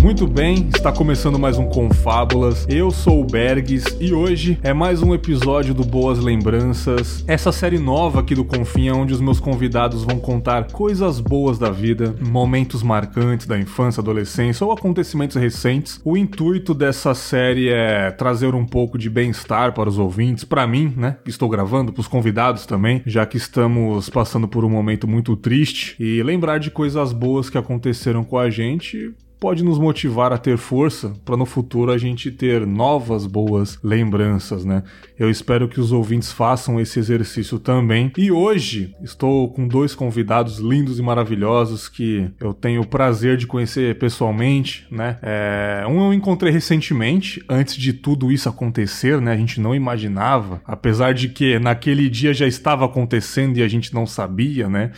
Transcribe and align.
Muito 0.00 0.28
bem, 0.28 0.68
está 0.72 0.92
começando 0.92 1.40
mais 1.40 1.58
um 1.58 1.66
Confábulas. 1.66 2.64
Eu 2.68 2.88
sou 2.90 3.20
o 3.20 3.26
Bergs 3.26 3.84
e 4.00 4.12
hoje 4.14 4.58
é 4.62 4.72
mais 4.72 5.02
um 5.02 5.12
episódio 5.12 5.74
do 5.74 5.84
Boas 5.84 6.20
Lembranças. 6.20 7.24
Essa 7.26 7.50
série 7.50 7.80
nova 7.80 8.20
aqui 8.20 8.32
do 8.32 8.44
Confinha, 8.44 8.94
onde 8.94 9.12
os 9.12 9.20
meus 9.20 9.40
convidados 9.40 10.04
vão 10.04 10.20
contar 10.20 10.70
coisas 10.70 11.18
boas 11.18 11.58
da 11.58 11.70
vida, 11.70 12.14
momentos 12.20 12.80
marcantes 12.80 13.46
da 13.46 13.58
infância, 13.58 14.00
adolescência 14.00 14.64
ou 14.64 14.72
acontecimentos 14.72 15.36
recentes. 15.36 16.00
O 16.04 16.16
intuito 16.16 16.72
dessa 16.72 17.12
série 17.12 17.68
é 17.68 18.12
trazer 18.12 18.54
um 18.54 18.64
pouco 18.64 18.96
de 18.96 19.10
bem-estar 19.10 19.74
para 19.74 19.88
os 19.88 19.98
ouvintes, 19.98 20.44
para 20.44 20.66
mim, 20.66 20.94
né? 20.96 21.16
Estou 21.26 21.48
gravando, 21.48 21.92
para 21.92 22.00
os 22.00 22.08
convidados 22.08 22.66
também, 22.66 23.02
já 23.04 23.26
que 23.26 23.36
estamos 23.36 24.08
passando 24.08 24.46
por 24.46 24.64
um 24.64 24.70
momento 24.70 25.08
muito 25.08 25.36
triste 25.36 25.96
e 25.98 26.22
lembrar 26.22 26.58
de 26.58 26.70
coisas 26.70 27.12
boas 27.12 27.50
que 27.50 27.58
aconteceram 27.58 28.22
com 28.22 28.38
a 28.38 28.48
gente 28.48 29.12
pode 29.40 29.62
nos 29.62 29.78
motivar 29.78 30.32
a 30.32 30.38
ter 30.38 30.56
força 30.56 31.12
para 31.24 31.36
no 31.36 31.46
futuro 31.46 31.92
a 31.92 31.98
gente 31.98 32.30
ter 32.30 32.66
novas 32.66 33.26
boas 33.26 33.78
lembranças, 33.82 34.64
né? 34.64 34.82
Eu 35.18 35.30
espero 35.30 35.68
que 35.68 35.80
os 35.80 35.92
ouvintes 35.92 36.32
façam 36.32 36.80
esse 36.80 36.98
exercício 36.98 37.58
também. 37.58 38.12
E 38.16 38.30
hoje 38.30 38.94
estou 39.02 39.48
com 39.48 39.66
dois 39.66 39.94
convidados 39.94 40.58
lindos 40.58 40.98
e 40.98 41.02
maravilhosos 41.02 41.88
que 41.88 42.30
eu 42.40 42.52
tenho 42.52 42.82
o 42.82 42.86
prazer 42.86 43.36
de 43.36 43.46
conhecer 43.46 43.98
pessoalmente, 43.98 44.86
né? 44.90 45.18
É, 45.22 45.84
um 45.88 46.06
eu 46.06 46.14
encontrei 46.14 46.52
recentemente, 46.52 47.42
antes 47.48 47.76
de 47.76 47.92
tudo 47.92 48.32
isso 48.32 48.48
acontecer, 48.48 49.20
né? 49.20 49.32
A 49.32 49.36
gente 49.36 49.60
não 49.60 49.74
imaginava, 49.74 50.60
apesar 50.64 51.14
de 51.14 51.28
que 51.28 51.58
naquele 51.58 52.08
dia 52.08 52.34
já 52.34 52.46
estava 52.46 52.84
acontecendo 52.84 53.58
e 53.58 53.62
a 53.62 53.68
gente 53.68 53.94
não 53.94 54.06
sabia, 54.06 54.68
né? 54.68 54.90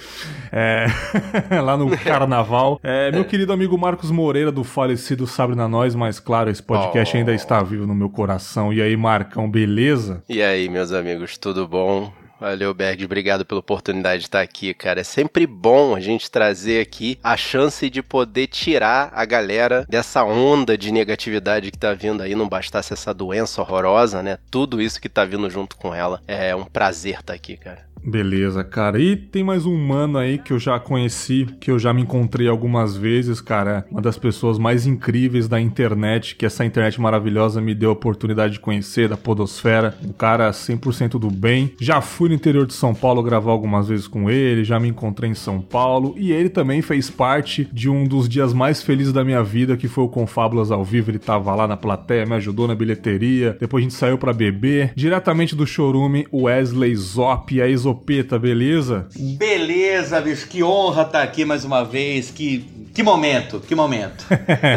É, 0.51 0.87
lá 1.61 1.77
no 1.77 1.91
carnaval. 1.99 2.81
É, 2.83 3.11
meu 3.13 3.25
querido 3.25 3.53
amigo 3.53 3.77
Marcos 3.77 4.11
Moreira 4.11 4.30
do 4.53 4.63
falecido 4.63 5.27
Sabre 5.27 5.57
na 5.57 5.69
Nós, 5.69 5.95
mas 5.95 6.21
claro, 6.21 6.51
esse 6.51 6.63
podcast 6.63 7.15
oh. 7.15 7.19
ainda 7.19 7.35
está 7.35 7.63
vivo 7.63 7.87
no 7.87 7.95
meu 7.95 8.09
coração. 8.09 8.73
E 8.73 8.81
aí, 8.81 8.97
Marcão, 8.97 9.51
beleza? 9.51 9.71
beleza? 9.81 10.23
E 10.29 10.43
aí, 10.43 10.69
meus 10.69 10.93
amigos, 10.93 11.39
tudo 11.39 11.67
bom? 11.67 12.13
Valeu, 12.41 12.73
Berg, 12.73 13.05
obrigado 13.05 13.45
pela 13.45 13.61
oportunidade 13.61 14.21
de 14.21 14.29
estar 14.29 14.41
aqui, 14.41 14.73
cara. 14.73 15.01
É 15.01 15.05
sempre 15.05 15.47
bom 15.47 15.95
a 15.95 16.01
gente 16.01 16.31
trazer 16.31 16.81
aqui 16.81 17.19
a 17.23 17.37
chance 17.37 17.91
de 17.91 18.03
poder 18.03 18.47
tirar 18.47 19.11
a 19.15 19.27
galera 19.27 19.85
dessa 19.89 20.25
onda 20.25 20.77
de 20.77 20.91
negatividade 20.91 21.71
que 21.71 21.79
tá 21.79 21.93
vindo 21.93 22.23
aí, 22.23 22.35
não 22.35 22.49
bastasse 22.49 22.95
essa 22.95 23.13
doença 23.13 23.61
horrorosa, 23.61 24.23
né? 24.23 24.39
Tudo 24.51 24.81
isso 24.81 25.01
que 25.01 25.09
tá 25.09 25.25
vindo 25.25 25.51
junto 25.51 25.77
com 25.77 25.95
ela. 25.95 26.23
É 26.27 26.57
um 26.57 26.65
prazer 26.65 27.21
estar 27.21 27.35
aqui, 27.35 27.59
cara. 27.59 27.90
Beleza, 28.05 28.65
cara. 28.65 28.99
E 28.99 29.15
tem 29.15 29.45
mais 29.45 29.67
um 29.67 29.77
mano 29.77 30.19
aí 30.19 30.39
que 30.39 30.53
eu 30.53 30.59
já 30.59 30.79
conheci, 30.79 31.47
que 31.61 31.71
eu 31.71 31.79
já 31.79 31.93
me 31.93 32.03
encontrei 32.03 32.49
algumas 32.49 32.97
vezes, 32.97 33.41
cara. 33.41 33.85
Uma 33.91 34.01
das 34.01 34.17
pessoas 34.17 34.59
mais 34.59 34.87
incríveis 34.87 35.47
da 35.47 35.61
internet, 35.61 36.35
que 36.37 36.47
essa 36.47 36.65
internet 36.65 37.01
maravilhosa 37.01 37.61
me 37.61 37.75
deu 37.75 37.91
a 37.91 37.93
oportunidade 37.93 38.55
de 38.55 38.61
conhecer, 38.61 39.09
da 39.09 39.17
Podosfera. 39.17 39.95
Um 40.03 40.13
cara 40.13 40.51
100% 40.51 41.19
do 41.19 41.31
bem. 41.31 41.75
Já 41.79 42.01
fui 42.01 42.29
no 42.29 42.35
interior 42.35 42.67
de 42.67 42.73
São 42.73 42.95
Paulo 42.95 43.23
gravar 43.23 43.53
algumas 43.53 43.89
vezes 43.89 44.09
com 44.09 44.31
ele, 44.31 44.65
já 44.65 44.81
me 44.81 44.89
encontrei 44.89 45.31
em 45.31 45.35
São 45.35 45.61
Paulo. 45.61 46.15
E 46.17 46.33
ele 46.33 46.49
também 46.49 46.81
fez 46.81 47.11
parte 47.11 47.69
de 47.73 47.89
um 47.89 48.05
dos 48.05 48.29
dias 48.29 48.55
mais 48.55 48.83
felizes 48.83 49.13
da 49.13 49.25
minha 49.25 49.43
vida, 49.43 49.77
que 49.77 49.89
foi 49.89 50.05
o 50.05 50.09
Confábulas 50.09 50.71
ao 50.71 50.85
vivo. 50.85 51.11
Ele 51.11 51.19
tava 51.19 51.55
lá 51.55 51.69
na 51.69 51.77
plateia, 51.77 52.27
me 52.27 52.35
ajudou 52.35 52.67
na 52.67 52.75
bilheteria. 52.75 53.57
Depois 53.61 53.83
a 53.83 53.85
gente 53.85 53.95
saiu 53.95 54.17
para 54.17 54.33
beber. 54.33 54.93
Diretamente 54.97 55.55
do 55.55 55.67
showroom, 55.67 56.25
Wesley 56.33 56.95
Zop, 56.97 57.61
a 57.61 57.69
Exo 57.69 57.90
Zopeta, 57.91 58.39
beleza? 58.39 59.09
Beleza, 59.37 60.21
bicho, 60.21 60.47
que 60.47 60.63
honra 60.63 61.03
estar 61.03 61.19
tá 61.19 61.23
aqui 61.25 61.45
mais 61.45 61.65
uma 61.65 61.83
vez, 61.83 62.31
que, 62.31 62.65
que 62.95 63.03
momento, 63.03 63.59
que 63.59 63.75
momento. 63.75 64.25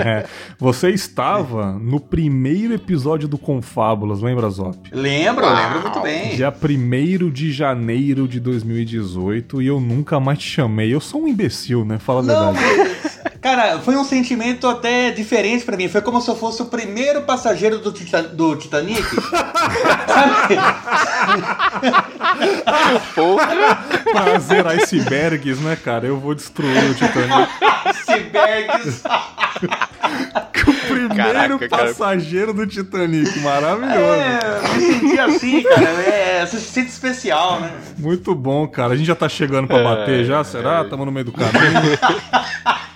Você 0.57 0.89
estava 0.89 1.73
no 1.73 1.99
primeiro 1.99 2.73
episódio 2.73 3.27
do 3.27 3.37
Confábulas, 3.37 4.19
lembra, 4.19 4.49
Zop? 4.49 4.77
Lembro, 4.91 5.45
Uau. 5.45 5.55
lembro 5.55 5.81
muito 5.81 5.99
bem. 6.01 6.35
Dia 6.35 6.51
1 6.51 7.29
de 7.29 7.51
janeiro 7.51 8.27
de 8.27 8.39
2018 8.39 9.61
e 9.61 9.67
eu 9.67 9.79
nunca 9.79 10.19
mais 10.19 10.39
te 10.39 10.49
chamei. 10.49 10.91
Eu 10.91 10.99
sou 10.99 11.23
um 11.23 11.27
imbecil, 11.27 11.85
né? 11.85 11.99
Fala 11.99 12.21
a 12.21 12.23
Não, 12.23 12.53
verdade. 12.53 13.12
Cara, 13.43 13.77
foi 13.81 13.97
um 13.97 14.05
sentimento 14.05 14.69
até 14.69 15.11
diferente 15.11 15.65
para 15.65 15.75
mim. 15.75 15.89
Foi 15.89 16.01
como 16.01 16.21
se 16.21 16.29
eu 16.29 16.35
fosse 16.35 16.61
o 16.61 16.65
primeiro 16.65 17.23
passageiro 17.23 17.77
do, 17.77 17.91
tita 17.91 18.23
do 18.23 18.55
Titanic. 18.55 19.03
Sabe? 20.07 20.55
Prazer, 24.13 24.65
icebergs, 24.65 25.59
né, 25.59 25.75
cara? 25.75 26.07
Eu 26.07 26.17
vou 26.17 26.33
destruir 26.33 26.89
o 26.89 26.93
Titanic. 26.93 27.49
Icebergs. 27.85 29.03
o 30.65 30.73
primeiro 30.87 31.59
Caraca, 31.59 31.67
passageiro 31.67 32.53
cara. 32.53 32.65
do 32.65 32.71
Titanic. 32.71 33.39
Maravilhoso. 33.39 33.99
É, 33.99 34.77
me 34.77 34.93
senti 34.93 35.19
assim, 35.19 35.63
cara. 35.63 36.01
É, 36.01 36.45
você 36.45 36.59
se 36.59 36.71
sente 36.71 36.91
especial, 36.91 37.59
né? 37.59 37.73
Muito 37.97 38.33
bom, 38.33 38.65
cara. 38.69 38.93
A 38.93 38.95
gente 38.95 39.07
já 39.07 39.15
tá 39.15 39.27
chegando 39.27 39.67
pra 39.67 39.83
bater 39.83 40.23
já, 40.23 40.45
será? 40.45 40.79
É. 40.79 40.83
Tamo 40.85 41.03
no 41.03 41.11
meio 41.11 41.25
do 41.25 41.33
caminho. 41.33 41.51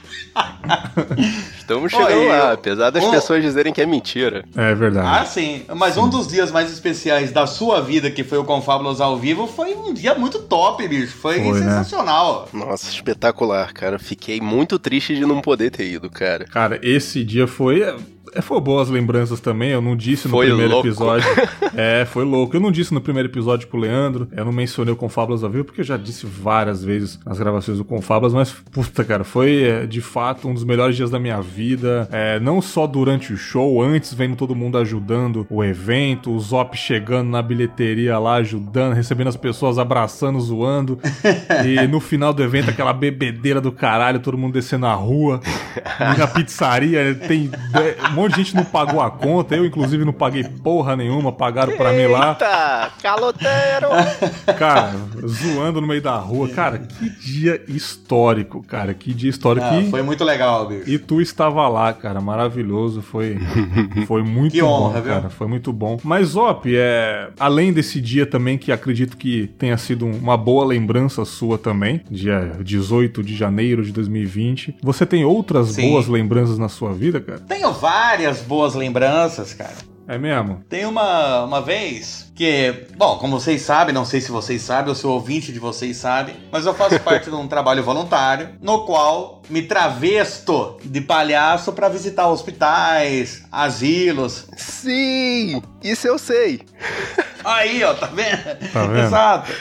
Estamos 1.58 1.92
chegando 1.92 2.20
Oi, 2.20 2.28
lá, 2.28 2.54
apesar 2.54 2.90
das 2.90 3.06
pessoas 3.06 3.42
dizerem 3.44 3.74
que 3.74 3.82
é 3.82 3.86
mentira. 3.86 4.44
É 4.56 4.74
verdade. 4.74 5.08
Ah, 5.08 5.26
sim. 5.26 5.64
Mas 5.76 5.96
sim. 5.96 6.00
um 6.00 6.10
dos 6.10 6.28
dias 6.28 6.52
mais 6.52 6.72
especiais 6.72 7.32
da 7.32 7.46
sua 7.46 7.82
vida, 7.82 8.10
que 8.10 8.24
foi 8.24 8.38
o 8.38 8.44
Confábulos 8.44 9.02
ao 9.02 9.18
vivo, 9.18 9.48
foi 9.48 9.74
um 9.76 9.94
dia 9.94 10.16
muito 10.16 10.40
top, 10.40 10.88
bicho. 10.88 11.16
Foi, 11.18 11.42
foi 11.44 11.60
né? 11.60 11.66
sensacional. 11.66 12.48
Né? 12.54 12.66
Nossa, 12.66 12.90
espetacular, 12.90 13.74
cara. 13.74 14.00
Fiquei 14.00 14.40
muito 14.42 14.80
triste 14.80 15.16
de 15.16 15.26
não 15.26 15.42
poder 15.42 15.72
ter 15.72 15.90
ido, 15.90 16.10
cara. 16.10 16.46
Cara, 16.46 16.80
esse 16.82 17.24
dia 17.24 17.48
foi 17.48 17.84
foi 18.42 18.60
boas 18.60 18.90
lembranças 18.90 19.40
também, 19.40 19.72
eu 19.72 19.82
não 19.82 19.96
disse 19.96 20.28
no 20.28 20.32
foi 20.32 20.48
primeiro 20.48 20.74
louco. 20.74 20.88
episódio. 20.88 21.28
é, 21.76 22.06
foi 22.06 22.24
louco. 22.24 22.56
Eu 22.56 22.60
não 22.60 22.72
disse 22.72 22.94
no 22.94 23.02
primeiro 23.02 23.30
episódio 23.30 23.68
pro 23.68 23.80
Leandro, 23.80 24.28
eu 24.32 24.46
não 24.46 24.52
mencionei 24.52 24.94
o 24.94 24.98
Confablas 24.98 25.44
ao 25.44 25.50
vivo, 25.50 25.66
porque 25.66 25.82
eu 25.82 25.86
já 25.86 25.98
disse 25.98 26.26
várias 26.26 26.84
vezes 26.84 27.20
nas 27.26 27.40
gravações 27.40 27.78
do 27.78 27.86
Confablas, 27.86 28.34
mas 28.34 28.52
puta, 28.52 29.04
cara, 29.04 29.24
foi 29.24 29.64
é, 29.64 29.86
de 29.86 30.02
fato 30.02 30.48
um 30.48 30.54
dos 30.54 30.64
melhores 30.64 30.96
dias 30.96 31.10
da 31.10 31.20
minha 31.20 31.42
vida. 31.42 32.08
É, 32.12 32.40
não 32.40 32.62
só 32.62 32.88
durante 32.88 33.34
o 33.34 33.38
show, 33.38 33.82
antes 33.82 34.14
vendo 34.14 34.36
todo 34.36 34.56
mundo 34.56 34.78
ajudando 34.78 35.46
o 35.50 35.64
evento, 35.64 36.32
o 36.32 36.40
Zop 36.40 36.76
chegando 36.78 37.30
na 37.30 37.42
bilheteria 37.42 38.18
lá, 38.18 38.36
ajudando, 38.36 38.94
recebendo 38.94 39.28
as 39.28 39.38
pessoas, 39.38 39.78
abraçando, 39.78 40.40
zoando. 40.40 41.00
e 41.66 41.88
no 41.88 42.00
final 42.00 42.34
do 42.34 42.44
evento, 42.44 42.70
aquela 42.70 42.94
bebedeira 42.94 43.62
do 43.62 43.72
caralho, 43.72 44.20
todo 44.20 44.38
mundo 44.38 44.54
descendo 44.54 44.86
a 44.86 44.94
rua. 44.94 45.40
na 46.18 46.28
pizzaria, 46.28 47.16
tem 47.28 47.50
um 48.10 48.14
monte 48.14 48.27
de 48.30 48.36
gente 48.36 48.56
não 48.56 48.66
pagou 48.66 49.02
a 49.02 49.10
conta, 49.10 49.56
eu 49.56 49.66
inclusive 49.66 50.04
não 50.06 50.14
paguei 50.14 50.44
porra 50.44 50.96
nenhuma, 50.96 51.32
pagaram 51.32 51.76
pra 51.76 51.92
mim 51.92 52.08
lá. 52.08 52.32
Eita, 52.32 52.92
caloteiro! 53.02 53.88
Cara, 54.58 54.96
zoando 55.26 55.82
no 55.82 55.88
meio 55.88 56.02
da 56.02 56.16
rua. 56.18 56.50
Cara, 56.50 56.80
que 56.80 57.10
dia 57.10 57.62
histórico, 57.68 58.64
cara, 58.64 58.94
que 58.94 59.14
dia 59.14 59.30
histórico. 59.30 59.66
Ah, 59.66 59.84
foi 59.90 60.02
muito 60.02 60.24
legal, 60.24 60.68
bicho. 60.68 60.90
E 60.90 60.98
tu 60.98 61.22
estava 61.22 61.68
lá, 61.68 61.94
cara, 61.94 62.22
maravilhoso, 62.22 63.02
foi, 63.02 63.38
foi 64.08 64.24
muito 64.24 64.54
que 64.54 64.62
bom, 64.62 64.68
honra, 64.68 65.02
cara, 65.02 65.20
viu? 65.22 65.30
foi 65.30 65.48
muito 65.48 65.72
bom. 65.74 66.00
Mas, 66.04 66.36
Op, 66.36 66.66
é, 66.76 67.30
além 67.40 67.74
desse 67.74 68.00
dia 68.02 68.26
também, 68.26 68.58
que 68.58 68.72
acredito 68.72 69.18
que 69.18 69.48
tenha 69.58 69.78
sido 69.78 70.06
uma 70.06 70.38
boa 70.38 70.66
lembrança 70.66 71.24
sua 71.26 71.58
também, 71.58 72.02
dia 72.10 72.58
18 72.62 73.24
de 73.24 73.36
janeiro 73.36 73.84
de 73.84 73.92
2020, 73.92 74.76
você 74.82 75.06
tem 75.06 75.26
outras 75.26 75.70
Sim. 75.70 75.90
boas 75.90 76.08
lembranças 76.08 76.58
na 76.58 76.70
sua 76.70 76.94
vida, 76.94 77.20
cara? 77.20 77.40
Tenho 77.40 77.72
várias 77.74 78.07
várias 78.08 78.40
boas 78.40 78.74
lembranças, 78.74 79.54
cara. 79.54 79.76
É 80.08 80.18
mesmo? 80.18 80.64
Tem 80.70 80.86
uma, 80.86 81.44
uma 81.44 81.62
vez 81.62 82.32
que, 82.34 82.86
bom, 82.96 83.18
como 83.18 83.38
vocês 83.38 83.62
sabem, 83.62 83.94
não 83.94 84.06
sei 84.06 84.22
se 84.22 84.32
vocês 84.32 84.62
sabem, 84.62 84.88
ou 84.88 84.96
se 84.96 85.06
o 85.06 85.10
ouvinte 85.10 85.52
de 85.52 85.60
vocês 85.60 85.98
sabe, 85.98 86.34
mas 86.50 86.66
eu 86.66 86.74
faço 86.74 86.98
parte 87.04 87.30
de 87.30 87.36
um 87.36 87.50
trabalho 87.50 87.84
voluntário 87.84 88.52
no 88.62 88.86
qual 88.86 89.42
me 89.50 89.62
travesto 89.62 90.78
de 90.86 91.02
palhaço 91.02 91.74
para 91.74 91.90
visitar 91.90 92.30
hospitais, 92.30 93.44
asilos. 93.52 94.48
Sim, 94.56 95.62
isso 95.84 96.08
eu 96.08 96.18
sei. 96.18 96.62
Aí, 97.44 97.84
ó, 97.84 97.94
tá 97.94 98.08
vendo? 98.08 98.72
Tá 98.72 98.84
vendo? 98.86 99.00
Exato. 99.00 99.52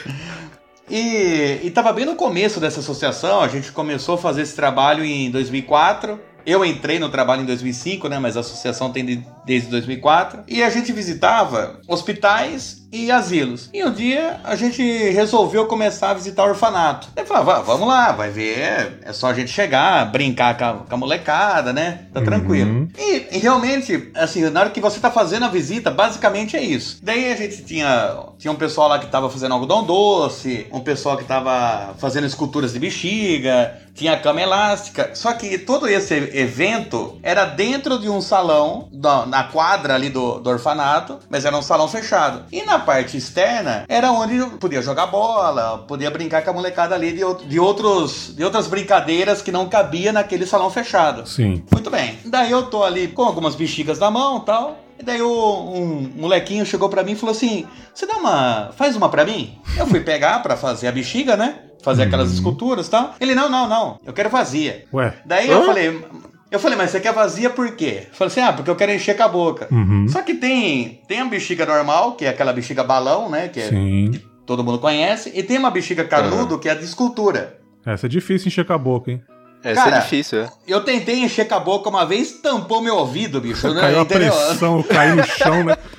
E, 0.89 1.59
e 1.63 1.71
tava 1.71 1.91
bem 1.91 2.05
no 2.05 2.15
começo 2.15 2.61
dessa 2.61 2.79
associação, 2.79 3.41
a 3.41 3.49
gente 3.49 3.73
começou 3.73 4.15
a 4.15 4.17
fazer 4.17 4.43
esse 4.43 4.55
trabalho 4.55 5.03
em 5.03 5.29
2004 5.29 6.17
eu 6.47 6.63
entrei 6.63 6.97
no 6.97 7.09
trabalho 7.09 7.41
em 7.41 7.45
2005, 7.45 8.07
né? 8.07 8.17
Mas 8.19 8.37
a 8.37 8.39
associação 8.39 8.89
tem 8.89 9.05
de 9.05 9.21
desde 9.47 9.69
2004, 9.69 10.43
e 10.45 10.61
a 10.61 10.69
gente 10.69 10.91
visitava 10.91 11.79
hospitais 11.87 12.85
e 12.91 13.09
asilos. 13.11 13.69
E 13.73 13.83
um 13.83 13.91
dia 13.91 14.39
a 14.43 14.55
gente 14.55 14.81
resolveu 14.81 15.65
começar 15.65 16.11
a 16.11 16.13
visitar 16.13 16.43
o 16.43 16.49
orfanato. 16.49 17.09
Ele 17.15 17.25
falou, 17.25 17.63
vamos 17.63 17.87
lá, 17.87 18.11
vai 18.11 18.29
ver, 18.29 18.99
é 19.03 19.13
só 19.13 19.27
a 19.27 19.33
gente 19.33 19.51
chegar, 19.51 20.11
brincar 20.11 20.57
com 20.57 20.65
a, 20.65 20.73
com 20.73 20.95
a 20.95 20.97
molecada, 20.97 21.71
né? 21.71 22.05
Tá 22.13 22.21
tranquilo. 22.21 22.71
Uhum. 22.71 22.87
E, 22.97 23.37
e 23.37 23.39
realmente, 23.39 24.11
assim, 24.15 24.49
na 24.49 24.59
hora 24.59 24.69
que 24.69 24.81
você 24.81 24.99
tá 24.99 25.09
fazendo 25.09 25.45
a 25.45 25.49
visita, 25.49 25.89
basicamente 25.89 26.55
é 26.55 26.61
isso. 26.61 26.99
Daí 27.01 27.31
a 27.31 27.35
gente 27.35 27.63
tinha, 27.63 28.17
tinha 28.37 28.51
um 28.51 28.55
pessoal 28.55 28.89
lá 28.89 28.99
que 28.99 29.07
tava 29.07 29.29
fazendo 29.29 29.53
algodão 29.53 29.83
doce, 29.83 30.67
um 30.71 30.79
pessoal 30.79 31.17
que 31.17 31.23
tava 31.23 31.95
fazendo 31.97 32.27
esculturas 32.27 32.73
de 32.73 32.79
bexiga, 32.79 33.77
tinha 33.97 34.17
cama 34.17 34.41
elástica. 34.41 35.11
Só 35.13 35.33
que 35.33 35.57
todo 35.57 35.87
esse 35.87 36.13
evento 36.13 37.17
era 37.23 37.45
dentro 37.45 37.99
de 37.99 38.07
um 38.07 38.21
salão, 38.21 38.89
na, 38.93 39.25
na 39.37 39.43
quadra 39.43 39.93
ali 39.93 40.09
do, 40.09 40.39
do 40.39 40.49
orfanato, 40.49 41.19
mas 41.29 41.45
era 41.45 41.55
um 41.55 41.61
salão 41.61 41.87
fechado. 41.87 42.45
E 42.51 42.63
na 42.63 42.79
parte 42.79 43.15
externa 43.17 43.85
era 43.87 44.11
onde 44.11 44.43
podia 44.57 44.81
jogar 44.81 45.05
bola, 45.07 45.85
podia 45.87 46.09
brincar 46.09 46.43
com 46.43 46.49
a 46.49 46.53
molecada 46.53 46.95
ali 46.95 47.11
de, 47.11 47.21
de, 47.47 47.59
outros, 47.59 48.33
de 48.35 48.43
outras 48.43 48.65
brincadeiras 48.67 49.41
que 49.41 49.51
não 49.51 49.69
cabia 49.69 50.11
naquele 50.11 50.45
salão 50.47 50.71
fechado. 50.71 51.27
Sim. 51.27 51.63
Muito 51.71 51.89
bem. 51.91 52.17
Daí 52.25 52.49
eu 52.49 52.63
tô 52.63 52.83
ali 52.83 53.09
com 53.09 53.23
algumas 53.23 53.53
bexigas 53.53 53.99
na 53.99 54.09
mão 54.09 54.39
tal. 54.39 54.79
E 54.99 55.03
daí 55.03 55.21
o, 55.21 55.29
um 55.29 56.11
molequinho 56.15 56.65
chegou 56.65 56.89
para 56.89 57.03
mim 57.03 57.11
e 57.11 57.15
falou 57.15 57.35
assim: 57.35 57.67
Você 57.93 58.07
dá 58.07 58.15
uma. 58.15 58.71
faz 58.75 58.95
uma 58.95 59.09
para 59.09 59.23
mim? 59.23 59.55
Eu 59.77 59.85
fui 59.85 59.99
pegar 59.99 60.41
para 60.41 60.57
fazer 60.57 60.87
a 60.87 60.91
bexiga, 60.91 61.37
né? 61.37 61.59
Fazer 61.83 62.03
aquelas 62.03 62.31
esculturas 62.31 62.87
e 62.87 62.89
tal. 62.89 63.13
Ele, 63.19 63.35
não, 63.35 63.47
não, 63.47 63.69
não. 63.69 63.99
Eu 64.03 64.11
quero 64.11 64.31
vazia. 64.31 64.85
Ué. 64.91 65.13
Daí 65.23 65.47
Hã? 65.47 65.53
eu 65.53 65.65
falei, 65.65 66.03
eu 66.49 66.59
falei, 66.59 66.77
mas 66.77 66.91
você 66.91 66.99
quer 66.99 67.13
vazia 67.13 67.49
por 67.49 67.75
quê? 67.75 68.03
Eu 68.09 68.15
falei 68.15 68.31
assim, 68.31 68.41
ah, 68.41 68.53
porque 68.53 68.69
eu 68.69 68.75
quero 68.75 68.91
encher 68.91 69.17
com 69.17 69.23
a 69.23 69.27
boca. 69.27 69.67
Uhum. 69.69 70.07
Só 70.07 70.21
que 70.21 70.33
tem, 70.33 71.01
tem 71.07 71.19
a 71.19 71.25
bexiga 71.25 71.65
normal, 71.65 72.13
que 72.13 72.25
é 72.25 72.29
aquela 72.29 72.53
bexiga 72.53 72.83
balão, 72.83 73.29
né? 73.29 73.49
Que, 73.49 73.59
é, 73.59 73.69
que 73.69 74.25
todo 74.45 74.63
mundo 74.63 74.79
conhece. 74.79 75.31
E 75.35 75.43
tem 75.43 75.57
uma 75.57 75.69
bexiga 75.69 76.05
canudo, 76.05 76.55
uhum. 76.55 76.59
que 76.59 76.69
é 76.69 76.71
a 76.71 76.75
de 76.75 76.85
escultura. 76.85 77.59
Essa 77.85 78.05
é 78.05 78.09
difícil 78.09 78.47
encher 78.47 78.65
com 78.65 78.73
a 78.73 78.77
boca, 78.77 79.11
hein? 79.11 79.21
Essa 79.63 79.83
Cara, 79.83 79.97
é 79.97 79.99
difícil, 80.01 80.41
é. 80.41 80.49
Eu 80.67 80.81
tentei 80.81 81.23
encher 81.23 81.47
com 81.47 81.55
a 81.55 81.59
boca 81.59 81.89
uma 81.89 82.05
vez, 82.05 82.33
tampou 82.33 82.81
meu 82.81 82.95
ouvido, 82.95 83.41
bicho. 83.41 83.73
Né? 83.73 83.81
Caiu 83.81 83.99
a 84.01 84.05
pressão, 84.05 84.83
caiu 84.83 85.15
no 85.15 85.23
chão, 85.25 85.63
né? 85.63 85.75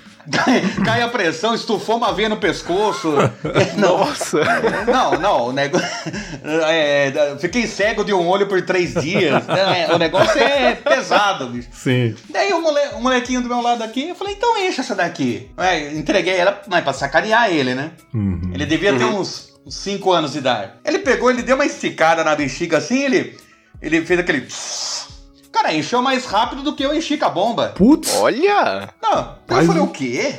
cai 0.85 1.03
a 1.03 1.09
pressão, 1.09 1.55
estufou 1.55 1.97
uma 1.97 2.13
veia 2.13 2.29
no 2.29 2.37
pescoço. 2.37 3.15
Nossa! 3.77 4.39
Não, 4.87 5.13
não, 5.19 5.49
o 5.49 5.53
negócio. 5.53 5.89
É, 6.69 7.37
fiquei 7.41 7.67
cego 7.67 8.05
de 8.05 8.13
um 8.13 8.27
olho 8.29 8.47
por 8.47 8.61
três 8.63 8.95
dias. 8.95 9.47
Né? 9.47 9.89
O 9.93 9.99
negócio 9.99 10.39
é 10.41 10.75
pesado, 10.75 11.47
bicho. 11.47 11.69
Sim. 11.73 12.15
Daí 12.31 12.53
o, 12.53 12.61
mole, 12.61 12.81
o 12.95 13.01
molequinho 13.01 13.41
do 13.41 13.49
meu 13.49 13.61
lado 13.61 13.83
aqui, 13.83 14.09
eu 14.09 14.15
falei, 14.15 14.35
então 14.35 14.57
enche 14.59 14.81
essa 14.81 14.95
daqui. 14.95 15.51
É, 15.57 15.93
entreguei 15.93 16.35
ela 16.35 16.61
mas 16.67 16.85
pra 16.85 16.93
sacanear 16.93 17.51
ele, 17.51 17.75
né? 17.75 17.93
Uhum. 18.13 18.51
Ele 18.53 18.67
devia 18.67 18.97
ter 18.97 19.05
uhum. 19.05 19.21
uns 19.21 19.55
5 19.69 20.13
anos 20.13 20.33
de 20.33 20.39
idade. 20.39 20.73
Ele 20.85 20.99
pegou, 20.99 21.31
ele 21.31 21.43
deu 21.43 21.55
uma 21.55 21.67
esticada 21.67 22.25
na 22.25 22.35
bexiga 22.35 22.79
assim, 22.79 23.05
ele, 23.05 23.37
ele 23.81 24.05
fez 24.05 24.21
aquele. 24.21 24.47
Cara, 25.59 25.75
encheu 25.75 26.01
mais 26.01 26.25
rápido 26.25 26.63
do 26.63 26.73
que 26.73 26.85
eu 26.85 26.95
enchi 26.95 27.19
com 27.19 27.25
a 27.25 27.31
bomba. 27.31 27.73
Putz! 27.75 28.15
Olha! 28.15 28.91
Não, 29.03 29.35
eu 29.49 29.67
falei, 29.67 29.83
o 29.83 29.89
quê? 29.89 30.33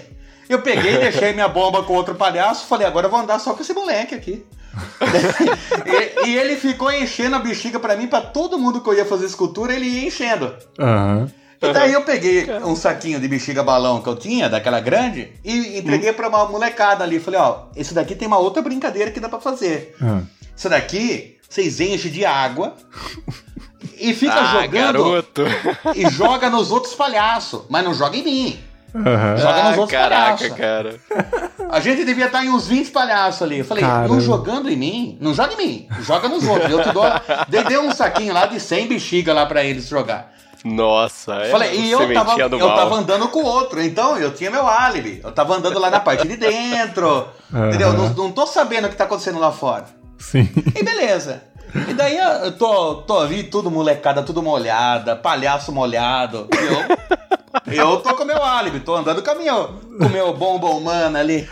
Eu 0.48 0.62
peguei, 0.62 0.98
deixei 0.98 1.34
minha 1.34 1.50
bomba 1.50 1.84
com 1.84 1.94
outro 1.94 2.16
palhaço, 2.16 2.66
falei, 2.68 2.88
agora 2.88 3.08
eu 3.08 3.12
vou 3.12 3.20
andar 3.20 3.38
só 3.38 3.54
com 3.54 3.62
esse 3.62 3.74
moleque 3.74 4.16
aqui. 4.16 4.46
e, 6.24 6.30
e, 6.30 6.38
ele 6.38 6.56
ficou 6.56 6.90
enchendo 6.90 7.36
a 7.36 7.40
bexiga 7.40 7.82
para 7.82 7.98
mim, 7.98 8.08
para 8.08 8.22
todo 8.22 8.58
mundo 8.58 8.80
que 8.80 8.90
eu 8.90 8.94
ia 8.94 9.04
fazer 9.04 9.26
escultura, 9.26 9.74
ele 9.74 9.88
ia 9.88 10.08
enchendo. 10.08 10.56
Aham. 10.80 11.18
Uhum. 11.18 11.40
E 11.62 11.74
daí 11.74 11.92
eu 11.92 12.04
peguei 12.04 12.50
um 12.64 12.74
saquinho 12.74 13.20
de 13.20 13.28
bexiga 13.28 13.62
balão 13.62 14.02
que 14.02 14.08
eu 14.08 14.16
tinha, 14.16 14.48
daquela 14.48 14.80
grande, 14.80 15.34
e 15.44 15.78
entreguei 15.78 16.14
pra 16.14 16.30
uma 16.30 16.46
molecada 16.46 17.04
ali. 17.04 17.20
Falei, 17.20 17.42
ó, 17.42 17.64
esse 17.76 17.94
daqui 17.94 18.16
tem 18.16 18.30
uma 18.30 18.38
outra 18.38 18.62
brincadeira 18.62 19.12
que 19.12 19.20
dá 19.20 19.28
para 19.28 19.42
fazer. 19.42 19.94
Uhum. 20.00 20.26
Isso 20.56 20.70
daqui, 20.70 21.38
vocês 21.50 21.82
enchem 21.82 22.10
de 22.10 22.26
água 22.26 22.78
e 24.00 24.14
fica 24.14 24.34
ah, 24.34 24.46
jogando. 24.46 24.72
Garoto. 24.72 25.44
E 25.96 26.10
joga 26.10 26.50
nos 26.50 26.72
outros 26.72 26.94
palhaços, 26.94 27.64
mas 27.70 27.84
não 27.84 27.94
joga 27.94 28.18
em 28.18 28.24
mim. 28.24 28.60
Uhum. 28.94 29.38
Joga 29.38 29.64
nos 29.64 29.78
ah, 29.78 29.82
outros 29.82 29.92
caraca, 29.92 30.38
palhaços. 30.38 30.58
cara. 30.58 30.96
A 31.70 31.80
gente 31.80 32.04
devia 32.04 32.26
estar 32.26 32.44
em 32.44 32.50
uns 32.50 32.68
20 32.68 32.90
palhaços 32.90 33.42
ali. 33.42 33.60
Eu 33.60 33.66
falei, 33.66 33.84
Caramba. 33.84 34.08
não 34.08 34.22
jogando 34.22 34.70
em 34.70 34.76
mim, 34.76 35.18
não 35.22 35.34
joga 35.34 35.54
em 35.54 35.58
mim, 35.58 35.88
joga 36.02 36.28
nos 36.28 36.48
outros. 36.48 36.72
Eu 36.72 36.82
te 36.82 36.92
dou. 36.92 37.04
Dei, 37.48 37.64
dei 37.64 37.78
um 37.78 37.92
saquinho 37.92 38.34
lá 38.34 38.46
de 38.46 38.60
100 38.60 38.88
bexiga 38.88 39.34
lá 39.34 39.46
pra 39.46 39.64
eles 39.64 39.88
jogar. 39.88 40.34
Nossa, 40.66 41.36
é. 41.36 41.52
Falei, 41.52 41.80
e 41.80 41.92
eu 41.92 42.14
tava, 42.14 42.38
eu 42.38 42.50
tava 42.50 42.96
andando 42.96 43.30
com 43.30 43.40
o 43.40 43.46
outro, 43.46 43.82
então 43.82 44.18
eu 44.18 44.34
tinha 44.34 44.52
meu 44.52 44.68
álibi. 44.68 45.22
Eu 45.24 45.32
tava 45.32 45.56
andando 45.56 45.80
lá 45.80 45.90
na 45.90 46.00
parte 46.00 46.28
de 46.28 46.36
dentro. 46.36 47.28
Uhum. 47.54 47.70
Entendeu? 47.70 47.94
Não, 47.94 48.10
não 48.10 48.32
tô 48.32 48.46
sabendo 48.46 48.88
o 48.88 48.90
que 48.90 48.96
tá 48.96 49.06
acontecendo 49.06 49.40
lá 49.40 49.52
fora. 49.52 49.86
Sim. 50.18 50.50
E 50.76 50.84
beleza. 50.84 51.44
E 51.88 51.94
daí 51.94 52.18
eu 52.18 52.52
tô, 52.54 52.96
tô 52.96 53.20
ali, 53.20 53.44
tudo 53.44 53.70
molecada, 53.70 54.24
tudo 54.24 54.42
molhada, 54.42 55.16
palhaço 55.16 55.72
molhado. 55.72 56.48
Eu, 57.66 57.74
eu 57.74 57.98
tô 57.98 58.16
com 58.16 58.26
meu 58.26 58.44
álibi, 58.44 58.80
tô 58.80 58.96
andando 58.96 59.22
com, 59.22 59.36
meu, 59.36 59.68
com 59.98 60.06
o 60.06 60.10
meu 60.10 60.34
bombom 60.34 60.80
mano 60.80 61.18
ali. 61.18 61.48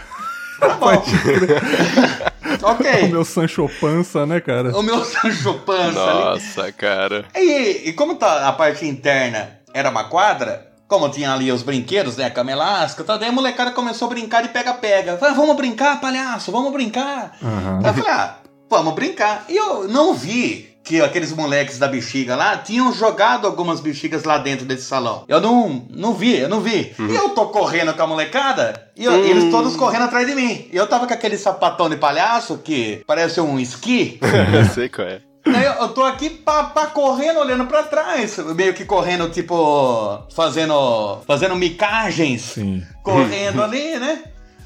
Tá 0.59 0.69
bom. 0.69 0.89
ok. 2.63 3.03
O 3.03 3.09
meu 3.09 3.25
Sancho 3.25 3.69
Pança, 3.79 4.25
né, 4.25 4.39
cara? 4.41 4.75
O 4.75 4.81
meu 4.81 5.03
Sancho 5.03 5.53
Pança. 5.59 5.91
Nossa, 5.91 6.63
ali. 6.63 6.73
cara. 6.73 7.25
E, 7.35 7.89
e 7.89 7.93
como 7.93 8.15
tá 8.15 8.47
a 8.47 8.53
parte 8.53 8.85
interna 8.85 9.59
era 9.73 9.89
uma 9.89 10.05
quadra, 10.05 10.67
como 10.87 11.09
tinha 11.09 11.31
ali 11.31 11.51
os 11.51 11.61
brinquedos, 11.61 12.17
né? 12.17 12.25
A 12.25 12.31
cama 12.31 12.51
elástica, 12.51 13.03
tá, 13.03 13.17
daí 13.17 13.29
a 13.29 13.31
molecada 13.31 13.71
começou 13.71 14.07
a 14.07 14.09
brincar 14.09 14.41
de 14.41 14.49
pega-pega. 14.49 15.17
Falei, 15.17 15.35
vamos 15.35 15.55
brincar, 15.55 16.01
palhaço, 16.01 16.51
vamos 16.51 16.71
brincar. 16.71 17.37
Uhum. 17.41 17.79
Aí 17.83 17.87
eu 17.87 17.93
falei, 17.93 18.11
ah, 18.11 18.35
vamos 18.69 18.93
brincar. 18.93 19.45
E 19.49 19.55
eu 19.55 19.87
não 19.87 20.13
vi 20.13 20.77
que 20.87 21.01
aqueles 21.01 21.33
moleques 21.33 21.77
da 21.77 21.87
bexiga 21.87 22.33
lá 22.35 22.57
tinham 22.57 22.93
jogado 22.93 23.45
algumas 23.45 23.81
bexigas 23.81 24.23
lá 24.23 24.37
dentro 24.37 24.65
desse 24.65 24.83
salão. 24.83 25.25
Eu 25.27 25.41
não, 25.41 25.85
não 25.89 26.13
vi, 26.13 26.37
eu 26.39 26.47
não 26.47 26.61
vi. 26.61 26.93
Uhum. 26.97 27.07
E 27.09 27.15
eu 27.15 27.29
tô 27.29 27.47
correndo 27.47 27.93
com 27.93 28.01
a 28.01 28.07
molecada 28.07 28.89
e 28.95 29.03
eu, 29.03 29.11
uhum. 29.11 29.25
eles 29.25 29.51
todos 29.51 29.75
correndo 29.75 30.03
atrás 30.03 30.25
de 30.25 30.33
mim. 30.33 30.69
E 30.71 30.77
eu 30.77 30.87
tava 30.87 31.05
com 31.05 31.13
aquele 31.13 31.37
sapatão 31.37 31.89
de 31.89 31.97
palhaço 31.97 32.59
que 32.59 33.03
parece 33.05 33.41
um 33.41 33.59
esqui. 33.59 34.17
eu 34.53 34.65
sei 34.73 34.87
qual 34.87 35.07
é. 35.07 35.21
Eu 35.79 35.89
tô 35.89 36.03
aqui 36.03 36.29
pá, 36.29 36.65
pá, 36.65 36.87
correndo, 36.87 37.39
olhando 37.39 37.65
pra 37.65 37.83
trás. 37.83 38.37
Meio 38.37 38.73
que 38.73 38.83
correndo, 38.83 39.29
tipo, 39.29 40.23
fazendo. 40.33 41.21
fazendo 41.25 41.55
micagens. 41.55 42.41
Sim. 42.41 42.83
Correndo 43.01 43.63
ali, 43.63 43.97
né? 43.97 44.23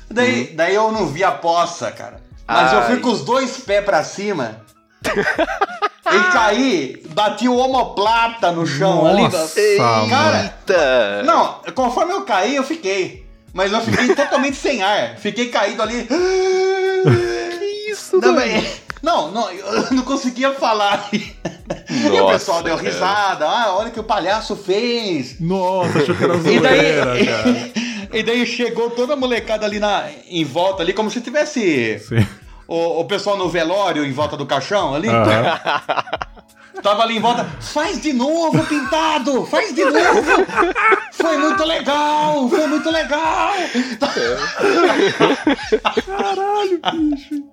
Daí, 0.09 0.49
uhum. 0.49 0.55
daí 0.55 0.75
eu 0.75 0.91
não 0.91 1.05
vi 1.07 1.23
a 1.23 1.31
poça, 1.31 1.91
cara. 1.91 2.19
Mas 2.51 2.73
Ai. 2.73 2.77
eu 2.77 2.83
fui 2.83 2.97
com 2.97 3.11
os 3.11 3.23
dois 3.23 3.57
pés 3.57 3.83
pra 3.85 4.03
cima. 4.03 4.61
e 5.07 6.31
caí, 6.33 7.03
bati 7.09 7.47
o 7.47 7.55
omoplata 7.55 8.51
no 8.51 8.67
chão 8.67 9.05
Nossa, 9.05 9.43
ali. 9.43 9.77
Cara, 10.09 11.23
não, 11.23 11.61
conforme 11.73 12.11
eu 12.11 12.23
caí, 12.23 12.55
eu 12.55 12.63
fiquei. 12.63 13.25
Mas 13.53 13.71
eu 13.71 13.81
fiquei 13.81 14.09
totalmente 14.15 14.57
sem 14.57 14.83
ar. 14.83 15.17
Fiquei 15.17 15.47
caído 15.47 15.81
ali. 15.81 16.07
que 16.07 17.91
isso, 17.91 18.19
não, 18.21 18.35
não, 19.01 19.31
não, 19.31 19.49
eu 19.49 19.91
não 19.91 20.03
conseguia 20.03 20.53
falar. 20.53 21.09
Nossa, 21.09 22.15
e 22.15 22.21
o 22.21 22.27
pessoal 22.27 22.61
deu 22.61 22.75
risada. 22.75 23.47
Ah, 23.47 23.75
olha 23.75 23.89
o 23.89 23.91
que 23.91 23.99
o 23.99 24.03
palhaço 24.03 24.55
fez. 24.55 25.39
Nossa, 25.39 25.99
achou 25.99 26.15
que 26.15 26.23
era 26.23 26.37
zoeira, 26.37 26.57
e 26.57 26.59
daí, 26.59 27.25
cara. 27.25 27.71
E 28.13 28.23
daí 28.23 28.45
chegou 28.45 28.89
toda 28.89 29.13
a 29.13 29.15
molecada 29.15 29.65
ali 29.65 29.79
na, 29.79 30.05
em 30.29 30.43
volta, 30.43 30.83
ali, 30.83 30.93
como 30.93 31.09
se 31.09 31.21
tivesse 31.21 32.01
o, 32.71 33.01
o, 33.01 33.05
pessoal 33.05 33.37
no 33.37 33.49
velório 33.49 34.05
em 34.05 34.13
volta 34.13 34.37
do 34.37 34.45
caixão 34.45 34.95
ali. 34.95 35.09
Uhum. 35.09 35.15
Tava 36.81 37.03
ali 37.03 37.17
em 37.17 37.19
volta, 37.19 37.45
faz 37.59 38.01
de 38.01 38.13
novo, 38.13 38.65
pintado! 38.65 39.45
Faz 39.45 39.75
de 39.75 39.83
novo! 39.83 40.47
Foi 41.11 41.37
muito 41.37 41.63
legal! 41.63 42.49
Foi 42.49 42.65
muito 42.65 42.89
legal! 42.89 43.53
Caralho, 46.05 46.79
bicho! 46.91 47.43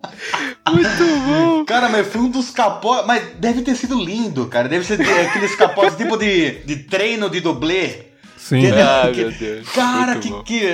Muito 0.72 1.20
bom! 1.26 1.64
Cara, 1.66 1.88
mas 1.88 2.06
foi 2.06 2.20
um 2.22 2.30
dos 2.30 2.50
capotes. 2.50 3.06
Mas 3.06 3.22
deve 3.38 3.62
ter 3.62 3.74
sido 3.74 4.02
lindo, 4.02 4.46
cara. 4.46 4.68
Deve 4.68 4.86
ser 4.86 4.98
aqueles 5.02 5.54
capotes 5.56 5.96
tipo 5.96 6.16
de, 6.16 6.60
de 6.64 6.76
treino 6.84 7.28
de 7.28 7.40
dublê. 7.40 8.07
Sim. 8.38 8.70
Ah, 8.70 9.10
meu 9.14 9.30
Deus. 9.32 9.68
Cara, 9.70 10.16
que, 10.16 10.42
que. 10.44 10.70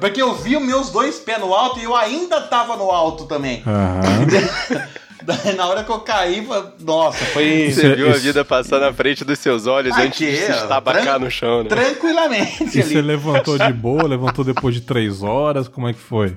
Porque 0.00 0.20
eu 0.20 0.34
vi 0.34 0.56
os 0.56 0.62
meus 0.64 0.90
dois 0.90 1.18
pés 1.18 1.38
no 1.38 1.54
alto 1.54 1.78
e 1.78 1.84
eu 1.84 1.94
ainda 1.94 2.40
tava 2.40 2.76
no 2.76 2.90
alto 2.90 3.26
também. 3.26 3.62
Uhum. 3.66 4.82
Na 5.56 5.68
hora 5.68 5.84
que 5.84 5.90
eu 5.90 6.00
caí, 6.00 6.44
nossa, 6.80 7.24
foi. 7.26 7.70
Você 7.70 7.94
viu 7.94 8.10
a 8.10 8.14
vida 8.14 8.44
passar 8.44 8.80
na 8.80 8.92
frente 8.92 9.24
dos 9.24 9.38
seus 9.38 9.66
olhos 9.66 9.94
Aqui, 9.94 10.06
antes 10.06 10.18
de 10.18 10.36
se 10.36 10.50
estabacar 10.50 11.20
no 11.20 11.30
chão, 11.30 11.62
né? 11.62 11.68
Tranquilamente. 11.68 12.76
E 12.76 12.80
ali. 12.80 12.94
você 12.94 13.02
levantou 13.02 13.56
de 13.56 13.72
boa, 13.72 14.02
levantou 14.02 14.44
depois 14.44 14.74
de 14.74 14.80
três 14.80 15.22
horas, 15.22 15.68
como 15.68 15.88
é 15.88 15.92
que 15.92 16.00
foi? 16.00 16.36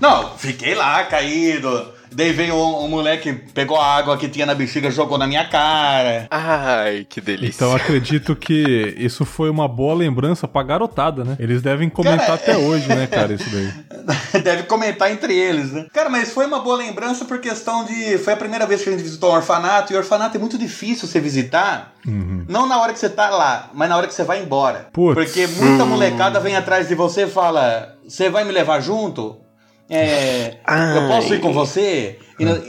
Não, 0.00 0.36
fiquei 0.36 0.74
lá 0.74 1.04
caído. 1.04 1.95
Daí 2.16 2.32
veio 2.32 2.54
um, 2.54 2.84
um, 2.84 2.88
moleque, 2.88 3.30
pegou 3.52 3.78
a 3.78 3.94
água 3.94 4.16
que 4.16 4.26
tinha 4.26 4.46
na 4.46 4.54
bexiga, 4.54 4.90
jogou 4.90 5.18
na 5.18 5.26
minha 5.26 5.46
cara. 5.46 6.26
Ai, 6.30 7.06
que 7.06 7.20
delícia. 7.20 7.62
Então 7.62 7.76
acredito 7.76 8.34
que 8.34 8.94
isso 8.96 9.26
foi 9.26 9.50
uma 9.50 9.68
boa 9.68 9.94
lembrança 9.94 10.48
pra 10.48 10.62
garotada, 10.62 11.22
né? 11.24 11.36
Eles 11.38 11.60
devem 11.60 11.90
comentar 11.90 12.26
cara, 12.26 12.34
até 12.34 12.52
é... 12.52 12.56
hoje, 12.56 12.88
né, 12.88 13.06
cara, 13.06 13.34
isso 13.34 13.44
daí. 13.50 13.70
Deve 14.42 14.62
comentar 14.62 15.12
entre 15.12 15.36
eles, 15.36 15.72
né? 15.72 15.84
Cara, 15.92 16.08
mas 16.08 16.32
foi 16.32 16.46
uma 16.46 16.60
boa 16.60 16.78
lembrança 16.78 17.26
por 17.26 17.38
questão 17.38 17.84
de. 17.84 18.16
Foi 18.16 18.32
a 18.32 18.36
primeira 18.36 18.66
vez 18.66 18.82
que 18.82 18.88
a 18.88 18.92
gente 18.92 19.02
visitou 19.02 19.30
um 19.30 19.34
orfanato, 19.34 19.92
e 19.92 19.96
o 19.96 19.98
orfanato 19.98 20.38
é 20.38 20.40
muito 20.40 20.56
difícil 20.56 21.06
você 21.06 21.20
visitar. 21.20 21.92
Uhum. 22.06 22.46
Não 22.48 22.66
na 22.66 22.80
hora 22.80 22.94
que 22.94 22.98
você 22.98 23.10
tá 23.10 23.28
lá, 23.28 23.68
mas 23.74 23.90
na 23.90 23.96
hora 23.98 24.06
que 24.06 24.14
você 24.14 24.24
vai 24.24 24.42
embora. 24.42 24.88
Putz. 24.90 25.14
Porque 25.14 25.46
muita 25.46 25.84
molecada 25.84 26.40
vem 26.40 26.56
atrás 26.56 26.88
de 26.88 26.94
você 26.94 27.24
e 27.24 27.30
fala: 27.30 27.94
Você 28.08 28.30
vai 28.30 28.42
me 28.42 28.52
levar 28.52 28.80
junto? 28.80 29.44
É, 29.88 30.58
eu 30.96 31.08
posso 31.08 31.34
ir 31.34 31.40
com 31.40 31.52
você? 31.52 32.18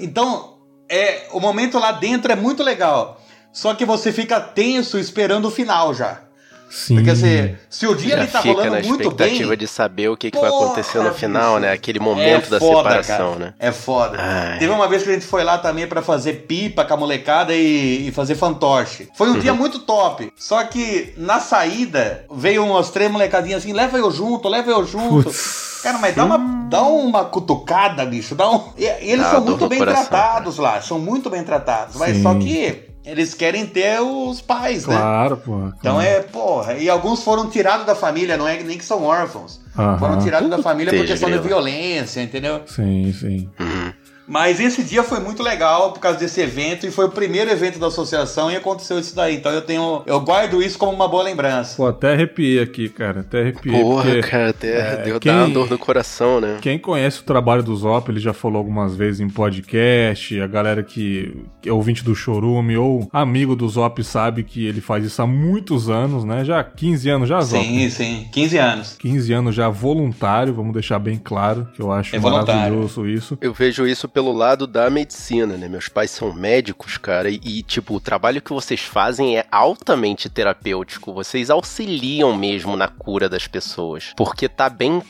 Então, 0.02 0.58
é, 0.90 1.28
o 1.32 1.40
momento 1.40 1.80
lá 1.80 1.92
dentro 1.92 2.32
é 2.32 2.36
muito 2.36 2.64
legal. 2.64 3.22
Só 3.52 3.74
que 3.74 3.86
você 3.86 4.12
fica 4.12 4.40
tenso 4.40 5.00
esperando 5.00 5.46
o 5.46 5.52
final 5.52 5.94
já. 5.94 6.27
Sim. 6.70 6.96
Porque 6.96 7.10
assim, 7.12 7.56
se 7.70 7.88
o 7.88 7.96
dia 7.96 8.16
já 8.16 8.24
ele 8.24 8.32
tá 8.32 8.42
fica 8.42 8.54
rolando 8.54 8.76
na 8.76 8.82
muito 8.82 9.10
bem. 9.12 9.28
expectativa 9.28 9.58
de 9.58 9.68
saber 9.68 10.10
o 10.10 10.18
que, 10.18 10.30
que 10.32 10.40
vai 10.40 10.50
acontecer 10.50 11.00
no 11.00 11.14
final, 11.14 11.60
né? 11.60 11.72
Aquele 11.72 12.00
momento 12.00 12.48
é 12.48 12.50
da 12.52 12.60
foda, 12.60 12.78
separação, 12.78 13.34
cara. 13.34 13.46
né? 13.46 13.54
É 13.60 13.72
foda. 13.72 14.18
Ai. 14.20 14.60
Teve 14.60 14.72
uma 14.72 14.88
vez 14.88 15.04
que 15.04 15.10
a 15.10 15.14
gente 15.14 15.26
foi 15.26 15.44
lá 15.44 15.58
também 15.58 15.88
para 15.88 16.02
fazer 16.02 16.46
pipa 16.48 16.84
com 16.86 16.94
a 16.94 16.98
molecada 16.98 17.54
e, 17.54 18.08
e 18.08 18.12
fazer 18.12 18.36
fantoche. 18.36 19.10
Foi 19.16 19.30
um 19.30 19.34
uhum. 19.34 19.40
dia 19.40 19.54
muito 19.54 19.80
top. 19.80 20.32
Só 20.36 20.64
que 20.64 21.14
na 21.18 21.40
saída 21.40 22.26
veio 22.32 22.66
umas 22.66 22.90
três 22.90 23.10
molecadinhas 23.10 23.64
assim: 23.64 23.74
leva 23.74 23.98
eu 23.98 24.12
junto, 24.12 24.48
leva 24.48 24.70
eu 24.70 24.86
junto. 24.86 25.24
Putz. 25.24 25.68
Cara, 25.84 26.00
mas 26.00 26.16
dá 26.16 26.26
uma, 26.26 26.38
dá 26.70 26.82
uma 26.82 27.26
cutucada, 27.26 28.06
bicho. 28.06 28.36
Dá 28.36 28.50
um... 28.50 28.72
E, 28.78 28.86
eles 28.86 29.26
ah, 29.26 29.32
são 29.32 29.42
muito 29.42 29.70
bem 29.70 29.80
coração, 29.80 30.06
tratados 30.06 30.58
cara. 30.58 30.70
lá, 30.70 30.82
são 30.82 31.00
muito 31.00 31.30
bem 31.30 31.44
tratados. 31.44 31.96
Mas 31.96 32.18
Sim. 32.18 32.24
só 32.24 32.36
que 32.36 32.87
eles 33.08 33.34
querem 33.34 33.66
ter 33.66 34.02
os 34.02 34.42
pais, 34.42 34.86
claro, 34.86 35.00
né? 35.00 35.06
Claro, 35.06 35.38
pô. 35.38 35.74
Então 35.80 36.02
é, 36.02 36.20
porra. 36.22 36.74
E 36.74 36.90
alguns 36.90 37.24
foram 37.24 37.50
tirados 37.50 37.86
da 37.86 37.96
família, 37.96 38.36
não 38.36 38.48
é 38.48 38.62
nem 38.62 38.78
que 38.78 38.84
são 38.84 39.04
órfãos. 39.04 39.62
Foram 40.00 40.20
tirados 40.20 40.50
da 40.50 40.58
família 40.58 40.92
por 40.92 41.06
questão 41.06 41.30
de 41.30 41.38
violência, 41.40 42.22
entendeu? 42.22 42.62
Sim, 42.66 43.14
sim. 43.14 43.50
Uhum. 43.60 43.94
Mas 44.28 44.60
esse 44.60 44.84
dia 44.84 45.04
foi 45.04 45.20
muito 45.20 45.42
legal 45.42 45.94
por 45.94 46.00
causa 46.00 46.20
desse 46.20 46.42
evento 46.42 46.86
e 46.86 46.92
foi 46.92 47.06
o 47.06 47.10
primeiro 47.10 47.50
evento 47.50 47.80
da 47.80 47.88
associação 47.88 48.52
e 48.52 48.56
aconteceu 48.56 49.00
isso 49.00 49.16
daí. 49.16 49.36
Então 49.36 49.52
eu 49.52 49.62
tenho. 49.62 50.04
Eu 50.06 50.20
guardo 50.20 50.62
isso 50.62 50.78
como 50.78 50.92
uma 50.92 51.08
boa 51.08 51.24
lembrança. 51.24 51.78
Pô, 51.78 51.88
até 51.88 52.14
arrepiei 52.14 52.60
aqui, 52.60 52.90
cara. 52.90 53.22
Até 53.22 53.42
arrepiei. 53.42 53.82
Porra, 53.82 54.04
porque, 54.04 54.22
cara, 54.22 54.50
até 54.50 54.68
é, 54.68 54.96
deu 55.04 55.20
quem, 55.20 55.32
uma 55.32 55.50
dor 55.50 55.70
no 55.70 55.78
coração, 55.78 56.42
né? 56.42 56.58
Quem 56.62 56.78
conhece 56.78 57.22
o 57.22 57.24
trabalho 57.24 57.64
do 57.64 57.76
Zop, 57.76 58.12
ele 58.12 58.20
já 58.20 58.34
falou 58.34 58.58
algumas 58.58 58.96
vezes 58.96 59.22
em 59.22 59.30
podcast. 59.30 60.40
A 60.42 60.48
galera 60.48 60.84
que, 60.84 61.34
que 61.62 61.70
é 61.70 61.72
ouvinte 61.72 62.04
do 62.04 62.14
Chorume 62.14 62.76
ou 62.78 63.08
amigo 63.14 63.56
do 63.56 63.68
Zop 63.70 64.04
sabe 64.04 64.44
que 64.44 64.66
ele 64.66 64.82
faz 64.82 65.06
isso 65.06 65.22
há 65.22 65.28
muitos 65.28 65.90
anos, 65.90 66.26
né? 66.26 66.44
Já 66.44 66.64
15 66.64 67.10
anos 67.10 67.30
já, 67.30 67.40
Zop? 67.42 67.64
Sim, 67.64 67.90
sim. 67.90 68.28
15 68.32 68.58
anos. 68.58 68.96
15 69.00 69.34
anos 69.34 69.56
já 69.56 69.70
voluntário, 69.70 70.54
vamos 70.54 70.74
deixar 70.74 71.00
bem 71.00 71.20
claro, 71.24 71.68
que 71.74 71.82
eu 71.82 71.92
acho 71.92 72.16
é 72.16 72.20
maravilhoso 72.20 73.08
isso. 73.08 73.38
Eu 73.40 73.54
vejo 73.54 73.88
isso 73.88 74.08
pelo 74.18 74.34
lado 74.34 74.66
da 74.66 74.90
medicina, 74.90 75.56
né? 75.58 75.68
Meus 75.68 75.88
pais 75.88 76.10
são 76.10 76.34
médicos, 76.34 76.98
cara, 76.98 77.30
e, 77.30 77.40
e, 77.44 77.62
tipo, 77.62 77.94
o 77.94 78.00
trabalho 78.00 78.42
que 78.42 78.52
vocês 78.52 78.82
fazem 78.82 79.38
é 79.38 79.46
altamente 79.52 80.28
terapêutico. 80.28 81.14
Vocês 81.14 81.52
auxiliam 81.52 82.36
mesmo 82.36 82.76
na 82.76 82.88
cura 82.88 83.30
das 83.30 83.46
pessoas. 83.46 84.14
Porque 84.18 84.50
tá 84.50 84.72
bem, 84.72 85.04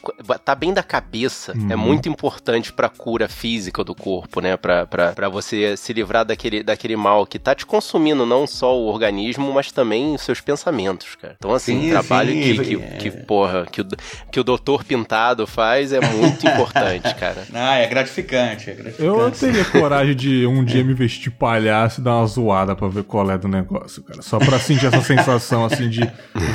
tá 0.44 0.54
bem 0.54 0.74
da 0.74 0.84
cabeça. 0.84 1.54
É 1.54 1.56
uhum. 1.56 1.72
É 1.72 1.76
muito 1.78 2.10
importante 2.10 2.74
pra 2.74 2.90
cura 2.90 3.30
física 3.30 3.82
do 3.82 3.96
corpo, 3.96 4.42
né? 4.42 4.58
Pra, 4.58 4.86
pra, 4.86 5.14
pra 5.14 5.30
você 5.30 5.78
se 5.78 5.94
livrar 5.94 6.26
daquele, 6.26 6.62
daquele 6.62 6.98
mal 6.98 7.26
que 7.26 7.40
tá 7.40 7.56
te 7.56 7.66
consumindo 7.66 8.26
não 8.26 8.46
só 8.46 8.78
o 8.78 8.88
organismo, 8.88 9.54
mas 9.54 9.72
também 9.72 10.16
os 10.16 10.22
seus 10.22 10.42
pensamentos, 10.42 11.16
cara. 11.16 11.36
Então, 11.38 11.54
assim, 11.54 11.80
sim, 11.80 11.88
o 11.88 11.92
trabalho 11.92 12.34
sim, 12.34 12.42
que, 12.42 12.60
que, 12.60 12.76
é. 12.76 12.98
que, 12.98 13.12
porra, 13.24 13.66
que 13.72 13.80
o, 13.80 13.88
que 14.30 14.40
o 14.42 14.44
doutor 14.44 14.84
Pintado 14.84 15.48
faz 15.48 15.94
é 15.94 16.02
muito 16.02 16.44
importante, 16.46 17.16
cara. 17.16 17.48
Ah, 17.54 17.78
é 17.78 17.88
gratificante, 17.88 18.70
é 18.70 18.74
gratificante. 18.74 18.97
Eu 19.00 19.32
teria 19.32 19.66
coragem 19.66 20.16
de 20.16 20.46
um 20.46 20.64
dia 20.64 20.84
me 20.86 20.94
vestir 20.94 21.32
palhaço 21.32 22.02
e 22.02 22.04
dar 22.04 22.18
uma 22.18 22.26
zoada 22.26 22.76
pra 22.76 22.88
ver 22.88 23.04
qual 23.04 23.30
é 23.30 23.38
do 23.38 23.48
negócio, 23.48 24.04
cara. 24.04 24.22
Só 24.22 24.38
pra 24.40 24.60
sentir 24.60 24.88
essa 24.88 25.02
sensação, 25.02 25.66
assim, 25.66 25.90
de 25.90 26.02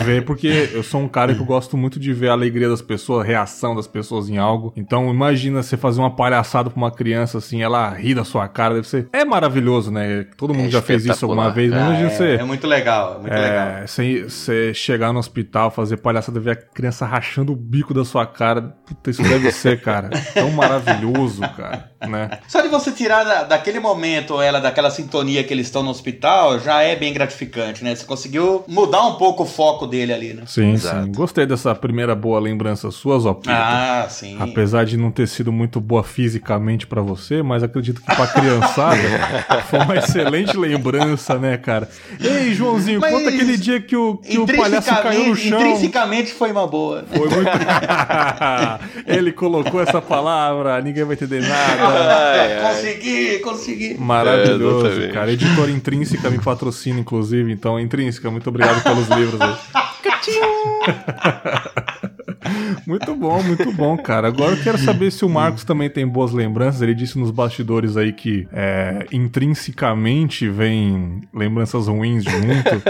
ver, 0.04 0.24
porque 0.24 0.70
eu 0.72 0.82
sou 0.82 1.00
um 1.00 1.08
cara 1.08 1.34
que 1.34 1.40
eu 1.40 1.46
gosto 1.46 1.76
muito 1.76 1.98
de 1.98 2.12
ver 2.12 2.28
a 2.28 2.32
alegria 2.32 2.68
das 2.68 2.82
pessoas, 2.82 3.24
a 3.24 3.26
reação 3.26 3.74
das 3.74 3.86
pessoas 3.86 4.28
em 4.28 4.38
algo. 4.38 4.72
Então, 4.76 5.10
imagina 5.10 5.62
você 5.62 5.76
fazer 5.76 6.00
uma 6.00 6.14
palhaçada 6.14 6.70
pra 6.70 6.76
uma 6.76 6.90
criança, 6.90 7.38
assim, 7.38 7.62
ela 7.62 7.88
rir 7.90 8.14
da 8.14 8.24
sua 8.24 8.48
cara, 8.48 8.74
deve 8.74 8.88
ser... 8.88 9.08
É 9.12 9.24
maravilhoso, 9.24 9.90
né? 9.90 10.26
Todo 10.36 10.54
mundo 10.54 10.68
é 10.68 10.70
já 10.70 10.82
fez 10.82 11.04
isso 11.06 11.24
alguma 11.24 11.50
vez. 11.50 11.72
Ah, 11.72 11.94
é, 11.94 12.08
você... 12.08 12.34
é 12.34 12.44
muito 12.44 12.66
legal, 12.66 13.16
é 13.16 13.18
muito 13.20 13.32
é, 13.32 13.40
legal. 13.40 13.86
Você, 13.86 14.24
você 14.24 14.74
chegar 14.74 15.12
no 15.12 15.18
hospital, 15.18 15.70
fazer 15.70 15.96
palhaçada, 15.98 16.40
ver 16.40 16.50
a 16.50 16.56
criança 16.56 17.06
rachando 17.06 17.52
o 17.52 17.56
bico 17.56 17.94
da 17.94 18.04
sua 18.04 18.26
cara. 18.26 18.62
Puta, 18.86 19.10
isso 19.10 19.22
deve 19.22 19.50
ser, 19.52 19.80
cara, 19.80 20.10
tão 20.34 20.50
maravilhoso, 20.50 21.40
cara, 21.56 21.91
né? 22.08 22.38
Só 22.48 22.60
de 22.60 22.68
você 22.68 22.90
tirar 22.90 23.24
da, 23.24 23.42
daquele 23.44 23.80
momento 23.80 24.40
ela 24.40 24.60
daquela 24.60 24.90
sintonia 24.90 25.42
que 25.44 25.52
eles 25.52 25.66
estão 25.66 25.82
no 25.82 25.90
hospital, 25.90 26.58
já 26.58 26.82
é 26.82 26.96
bem 26.96 27.12
gratificante, 27.12 27.84
né? 27.84 27.94
Você 27.94 28.04
conseguiu 28.04 28.64
mudar 28.66 29.06
um 29.06 29.14
pouco 29.14 29.42
o 29.42 29.46
foco 29.46 29.86
dele 29.86 30.12
ali, 30.12 30.34
né? 30.34 30.42
Sim, 30.46 30.72
Exato. 30.72 31.04
sim. 31.04 31.12
Gostei 31.12 31.46
dessa 31.46 31.74
primeira 31.74 32.14
boa 32.14 32.38
lembrança 32.40 32.90
sua, 32.90 33.18
Zopita. 33.18 33.52
Ah, 33.52 34.06
sim. 34.08 34.36
Apesar 34.40 34.84
de 34.84 34.96
não 34.96 35.10
ter 35.10 35.26
sido 35.28 35.52
muito 35.52 35.80
boa 35.80 36.02
fisicamente 36.02 36.86
para 36.86 37.02
você, 37.02 37.42
mas 37.42 37.62
acredito 37.62 38.00
que 38.00 38.14
pra 38.14 38.26
criançada 38.26 38.96
foi 39.68 39.78
uma 39.80 39.96
excelente 39.96 40.56
lembrança, 40.56 41.38
né, 41.38 41.56
cara? 41.56 41.88
Ei, 42.20 42.54
Joãozinho, 42.54 43.00
mas 43.00 43.12
conta 43.12 43.28
aquele 43.28 43.56
dia 43.56 43.80
que 43.80 43.96
o, 43.96 44.16
que 44.16 44.38
o 44.38 44.46
palhaço 44.46 44.90
caiu 45.02 45.28
no 45.28 45.36
chão. 45.36 45.60
Intrinsecamente 45.60 46.32
foi 46.32 46.52
uma 46.52 46.66
boa. 46.66 47.04
Foi 47.10 47.28
muito. 47.28 47.50
Ele 49.06 49.32
colocou 49.32 49.80
essa 49.80 50.00
palavra, 50.00 50.80
ninguém 50.80 51.04
vai 51.04 51.14
entender 51.14 51.42
nada. 51.42 51.91
Ai. 51.98 52.62
Consegui, 52.62 53.38
consegui. 53.40 53.96
Maravilhoso, 53.98 55.02
é, 55.02 55.08
cara. 55.08 55.32
Editora 55.32 55.70
Intrínseca 55.70 56.30
me 56.30 56.38
patrocina, 56.38 57.00
inclusive. 57.00 57.52
Então, 57.52 57.78
Intrínseca, 57.78 58.30
muito 58.30 58.48
obrigado 58.48 58.82
pelos 58.82 59.08
livros 59.08 59.40
aí. 59.40 59.54
muito 62.86 63.14
bom, 63.14 63.42
muito 63.42 63.72
bom, 63.72 63.96
cara. 63.96 64.28
Agora 64.28 64.52
eu 64.52 64.62
quero 64.62 64.78
saber 64.78 65.10
se 65.10 65.24
o 65.24 65.28
Marcos 65.28 65.64
também 65.64 65.88
tem 65.88 66.06
boas 66.06 66.32
lembranças. 66.32 66.82
Ele 66.82 66.94
disse 66.94 67.18
nos 67.18 67.30
bastidores 67.30 67.96
aí 67.96 68.12
que 68.12 68.46
é, 68.52 69.06
intrinsecamente 69.12 70.48
vem 70.48 71.22
lembranças 71.32 71.88
ruins 71.88 72.24
junto. 72.24 72.82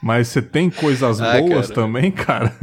Mas 0.00 0.28
você 0.28 0.40
tem 0.40 0.70
coisas 0.70 1.20
ah, 1.20 1.40
boas 1.40 1.68
cara. 1.68 1.74
também, 1.74 2.10
cara? 2.10 2.54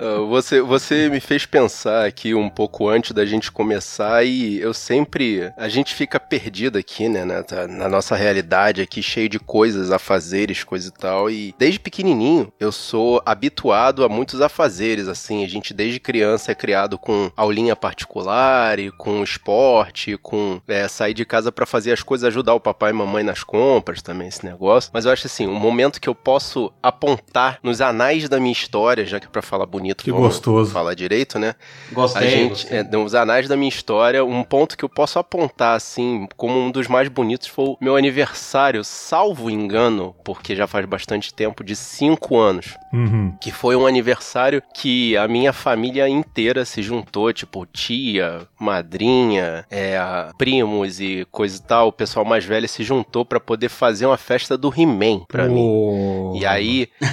uh, 0.00 0.26
você, 0.28 0.60
você 0.60 1.08
me 1.08 1.20
fez 1.20 1.46
pensar 1.46 2.06
aqui 2.06 2.34
um 2.34 2.48
pouco 2.48 2.88
antes 2.88 3.12
da 3.12 3.24
gente 3.24 3.50
começar 3.50 4.24
e 4.24 4.60
eu 4.60 4.74
sempre. 4.74 5.52
A 5.56 5.68
gente 5.68 5.94
fica 5.94 6.18
perdido 6.18 6.76
aqui, 6.78 7.08
né? 7.08 7.24
Na, 7.24 7.44
na 7.68 7.88
nossa 7.88 8.16
realidade 8.16 8.82
aqui, 8.82 9.02
cheio 9.02 9.28
de 9.28 9.38
coisas 9.38 9.90
a 9.90 9.98
fazeres, 9.98 10.64
coisa 10.64 10.88
e 10.88 10.92
tal. 10.92 11.30
E 11.30 11.54
desde 11.58 11.78
pequenininho 11.78 12.52
eu 12.58 12.72
sou 12.72 13.22
habituado 13.24 14.04
a 14.04 14.08
muitos 14.08 14.40
afazeres, 14.40 15.06
assim. 15.06 15.44
A 15.44 15.48
gente 15.48 15.72
desde 15.72 16.00
criança 16.00 16.52
é 16.52 16.54
criado 16.54 16.98
com 16.98 17.30
aulinha 17.36 17.76
particular 17.76 18.78
e 18.78 18.90
com 18.90 19.22
esporte, 19.22 20.16
com 20.16 20.60
é, 20.66 20.88
sair 20.88 21.14
de 21.14 21.24
casa 21.24 21.52
para 21.52 21.66
fazer 21.66 21.92
as 21.92 22.02
coisas, 22.02 22.26
ajudar 22.26 22.54
o 22.54 22.60
papai 22.60 22.90
e 22.90 22.94
mamãe 22.94 23.22
nas 23.22 23.44
compras 23.44 24.02
também, 24.02 24.28
esse 24.28 24.44
negócio. 24.44 24.90
Mas 24.92 25.04
eu 25.04 25.12
acho 25.12 25.26
assim, 25.26 25.46
um 25.46 25.54
momento 25.54 26.00
que 26.00 26.08
eu 26.08 26.14
posso 26.14 26.63
apontar 26.82 27.58
nos 27.62 27.80
anais 27.80 28.28
da 28.28 28.38
minha 28.38 28.52
história, 28.52 29.04
já 29.04 29.18
que 29.18 29.26
é 29.26 29.30
pra 29.30 29.42
falar 29.42 29.66
bonito, 29.66 30.04
que 30.04 30.10
gostoso. 30.10 30.70
falar 30.70 30.94
direito, 30.94 31.38
né? 31.38 31.54
Gostei. 31.92 32.26
A 32.26 32.30
gente, 32.30 32.48
gostei. 32.50 32.78
É, 32.78 32.82
nos 32.82 33.14
anais 33.14 33.48
da 33.48 33.56
minha 33.56 33.68
história, 33.68 34.24
um 34.24 34.42
ponto 34.42 34.76
que 34.76 34.84
eu 34.84 34.88
posso 34.88 35.18
apontar, 35.18 35.76
assim, 35.76 36.26
como 36.36 36.58
um 36.58 36.70
dos 36.70 36.88
mais 36.88 37.08
bonitos 37.08 37.48
foi 37.48 37.64
o 37.66 37.76
meu 37.80 37.96
aniversário, 37.96 38.84
salvo 38.84 39.50
engano, 39.50 40.14
porque 40.24 40.54
já 40.54 40.66
faz 40.66 40.86
bastante 40.86 41.32
tempo, 41.32 41.64
de 41.64 41.74
cinco 41.74 42.38
anos. 42.38 42.76
Uhum. 42.92 43.34
Que 43.40 43.50
foi 43.50 43.74
um 43.74 43.86
aniversário 43.86 44.62
que 44.72 45.16
a 45.16 45.26
minha 45.26 45.52
família 45.52 46.08
inteira 46.08 46.64
se 46.64 46.82
juntou, 46.82 47.32
tipo, 47.32 47.66
tia, 47.66 48.46
madrinha, 48.58 49.64
é, 49.70 49.98
primos 50.38 51.00
e 51.00 51.26
coisa 51.30 51.56
e 51.56 51.62
tal. 51.62 51.88
O 51.88 51.92
pessoal 51.92 52.24
mais 52.24 52.44
velho 52.44 52.68
se 52.68 52.84
juntou 52.84 53.24
para 53.24 53.40
poder 53.40 53.68
fazer 53.68 54.06
uma 54.06 54.16
festa 54.16 54.56
do 54.56 54.72
He-Man 54.74 55.24
pra 55.26 55.46
oh. 55.46 55.48
mim. 55.48 56.38
E 56.38 56.46
aí 56.46 56.53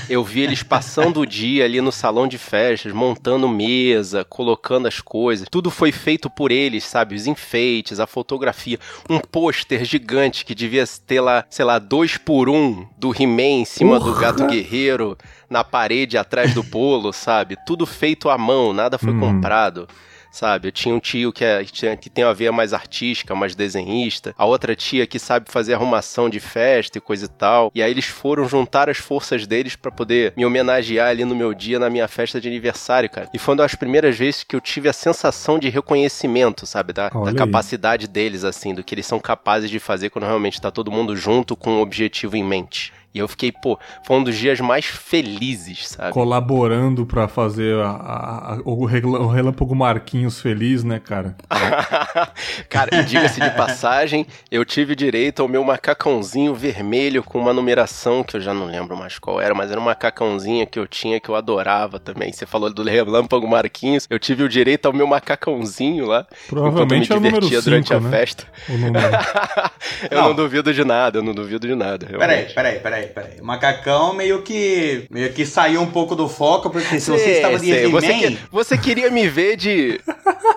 eu 0.09 0.23
vi 0.23 0.41
eles 0.41 0.63
passando 0.63 1.21
o 1.21 1.25
dia 1.25 1.65
ali 1.65 1.81
no 1.81 1.91
salão 1.91 2.27
de 2.27 2.37
festas, 2.37 2.93
montando 2.93 3.47
mesa, 3.47 4.25
colocando 4.25 4.87
as 4.87 4.99
coisas. 4.99 5.47
Tudo 5.49 5.69
foi 5.69 5.91
feito 5.91 6.29
por 6.29 6.51
eles, 6.51 6.83
sabe? 6.83 7.15
Os 7.15 7.27
enfeites, 7.27 7.99
a 7.99 8.07
fotografia. 8.07 8.79
Um 9.09 9.19
pôster 9.19 9.83
gigante 9.85 10.45
que 10.45 10.55
devia 10.55 10.85
ter 11.05 11.21
lá, 11.21 11.45
sei 11.49 11.65
lá, 11.65 11.79
dois 11.79 12.17
por 12.17 12.49
um 12.49 12.85
do 12.97 13.11
He-Man 13.11 13.61
em 13.61 13.65
cima 13.65 13.99
do 13.99 14.13
gato 14.15 14.45
guerreiro 14.47 15.17
na 15.49 15.63
parede 15.63 16.17
atrás 16.17 16.53
do 16.53 16.63
bolo, 16.63 17.11
sabe? 17.11 17.57
Tudo 17.65 17.85
feito 17.85 18.29
à 18.29 18.37
mão, 18.37 18.73
nada 18.73 18.97
foi 18.97 19.11
hum. 19.11 19.19
comprado 19.19 19.87
sabe? 20.31 20.69
Eu 20.69 20.71
tinha 20.71 20.95
um 20.95 20.99
tio 20.99 21.31
que, 21.31 21.43
é, 21.43 21.63
que 21.63 22.09
tem 22.09 22.23
uma 22.23 22.33
veia 22.33 22.51
mais 22.51 22.73
artística, 22.73 23.35
mais 23.35 23.53
desenhista, 23.53 24.33
a 24.37 24.45
outra 24.45 24.75
tia 24.75 25.05
que 25.05 25.19
sabe 25.19 25.51
fazer 25.51 25.73
arrumação 25.73 26.29
de 26.29 26.39
festa 26.39 26.97
e 26.97 27.01
coisa 27.01 27.25
e 27.25 27.27
tal. 27.27 27.71
E 27.75 27.83
aí 27.83 27.91
eles 27.91 28.05
foram 28.05 28.47
juntar 28.47 28.89
as 28.89 28.97
forças 28.97 29.45
deles 29.45 29.75
para 29.75 29.91
poder 29.91 30.33
me 30.35 30.45
homenagear 30.45 31.09
ali 31.09 31.25
no 31.25 31.35
meu 31.35 31.53
dia, 31.53 31.77
na 31.77 31.89
minha 31.89 32.07
festa 32.07 32.39
de 32.39 32.47
aniversário, 32.47 33.09
cara. 33.09 33.29
E 33.33 33.37
foi 33.37 33.53
uma 33.53 33.63
das 33.63 33.75
primeiras 33.75 34.17
vezes 34.17 34.43
que 34.43 34.55
eu 34.55 34.61
tive 34.61 34.87
a 34.87 34.93
sensação 34.93 35.59
de 35.59 35.69
reconhecimento, 35.69 36.65
sabe? 36.65 36.93
Da, 36.93 37.09
da 37.09 37.33
capacidade 37.33 38.07
deles, 38.07 38.43
assim, 38.43 38.73
do 38.73 38.83
que 38.83 38.95
eles 38.95 39.05
são 39.05 39.19
capazes 39.19 39.69
de 39.69 39.79
fazer 39.79 40.09
quando 40.09 40.25
realmente 40.25 40.61
tá 40.61 40.71
todo 40.71 40.91
mundo 40.91 41.15
junto 41.15 41.55
com 41.55 41.71
um 41.71 41.81
objetivo 41.81 42.37
em 42.37 42.43
mente. 42.43 42.93
E 43.13 43.19
eu 43.19 43.27
fiquei, 43.27 43.51
pô, 43.51 43.77
foi 44.05 44.15
um 44.15 44.23
dos 44.23 44.37
dias 44.37 44.61
mais 44.61 44.85
felizes, 44.85 45.89
sabe? 45.89 46.13
Colaborando 46.13 47.05
para 47.05 47.27
fazer 47.27 47.77
a, 47.79 47.89
a, 47.89 48.53
a, 48.53 48.61
o 48.63 48.85
Relâmpago 48.85 49.75
Marquinhos 49.75 50.39
feliz, 50.39 50.81
né, 50.83 50.97
cara? 50.97 51.35
cara, 52.69 53.03
diga-se 53.03 53.41
de 53.41 53.49
passagem, 53.49 54.25
eu 54.49 54.63
tive 54.63 54.95
direito 54.95 55.41
ao 55.41 55.49
meu 55.49 55.61
macacãozinho 55.61 56.55
vermelho 56.55 57.21
com 57.21 57.37
uma 57.37 57.53
numeração 57.53 58.23
que 58.23 58.37
eu 58.37 58.41
já 58.41 58.53
não 58.53 58.67
lembro 58.67 58.95
mais 58.95 59.19
qual 59.19 59.41
era, 59.41 59.53
mas 59.53 59.69
era 59.71 59.79
um 59.79 59.83
macacãozinho 59.83 60.65
que 60.65 60.79
eu 60.79 60.87
tinha 60.87 61.19
que 61.19 61.27
eu 61.27 61.35
adorava 61.35 61.99
também. 61.99 62.31
Você 62.31 62.45
falou 62.45 62.73
do 62.73 62.81
Relâmpago 62.83 63.45
Marquinhos, 63.45 64.07
eu 64.09 64.19
tive 64.19 64.43
o 64.43 64.49
direito 64.49 64.85
ao 64.85 64.93
meu 64.93 65.05
macacãozinho 65.05 66.05
lá. 66.05 66.25
Provavelmente 66.47 67.11
eu 67.11 67.19
me 67.19 67.29
divertia 67.29 67.57
é 67.57 67.61
durante 67.61 67.89
cinco, 67.89 67.99
a 67.99 68.09
né? 68.09 68.09
festa. 68.09 68.47
eu 70.09 70.17
não. 70.17 70.29
não 70.29 70.35
duvido 70.35 70.73
de 70.73 70.85
nada, 70.85 71.19
eu 71.19 71.23
não 71.23 71.33
duvido 71.33 71.67
de 71.67 71.75
nada. 71.75 72.05
Realmente. 72.07 72.53
Peraí, 72.53 72.79
peraí, 72.79 72.79
peraí 72.79 73.00
peraí, 73.01 73.07
peraí. 73.07 73.41
O 73.41 73.45
macacão 73.45 74.13
meio 74.13 74.41
que 74.41 75.05
meio 75.09 75.31
que 75.33 75.45
saiu 75.45 75.81
um 75.81 75.87
pouco 75.87 76.15
do 76.15 76.27
foco, 76.27 76.69
porque 76.69 76.99
se 76.99 77.09
você 77.09 77.31
estava 77.31 77.59
de 77.59 77.71
He-Man... 77.71 77.91
Você, 77.91 78.13
que, 78.13 78.39
você, 78.51 78.77
queria 78.77 79.09
me 79.09 79.27
ver 79.27 79.55
de, 79.55 79.99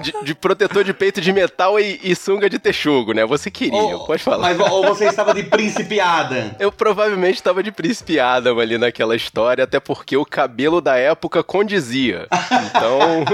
de, 0.00 0.12
de, 0.22 0.34
protetor 0.34 0.84
de 0.84 0.92
peito 0.92 1.20
de 1.20 1.32
metal 1.32 1.78
e, 1.78 2.00
e 2.02 2.14
sunga 2.14 2.48
de 2.48 2.58
texugo, 2.58 3.12
né? 3.12 3.24
Você 3.24 3.50
queria, 3.50 3.78
ou, 3.78 4.06
pode 4.06 4.22
falar. 4.22 4.54
Mas, 4.54 4.70
ou 4.70 4.84
você 4.84 5.06
estava 5.06 5.34
de 5.34 5.42
Príncipe 5.44 6.00
Adam? 6.00 6.54
Eu 6.58 6.70
provavelmente 6.70 7.36
estava 7.36 7.62
de 7.62 7.72
Príncipe 7.72 8.18
Adam 8.18 8.58
ali 8.58 8.78
naquela 8.78 9.16
história, 9.16 9.64
até 9.64 9.80
porque 9.80 10.16
o 10.16 10.24
cabelo 10.24 10.80
da 10.80 10.96
época 10.96 11.42
condizia. 11.42 12.26
Então... 12.66 13.24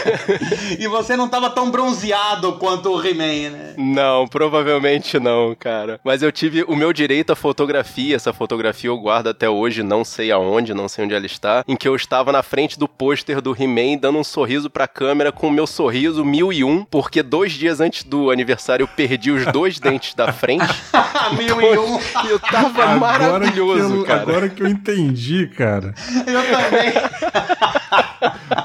e 0.78 0.86
você 0.88 1.16
não 1.16 1.26
estava 1.26 1.50
tão 1.50 1.70
bronzeado 1.70 2.54
quanto 2.54 2.90
o 2.90 3.06
He-Man, 3.06 3.50
né? 3.50 3.74
Não, 3.76 4.26
provavelmente 4.26 5.18
não, 5.18 5.54
cara. 5.54 6.00
Mas 6.04 6.22
eu 6.22 6.30
tive 6.30 6.64
o 6.64 6.76
meu 6.76 6.92
direito 6.92 7.32
à 7.32 7.36
fotografia, 7.36 8.16
essa 8.16 8.32
fotografia 8.34 8.90
eu 8.90 8.98
guardo 8.98 9.28
até 9.28 9.48
hoje, 9.48 9.82
não 9.82 10.04
sei 10.04 10.30
aonde, 10.30 10.74
não 10.74 10.88
sei 10.88 11.04
onde 11.04 11.14
ela 11.14 11.26
está, 11.26 11.64
em 11.66 11.76
que 11.76 11.88
eu 11.88 11.96
estava 11.96 12.32
na 12.32 12.42
frente 12.42 12.78
do 12.78 12.88
pôster 12.88 13.40
do 13.40 13.56
He-Man 13.58 13.98
dando 14.00 14.18
um 14.18 14.24
sorriso 14.24 14.68
pra 14.68 14.86
câmera 14.88 15.32
com 15.32 15.48
o 15.48 15.52
meu 15.52 15.66
sorriso 15.66 16.24
1001, 16.24 16.84
porque 16.84 17.22
dois 17.22 17.52
dias 17.52 17.80
antes 17.80 18.04
do 18.04 18.30
aniversário 18.30 18.84
eu 18.84 18.88
perdi 18.88 19.30
os 19.30 19.46
dois 19.46 19.78
dentes 19.78 20.14
da 20.14 20.32
frente. 20.32 20.64
1001! 21.36 21.74
Então, 21.74 22.26
eu 22.28 22.38
tava 22.38 22.84
agora 22.84 22.98
maravilhoso, 22.98 23.94
eu, 23.94 24.04
cara. 24.04 24.22
Agora 24.22 24.48
que 24.48 24.62
eu 24.62 24.68
entendi, 24.68 25.46
cara. 25.46 25.94
Eu 26.26 26.42
também. 26.42 26.92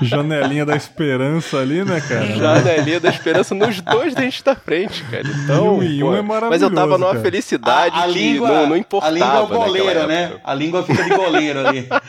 Janelinha 0.02 0.66
da 0.66 0.76
esperança 0.76 1.58
ali, 1.58 1.84
né, 1.84 2.02
cara? 2.02 2.26
Janelinha 2.36 3.00
da 3.00 3.10
esperança 3.10 3.54
nos 3.56 3.82
dois 3.82 4.14
dentes 4.14 4.42
da 4.42 4.56
frente, 4.56 5.04
cara. 5.04 5.24
Então, 5.28 5.84
e 5.84 6.04
um 6.04 6.16
é 6.16 6.22
maravilhoso. 6.22 6.50
Mas 6.50 6.62
eu 6.62 6.74
tava 6.74 6.98
numa 6.98 7.12
cara. 7.12 7.22
felicidade 7.22 7.96
a, 7.96 8.04
a 8.04 8.08
que 8.08 8.14
língua, 8.14 8.50
não, 8.50 8.70
não 8.70 8.78
importava. 8.78 9.12
A 9.12 9.14
língua 9.14 9.38
é 9.38 9.42
o 9.42 9.48
goleiro, 9.66 10.08
né? 10.08 10.40
A 10.44 10.54
língua 10.54 10.84
fica 10.84 11.04
de 11.04 11.10
goleiro 11.10 11.68
ali. 11.68 11.88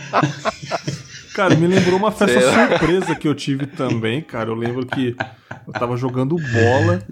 Cara, 1.34 1.54
me 1.54 1.66
lembrou 1.66 1.96
uma 1.96 2.10
festa 2.10 2.40
surpresa 2.40 3.14
que 3.14 3.26
eu 3.28 3.34
tive 3.34 3.64
também, 3.66 4.20
cara. 4.20 4.50
Eu 4.50 4.54
lembro 4.54 4.84
que 4.84 5.16
eu 5.66 5.72
tava 5.72 5.96
jogando 5.96 6.36
bola, 6.36 7.02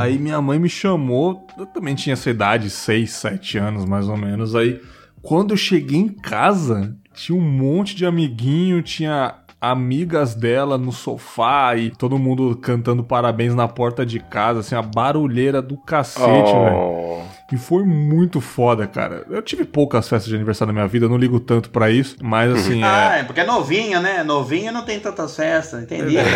aí 0.00 0.18
minha 0.18 0.40
mãe 0.40 0.58
me 0.58 0.68
chamou. 0.68 1.46
Eu 1.56 1.66
também 1.66 1.94
tinha 1.94 2.14
essa 2.14 2.30
idade, 2.30 2.70
6, 2.70 3.10
7 3.10 3.58
anos 3.58 3.84
mais 3.84 4.08
ou 4.08 4.16
menos. 4.16 4.54
Aí, 4.54 4.80
quando 5.22 5.52
eu 5.52 5.56
cheguei 5.56 5.98
em 5.98 6.08
casa, 6.08 6.96
tinha 7.14 7.36
um 7.36 7.42
monte 7.42 7.94
de 7.94 8.06
amiguinho, 8.06 8.82
tinha 8.82 9.34
amigas 9.60 10.34
dela 10.34 10.78
no 10.78 10.92
sofá 10.92 11.76
e 11.76 11.90
todo 11.90 12.18
mundo 12.18 12.56
cantando 12.56 13.02
parabéns 13.02 13.54
na 13.54 13.68
porta 13.68 14.06
de 14.06 14.20
casa, 14.20 14.60
assim, 14.60 14.74
a 14.74 14.82
barulheira 14.82 15.60
do 15.60 15.76
cacete, 15.76 16.52
oh. 16.52 16.64
velho. 16.64 17.37
E 17.50 17.56
foi 17.56 17.82
muito 17.82 18.40
foda, 18.40 18.86
cara. 18.86 19.24
Eu 19.30 19.40
tive 19.40 19.64
poucas 19.64 20.06
festas 20.08 20.28
de 20.28 20.34
aniversário 20.34 20.72
na 20.72 20.80
minha 20.80 20.88
vida, 20.88 21.06
eu 21.06 21.08
não 21.08 21.16
ligo 21.16 21.40
tanto 21.40 21.70
para 21.70 21.90
isso, 21.90 22.16
mas 22.22 22.52
assim. 22.52 22.82
ah, 22.82 23.16
é... 23.16 23.20
é 23.20 23.24
porque 23.24 23.40
é 23.40 23.46
novinho, 23.46 24.00
né? 24.00 24.22
Novinho 24.22 24.70
não 24.70 24.84
tem 24.84 25.00
tantas 25.00 25.34
festas, 25.34 25.82
entendi. 25.82 26.16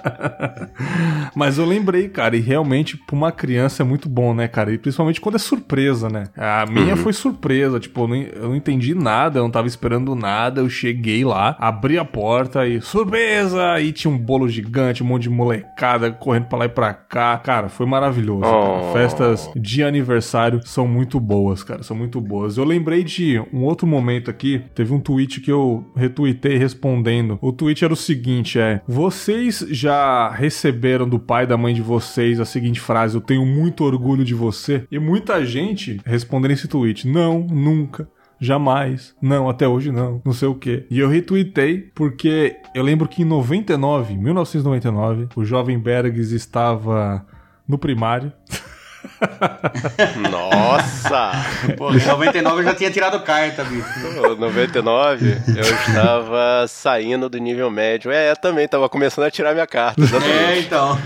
mas 1.34 1.58
eu 1.58 1.64
lembrei, 1.64 2.08
cara, 2.08 2.36
e 2.36 2.40
realmente 2.40 2.96
pra 2.96 3.14
uma 3.14 3.32
criança 3.32 3.82
é 3.82 3.86
muito 3.86 4.08
bom, 4.08 4.34
né, 4.34 4.48
cara? 4.48 4.72
E 4.72 4.78
principalmente 4.78 5.20
quando 5.20 5.36
é 5.36 5.38
surpresa, 5.38 6.08
né? 6.08 6.24
A 6.36 6.66
minha 6.66 6.94
uhum. 6.94 7.02
foi 7.02 7.12
surpresa, 7.12 7.78
tipo, 7.78 8.02
eu 8.02 8.08
não, 8.08 8.16
eu 8.16 8.48
não 8.48 8.56
entendi 8.56 8.94
nada, 8.94 9.38
eu 9.38 9.42
não 9.44 9.50
tava 9.50 9.68
esperando 9.68 10.14
nada, 10.14 10.60
eu 10.60 10.68
cheguei 10.68 11.24
lá, 11.24 11.56
abri 11.58 11.98
a 11.98 12.04
porta 12.04 12.66
e 12.66 12.80
surpresa! 12.80 13.80
E 13.80 13.92
tinha 13.92 14.12
um 14.12 14.18
bolo 14.18 14.48
gigante, 14.48 15.02
um 15.02 15.06
monte 15.06 15.22
de 15.22 15.30
molecada 15.30 16.10
correndo 16.10 16.46
pra 16.46 16.58
lá 16.58 16.64
e 16.64 16.68
pra 16.68 16.92
cá. 16.94 17.38
Cara, 17.38 17.68
foi 17.68 17.86
maravilhoso. 17.86 18.42
Oh. 18.44 18.80
Cara. 18.80 18.92
Festas 19.20 19.50
de 19.54 19.82
aniversário 19.82 20.60
são 20.64 20.88
muito 20.88 21.20
boas, 21.20 21.62
cara, 21.62 21.82
são 21.82 21.96
muito 21.96 22.20
boas. 22.20 22.56
Eu 22.56 22.64
lembrei 22.64 23.04
de 23.04 23.38
um 23.52 23.64
outro 23.64 23.86
momento 23.86 24.30
aqui, 24.30 24.62
teve 24.74 24.92
um 24.92 25.00
tweet 25.00 25.40
que 25.40 25.52
eu 25.52 25.84
retuitei 25.94 26.56
respondendo. 26.56 27.38
O 27.42 27.52
tweet 27.52 27.84
era 27.84 27.92
o 27.92 27.96
seguinte, 27.96 28.58
é: 28.58 28.80
"Vocês 28.88 29.66
já 29.70 30.30
receberam 30.30 31.08
do 31.08 31.18
pai 31.18 31.44
e 31.44 31.46
da 31.46 31.56
mãe 31.56 31.74
de 31.74 31.82
vocês 31.82 32.40
a 32.40 32.44
seguinte 32.44 32.80
frase: 32.80 33.14
eu 33.14 33.20
tenho 33.20 33.44
muito 33.44 33.84
orgulho 33.84 34.24
de 34.24 34.34
você?" 34.34 34.84
E 34.90 34.98
muita 34.98 35.44
gente 35.44 36.00
respondendo 36.04 36.52
esse 36.52 36.68
tweet: 36.68 37.06
"Não, 37.06 37.40
nunca." 37.40 38.08
Jamais. 38.42 39.14
Não, 39.20 39.50
até 39.50 39.68
hoje 39.68 39.92
não. 39.92 40.22
Não 40.24 40.32
sei 40.32 40.48
o 40.48 40.54
que. 40.54 40.86
E 40.90 40.98
eu 40.98 41.10
retuitei 41.10 41.90
porque 41.94 42.56
eu 42.74 42.82
lembro 42.82 43.06
que 43.06 43.20
em 43.20 43.24
99, 43.26 44.16
1999, 44.16 45.28
o 45.36 45.44
Jovem 45.44 45.78
Bergs 45.78 46.32
estava 46.32 47.26
no 47.68 47.76
primário. 47.76 48.32
Nossa! 50.30 51.32
Pô, 51.76 51.92
em 51.92 52.04
99 52.04 52.60
eu 52.60 52.64
já 52.64 52.74
tinha 52.74 52.90
tirado 52.90 53.20
carta, 53.20 53.64
bicho. 53.64 53.86
Em 53.98 54.36
99 54.36 55.36
eu 55.48 55.60
estava 55.60 56.66
saindo 56.68 57.28
do 57.28 57.38
nível 57.38 57.70
médio. 57.70 58.10
É, 58.10 58.30
eu 58.30 58.36
também 58.36 58.64
estava 58.64 58.88
começando 58.88 59.24
a 59.24 59.30
tirar 59.30 59.52
minha 59.52 59.66
carta. 59.66 60.00
Exatamente. 60.00 60.38
É, 60.38 60.60
então. 60.60 60.98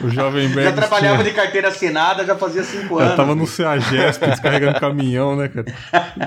O 0.00 0.08
jovem 0.08 0.48
Bergs 0.48 0.64
Já 0.64 0.72
trabalhava 0.72 1.18
tinha... 1.18 1.30
de 1.30 1.36
carteira 1.36 1.68
assinada, 1.68 2.24
já 2.24 2.36
fazia 2.36 2.62
5 2.62 2.98
anos. 2.98 3.10
Eu 3.10 3.16
tava 3.16 3.34
no 3.34 3.46
CEAGESP 3.46 4.26
descarregando 4.26 4.80
caminhão, 4.80 5.36
né, 5.36 5.48
cara? 5.48 5.66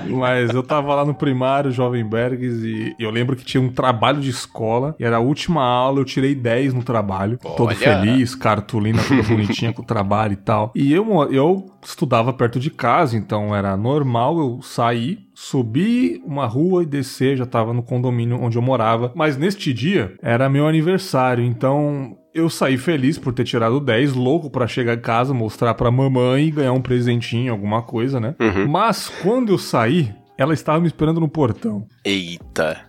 Mas 0.08 0.50
eu 0.50 0.62
tava 0.62 0.94
lá 0.94 1.04
no 1.04 1.14
primário, 1.14 1.70
Jovem 1.70 2.04
Bergs, 2.04 2.64
e 2.64 2.94
eu 2.98 3.10
lembro 3.10 3.36
que 3.36 3.44
tinha 3.44 3.60
um 3.60 3.68
trabalho 3.68 4.20
de 4.20 4.30
escola, 4.30 4.94
e 4.98 5.04
era 5.04 5.16
a 5.16 5.20
última 5.20 5.62
aula, 5.62 6.00
eu 6.00 6.04
tirei 6.04 6.34
10 6.34 6.74
no 6.74 6.82
trabalho. 6.82 7.38
Olha. 7.44 7.56
Todo 7.56 7.74
feliz, 7.74 8.34
cartolina 8.34 9.02
toda 9.06 9.22
bonitinha 9.22 9.72
com 9.72 9.82
o 9.82 9.84
trabalho 9.84 10.32
e 10.32 10.36
tal. 10.36 10.70
E 10.74 10.92
eu 10.92 11.25
eu 11.30 11.66
estudava 11.82 12.32
perto 12.32 12.58
de 12.58 12.70
casa, 12.70 13.16
então 13.16 13.54
era 13.54 13.76
normal 13.76 14.38
eu 14.38 14.60
sair, 14.62 15.18
subir 15.34 16.22
uma 16.24 16.46
rua 16.46 16.82
e 16.82 16.86
descer, 16.86 17.36
já 17.36 17.44
estava 17.44 17.72
no 17.72 17.82
condomínio 17.82 18.40
onde 18.40 18.58
eu 18.58 18.62
morava. 18.62 19.12
Mas 19.14 19.36
neste 19.36 19.72
dia 19.72 20.14
era 20.22 20.48
meu 20.48 20.66
aniversário, 20.66 21.44
então 21.44 22.16
eu 22.34 22.50
saí 22.50 22.76
feliz 22.76 23.18
por 23.18 23.32
ter 23.32 23.44
tirado 23.44 23.80
10, 23.80 24.12
louco 24.12 24.50
para 24.50 24.66
chegar 24.66 24.94
em 24.94 25.00
casa, 25.00 25.32
mostrar 25.32 25.74
pra 25.74 25.90
mamãe 25.90 26.46
e 26.46 26.50
ganhar 26.50 26.72
um 26.72 26.82
presentinho, 26.82 27.52
alguma 27.52 27.82
coisa, 27.82 28.20
né? 28.20 28.34
Uhum. 28.38 28.68
Mas 28.68 29.08
quando 29.22 29.52
eu 29.52 29.58
saí, 29.58 30.14
ela 30.36 30.52
estava 30.52 30.80
me 30.80 30.86
esperando 30.86 31.18
no 31.18 31.28
portão. 31.28 31.86
Eita. 32.04 32.82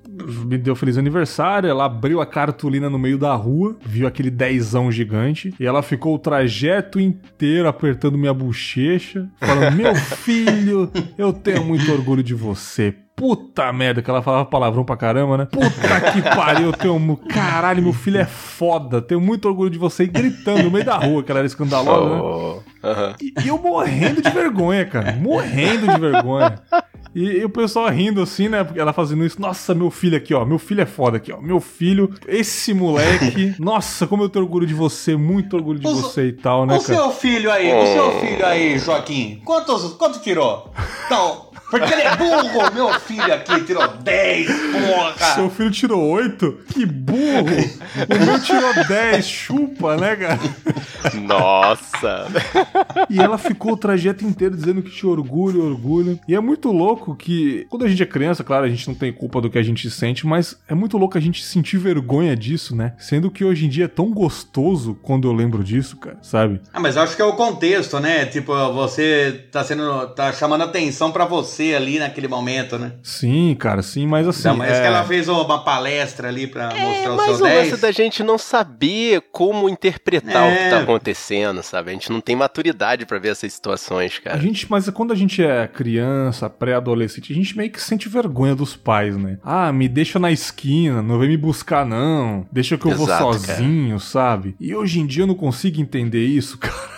Me 0.46 0.58
deu 0.58 0.76
feliz 0.76 0.98
aniversário, 0.98 1.70
ela 1.70 1.86
abriu 1.86 2.22
a 2.22 2.26
cartolina 2.26 2.90
no 2.90 2.98
meio 2.98 3.18
da 3.18 3.34
rua, 3.36 3.76
viu 3.86 4.08
aquele 4.08 4.30
dezão 4.30 4.92
gigante, 4.92 5.54
e 5.60 5.66
ela 5.66 5.82
ficou 5.82 6.16
o 6.16 6.20
trajeto 6.20 7.00
inteiro 7.00 7.68
apertando 7.68 8.18
minha 8.18 8.34
bochecha, 8.34 9.28
falando: 9.40 9.76
Meu 9.76 9.94
filho, 9.96 10.92
eu 11.18 11.32
tenho 11.34 11.64
muito 11.64 11.92
orgulho 11.92 12.24
de 12.24 12.34
você. 12.34 12.96
Puta 13.18 13.74
merda, 13.74 14.00
que 14.00 14.12
ela 14.12 14.22
falava 14.22 14.46
palavrão 14.46 14.86
pra 14.86 14.96
caramba, 14.96 15.40
né? 15.40 15.46
Puta 15.46 16.12
que 16.12 16.22
pariu, 16.22 16.68
eu 16.68 16.74
tenho. 16.74 17.18
Caralho, 17.28 17.82
meu 17.82 17.92
filho 17.92 18.20
é 18.20 18.26
foda, 18.26 19.02
tenho 19.02 19.20
muito 19.20 19.48
orgulho 19.48 19.72
de 19.72 19.80
você. 19.80 20.04
E 20.04 20.08
gritando 20.08 20.62
no 20.62 20.70
meio 20.70 20.86
da 20.86 20.98
rua, 20.98 21.24
que 21.24 21.32
ela 21.32 21.40
era 21.40 21.48
escandalosa, 21.48 22.14
né? 22.14 22.22
oh, 22.22 22.62
né? 22.84 23.16
E 23.44 23.48
eu 23.48 23.58
morrendo 23.58 24.22
de 24.22 24.30
vergonha, 24.30 24.86
cara. 24.86 25.14
Morrendo 25.14 25.88
de 25.88 26.00
vergonha. 26.00 26.62
E, 27.18 27.40
e, 27.40 27.46
o 27.46 27.50
pessoal 27.50 27.90
rindo 27.90 28.22
assim, 28.22 28.48
né? 28.48 28.64
Porque 28.64 28.80
ela 28.80 28.94
fazendo 28.94 29.26
isso. 29.26 29.42
Nossa, 29.42 29.74
meu 29.74 29.90
filho 29.90 30.16
aqui, 30.16 30.36
ó. 30.36 30.46
Meu 30.46 30.60
filho 30.60 30.82
é 30.82 30.86
foda 30.86 31.18
aqui, 31.18 31.34
ó. 31.34 31.42
Meu 31.42 31.60
filho, 31.60 32.14
esse 32.28 32.76
moleque. 32.76 33.56
nossa, 33.58 34.06
como 34.06 34.22
eu 34.22 34.30
tenho 34.30 34.46
orgulho 34.46 34.68
de 34.68 34.76
você. 34.76 35.16
Muito 35.16 35.56
orgulho 35.56 35.80
de 35.80 35.88
o, 35.88 35.96
você 35.96 36.28
e 36.28 36.34
tal, 36.34 36.68
né, 36.68 36.78
o 36.78 36.80
cara? 36.80 36.94
O 36.94 37.04
seu 37.04 37.12
filho 37.12 37.52
aí, 37.52 37.74
o 37.74 37.88
seu 37.88 38.20
filho 38.20 38.46
aí, 38.46 38.78
Joaquim. 38.78 39.42
Quantos, 39.44 39.94
quanto 39.94 40.20
tirou? 40.20 40.72
Então, 41.08 41.47
Porque 41.70 41.94
ele 41.94 42.02
é 42.02 42.16
burro! 42.16 42.74
Meu 42.74 43.00
filho 43.00 43.34
aqui 43.34 43.64
tirou 43.64 43.88
10, 43.88 44.48
porra! 44.48 45.36
Seu 45.36 45.50
filho 45.50 45.72
tirou 45.72 46.02
8? 46.12 46.60
Que 46.74 46.86
burro! 46.86 47.18
O 48.10 48.26
meu 48.26 48.42
tirou 48.42 48.74
10, 48.88 49.28
chupa, 49.28 49.98
né, 49.98 50.16
cara? 50.16 50.40
Nossa! 51.22 52.28
E 53.10 53.20
ela 53.20 53.38
ficou 53.38 53.74
o 53.74 53.78
trajeto 53.78 54.24
inteiro 54.26 54.56
dizendo 54.56 54.82
que 54.82 54.92
tinha 54.92 55.12
orgulho, 55.12 55.66
orgulho. 55.66 56.20
E 56.28 56.36
é 56.36 56.40
muito 56.40 56.72
louco 56.72 57.16
que, 57.16 57.66
quando 57.70 57.86
a 57.86 57.90
gente 57.90 58.02
é 58.02 58.06
criança, 58.06 58.44
claro, 58.44 58.66
a 58.66 58.70
gente 58.70 58.88
não 58.88 58.96
tem 58.96 59.12
culpa 59.12 59.42
do 59.42 59.50
que 59.50 59.58
a 59.58 59.64
gente 59.64 59.90
sente, 59.90 60.26
mas 60.26 60.58
é 60.68 60.74
muito 60.74 60.98
louco 60.98 61.18
a 61.18 61.22
gente 61.22 61.44
sentir 61.44 61.78
vergonha 61.78 62.36
disso, 62.36 62.76
né? 62.76 62.94
Sendo 62.98 63.30
que 63.30 63.44
hoje 63.44 63.66
em 63.66 63.70
dia 63.70 63.86
é 63.86 63.90
tão 63.90 64.12
gostoso 64.12 64.98
quando 65.02 65.28
eu 65.28 65.34
lembro 65.34 65.64
disso, 65.64 65.98
cara, 65.98 66.18
sabe? 66.22 66.62
Ah, 66.74 66.80
mas 66.80 66.96
eu 66.96 67.02
acho 67.02 67.16
que 67.16 67.22
é 67.22 67.26
o 67.26 67.34
contexto, 67.34 68.00
né? 68.00 68.26
Tipo, 68.26 68.54
você 68.74 69.48
tá 69.52 69.64
sendo. 69.64 70.08
tá 70.10 70.32
chamando 70.32 70.64
atenção 70.64 71.12
pra 71.12 71.26
você 71.26 71.57
ali 71.76 72.00
naquele 72.00 72.28
momento, 72.28 72.78
né? 72.78 72.94
Sim, 73.04 73.56
cara, 73.60 73.82
sim, 73.82 74.06
mas 74.08 74.28
assim. 74.28 74.48
Não, 74.48 74.58
mas 74.58 74.72
é... 74.78 74.82
que 74.82 74.88
ela 74.88 75.04
fez 75.04 75.28
uma 75.28 75.64
palestra 75.64 76.28
ali 76.28 76.48
pra 76.48 76.70
É, 76.72 76.82
mostrar 76.82 77.14
o 77.14 77.16
mas 77.18 77.26
seu 77.38 77.46
o 77.46 77.50
10. 77.50 77.70
lance 77.72 77.82
da 77.82 77.92
gente 77.92 78.24
não 78.24 78.38
saber 78.38 79.22
como 79.32 79.68
interpretar 79.70 80.48
o 80.48 80.52
que 80.56 80.62
É. 80.64 80.70
tá 80.70 80.80
acontecendo, 80.80 81.62
sabe? 81.64 81.90
A 81.92 81.94
gente 81.94 82.12
não 82.12 82.22
tem 82.22 82.36
maturidade 82.36 83.06
pra 83.06 83.20
ver 83.20 83.30
essas 83.30 83.52
situações, 83.54 84.20
A 84.20 84.30
cara. 84.30 84.40
gente, 84.42 84.70
mas 84.70 84.90
quando 84.90 85.12
a 85.14 85.16
gente 85.16 85.44
é 85.44 85.68
criança, 85.68 86.50
pré-adolescente, 86.50 87.32
a 87.32 87.36
gente 87.36 87.58
meio 87.58 87.70
que 87.72 87.82
sente 87.82 88.08
vergonha 88.10 88.56
dos 88.56 88.76
pais, 88.76 89.16
né? 89.18 89.38
Ah, 89.44 89.72
me 89.72 89.88
deixa 89.88 90.20
na 90.20 90.32
esquina, 90.32 91.02
não 91.02 91.20
vem 91.20 91.30
me 91.30 91.38
buscar 91.38 91.86
não. 91.86 92.46
Deixa 92.52 92.78
que 92.78 92.86
eu 92.86 92.92
Exato, 92.92 93.24
vou 93.24 93.34
sozinho, 93.34 94.00
sabe? 94.00 94.56
E 94.60 94.74
hoje 94.76 95.00
em 95.00 95.06
dia 95.06 95.24
eu 95.24 95.28
não 95.28 95.36
consigo 95.36 95.80
entender 95.82 96.26
isso, 96.26 96.58
cara. 96.60 96.97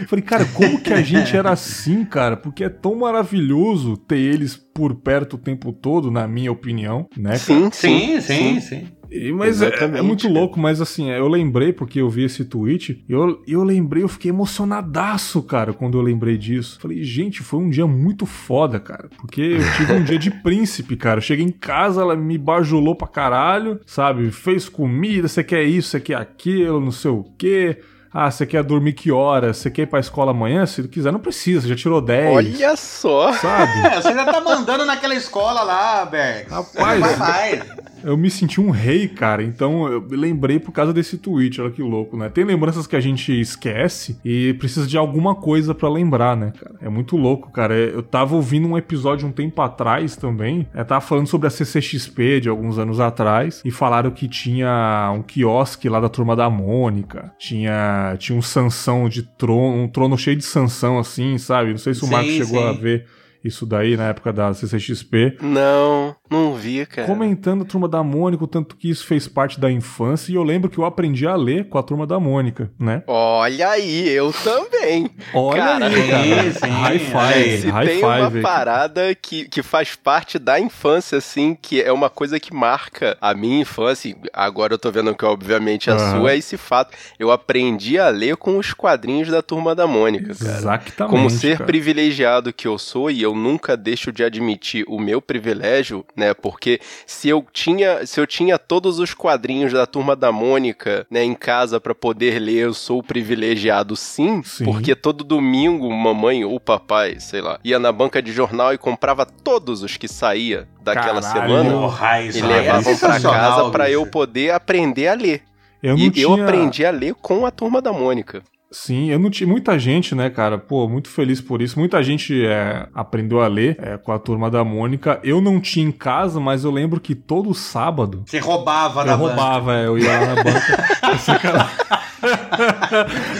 Eu 0.00 0.06
falei, 0.08 0.24
cara, 0.24 0.44
como 0.46 0.80
que 0.80 0.92
a 0.92 1.02
gente 1.02 1.36
era 1.36 1.50
assim, 1.50 2.04
cara? 2.04 2.36
Porque 2.36 2.64
é 2.64 2.68
tão 2.68 2.94
maravilhoso 2.96 3.96
ter 3.96 4.18
eles 4.18 4.56
por 4.56 4.94
perto 4.94 5.34
o 5.34 5.38
tempo 5.38 5.72
todo, 5.72 6.10
na 6.10 6.26
minha 6.28 6.52
opinião, 6.52 7.08
né? 7.16 7.30
cara? 7.30 7.38
Sim, 7.40 7.70
Sim, 7.72 8.20
sim, 8.20 8.60
sim. 8.60 8.86
E- 9.10 9.32
Mas 9.32 9.62
é, 9.62 9.70
é 9.96 10.02
muito 10.02 10.28
louco, 10.28 10.60
mas 10.60 10.80
assim, 10.82 11.10
eu 11.10 11.26
lembrei 11.28 11.72
porque 11.72 11.98
eu 12.00 12.10
vi 12.10 12.24
esse 12.24 12.44
tweet, 12.44 13.02
e 13.08 13.12
eu, 13.12 13.42
eu 13.46 13.64
lembrei, 13.64 14.02
eu 14.02 14.08
fiquei 14.08 14.30
emocionadaço, 14.30 15.42
cara, 15.42 15.72
quando 15.72 15.96
eu 15.96 16.02
lembrei 16.02 16.36
disso. 16.36 16.78
Falei, 16.80 17.02
gente, 17.02 17.42
foi 17.42 17.58
um 17.60 17.70
dia 17.70 17.86
muito 17.86 18.26
foda, 18.26 18.78
cara, 18.78 19.08
porque 19.18 19.40
eu 19.40 19.72
tive 19.76 19.92
um 19.94 20.04
dia 20.04 20.18
de 20.18 20.30
príncipe, 20.42 20.94
cara. 20.96 21.18
Eu 21.18 21.22
cheguei 21.22 21.44
em 21.44 21.50
casa, 21.50 22.02
ela 22.02 22.14
me 22.14 22.36
bajulou 22.36 22.94
pra 22.94 23.08
caralho, 23.08 23.80
sabe? 23.86 24.30
Fez 24.30 24.68
comida, 24.68 25.26
você 25.26 25.42
quer 25.42 25.62
isso, 25.64 25.88
você 25.88 26.00
quer 26.00 26.16
aquilo, 26.16 26.78
não 26.80 26.92
sei 26.92 27.10
o 27.10 27.24
quê. 27.38 27.78
Ah, 28.12 28.30
você 28.30 28.46
quer 28.46 28.62
dormir 28.62 28.92
que 28.92 29.10
horas? 29.10 29.58
Você 29.58 29.70
quer 29.70 29.82
ir 29.82 29.86
pra 29.86 30.00
escola 30.00 30.30
amanhã? 30.30 30.64
Se 30.66 30.86
quiser, 30.88 31.12
não 31.12 31.20
precisa, 31.20 31.68
já 31.68 31.76
tirou 31.76 32.00
10. 32.00 32.36
Olha 32.36 32.76
só! 32.76 33.32
Sabe? 33.34 33.72
É, 33.86 33.96
você 34.00 34.12
já 34.14 34.24
tá 34.24 34.40
mandando 34.40 34.84
naquela 34.84 35.14
escola 35.14 35.62
lá, 35.62 36.04
Berg. 36.04 36.48
Rapaz, 36.48 37.18
Vai. 37.18 37.62
Eu 38.02 38.16
me 38.16 38.30
senti 38.30 38.60
um 38.60 38.70
rei, 38.70 39.08
cara. 39.08 39.42
Então 39.42 39.88
eu 39.88 40.06
lembrei 40.10 40.58
por 40.58 40.72
causa 40.72 40.92
desse 40.92 41.18
tweet. 41.18 41.60
Olha 41.60 41.70
que 41.70 41.82
louco, 41.82 42.16
né? 42.16 42.28
Tem 42.28 42.44
lembranças 42.44 42.86
que 42.86 42.94
a 42.94 43.00
gente 43.00 43.38
esquece 43.40 44.18
e 44.24 44.54
precisa 44.54 44.86
de 44.86 44.96
alguma 44.96 45.34
coisa 45.34 45.74
pra 45.74 45.88
lembrar, 45.88 46.36
né, 46.36 46.52
cara? 46.58 46.76
É 46.80 46.88
muito 46.88 47.16
louco, 47.16 47.50
cara. 47.50 47.74
É, 47.74 47.88
Eu 47.92 48.02
tava 48.02 48.34
ouvindo 48.36 48.68
um 48.68 48.78
episódio 48.78 49.26
um 49.26 49.32
tempo 49.32 49.60
atrás 49.60 50.16
também. 50.16 50.66
Eu 50.74 50.84
tava 50.84 51.00
falando 51.00 51.26
sobre 51.26 51.48
a 51.48 51.50
CCXP 51.50 52.40
de 52.40 52.48
alguns 52.48 52.78
anos 52.78 53.00
atrás 53.00 53.60
e 53.64 53.70
falaram 53.70 54.10
que 54.10 54.28
tinha 54.28 55.12
um 55.14 55.22
quiosque 55.22 55.88
lá 55.88 55.98
da 55.98 56.08
turma 56.08 56.36
da 56.36 56.48
Mônica. 56.48 57.32
Tinha, 57.38 57.97
tinha 58.18 58.38
um 58.38 58.42
Sansão 58.42 59.08
de 59.08 59.22
trono, 59.22 59.82
um 59.82 59.88
trono 59.88 60.16
cheio 60.16 60.36
de 60.36 60.44
Sansão 60.44 60.98
assim, 60.98 61.38
sabe? 61.38 61.70
Não 61.70 61.78
sei 61.78 61.94
se 61.94 62.02
o 62.02 62.06
Sim, 62.06 62.12
Marcos 62.12 62.32
chegou 62.32 62.60
sim. 62.60 62.68
a 62.68 62.72
ver 62.72 63.06
isso 63.48 63.66
daí 63.66 63.96
na 63.96 64.08
época 64.08 64.32
da 64.32 64.52
CCXP 64.54 65.38
Não, 65.42 66.14
não 66.30 66.54
vi, 66.54 66.86
cara. 66.86 67.06
comentando 67.06 67.62
a 67.62 67.64
Turma 67.64 67.88
da 67.88 68.02
Mônica, 68.02 68.44
o 68.44 68.46
tanto 68.46 68.76
que 68.76 68.88
isso 68.90 69.06
fez 69.06 69.26
parte 69.26 69.58
da 69.60 69.70
infância, 69.70 70.30
e 70.32 70.34
eu 70.34 70.42
lembro 70.42 70.70
que 70.70 70.78
eu 70.78 70.84
aprendi 70.84 71.26
a 71.26 71.34
ler 71.34 71.68
com 71.68 71.78
a 71.78 71.82
Turma 71.82 72.06
da 72.06 72.20
Mônica, 72.20 72.70
né? 72.78 73.02
Olha 73.06 73.70
aí, 73.70 74.08
eu 74.08 74.32
também. 74.32 75.10
Olha 75.34 75.62
Cara, 75.62 75.86
aí, 75.86 76.08
cara. 76.08 76.22
sim, 76.52 76.52
sim. 76.52 76.68
High 76.70 76.98
five, 76.98 77.58
Se 77.58 77.68
high 77.70 77.86
tem 77.86 77.96
five. 78.00 78.06
uma 78.36 78.42
parada 78.42 79.14
que, 79.14 79.48
que 79.48 79.62
faz 79.62 79.94
parte 79.96 80.38
da 80.38 80.60
infância, 80.60 81.18
assim, 81.18 81.56
que 81.60 81.80
é 81.82 81.92
uma 81.92 82.10
coisa 82.10 82.38
que 82.38 82.54
marca 82.54 83.16
a 83.20 83.34
minha 83.34 83.60
infância, 83.62 84.08
e 84.10 84.16
agora 84.32 84.74
eu 84.74 84.78
tô 84.78 84.90
vendo 84.90 85.14
que 85.14 85.24
obviamente 85.24 85.90
a 85.90 85.94
Aham. 85.94 86.20
sua, 86.20 86.32
é 86.32 86.36
esse 86.36 86.56
fato. 86.56 86.96
Eu 87.18 87.30
aprendi 87.30 87.98
a 87.98 88.08
ler 88.08 88.36
com 88.36 88.58
os 88.58 88.72
quadrinhos 88.72 89.28
da 89.28 89.42
Turma 89.42 89.74
da 89.74 89.86
Mônica, 89.86 90.34
cara. 90.34 90.58
Exatamente. 90.58 91.10
Como 91.10 91.30
ser 91.30 91.56
cara. 91.58 91.66
privilegiado 91.66 92.52
que 92.52 92.66
eu 92.68 92.78
sou, 92.78 93.10
e 93.10 93.22
eu 93.22 93.34
nunca 93.38 93.76
deixo 93.76 94.12
de 94.12 94.24
admitir 94.24 94.84
o 94.88 94.98
meu 94.98 95.22
privilégio, 95.22 96.04
né? 96.16 96.34
Porque 96.34 96.80
se 97.06 97.28
eu 97.28 97.46
tinha, 97.52 98.06
se 98.06 98.20
eu 98.20 98.26
tinha 98.26 98.58
todos 98.58 98.98
os 98.98 99.14
quadrinhos 99.14 99.72
da 99.72 99.86
turma 99.86 100.14
da 100.14 100.30
Mônica, 100.30 101.06
né, 101.10 101.22
em 101.24 101.34
casa 101.34 101.80
pra 101.80 101.94
poder 101.94 102.38
ler, 102.38 102.64
eu 102.64 102.74
sou 102.74 103.02
privilegiado 103.02 103.96
sim, 103.96 104.42
Sim. 104.42 104.64
porque 104.64 104.94
todo 104.94 105.24
domingo 105.24 105.90
mamãe 105.90 106.44
ou 106.44 106.58
papai, 106.58 107.20
sei 107.20 107.40
lá, 107.40 107.58
ia 107.64 107.78
na 107.78 107.92
banca 107.92 108.20
de 108.20 108.32
jornal 108.32 108.74
e 108.74 108.78
comprava 108.78 109.24
todos 109.24 109.82
os 109.82 109.96
que 109.96 110.08
saía 110.08 110.68
daquela 110.82 111.20
Caralho. 111.20 111.46
semana 111.46 111.70
Porra, 111.70 112.22
e 112.22 112.38
é 112.38 112.44
levavam 112.44 112.82
pra 112.82 112.94
sensacional, 112.94 113.40
casa 113.40 113.70
pra 113.70 113.90
eu 113.90 114.06
poder 114.06 114.50
aprender 114.50 115.08
a 115.08 115.14
ler. 115.14 115.42
Eu 115.82 115.96
e 115.96 116.10
tinha... 116.10 116.24
eu 116.24 116.34
aprendi 116.34 116.84
a 116.84 116.90
ler 116.90 117.14
com 117.14 117.46
a 117.46 117.50
turma 117.50 117.80
da 117.80 117.92
Mônica. 117.92 118.42
Sim, 118.70 119.10
eu 119.10 119.18
não 119.18 119.30
tinha. 119.30 119.46
Muita 119.48 119.78
gente, 119.78 120.14
né, 120.14 120.28
cara? 120.28 120.58
Pô, 120.58 120.86
muito 120.86 121.08
feliz 121.08 121.40
por 121.40 121.62
isso. 121.62 121.78
Muita 121.78 122.02
gente 122.02 122.44
é, 122.44 122.86
aprendeu 122.94 123.40
a 123.40 123.46
ler 123.48 123.78
é, 123.80 123.96
com 123.96 124.12
a 124.12 124.18
turma 124.18 124.50
da 124.50 124.62
Mônica. 124.62 125.18
Eu 125.24 125.40
não 125.40 125.58
tinha 125.58 125.86
em 125.86 125.92
casa, 125.92 126.38
mas 126.38 126.64
eu 126.64 126.70
lembro 126.70 127.00
que 127.00 127.14
todo 127.14 127.54
sábado. 127.54 128.24
Você 128.26 128.38
roubava 128.38 129.04
da 129.06 129.12
Eu 129.12 129.18
banca. 129.18 129.28
roubava, 129.34 129.74
é, 129.74 129.86
eu 129.86 129.98
ia 129.98 130.12
lá 130.20 130.34
na 130.34 130.44
banca. 130.44 130.98
eu 131.10 131.18
sacana- 131.18 131.70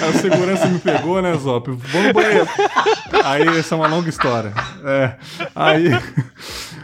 o 0.08 0.12
segurança 0.18 0.66
me 0.66 0.78
pegou, 0.78 1.20
né, 1.20 1.34
Zop? 1.36 1.68
Vou 1.72 2.02
no 2.02 2.12
banheiro. 2.14 2.46
Aí, 3.24 3.46
essa 3.58 3.74
é 3.74 3.76
uma 3.78 3.88
longa 3.88 4.08
história. 4.08 4.52
É. 4.84 5.12
Aí. 5.54 5.90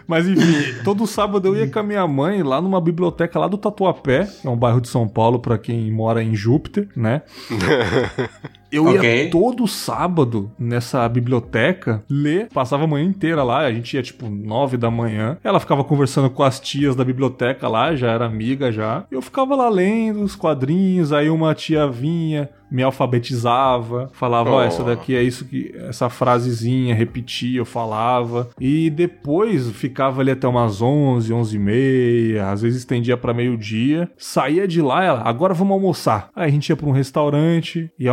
Mas 0.07 0.27
enfim, 0.27 0.83
todo 0.85 1.07
sábado 1.07 1.49
eu 1.49 1.57
ia 1.57 1.71
com 1.71 1.79
a 1.79 1.83
minha 1.83 2.07
mãe 2.07 2.43
lá 2.43 2.61
numa 2.61 2.81
biblioteca 2.81 3.39
lá 3.39 3.49
do 3.49 3.57
Tatuapé, 3.57 4.29
é 4.45 4.49
um 4.49 4.57
bairro 4.57 4.81
de 4.81 4.89
São 4.89 5.09
Paulo 5.09 5.39
pra 5.39 5.59
quem 5.59 5.91
mora 5.91 6.23
em 6.23 6.35
Júpiter, 6.35 6.89
né? 6.97 7.23
Eu 8.75 8.91
ia 8.91 8.99
Ok. 8.99 9.31
todo 9.31 9.67
sábado 9.69 10.51
nessa 10.59 11.09
biblioteca 11.09 12.03
ler, 12.09 12.49
passava 12.53 12.85
a 12.85 12.87
manhã 12.87 13.05
inteira 13.07 13.43
lá, 13.43 13.61
a 13.61 13.73
gente 13.73 13.95
ia 13.95 14.03
tipo 14.03 14.29
nove 14.29 14.77
da 14.77 14.91
manhã. 14.91 15.37
Ela 15.45 15.61
ficava 15.61 15.85
conversando 15.85 16.29
com 16.31 16.43
as 16.43 16.59
tias 16.61 16.97
da 16.97 17.05
biblioteca 17.05 17.69
lá, 17.69 17.95
já 17.95 18.11
era 18.11 18.27
amiga 18.27 18.73
já. 18.73 19.05
Eu 19.11 19.23
ficava 19.23 19.55
lá 19.55 19.69
lendo 19.69 20.23
os 20.23 20.35
quadrinhos, 20.35 21.13
aí 21.13 21.29
uma 21.31 21.55
tia 21.55 21.87
vinha, 21.89 22.49
me 22.71 22.83
alfabetizava, 22.83 24.11
falava, 24.13 24.51
ó, 24.51 24.59
Oh. 24.59 24.63
essa 24.63 24.83
daqui 24.83 25.15
é 25.15 25.23
isso 25.23 25.45
que 25.45 25.73
essa 25.89 26.09
frasezinha, 26.09 26.95
repetia, 26.95 27.59
eu 27.61 27.65
falava. 27.65 28.49
E 28.61 28.91
depois 28.91 29.71
ficava 29.73 30.21
ali 30.21 30.31
até 30.31 30.47
umas 30.49 30.81
11, 30.83 31.33
11 31.33 31.57
e 31.57 31.59
meia, 31.59 32.51
às 32.51 32.63
vezes 32.63 32.79
estendia 32.81 33.17
pra 33.17 33.35
meio-dia. 33.35 34.11
Saía 34.17 34.67
de 34.67 34.81
lá, 34.83 35.05
ela, 35.05 35.23
agora 35.23 35.55
vamos 35.55 35.73
almoçar. 35.75 36.29
Aí 36.35 36.49
a 36.49 36.51
gente 36.51 36.69
ia 36.69 36.77
pra 36.77 36.89
um 36.89 36.93
restaurante 36.93 37.91
e 37.99 38.09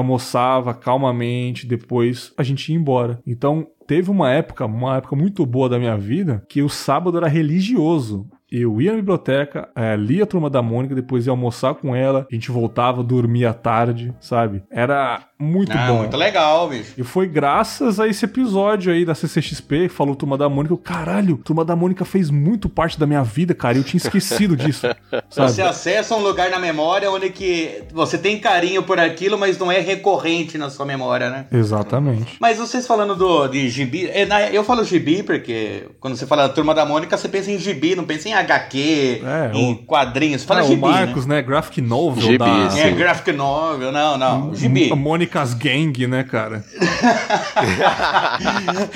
almoçava 0.51 0.73
calmamente, 0.73 1.65
depois 1.65 2.33
a 2.37 2.43
gente 2.43 2.71
ia 2.71 2.77
embora. 2.77 3.21
Então, 3.25 3.67
teve 3.87 4.11
uma 4.11 4.31
época, 4.31 4.65
uma 4.65 4.97
época 4.97 5.15
muito 5.15 5.45
boa 5.45 5.69
da 5.69 5.79
minha 5.79 5.97
vida, 5.97 6.45
que 6.49 6.61
o 6.61 6.69
sábado 6.69 7.17
era 7.17 7.27
religioso. 7.27 8.27
Eu 8.51 8.81
ia 8.81 8.91
na 8.91 8.97
biblioteca, 8.97 9.69
eh, 9.75 9.95
lia 9.95 10.23
a 10.23 10.27
Turma 10.27 10.49
da 10.49 10.61
Mônica, 10.61 10.93
depois 10.93 11.25
ia 11.25 11.31
almoçar 11.31 11.73
com 11.75 11.95
ela, 11.95 12.27
a 12.29 12.35
gente 12.35 12.51
voltava, 12.51 13.01
dormia 13.03 13.51
à 13.51 13.53
tarde, 13.53 14.13
sabe? 14.19 14.61
Era 14.69 15.21
muito 15.39 15.71
Ah, 15.71 15.87
bom. 15.87 15.97
muito 15.99 16.17
legal, 16.17 16.67
bicho. 16.69 16.93
E 16.97 17.03
foi 17.03 17.27
graças 17.27 17.99
a 17.99 18.07
esse 18.07 18.25
episódio 18.25 18.91
aí 18.91 19.05
da 19.05 19.15
CCXP, 19.15 19.83
que 19.87 19.89
falou 19.89 20.15
Turma 20.15 20.37
da 20.37 20.49
Mônica. 20.49 20.73
Eu, 20.73 20.77
Caralho, 20.77 21.37
Turma 21.37 21.63
da 21.63 21.75
Mônica 21.75 22.03
fez 22.05 22.29
muito 22.29 22.67
parte 22.67 22.99
da 22.99 23.07
minha 23.07 23.23
vida, 23.23 23.53
cara. 23.55 23.77
Eu 23.77 23.83
tinha 23.83 23.97
esquecido 23.99 24.55
disso. 24.57 24.87
Você 25.29 25.47
Sabe? 25.53 25.61
acessa 25.69 26.15
um 26.15 26.19
lugar 26.21 26.49
na 26.49 26.59
memória 26.59 27.09
onde 27.09 27.29
que 27.29 27.83
você 27.93 28.17
tem 28.17 28.37
carinho 28.39 28.83
por 28.83 28.99
aquilo, 28.99 29.37
mas 29.37 29.57
não 29.57 29.71
é 29.71 29.79
recorrente 29.79 30.57
na 30.57 30.69
sua 30.69 30.85
memória, 30.85 31.29
né? 31.29 31.45
Exatamente. 31.51 32.35
Mas 32.39 32.57
vocês 32.57 32.85
falando 32.85 33.15
do, 33.15 33.47
de 33.47 33.69
gibi, 33.69 34.07
é, 34.07 34.27
eu 34.51 34.63
falo 34.63 34.83
gibi 34.83 35.23
porque 35.23 35.85
quando 35.99 36.15
você 36.15 36.25
fala 36.27 36.47
da 36.47 36.53
Turma 36.53 36.73
da 36.75 36.85
Mônica, 36.85 37.15
você 37.17 37.29
pensa 37.29 37.49
em 37.51 37.57
gibi, 37.57 37.95
não 37.95 38.03
pensa 38.03 38.27
em 38.29 38.33
HQ, 38.41 39.21
É, 39.25 39.51
em 39.58 39.73
o- 39.73 39.77
quadrinhos. 39.77 40.43
Fala 40.43 40.60
Ah, 40.60 40.63
gibi, 40.63 40.84
o 40.84 40.88
Marcos, 40.88 41.25
né? 41.25 41.41
Graphic 41.41 41.82
novel 41.82 42.23
Gibi, 42.23 42.38
da... 42.38 42.69
sim. 42.69 42.77
né? 42.77 42.88
É, 42.89 42.91
graphic 42.91 43.32
novel, 43.32 43.91
não, 43.91 44.17
não, 44.17 44.54
gibi. 44.56 44.91
A 44.91 44.95
Mônica's 44.95 45.54
Gang, 45.54 46.06
né, 46.08 46.23
cara? 46.23 46.63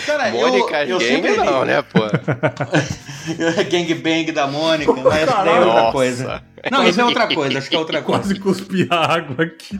Cara, 0.05 0.31
Mônica 0.31 0.83
eu, 0.83 0.89
eu 0.89 0.99
Gang 0.99 1.07
sempre 1.11 1.35
não, 1.37 1.61
li- 1.61 1.67
né, 1.67 1.81
pô? 1.81 1.99
Gangbang 3.71 4.31
da 4.31 4.47
Mônica, 4.47 4.93
mas 4.93 5.27
é 5.27 5.59
outra 5.65 5.91
coisa. 5.91 6.41
Não, 6.71 6.83
isso 6.87 6.99
é 7.01 7.05
outra 7.05 7.27
coisa, 7.27 7.57
acho 7.59 7.69
que 7.69 7.75
é 7.75 7.79
outra 7.79 8.01
coisa. 8.05 8.21
Quase 8.21 8.39
cuspi 8.39 8.87
água 8.89 9.43
aqui. 9.45 9.79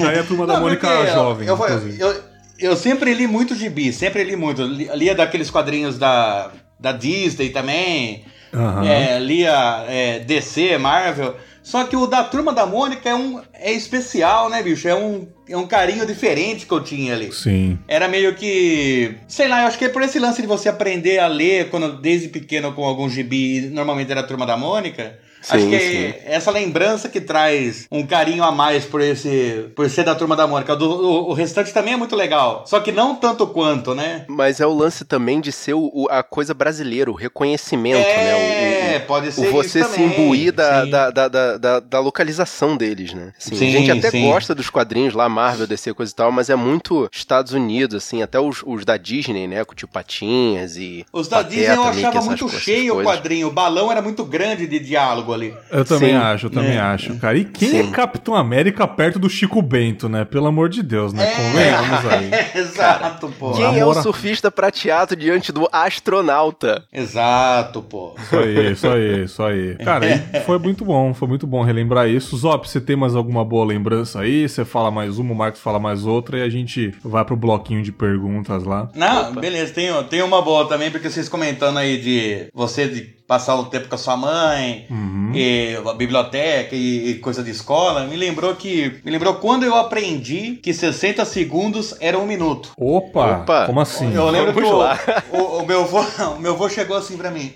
Daí 0.00 0.18
a 0.18 0.24
turma 0.24 0.46
da 0.46 0.54
Não, 0.54 0.60
Mônica 0.62 0.86
porque 0.88 1.10
jovem. 1.12 1.48
Eu, 1.48 1.56
eu, 1.98 2.31
eu 2.62 2.76
sempre 2.76 3.12
li 3.14 3.26
muito 3.26 3.54
gibi, 3.54 3.92
sempre 3.92 4.24
li 4.24 4.36
muito. 4.36 4.62
Li- 4.62 4.88
Lia 4.94 5.14
daqueles 5.14 5.50
quadrinhos 5.50 5.98
da, 5.98 6.50
da 6.78 6.92
Disney 6.92 7.50
também. 7.50 8.24
Aham. 8.54 8.86
É, 8.86 9.18
lia 9.18 9.84
é, 9.88 10.18
DC, 10.20 10.78
Marvel. 10.78 11.34
Só 11.62 11.84
que 11.84 11.96
o 11.96 12.06
da 12.06 12.24
Turma 12.24 12.52
da 12.52 12.66
Mônica 12.66 13.08
é, 13.08 13.14
um, 13.14 13.40
é 13.54 13.72
especial, 13.72 14.50
né, 14.50 14.62
bicho? 14.62 14.88
É 14.88 14.94
um, 14.94 15.28
é 15.48 15.56
um 15.56 15.66
carinho 15.66 16.04
diferente 16.04 16.66
que 16.66 16.72
eu 16.72 16.82
tinha 16.82 17.14
ali. 17.14 17.32
Sim. 17.32 17.78
Era 17.86 18.08
meio 18.08 18.34
que. 18.34 19.14
Sei 19.28 19.46
lá, 19.46 19.62
eu 19.62 19.68
acho 19.68 19.78
que 19.78 19.84
é 19.84 19.88
por 19.88 20.02
esse 20.02 20.18
lance 20.18 20.42
de 20.42 20.48
você 20.48 20.68
aprender 20.68 21.18
a 21.20 21.28
ler 21.28 21.70
quando 21.70 22.00
desde 22.00 22.28
pequeno 22.28 22.72
com 22.72 22.84
algum 22.84 23.08
gibi, 23.08 23.60
normalmente 23.72 24.10
era 24.10 24.20
a 24.20 24.24
turma 24.26 24.44
da 24.44 24.56
Mônica. 24.56 25.16
Acho 25.48 25.62
Sim, 25.64 25.70
que 25.70 25.78
sim. 25.80 25.96
é 25.96 26.22
essa 26.26 26.50
lembrança 26.50 27.08
que 27.08 27.20
traz 27.20 27.86
um 27.90 28.06
carinho 28.06 28.42
a 28.44 28.52
mais 28.52 28.84
por 28.84 29.00
esse. 29.00 29.66
por 29.74 29.88
ser 29.90 30.04
da 30.04 30.14
turma 30.14 30.36
da 30.36 30.46
Mônica. 30.46 30.74
Do- 30.76 30.90
o, 30.90 31.30
o 31.30 31.32
restante 31.32 31.72
também 31.72 31.94
é 31.94 31.96
muito 31.96 32.14
legal. 32.16 32.64
Só 32.66 32.80
que 32.80 32.92
não 32.92 33.14
tanto 33.16 33.46
quanto, 33.46 33.94
né? 33.94 34.24
Mas 34.28 34.60
é 34.60 34.66
o 34.66 34.72
lance 34.72 35.04
também 35.04 35.40
de 35.40 35.50
ser 35.52 35.74
o- 35.74 36.06
a 36.10 36.22
coisa 36.22 36.54
brasileira, 36.54 37.10
o 37.10 37.14
reconhecimento, 37.14 37.98
né? 37.98 38.34
O- 38.34 38.81
é, 38.92 38.98
o- 38.98 39.00
pode 39.02 39.28
o 39.28 39.32
ser 39.32 39.50
você 39.50 39.80
isso 39.80 39.90
se 39.90 40.00
também. 40.00 40.12
imbuir 40.24 40.52
da, 40.52 40.84
da, 40.84 41.10
da, 41.10 41.28
da, 41.28 41.58
da- 41.58 41.80
da 41.80 42.00
localização 42.00 42.76
deles, 42.76 43.12
né? 43.14 43.32
Assim, 43.38 43.54
Sim, 43.56 43.68
a 43.68 43.70
gente 43.70 43.90
até 43.90 44.10
sim. 44.10 44.22
gosta 44.28 44.54
dos 44.54 44.70
quadrinhos 44.70 45.14
lá, 45.14 45.28
Marvel, 45.28 45.66
DC, 45.66 45.92
coisa 45.94 46.12
e 46.12 46.14
tal, 46.14 46.30
mas 46.32 46.48
é 46.50 46.54
muito 46.56 47.08
Estados 47.12 47.52
Unidos, 47.52 47.96
assim, 47.96 48.22
até 48.22 48.38
os, 48.38 48.62
os 48.66 48.84
da 48.84 48.96
Disney, 48.96 49.46
né? 49.46 49.64
Com 49.64 49.74
tio 49.74 49.88
Patinhas 49.88 50.76
e. 50.76 51.04
Os 51.12 51.28
da 51.28 51.38
Pateta, 51.38 51.54
Disney 51.56 51.74
eu 51.76 51.82
achava 51.84 52.20
muito 52.22 52.44
co- 52.44 52.50
essas 52.50 52.62
cheio 52.62 52.92
o 52.92 52.96
coisas. 52.96 53.12
quadrinho. 53.12 53.48
O 53.48 53.50
balão 53.50 53.90
era 53.90 54.00
muito 54.02 54.24
grande 54.24 54.66
de 54.66 54.78
diálogo 54.78 55.32
ali. 55.32 55.54
Eu 55.70 55.84
também 55.84 56.10
Sim. 56.10 56.16
acho, 56.16 56.46
eu 56.46 56.50
também 56.50 56.76
É. 56.76 56.80
acho, 56.80 57.16
cara. 57.18 57.36
E 57.38 57.44
quem 57.44 57.80
é. 57.80 57.86
Capitão 57.90 58.34
América 58.34 58.86
perto 58.86 59.18
do 59.18 59.28
Chico 59.28 59.60
Bento, 59.62 60.08
né? 60.08 60.24
Pelo 60.24 60.46
amor 60.46 60.68
de 60.68 60.82
Deus, 60.82 61.12
né? 61.12 61.26
Convenhamos 61.26 62.06
aí. 62.12 62.30
Exato, 62.60 63.28
pô. 63.38 63.52
Quem 63.52 63.78
é 63.78 63.84
o 63.84 63.94
surfista 63.94 64.50
prateado 64.50 65.14
diante 65.16 65.52
do 65.52 65.68
astronauta? 65.72 66.84
Exato, 66.92 67.82
pô. 67.82 68.14
Isso 68.18 68.36
aí, 68.36 68.72
isso 68.86 68.96
aí, 68.96 69.24
isso 69.24 69.42
aí. 69.42 69.74
Cara, 69.84 70.06
foi 70.46 70.58
muito 70.58 70.84
bom, 70.84 71.12
foi 71.14 71.28
muito 71.28 71.46
bom 71.46 71.62
relembrar 71.62 72.08
isso. 72.08 72.36
Zop, 72.36 72.68
você 72.68 72.80
tem 72.80 72.96
mais 72.96 73.14
alguma 73.14 73.44
boa 73.44 73.64
lembrança 73.64 74.20
aí? 74.20 74.48
Você 74.48 74.64
fala 74.64 74.90
mais 74.90 75.18
uma, 75.18 75.32
o 75.32 75.36
Marcos 75.36 75.60
fala 75.60 75.78
mais 75.78 76.04
outra 76.04 76.38
e 76.38 76.42
a 76.42 76.48
gente 76.48 76.92
vai 77.04 77.24
pro 77.24 77.36
bloquinho 77.36 77.82
de 77.82 77.92
perguntas 77.92 78.64
lá. 78.64 78.88
Não, 78.94 79.32
beleza, 79.34 79.72
tem, 79.72 79.90
tem 80.04 80.22
uma 80.22 80.42
boa 80.42 80.66
também, 80.68 80.90
porque 80.90 81.08
vocês 81.10 81.28
comentando 81.28 81.78
aí 81.78 81.98
de 82.00 82.46
você 82.54 82.88
de 82.88 83.22
passar 83.26 83.54
o 83.56 83.64
tempo 83.64 83.88
com 83.88 83.94
a 83.94 83.98
sua 83.98 84.16
mãe, 84.16 84.84
Uhum. 84.90 85.32
e 85.34 85.74
a 85.88 85.94
biblioteca 85.94 86.74
e, 86.76 87.10
e 87.10 87.14
coisa 87.14 87.42
de 87.42 87.50
escola, 87.50 88.04
me 88.04 88.16
lembrou 88.16 88.54
que. 88.54 89.00
Me 89.04 89.10
lembrou 89.10 89.34
quando 89.34 89.64
eu 89.64 89.74
aprendi 89.74 90.56
que 90.62 90.74
60 90.74 91.24
segundos 91.24 91.94
era 92.00 92.18
um 92.18 92.26
minuto. 92.26 92.72
Opa, 92.76 93.38
Opa. 93.38 93.66
como 93.66 93.80
assim? 93.80 94.12
Eu 94.14 94.28
lembro 94.28 94.52
Vamos 94.52 94.98
que 95.00 95.34
o, 95.34 95.38
o, 95.38 95.62
o 95.62 95.66
meu 95.66 95.82
avô, 95.82 96.00
o 96.36 96.40
meu 96.40 96.52
avô 96.52 96.68
chegou 96.68 96.96
assim 96.96 97.16
pra 97.16 97.30
mim. 97.30 97.52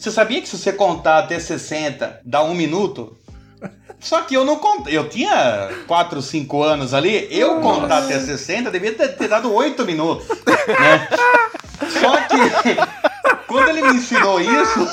Você 0.00 0.10
sabia 0.10 0.40
que 0.40 0.48
se 0.48 0.56
você 0.56 0.72
contar 0.72 1.18
até 1.18 1.38
60 1.38 2.22
dá 2.24 2.42
um 2.42 2.54
minuto? 2.54 3.18
Só 4.00 4.22
que 4.22 4.34
eu 4.34 4.46
não 4.46 4.56
contei. 4.56 4.96
Eu 4.96 5.10
tinha 5.10 5.68
4, 5.86 6.22
5 6.22 6.62
anos 6.62 6.94
ali. 6.94 7.28
Eu 7.30 7.60
contar 7.60 7.98
até 7.98 8.18
60 8.18 8.70
devia 8.70 8.94
ter, 8.94 9.08
ter 9.08 9.28
dado 9.28 9.52
8 9.52 9.84
minutos. 9.84 10.26
Né? 10.26 11.08
Só 12.00 12.16
que 12.16 13.46
quando 13.46 13.68
ele 13.68 13.82
me 13.82 13.98
ensinou 13.98 14.40
isso. 14.40 14.80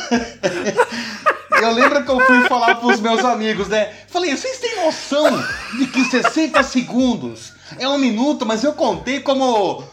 Eu 1.60 1.72
lembro 1.72 2.06
que 2.06 2.12
eu 2.12 2.20
fui 2.20 2.48
falar 2.48 2.76
pros 2.76 3.00
meus 3.00 3.26
amigos, 3.26 3.68
né? 3.68 3.92
Falei, 4.10 4.38
vocês 4.38 4.60
têm 4.60 4.86
noção 4.86 5.44
de 5.80 5.88
que 5.88 6.06
60 6.06 6.62
segundos 6.62 7.52
é 7.80 7.90
um 7.90 7.98
minuto, 7.98 8.46
mas 8.46 8.64
eu 8.64 8.74
contei 8.74 9.22
como 9.22 9.84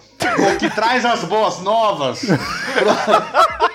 o 0.55 0.57
que 0.59 0.71
traz 0.71 1.05
as 1.05 1.25
boas 1.25 1.61
novas 1.61 2.21
pra, 2.25 3.21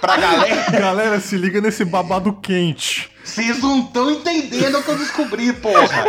pra 0.01 0.17
galera. 0.17 0.71
Galera, 0.71 1.19
se 1.19 1.35
liga 1.37 1.61
nesse 1.61 1.85
babado 1.85 2.33
quente. 2.41 3.09
Vocês 3.23 3.61
não 3.61 3.81
estão 3.81 4.09
entendendo 4.09 4.79
o 4.79 4.83
que 4.83 4.89
eu 4.89 4.97
descobri, 4.97 5.53
porra. 5.53 6.07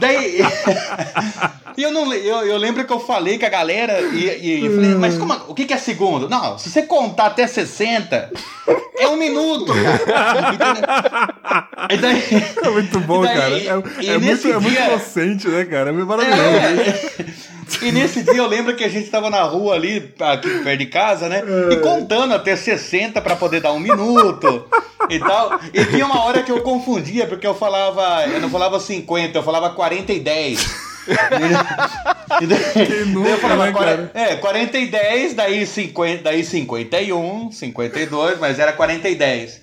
Daí. 0.00 0.40
E 1.76 1.82
eu, 1.82 1.92
não, 1.92 2.10
eu, 2.14 2.46
eu 2.46 2.56
lembro 2.56 2.84
que 2.86 2.92
eu 2.92 2.98
falei 3.00 3.38
com 3.38 3.44
a 3.44 3.50
galera 3.50 4.00
e, 4.00 4.24
e 4.24 4.64
eu 4.64 4.74
falei, 4.74 4.94
mas 4.94 5.18
como, 5.18 5.34
o 5.48 5.54
que, 5.54 5.66
que 5.66 5.74
é 5.74 5.78
segundo? 5.78 6.28
Não, 6.28 6.58
se 6.58 6.70
você 6.70 6.82
contar 6.82 7.26
até 7.26 7.46
60, 7.46 8.32
é 8.98 9.08
um 9.08 9.16
minuto, 9.16 9.66
cara. 10.06 11.34
E 11.90 11.96
daí, 11.98 12.22
É 12.64 12.70
muito 12.70 12.98
bom, 13.00 13.22
daí- 13.22 13.36
cara. 13.36 13.50
e 13.58 13.66
É, 13.66 13.70
é 13.70 13.74
muito, 14.18 14.20
nesse 14.26 14.50
é 14.50 14.54
muito 14.58 14.70
dia- 14.70 14.86
inocente, 14.88 15.48
né, 15.48 15.64
cara? 15.66 15.90
É 15.90 15.92
maravilhoso. 15.92 16.40
É. 16.40 17.26
E 17.82 17.90
nesse 17.92 18.22
dia 18.22 18.36
eu 18.36 18.46
lembro 18.46 18.74
que 18.76 18.84
a 18.84 18.88
gente 18.88 19.10
tava 19.10 19.28
na 19.28 19.42
rua 19.42 19.74
ali, 19.74 20.12
aqui 20.20 20.48
perto 20.62 20.78
de 20.78 20.86
casa, 20.86 21.28
né? 21.28 21.42
E 21.72 21.76
contando 21.76 22.32
até 22.34 22.54
60 22.56 23.20
pra 23.20 23.34
poder 23.36 23.60
dar 23.60 23.72
um 23.72 23.80
minuto 23.80 24.66
e 25.10 25.18
tal. 25.18 25.58
E 25.74 25.84
tinha 25.84 26.06
uma 26.06 26.24
hora 26.24 26.42
que 26.42 26.50
eu 26.52 26.60
confundia, 26.62 27.26
porque 27.26 27.46
eu 27.46 27.54
falava, 27.54 28.24
eu 28.28 28.40
não 28.40 28.48
falava 28.48 28.78
50, 28.80 29.36
eu 29.36 29.42
falava 29.42 29.70
40 29.70 30.12
e 30.12 30.20
10. 30.20 30.86
E 32.42 32.46
daí- 32.46 32.86
Quem 32.86 33.04
nunca, 33.06 33.30
eu 33.30 33.38
falava 33.38 33.66
né, 33.66 33.72
cara? 33.72 34.10
É, 34.12 34.36
40 34.36 34.78
e 34.78 34.86
10, 34.88 35.34
daí 35.34 35.64
50, 35.66 36.22
daí 36.24 36.44
51, 36.44 37.52
52, 37.52 38.38
mas 38.40 38.58
era 38.58 38.72
40 38.72 39.08
e 39.08 39.14
10. 39.14 39.60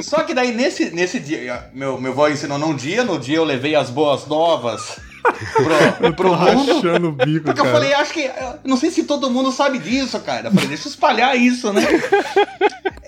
Só 0.00 0.22
que 0.22 0.32
daí 0.34 0.52
nesse, 0.52 0.90
nesse 0.90 1.18
dia, 1.18 1.68
meu, 1.74 2.00
meu 2.00 2.12
avô 2.12 2.28
ensinou 2.28 2.56
num 2.58 2.74
dia, 2.74 3.02
no 3.04 3.18
dia 3.18 3.36
eu 3.36 3.44
levei 3.44 3.74
as 3.74 3.90
boas 3.90 4.26
novas 4.26 5.00
pro, 5.22 6.14
pro 6.14 6.36
mundo. 6.36 6.74
Rachando 6.74 7.08
o 7.08 7.12
bico, 7.12 7.44
Porque 7.46 7.60
cara. 7.60 7.68
eu 7.68 7.72
falei, 7.72 7.94
acho 7.94 8.12
que. 8.12 8.30
Não 8.64 8.76
sei 8.76 8.90
se 8.90 9.04
todo 9.04 9.30
mundo 9.30 9.52
sabe 9.52 9.78
disso, 9.78 10.18
cara. 10.20 10.48
Eu 10.48 10.52
falei, 10.52 10.68
deixa 10.68 10.88
eu 10.88 10.90
espalhar 10.90 11.36
isso, 11.36 11.72
né? 11.72 11.82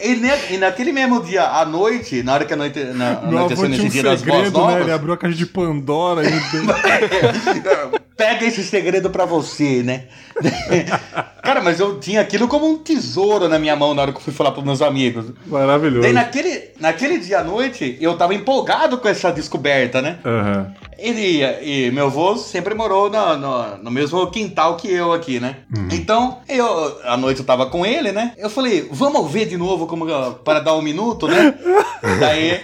E, 0.03 0.15
ne- 0.17 0.55
e 0.55 0.57
naquele 0.57 0.93
mesmo 0.93 1.23
dia, 1.23 1.45
à 1.45 1.65
noite, 1.65 2.23
na 2.23 2.35
hora 2.35 2.45
que 2.45 2.53
a 2.55 2.57
noite, 2.57 2.83
na, 2.83 3.21
Meu 3.23 3.39
avô 3.39 3.63
anoiteceu 3.65 3.71
tinha 3.71 3.87
um 3.87 3.89
dia 3.89 4.17
segredo, 4.19 4.43
né? 4.45 4.51
novas. 4.51 4.81
Ele 4.83 4.93
abriu 4.93 5.13
a 5.15 5.17
caixa 5.17 5.37
de 5.37 5.47
Pandora 5.47 6.23
e... 6.27 6.31
Pega 8.17 8.45
esse 8.45 8.63
segredo 8.63 9.09
pra 9.09 9.25
você, 9.25 9.83
né? 9.83 10.05
Cara, 11.43 11.63
mas 11.63 11.81
eu 11.81 11.99
tinha 11.99 12.21
aquilo 12.21 12.47
como 12.49 12.69
um 12.69 12.77
tesouro 12.77 13.49
na 13.49 13.59
minha 13.59 13.75
mão 13.75 13.95
na 13.95 14.03
hora 14.03 14.13
que 14.13 14.19
eu 14.19 14.23
fui 14.23 14.33
falar 14.33 14.53
pros 14.53 14.65
meus 14.65 14.83
amigos. 14.83 15.27
Maravilhoso. 15.47 16.03
Daí 16.03 16.13
naquele, 16.13 16.65
naquele 16.79 17.19
dia 17.19 17.41
à 17.41 17.45
noite, 17.45 17.97
eu 17.99 18.15
tava 18.19 18.35
empolgado 18.35 18.99
com 18.99 19.09
essa 19.09 19.31
descoberta, 19.33 20.03
né? 20.03 20.19
Ele 20.99 21.43
e 21.63 21.91
meu 21.93 22.07
avô 22.07 22.37
sempre 22.37 22.75
morou 22.75 23.09
no, 23.09 23.37
no, 23.39 23.77
no 23.79 23.91
mesmo 23.91 24.27
quintal 24.31 24.77
que 24.77 24.93
eu 24.93 25.15
aqui, 25.15 25.41
né? 25.41 25.57
Então, 25.91 26.41
eu, 26.47 27.01
à 27.05 27.17
noite 27.17 27.41
eu 27.41 27.47
tava 27.47 27.67
com 27.67 27.87
ele, 27.87 28.13
né? 28.13 28.33
Eu 28.37 28.51
falei, 28.51 28.87
vamos 28.93 29.31
ver 29.33 29.47
de 29.47 29.57
novo 29.57 29.70
como 29.87 30.07
para 30.45 30.61
dar 30.61 30.75
um 30.75 30.83
minuto, 30.83 31.27
né? 31.27 31.55
Daí, 32.19 32.61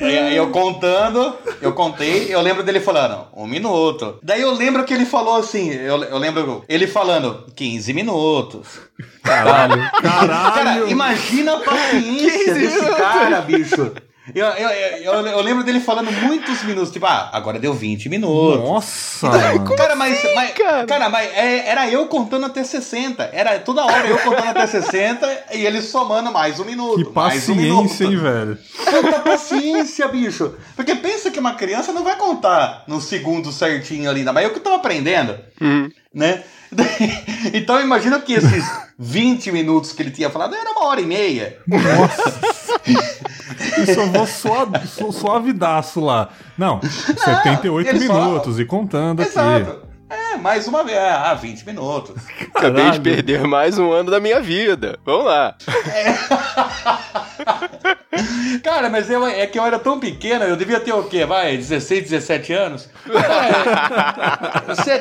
aí 0.00 0.36
eu 0.36 0.50
contando, 0.50 1.34
eu 1.60 1.72
contei, 1.72 2.34
eu 2.34 2.40
lembro 2.40 2.62
dele 2.62 2.80
falando, 2.80 3.26
um 3.36 3.46
minuto. 3.46 4.18
Daí 4.22 4.40
eu 4.40 4.52
lembro 4.52 4.84
que 4.84 4.94
ele 4.94 5.04
falou 5.04 5.36
assim, 5.36 5.70
eu, 5.70 6.02
eu 6.04 6.18
lembro 6.18 6.64
ele 6.68 6.86
falando, 6.86 7.44
15 7.54 7.92
minutos. 7.92 8.80
Caralho. 9.22 9.90
Caralho. 10.02 10.54
Cara, 10.54 10.90
imagina 10.90 11.54
a 11.54 11.60
paciência 11.60 12.54
desse 12.54 12.90
cara, 12.96 13.40
bicho. 13.42 13.92
Eu, 14.34 14.46
eu, 14.46 14.68
eu, 14.68 15.26
eu- 15.26 15.40
lembro 15.42 15.64
dele 15.64 15.80
falando 15.80 16.10
muitos 16.12 16.62
minutos, 16.62 16.90
tipo, 16.90 17.06
ah, 17.06 17.30
agora 17.32 17.58
deu 17.58 17.72
20 17.72 18.08
minutos. 18.08 18.60
Nossa, 18.60 19.28
mano. 19.28 19.74
Cara, 19.76 19.96
mas, 19.96 20.22
mas- 20.34 20.50
cara? 20.52 20.86
cara, 20.86 21.08
mas 21.08 21.28
é- 21.34 21.68
era 21.68 21.90
eu 21.90 22.06
contando 22.06 22.46
até 22.46 22.62
60. 22.62 23.30
Era 23.32 23.58
toda 23.58 23.84
hora 23.84 24.06
eu 24.06 24.18
contando 24.18 24.48
até 24.48 24.66
60 24.66 25.44
e 25.54 25.64
ele 25.64 25.80
somando 25.80 26.30
mais 26.32 26.60
um 26.60 26.64
minuto. 26.64 27.04
Que 27.04 27.14
mais 27.14 27.48
um 27.48 27.54
paciência, 27.54 28.04
hein, 28.04 28.16
velho? 28.16 28.58
Quanta 28.90 29.18
paciência, 29.20 30.08
bicho. 30.08 30.54
Porque 30.76 30.94
pensa 30.94 31.30
que 31.30 31.40
uma 31.40 31.54
criança 31.54 31.92
não 31.92 32.04
vai 32.04 32.16
contar 32.16 32.84
no 32.86 33.00
segundo 33.00 33.50
certinho 33.52 34.10
ali, 34.10 34.20
ainda 34.20 34.32
mais 34.32 34.46
eu 34.46 34.52
que 34.52 34.60
tô 34.60 34.70
aprendendo, 34.74 35.38
né? 36.12 36.42
Então 37.54 37.80
imagina 37.80 38.20
que 38.20 38.32
esses 38.34 38.64
20 38.98 39.52
minutos 39.52 39.92
que 39.92 40.02
ele 40.02 40.10
tinha 40.10 40.28
falado 40.28 40.54
era 40.54 40.70
uma 40.70 40.84
hora 40.86 41.00
e 41.00 41.06
meia. 41.06 41.56
E 43.78 43.94
só 43.94 44.06
vou 44.06 44.26
suave, 44.26 44.86
su- 44.86 45.12
suavidaço 45.12 46.00
lá. 46.00 46.30
Não, 46.56 46.80
78 46.82 47.88
ele 47.88 48.06
só- 48.06 48.24
minutos 48.24 48.58
e 48.58 48.64
contando 48.64 49.20
aqui. 49.22 49.30
Exato. 49.30 49.70
É, 49.84 49.87
mais 50.38 50.66
uma 50.68 50.82
vez. 50.84 50.98
Ah, 50.98 51.34
20 51.34 51.64
minutos. 51.66 52.14
Acabei 52.54 52.70
de 52.84 52.98
Caralho. 52.98 53.02
perder 53.02 53.46
mais 53.46 53.78
um 53.78 53.90
ano 53.92 54.10
da 54.10 54.18
minha 54.20 54.40
vida. 54.40 54.98
Vamos 55.04 55.26
lá. 55.26 55.54
Cara, 58.64 58.90
mas 58.90 59.08
eu, 59.10 59.26
é 59.26 59.46
que 59.46 59.58
eu 59.58 59.64
era 59.64 59.78
tão 59.78 59.98
pequeno, 60.00 60.44
eu 60.44 60.56
devia 60.56 60.80
ter 60.80 60.92
o 60.92 61.04
quê? 61.04 61.24
Vai, 61.24 61.56
16, 61.56 62.10
17 62.10 62.52
anos? 62.52 62.88
É, 63.08 64.74
você- 64.74 64.98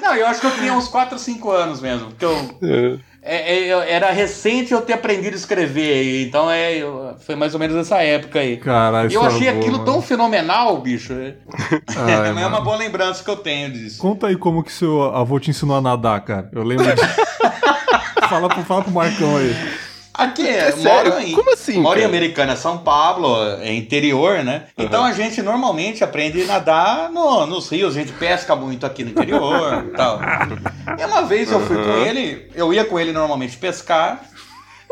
Não, 0.00 0.14
eu 0.14 0.26
acho 0.26 0.40
que 0.40 0.46
eu 0.46 0.54
tinha 0.56 0.72
uns 0.74 0.88
4, 0.88 1.18
5 1.18 1.50
anos 1.50 1.80
mesmo. 1.80 2.10
Porque 2.12 2.24
eu, 2.24 3.00
é, 3.22 3.68
é, 3.68 3.92
era 3.92 4.10
recente 4.10 4.72
eu 4.72 4.80
ter 4.80 4.92
aprendido 4.92 5.34
a 5.34 5.36
escrever, 5.36 6.26
então 6.26 6.50
é, 6.50 6.80
foi 7.18 7.34
mais 7.34 7.52
ou 7.52 7.60
menos 7.60 7.76
essa 7.76 7.98
época 7.98 8.38
aí. 8.38 8.56
Caralho, 8.56 9.12
eu 9.12 9.22
achei 9.22 9.48
é 9.48 9.52
boa, 9.52 9.60
aquilo 9.60 9.78
mano. 9.78 9.92
tão 9.92 10.02
fenomenal, 10.02 10.78
bicho. 10.80 11.12
Ai, 11.14 12.28
é 12.28 12.32
mano. 12.32 12.48
uma 12.48 12.60
boa 12.60 12.76
lembrança 12.76 13.24
que 13.24 13.30
eu 13.30 13.36
tenho 13.36 13.72
disso. 13.72 14.00
Conta 14.00 14.28
aí 14.28 14.36
como 14.36 14.62
que 14.62 14.72
seu 14.72 15.02
avô 15.02 15.38
te 15.40 15.50
ensinou 15.50 15.76
a 15.76 15.80
nadar, 15.80 16.20
cara. 16.20 16.48
Eu 16.52 16.62
lembro 16.62 16.86
de... 16.86 17.02
fala, 18.28 18.48
pro, 18.48 18.62
fala 18.62 18.82
pro 18.82 18.92
Marcão 18.92 19.36
aí. 19.36 19.87
Aqui 20.18 20.46
é, 20.48 20.72
sério? 20.72 21.12
moro 21.12 21.22
em, 21.22 21.32
Como 21.32 21.52
assim, 21.52 21.80
Moro 21.80 21.96
em 21.98 22.02
cara? 22.02 22.08
Americana, 22.16 22.56
São 22.56 22.78
Paulo, 22.78 23.36
é 23.60 23.72
interior, 23.72 24.42
né? 24.42 24.64
Então 24.76 25.04
a 25.04 25.12
gente 25.12 25.40
normalmente 25.40 26.02
aprende 26.02 26.42
a 26.42 26.46
nadar 26.46 27.08
no- 27.10 27.46
nos 27.46 27.68
rios, 27.70 27.96
a 27.96 28.00
gente 28.00 28.12
pesca 28.14 28.56
muito 28.56 28.84
aqui 28.84 29.04
no 29.04 29.10
interior 29.10 29.84
e 29.86 29.96
tal. 29.96 30.18
E 30.98 31.04
uma 31.04 31.22
vez 31.22 31.52
eu 31.52 31.60
fui 31.60 31.76
com 31.76 31.90
ele, 32.04 32.50
eu 32.54 32.74
ia 32.74 32.84
com 32.84 32.98
ele 32.98 33.12
normalmente 33.12 33.56
pescar, 33.56 34.22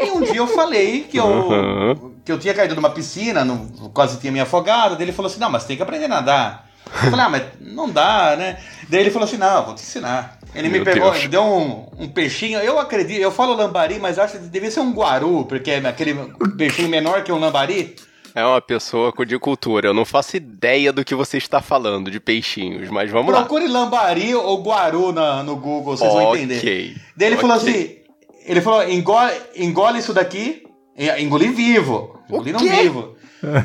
e 0.01 0.11
um 0.11 0.23
dia 0.23 0.37
eu 0.37 0.47
falei 0.47 1.03
que 1.11 1.17
eu, 1.17 1.27
Uhum. 1.27 2.15
que 2.25 2.31
eu 2.31 2.39
tinha 2.39 2.55
caído 2.55 2.77
numa 2.77 2.91
piscina, 2.91 3.45
não- 3.45 3.67
quase 3.93 4.19
tinha 4.21 4.33
me 4.33 4.39
afogado, 4.41 4.95
daí 4.95 5.07
ele 5.07 5.12
falou 5.12 5.29
assim, 5.29 5.41
não, 5.41 5.51
mas 5.51 5.65
tem 5.65 5.77
que 5.77 5.83
aprender 5.83 6.05
a 6.05 6.09
nadar. 6.09 6.67
Eu 7.03 7.11
falei, 7.11 7.27
ah, 7.27 7.29
mas 7.29 7.43
não 7.61 7.91
dá, 7.91 8.37
né? 8.39 8.59
Daí 8.89 9.01
ele 9.01 9.11
falou 9.11 9.27
assim, 9.27 9.37
não, 9.37 9.65
vou 9.65 9.75
te 9.75 9.83
ensinar. 9.83 10.36
Ele 10.55 10.69
me 10.69 10.77
Meu 10.79 10.85
pegou, 10.85 11.11
Deus. 11.11 11.23
me 11.23 11.29
deu 11.29 11.43
um, 11.43 11.87
um 11.99 12.09
peixinho, 12.09 12.59
eu 12.61 12.79
acredito, 12.79 13.21
eu 13.21 13.31
falo 13.31 13.55
lambari, 13.55 13.99
mas 13.99 14.19
acho 14.19 14.39
que 14.39 14.45
devia 14.47 14.71
ser 14.71 14.81
um 14.81 14.93
guaru, 14.93 15.45
porque 15.45 15.71
é 15.71 15.79
aquele 15.87 16.15
peixinho 16.57 16.89
menor 16.89 17.23
que 17.23 17.31
um 17.31 17.39
lambari. 17.39 17.95
É 18.35 18.45
uma 18.45 18.61
pessoa 18.61 19.13
de 19.27 19.39
cultura. 19.39 19.89
Eu 19.89 19.95
não 19.95 20.05
faço 20.05 20.37
ideia 20.37 20.93
do 20.93 21.05
que 21.05 21.15
você 21.15 21.39
está 21.39 21.61
falando 21.63 22.11
de 22.11 22.21
peixinhos, 22.21 22.89
mas 22.91 23.11
vamos 23.11 23.33
lá. 23.33 23.41
Procure 23.41 23.67
lambari 23.67 24.35
ou 24.35 24.63
guaru 24.63 25.11
na- 25.13 25.43
no 25.43 25.57
Google, 25.57 25.97
vocês 25.97 26.13
vão 26.13 26.35
entender. 26.37 26.59
Ok. 26.59 26.97
Daí 27.17 27.29
ele 27.29 27.37
Ok. 27.37 27.49
falou 27.49 27.57
assim, 27.63 27.97
ele 28.47 28.61
falou, 28.61 28.89
engole, 28.89 29.33
engole 29.57 29.99
isso 29.99 30.13
daqui, 30.13 30.63
e- 30.97 31.23
engoli 31.23 31.49
vivo, 31.49 32.19
engoli 32.29 32.53
não 32.53 32.61
quê? 32.61 32.69
vivo. 32.83 33.17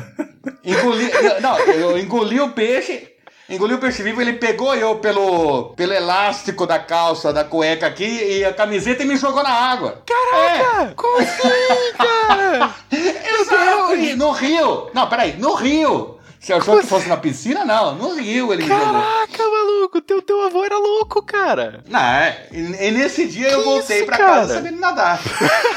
Engoli, 0.64 1.10
não, 1.40 1.58
eu 1.58 1.98
engoli 1.98 2.40
o 2.40 2.50
peixe, 2.50 3.08
engoli 3.48 3.74
o 3.74 3.78
peixe 3.78 4.02
vivo, 4.02 4.20
ele 4.20 4.34
pegou 4.34 4.74
eu 4.74 4.96
pelo, 4.96 5.70
pelo 5.76 5.92
elástico 5.92 6.66
da 6.66 6.78
calça, 6.78 7.32
da 7.32 7.44
cueca 7.44 7.86
aqui, 7.86 8.04
e 8.38 8.44
a 8.44 8.52
camiseta 8.52 9.02
e 9.02 9.06
me 9.06 9.16
jogou 9.16 9.42
na 9.42 9.50
água. 9.50 10.02
Caraca! 10.06 10.94
Como 10.96 11.18
assim, 11.20 11.92
cara? 11.98 12.74
Exato, 13.40 13.94
e 13.96 14.14
no 14.16 14.30
rio. 14.30 14.90
Não, 14.94 15.08
peraí, 15.08 15.36
no 15.38 15.54
rio. 15.54 16.18
Você 16.40 16.52
achou 16.52 16.80
que 16.80 16.86
fosse 16.88 17.08
na 17.08 17.16
piscina? 17.16 17.64
Não, 17.64 17.94
no 17.94 18.16
rio 18.16 18.52
ele 18.52 18.64
me 18.64 18.68
jogou. 18.68 18.84
Caraca, 18.84 19.44
maluco, 19.48 20.00
teu, 20.00 20.20
teu 20.20 20.40
avô 20.44 20.64
era 20.64 20.76
louco, 20.76 21.22
cara. 21.22 21.84
Não, 21.86 22.00
é, 22.00 22.48
e, 22.50 22.58
e 22.58 22.90
nesse 22.90 23.28
dia 23.28 23.48
eu 23.50 23.58
Que 23.60 23.64
voltei 23.64 23.96
isso, 23.98 24.06
pra 24.06 24.16
cara? 24.18 24.32
casa 24.40 24.54
sabendo 24.54 24.80
nadar. 24.80 25.20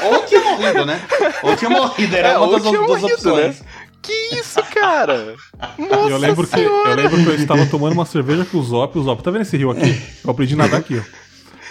Ou 0.02 0.22
tinha 0.24 0.40
morrido, 0.40 0.84
né? 0.84 1.00
Ou 1.44 1.54
tinha 1.56 1.70
morrido, 1.70 2.16
era 2.16 2.30
É, 2.30 2.38
uma 2.38 2.48
das, 2.58 2.62
das 2.64 2.72
morrido, 2.72 3.06
opções. 3.14 3.60
né? 3.60 3.66
Que 4.06 4.36
isso, 4.36 4.62
cara? 4.72 5.34
Nossa 5.78 6.10
Eu 6.10 6.18
lembro, 6.18 6.46
que, 6.46 6.56
senhora. 6.56 6.90
eu 6.90 6.96
lembro 6.96 7.22
que 7.24 7.28
eu 7.30 7.34
estava 7.34 7.66
tomando 7.66 7.92
uma 7.94 8.06
cerveja 8.06 8.44
com 8.44 8.58
o 8.58 8.62
Zop. 8.62 8.96
O 8.98 9.02
Zop, 9.02 9.22
tá 9.22 9.30
vendo 9.30 9.42
esse 9.42 9.56
rio 9.56 9.70
aqui? 9.70 10.00
Eu 10.24 10.30
aprendi 10.30 10.54
a 10.54 10.58
nadar 10.58 10.80
aqui, 10.80 10.98
ó. 10.98 11.02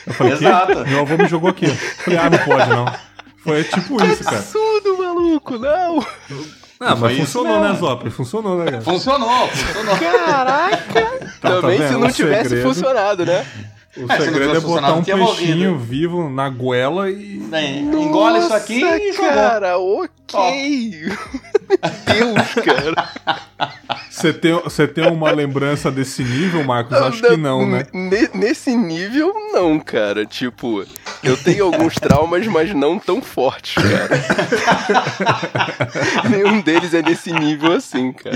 Eu 0.07 0.13
falei, 0.13 0.33
Exato. 0.33 0.83
"Quê? 0.83 0.89
Meu 0.89 0.99
avô 1.01 1.17
me 1.17 1.27
jogou 1.27 1.49
aqui, 1.49 1.65
ó. 1.67 2.03
Falei, 2.03 2.19
ah, 2.19 2.29
não 2.29 2.37
pode, 2.39 2.69
não. 2.69 2.85
Foi 3.37 3.63
tipo 3.63 4.03
isso, 4.03 4.23
cara. 4.23 4.37
Absurdo, 4.37 4.97
maluco, 4.97 5.57
não. 5.57 6.05
Ah, 6.79 6.95
mas 6.95 7.17
funcionou, 7.17 7.59
né, 7.61 7.73
Zop? 7.79 8.09
Funcionou, 8.09 8.57
né, 8.57 8.65
cara? 8.71 8.81
Funcionou, 8.83 9.47
funcionou. 9.47 9.97
Caraca. 9.97 11.01
Tá, 11.41 11.49
Também 11.61 11.79
tá 11.79 11.87
se 11.87 11.93
não 11.93 12.07
O 12.07 12.11
tivesse 12.11 12.49
segredo- 12.49 12.67
funcionado, 12.67 13.25
né? 13.25 13.45
O 13.97 14.11
É, 14.11 14.19
segredo 14.19 14.57
é 14.57 14.59
botar 14.59 14.93
um 14.93 15.03
peixinho 15.03 15.71
morrido. 15.71 15.77
vivo 15.79 16.29
na 16.29 16.49
goela 16.49 17.09
e. 17.09 17.37
Bem, 17.49 17.79
engole 17.85 18.39
isso 18.39 18.53
aqui 18.53 18.83
e 18.83 19.13
cara, 19.13 19.77
ok. 19.77 21.05
Meu 21.65 22.33
Deus, 22.35 22.53
cara. 22.65 23.09
Você 24.09 24.31
tem, 24.33 24.53
você 24.53 24.87
tem 24.87 25.07
uma 25.07 25.31
lembrança 25.31 25.89
desse 25.91 26.23
nível, 26.23 26.63
Marcos? 26.63 26.95
Acho 26.97 27.21
que 27.21 27.37
não, 27.37 27.67
né? 27.67 27.85
Ne- 27.93 28.29
Nesse 28.33 28.75
nível, 28.75 29.33
não, 29.51 29.79
cara. 29.79 30.25
Tipo, 30.25 30.85
eu 31.25 31.37
tenho 31.37 31.65
alguns 31.65 31.95
traumas, 31.95 32.45
mas 32.47 32.73
não 32.73 32.99
tão 32.99 33.21
fortes, 33.21 33.75
cara. 33.75 34.15
Nenhum 36.29 36.61
deles 36.61 36.93
é 36.93 37.01
nesse 37.01 37.31
nível 37.31 37.73
assim, 37.73 38.11
cara. 38.11 38.35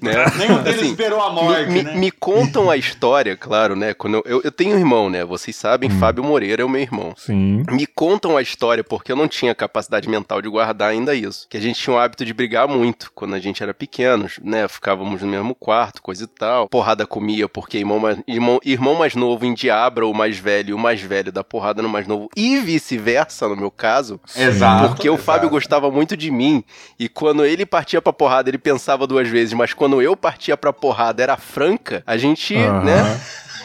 Né? 0.00 0.12
Nenhum 0.38 0.62
deles 0.62 0.80
Assim, 0.80 0.90
esperou 0.90 1.20
a 1.20 1.30
morte, 1.30 1.70
me, 1.70 1.82
né? 1.82 1.94
me 1.94 2.10
contam 2.10 2.70
a 2.70 2.76
história, 2.76 3.36
claro, 3.36 3.76
né? 3.76 3.94
Quando 3.94 4.14
eu, 4.16 4.22
eu, 4.24 4.40
eu 4.44 4.52
tenho 4.52 4.76
um 4.76 4.78
irmão, 4.78 5.10
né? 5.10 5.24
Vocês 5.24 5.54
sabem, 5.56 5.90
Fábio 5.90 6.24
Moreira 6.24 6.62
é 6.62 6.64
o 6.64 6.68
meu 6.68 6.80
irmão. 6.80 7.14
Sim. 7.16 7.64
Me 7.70 7.86
contam 7.86 8.36
a 8.36 8.42
história, 8.42 8.82
porque 8.84 9.12
eu 9.12 9.16
não 9.16 9.28
tinha 9.28 9.54
capacidade 9.54 10.08
mental 10.08 10.40
de 10.40 10.48
guardar 10.48 10.90
ainda 10.90 11.14
isso. 11.14 11.46
Que 11.48 11.56
a 11.56 11.60
gente 11.60 11.80
tinha 11.80 11.94
o 11.94 11.98
hábito 11.98 12.24
de 12.24 12.32
brigar 12.32 12.68
muito 12.68 13.10
quando 13.14 13.34
a 13.34 13.38
gente 13.38 13.62
era 13.62 13.74
pequenos, 13.74 14.38
né? 14.42 14.66
Ficávamos 14.68 15.22
no 15.22 15.28
mesmo 15.28 15.54
quarto, 15.54 16.02
coisa 16.02 16.24
e 16.24 16.26
tal. 16.26 16.68
Porrada 16.68 17.06
comia, 17.06 17.48
porque 17.48 17.78
irmão 17.78 17.98
mais, 17.98 18.18
irmão, 18.26 18.60
irmão 18.64 18.94
mais 18.94 19.14
novo 19.14 19.44
endiabra 19.44 20.06
o 20.06 20.14
mais 20.14 20.38
velho, 20.38 20.70
e 20.70 20.74
o 20.74 20.78
mais 20.78 21.00
velho 21.00 21.32
dá 21.32 21.42
porrada 21.44 21.82
no 21.82 21.88
mais 21.88 22.06
novo. 22.10 22.28
E 22.36 22.58
vice-versa, 22.58 23.48
no 23.48 23.56
meu 23.56 23.70
caso. 23.70 24.20
Exato. 24.36 24.88
Porque 24.88 25.08
o 25.08 25.14
exato. 25.14 25.24
Fábio 25.24 25.50
gostava 25.50 25.90
muito 25.90 26.16
de 26.16 26.30
mim 26.30 26.64
e 26.98 27.08
quando 27.08 27.44
ele 27.44 27.64
partia 27.64 28.02
pra 28.02 28.12
porrada, 28.12 28.50
ele 28.50 28.58
pensava 28.58 29.06
duas 29.06 29.28
vezes, 29.28 29.54
mas 29.54 29.72
quando 29.72 30.02
eu 30.02 30.16
partia 30.16 30.56
pra 30.56 30.72
porrada 30.72 31.22
era 31.22 31.36
franca, 31.36 32.02
a 32.06 32.16
gente, 32.16 32.54
Aham. 32.56 32.84
né, 32.84 33.20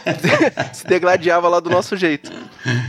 se 0.73 0.86
degladiava 0.88 1.49
lá 1.49 1.60
do 1.60 1.69
nosso 1.69 1.97
jeito. 1.97 2.31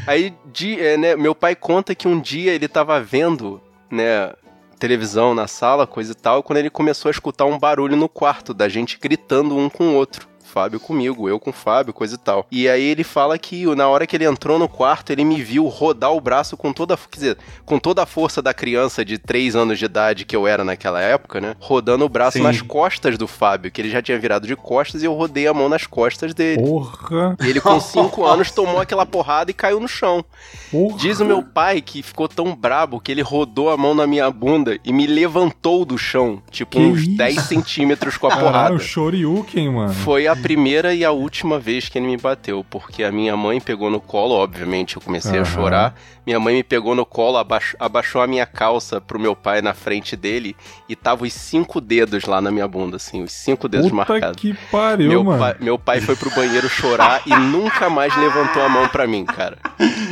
Aí, 0.07 0.35
de, 0.53 0.81
é, 0.81 0.97
né, 0.97 1.16
meu 1.16 1.35
pai 1.35 1.57
conta 1.57 1.95
que 1.95 2.07
um 2.07 2.21
dia 2.21 2.53
ele 2.53 2.69
tava 2.69 3.01
vendo, 3.01 3.61
né, 3.90 4.33
televisão 4.79 5.35
na 5.35 5.47
sala, 5.47 5.87
coisa 5.87 6.12
e 6.12 6.14
tal, 6.14 6.42
quando 6.42 6.59
ele 6.59 6.71
começou 6.71 7.09
a 7.09 7.12
escutar 7.12 7.47
um 7.47 7.59
barulho 7.59 7.97
no 7.97 8.09
quarto 8.09 8.53
da 8.53 8.69
gente 8.69 8.99
gritando 9.01 9.57
um 9.57 9.69
com 9.69 9.88
o 9.88 9.95
outro. 9.95 10.29
Fábio 10.57 10.81
comigo, 10.81 11.29
eu 11.29 11.38
com 11.38 11.51
o 11.51 11.53
Fábio, 11.53 11.92
coisa 11.92 12.14
e 12.14 12.19
tal. 12.19 12.47
E 12.51 12.66
aí 12.66 12.83
ele 12.83 13.05
fala 13.05 13.38
que 13.38 13.66
na 13.75 13.88
hora 13.88 14.07
que 14.07 14.16
ele 14.16 14.25
entrou 14.25 14.59
no 14.59 14.66
quarto, 14.66 15.11
ele 15.11 15.23
me 15.23 15.42
viu 15.42 15.66
rodar 15.66 16.14
o 16.14 16.21
braço 16.21 16.57
com 16.57 16.73
toda, 16.73 16.97
quer 16.97 17.19
dizer, 17.19 17.38
com 17.66 17.79
toda 17.79 18.03
a 18.03 18.07
força 18.07 18.40
da 18.40 18.55
criança 18.55 19.05
de 19.05 19.19
3 19.19 19.55
anos 19.55 19.79
de 19.79 19.85
idade 19.85 20.25
que 20.25 20.35
eu 20.35 20.47
era 20.47 20.64
naquela 20.64 20.99
época, 20.99 21.42
né? 21.42 21.55
Rodando 21.61 22.07
o 22.07 22.09
braço 22.09 22.38
Sim. 22.38 22.42
nas 22.42 22.62
costas 22.62 23.19
do 23.19 23.29
Fábio, 23.29 23.71
que 23.71 23.83
ele 23.83 23.90
já 23.90 24.01
tinha 24.01 24.19
virado 24.19 24.47
de 24.47 24.57
costas 24.57 25.03
e 25.03 25.05
eu 25.05 25.12
rodei 25.12 25.47
a 25.47 25.53
mão 25.53 25.69
nas 25.69 25.87
costas 25.87 26.33
dele. 26.33 26.62
Porra. 26.62 27.37
E 27.42 27.51
ele 27.51 27.61
com 27.61 27.79
5 27.79 28.25
anos 28.25 28.51
tomou 28.51 28.81
aquela 28.81 29.05
porrada 29.05 29.51
e 29.51 29.55
caiu 29.55 29.79
no 29.79 29.87
chão. 29.87 30.25
Porra. 30.71 30.97
Diz 30.97 31.21
o 31.21 31.27
meu 31.27 31.42
pai 31.42 31.83
que 31.83 32.03
ficou 32.03 32.29
tão 32.29 32.57
brabo 32.57 32.99
que 32.99 33.12
ele 33.12 33.21
rodou 33.21 33.69
a 33.69 33.77
mão 33.77 33.95
na 33.95 34.07
minha 34.07 34.31
bunda 34.31 34.79
e 34.83 34.90
me 34.90 35.07
levantou 35.07 35.85
do 35.85 35.99
chão, 35.99 36.40
tipo 36.51 36.79
Que 36.79 36.79
uns 36.79 37.03
isso? 37.03 37.16
10 37.19 37.42
centímetros 37.42 38.16
com 38.16 38.27
a 38.27 38.31
Caralho, 38.31 38.47
porrada. 38.47 38.75
o 38.75 38.81
Shoryuken, 38.81 39.71
mano. 39.71 39.92
Foi 39.92 40.27
a 40.27 40.46
primeira 40.47 40.95
e 40.95 41.05
a 41.05 41.11
última 41.11 41.59
vez 41.59 41.89
que 41.89 41.99
ele 41.99 42.07
me 42.07 42.17
bateu, 42.17 42.65
porque 42.71 43.03
a 43.03 43.11
minha 43.11 43.37
mãe 43.37 43.61
pegou 43.61 43.91
no 43.91 44.01
colo, 44.01 44.33
obviamente, 44.33 44.95
eu 44.95 45.03
comecei 45.03 45.33
a 45.41 45.43
Aham. 45.43 45.45
chorar. 45.45 45.95
Minha 46.25 46.39
mãe 46.39 46.55
me 46.55 46.63
pegou 46.63 46.95
no 46.95 47.05
colo, 47.05 47.37
abaixo- 47.37 47.77
abaixou 47.81 48.21
a 48.23 48.29
minha 48.29 48.47
calça 48.47 49.01
pro 49.01 49.19
meu 49.19 49.35
pai 49.35 49.61
na 49.61 49.75
frente 49.75 50.15
dele 50.15 50.55
e 50.89 50.95
tava 50.95 51.25
os 51.25 51.33
cinco 51.33 51.81
dedos 51.81 52.27
lá 52.27 52.41
na 52.41 52.53
minha 52.53 52.69
bunda, 52.69 52.95
assim, 52.95 53.25
os 53.25 53.33
cinco 53.33 53.69
dedos 53.69 53.91
Puta 53.91 53.97
marcados. 54.13 54.41
que 54.41 54.55
pariu, 54.71 55.09
Meu 55.09 55.25
mano. 55.25 55.41
pai, 55.41 55.57
meu 55.61 55.77
pai 55.79 56.01
foi 56.01 56.15
pro 56.15 56.31
banheiro 56.31 56.69
chorar 56.69 57.23
e 57.27 57.35
nunca 57.35 57.91
mais 57.91 58.17
levantou 58.17 58.63
a 58.63 58.69
mão 58.69 58.87
pra 58.87 59.05
mim, 59.05 59.25
cara. 59.25 59.59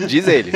Diz 0.08 0.26
ele. 0.26 0.50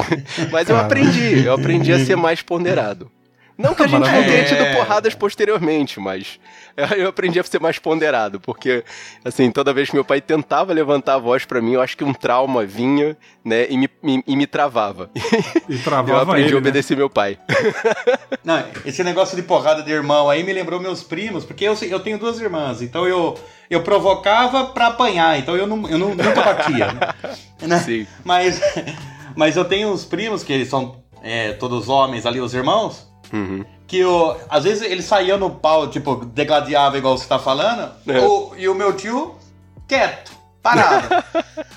Mas 0.50 0.70
eu 0.70 0.76
Cara. 0.76 0.86
aprendi, 0.86 1.44
eu 1.44 1.52
aprendi 1.52 1.92
a 1.92 1.98
ser 1.98 2.16
mais 2.16 2.40
ponderado. 2.40 3.10
Não 3.58 3.74
que 3.74 3.82
a 3.82 3.88
gente 3.88 4.08
não 4.08 4.24
tenha 4.24 4.44
tido 4.44 4.64
porradas 4.76 5.16
posteriormente, 5.16 5.98
mas 5.98 6.38
eu 6.96 7.08
aprendi 7.08 7.38
a 7.40 7.44
ser 7.44 7.60
mais 7.60 7.78
ponderado, 7.78 8.38
porque, 8.40 8.84
assim, 9.24 9.50
toda 9.50 9.72
vez 9.72 9.88
que 9.90 9.94
meu 9.96 10.04
pai 10.04 10.20
tentava 10.20 10.72
levantar 10.72 11.14
a 11.14 11.18
voz 11.18 11.44
pra 11.44 11.60
mim, 11.60 11.72
eu 11.72 11.80
acho 11.82 11.96
que 11.96 12.04
um 12.04 12.14
trauma 12.14 12.64
vinha, 12.64 13.16
né, 13.44 13.66
e 13.68 13.76
me, 13.76 13.88
me- 14.02 14.24
e 14.26 14.36
me 14.36 14.46
travava. 14.46 15.10
E 15.68 15.74
Eu 15.74 15.82
travava 15.82 16.22
aprendi 16.22 16.48
ele, 16.48 16.50
a 16.50 16.52
né? 16.54 16.58
obedecer 16.58 16.96
meu 16.96 17.10
pai. 17.10 17.38
Não, 18.44 18.64
esse 18.84 19.02
negócio 19.04 19.36
de 19.36 19.42
porrada 19.42 19.82
de 19.82 19.90
irmão 19.92 20.30
aí 20.30 20.42
me 20.42 20.52
lembrou 20.52 20.80
meus 20.80 21.02
primos, 21.02 21.44
porque 21.44 21.64
eu, 21.64 21.74
eu 21.82 22.00
tenho 22.00 22.18
duas 22.18 22.40
irmãs, 22.40 22.80
então 22.80 23.06
eu, 23.06 23.38
eu 23.68 23.82
provocava 23.82 24.66
pra 24.66 24.86
apanhar, 24.88 25.38
então 25.38 25.56
eu, 25.56 25.66
não, 25.66 25.88
eu 25.88 25.98
não- 25.98 26.14
nunca 26.14 26.32
batia. 26.42 26.92
né? 26.92 27.00
Né? 27.66 27.78
Sim. 27.80 28.06
Mas, 28.24 28.60
mas 29.36 29.56
eu 29.56 29.64
tenho 29.64 29.90
uns 29.92 30.04
primos, 30.04 30.42
que 30.42 30.52
eles 30.52 30.68
são 30.68 31.02
é, 31.28 31.52
todos 31.52 31.88
homens 31.88 32.24
ali, 32.26 32.40
os 32.40 32.54
irmãos, 32.54 33.06
Uhum. 33.32 33.64
que 33.86 33.98
eu, 33.98 34.36
às 34.48 34.64
vezes 34.64 34.82
eles 34.82 35.04
saíam 35.04 35.38
no 35.38 35.50
pau, 35.50 35.88
tipo, 35.88 36.16
degladiava 36.24 36.96
igual 36.98 37.16
você 37.18 37.26
tá 37.26 37.38
falando, 37.38 37.90
É. 38.06 38.20
o- 38.20 38.52
e 38.56 38.68
o 38.68 38.74
meu 38.74 38.94
tio 38.96 39.34
quieto, 39.86 40.32
parado. 40.74 41.24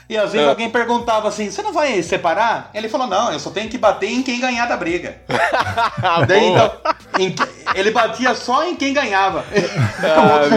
e 0.10 0.18
às 0.18 0.32
vezes 0.32 0.46
É. 0.48 0.50
alguém 0.50 0.70
perguntava 0.70 1.28
assim, 1.28 1.50
você 1.50 1.62
não 1.62 1.74
vai 1.74 2.02
separar? 2.04 2.70
Ele 2.74 2.90
falou, 2.90 3.08
não, 3.08 3.32
eu 3.32 3.40
só 3.40 3.50
tenho 3.50 3.70
que 3.70 3.78
bater 3.78 4.12
em 4.12 4.22
quem 4.24 4.40
ganhar 4.40 4.66
da 4.66 4.76
briga. 4.78 5.18
Daí, 6.28 6.46
então, 6.48 6.72
em 7.20 7.36
ele 7.76 7.92
batia 7.92 8.34
só 8.36 8.66
em 8.66 8.76
quem 8.76 8.94
ganhava. 8.94 9.44
Ah, 10.04 10.48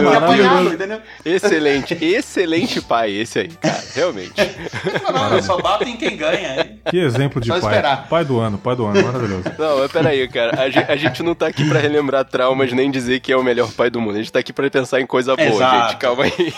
meu 0.61 0.73
entendeu? 0.73 1.01
Excelente, 1.23 1.93
excelente 2.03 2.81
pai 2.81 3.11
esse 3.11 3.39
aí, 3.39 3.47
cara, 3.49 3.83
realmente. 3.93 4.33
Não, 5.13 5.33
eu 5.35 5.43
só 5.43 5.57
bato 5.57 5.83
em 5.87 5.95
quem 5.95 6.17
ganha. 6.17 6.61
hein? 6.61 6.79
Que 6.89 6.97
exemplo 6.97 7.39
de 7.39 7.47
Só 7.47 7.59
pai. 7.59 7.69
esperar. 7.69 8.07
Pai 8.09 8.25
do 8.25 8.39
ano, 8.39 8.57
pai 8.57 8.75
do 8.75 8.85
ano, 8.85 9.03
maravilhoso. 9.03 9.43
Não, 9.57 9.79
mas 9.79 9.91
peraí, 9.91 10.27
cara. 10.27 10.61
A 10.61 10.69
gente, 10.69 10.91
a 10.91 10.95
gente 10.95 11.23
não 11.23 11.35
tá 11.35 11.47
aqui 11.47 11.67
pra 11.67 11.79
relembrar 11.79 12.25
traumas 12.25 12.71
nem 12.73 12.89
dizer 12.89 13.19
que 13.19 13.31
é 13.31 13.37
o 13.37 13.43
melhor 13.43 13.71
pai 13.71 13.89
do 13.89 14.01
mundo. 14.01 14.15
A 14.15 14.17
gente 14.19 14.31
tá 14.31 14.39
aqui 14.39 14.51
pra 14.51 14.69
pensar 14.69 14.99
em 14.99 15.05
coisa 15.05 15.35
boa, 15.35 15.47
Exato. 15.47 15.89
gente. 15.91 15.97
Calma 15.99 16.23
aí. 16.23 16.53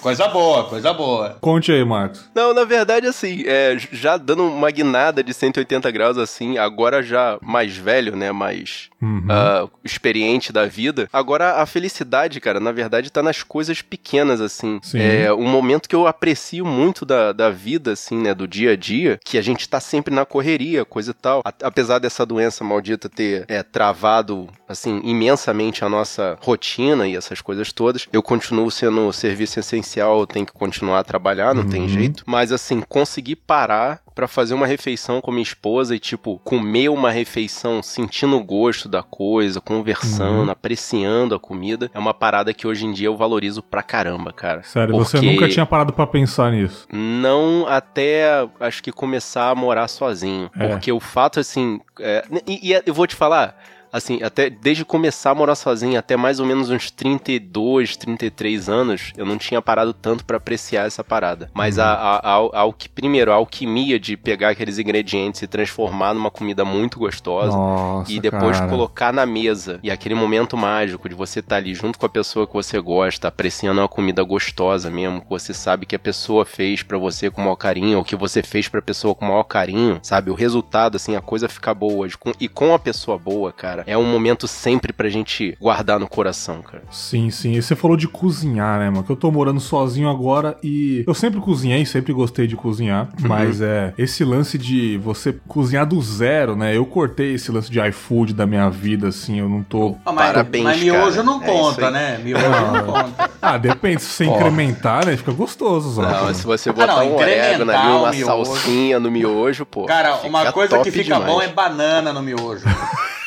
Coisa 0.00 0.28
boa, 0.28 0.64
coisa 0.64 0.92
boa. 0.92 1.13
Conte 1.40 1.70
aí, 1.72 1.84
Marcos. 1.84 2.28
Não, 2.34 2.52
na 2.54 2.64
verdade, 2.64 3.06
assim, 3.06 3.42
é, 3.46 3.76
já 3.92 4.16
dando 4.16 4.44
uma 4.46 4.70
guinada 4.70 5.22
de 5.22 5.32
180 5.34 5.90
graus, 5.90 6.18
assim, 6.18 6.58
agora 6.58 7.02
já 7.02 7.38
mais 7.42 7.76
velho, 7.76 8.16
né? 8.16 8.32
Mais 8.32 8.88
Uhum. 9.02 9.26
ah, 9.28 9.68
experiente 9.84 10.50
da 10.52 10.64
vida. 10.64 11.08
Agora 11.12 11.56
a 11.60 11.66
felicidade, 11.66 12.40
cara, 12.40 12.58
na 12.58 12.72
verdade, 12.72 13.10
tá 13.12 13.22
nas 13.22 13.42
coisas 13.42 13.82
pequenas, 13.82 14.40
assim. 14.40 14.80
Sim. 14.82 14.98
É 14.98 15.32
um 15.32 15.46
momento 15.46 15.88
que 15.88 15.94
eu 15.94 16.06
aprecio 16.06 16.64
muito 16.64 17.04
da, 17.04 17.32
da 17.32 17.50
vida, 17.50 17.92
assim, 17.92 18.16
né? 18.16 18.34
Do 18.34 18.48
dia 18.48 18.72
a 18.72 18.76
dia, 18.76 19.20
que 19.22 19.36
a 19.36 19.42
gente 19.42 19.68
tá 19.68 19.78
sempre 19.78 20.14
na 20.14 20.24
correria, 20.24 20.84
coisa 20.86 21.10
e 21.10 21.14
tal. 21.14 21.42
A- 21.44 21.52
apesar 21.64 21.98
dessa 21.98 22.24
doença 22.24 22.64
maldita 22.64 23.08
ter 23.08 23.44
é, 23.46 23.62
travado, 23.62 24.48
assim, 24.66 25.00
imensamente 25.04 25.84
a 25.84 25.88
nossa 25.88 26.38
rotina 26.40 27.06
e 27.06 27.14
essas 27.14 27.42
coisas 27.42 27.72
todas, 27.72 28.06
eu 28.12 28.22
continuo 28.22 28.70
sendo 28.70 29.12
serviço 29.12 29.60
essencial, 29.60 30.20
eu 30.20 30.26
tenho 30.26 30.46
que 30.46 30.52
continuar 30.52 31.03
trabalhar, 31.04 31.54
não 31.54 31.68
tem 31.68 31.82
Uhum. 31.82 31.88
jeito. 31.88 32.24
Mas, 32.26 32.50
assim, 32.50 32.82
conseguir 32.88 33.36
parar 33.36 34.00
pra 34.14 34.28
fazer 34.28 34.54
uma 34.54 34.66
refeição 34.66 35.20
com 35.20 35.30
minha 35.32 35.42
esposa 35.42 35.94
e, 35.94 35.98
tipo, 35.98 36.40
comer 36.44 36.88
uma 36.88 37.10
refeição 37.10 37.82
sentindo 37.82 38.36
o 38.36 38.44
gosto 38.44 38.88
da 38.88 39.02
coisa, 39.02 39.60
conversando, 39.60 40.44
Uhum. 40.44 40.50
apreciando 40.50 41.34
a 41.34 41.40
comida, 41.40 41.90
é 41.92 41.98
uma 41.98 42.14
parada 42.14 42.54
que 42.54 42.66
hoje 42.66 42.86
em 42.86 42.92
dia 42.92 43.08
eu 43.08 43.16
valorizo 43.16 43.60
pra 43.62 43.82
caramba, 43.82 44.32
cara. 44.32 44.62
Sério, 44.62 44.94
você 44.96 45.16
Porque 45.18 45.30
nunca 45.32 45.48
tinha 45.48 45.66
parado 45.66 45.92
pra 45.92 46.06
pensar 46.06 46.52
nisso. 46.52 46.86
Não 46.92 47.66
até, 47.68 48.48
acho 48.60 48.82
que 48.82 48.92
começar 48.92 49.50
a 49.50 49.54
morar 49.54 49.88
sozinho. 49.88 50.50
É. 50.58 50.68
Porque 50.68 50.92
o 50.92 51.00
fato, 51.00 51.40
assim, 51.40 51.80
é, 52.00 52.24
e, 52.46 52.70
e 52.72 52.82
eu 52.86 52.94
vou 52.94 53.06
te 53.06 53.14
falar... 53.16 53.56
Assim, 53.94 54.24
até 54.24 54.50
desde 54.50 54.84
começar 54.84 55.30
a 55.30 55.34
morar 55.36 55.54
sozinho 55.54 55.96
até 55.96 56.16
mais 56.16 56.40
ou 56.40 56.46
menos 56.46 56.68
uns 56.68 56.90
32, 56.90 57.96
33 57.96 58.68
anos, 58.68 59.12
eu 59.16 59.24
não 59.24 59.38
tinha 59.38 59.62
parado 59.62 59.92
tanto 59.92 60.24
pra 60.24 60.36
apreciar 60.36 60.84
essa 60.84 61.04
parada. 61.04 61.48
Mas 61.54 61.78
a, 61.78 61.92
a, 61.92 62.16
a, 62.16 62.34
a 62.36 62.60
alqui- 62.60 62.88
primeiro, 62.88 63.30
a 63.30 63.36
alquimia 63.36 63.98
de 64.00 64.16
pegar 64.16 64.48
aqueles 64.48 64.80
ingredientes 64.80 65.42
e 65.42 65.46
transformar 65.46 66.12
numa 66.12 66.28
comida 66.30 66.64
muito 66.64 66.98
gostosa 66.98 67.56
Nossa, 67.56 68.10
e 68.12 68.18
depois 68.18 68.58
cara. 68.58 68.68
colocar 68.68 69.12
na 69.12 69.24
mesa. 69.24 69.78
E 69.80 69.92
aquele 69.92 70.16
momento 70.16 70.56
mágico 70.56 71.08
de 71.08 71.14
você 71.14 71.38
estar 71.38 71.56
ali 71.56 71.72
junto 71.72 71.96
com 71.96 72.06
a 72.06 72.08
pessoa 72.08 72.48
que 72.48 72.52
você 72.52 72.80
gosta, 72.80 73.28
apreciando 73.28 73.80
uma 73.80 73.88
comida 73.88 74.24
gostosa 74.24 74.90
mesmo, 74.90 75.20
que 75.20 75.30
você 75.30 75.54
sabe 75.54 75.86
que 75.86 75.94
a 75.94 76.00
pessoa 76.00 76.44
fez 76.44 76.82
pra 76.82 76.98
você 76.98 77.30
com 77.30 77.40
o 77.40 77.44
maior 77.44 77.54
carinho, 77.56 77.98
ou 77.98 78.04
que 78.04 78.16
você 78.16 78.42
fez 78.42 78.66
pra 78.66 78.82
pessoa 78.82 79.14
com 79.14 79.24
o 79.24 79.28
maior 79.28 79.44
carinho, 79.44 80.00
sabe? 80.02 80.32
O 80.32 80.34
resultado, 80.34 80.96
assim, 80.96 81.14
a 81.14 81.20
coisa 81.20 81.48
fica 81.48 81.72
boa. 81.72 82.08
E 82.40 82.48
com 82.48 82.74
a 82.74 82.78
pessoa 82.78 83.16
boa, 83.16 83.52
cara, 83.52 83.83
é 83.86 83.96
um 83.96 84.04
momento 84.04 84.46
sempre 84.48 84.92
pra 84.92 85.08
gente 85.08 85.56
guardar 85.60 85.98
no 86.00 86.08
coração, 86.08 86.62
cara. 86.62 86.82
Sim, 86.90 87.30
sim. 87.30 87.52
E 87.52 87.62
você 87.62 87.74
falou 87.76 87.96
de 87.96 88.08
cozinhar, 88.08 88.78
né, 88.78 88.90
mano? 88.90 89.02
Que 89.04 89.10
eu 89.12 89.16
tô 89.16 89.30
morando 89.30 89.60
sozinho 89.60 90.08
agora 90.08 90.56
e 90.62 91.04
eu 91.06 91.14
sempre 91.14 91.40
cozinhei, 91.40 91.84
sempre 91.86 92.12
gostei 92.12 92.46
de 92.46 92.56
cozinhar. 92.56 93.08
Uhum. 93.20 93.28
Mas 93.28 93.60
é 93.60 93.92
esse 93.98 94.24
lance 94.24 94.56
de 94.58 94.98
você 94.98 95.34
cozinhar 95.48 95.86
do 95.86 96.00
zero, 96.00 96.56
né? 96.56 96.76
Eu 96.76 96.84
cortei 96.86 97.34
esse 97.34 97.50
lance 97.52 97.70
de 97.70 97.80
iFood 97.88 98.32
da 98.34 98.46
minha 98.46 98.68
vida, 98.70 99.08
assim. 99.08 99.38
Eu 99.38 99.48
não 99.48 99.62
tô. 99.62 99.96
Ah, 100.04 100.12
mas, 100.12 100.26
Parabéns, 100.26 100.64
mas 100.64 100.80
miojo 100.80 101.10
cara. 101.10 101.22
não 101.22 101.42
É 101.42 101.46
conta, 101.46 101.86
aí. 101.88 101.92
né? 101.92 102.20
Miojo 102.22 102.44
não 102.50 102.84
conta. 102.92 103.30
Ah, 103.40 103.58
depende. 103.58 104.02
Se 104.02 104.08
você 104.10 104.26
Ó. 104.26 104.34
incrementar, 104.36 105.06
né? 105.06 105.16
Fica 105.16 105.32
gostoso, 105.32 105.90
Zó. 105.92 106.02
Não, 106.02 106.32
se 106.34 106.44
você 106.44 106.72
botar 106.72 106.92
Ah, 106.94 106.96
não, 107.04 107.12
um 107.12 107.16
orégano 107.16 107.70
ali, 107.70 107.80
incrementar 107.80 107.96
uma 107.98 108.12
salsinha 108.44 108.98
no 109.00 109.10
miojo, 109.10 109.66
pô. 109.66 109.84
Cara, 109.84 110.16
uma 110.24 110.50
coisa 110.52 110.78
que 110.80 110.90
fica 110.90 111.14
demais. 111.14 111.24
bom 111.26 111.42
é 111.42 111.48
banana 111.48 112.12
no 112.12 112.22
miojo. 112.22 112.64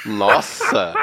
Nossa! 0.08 0.94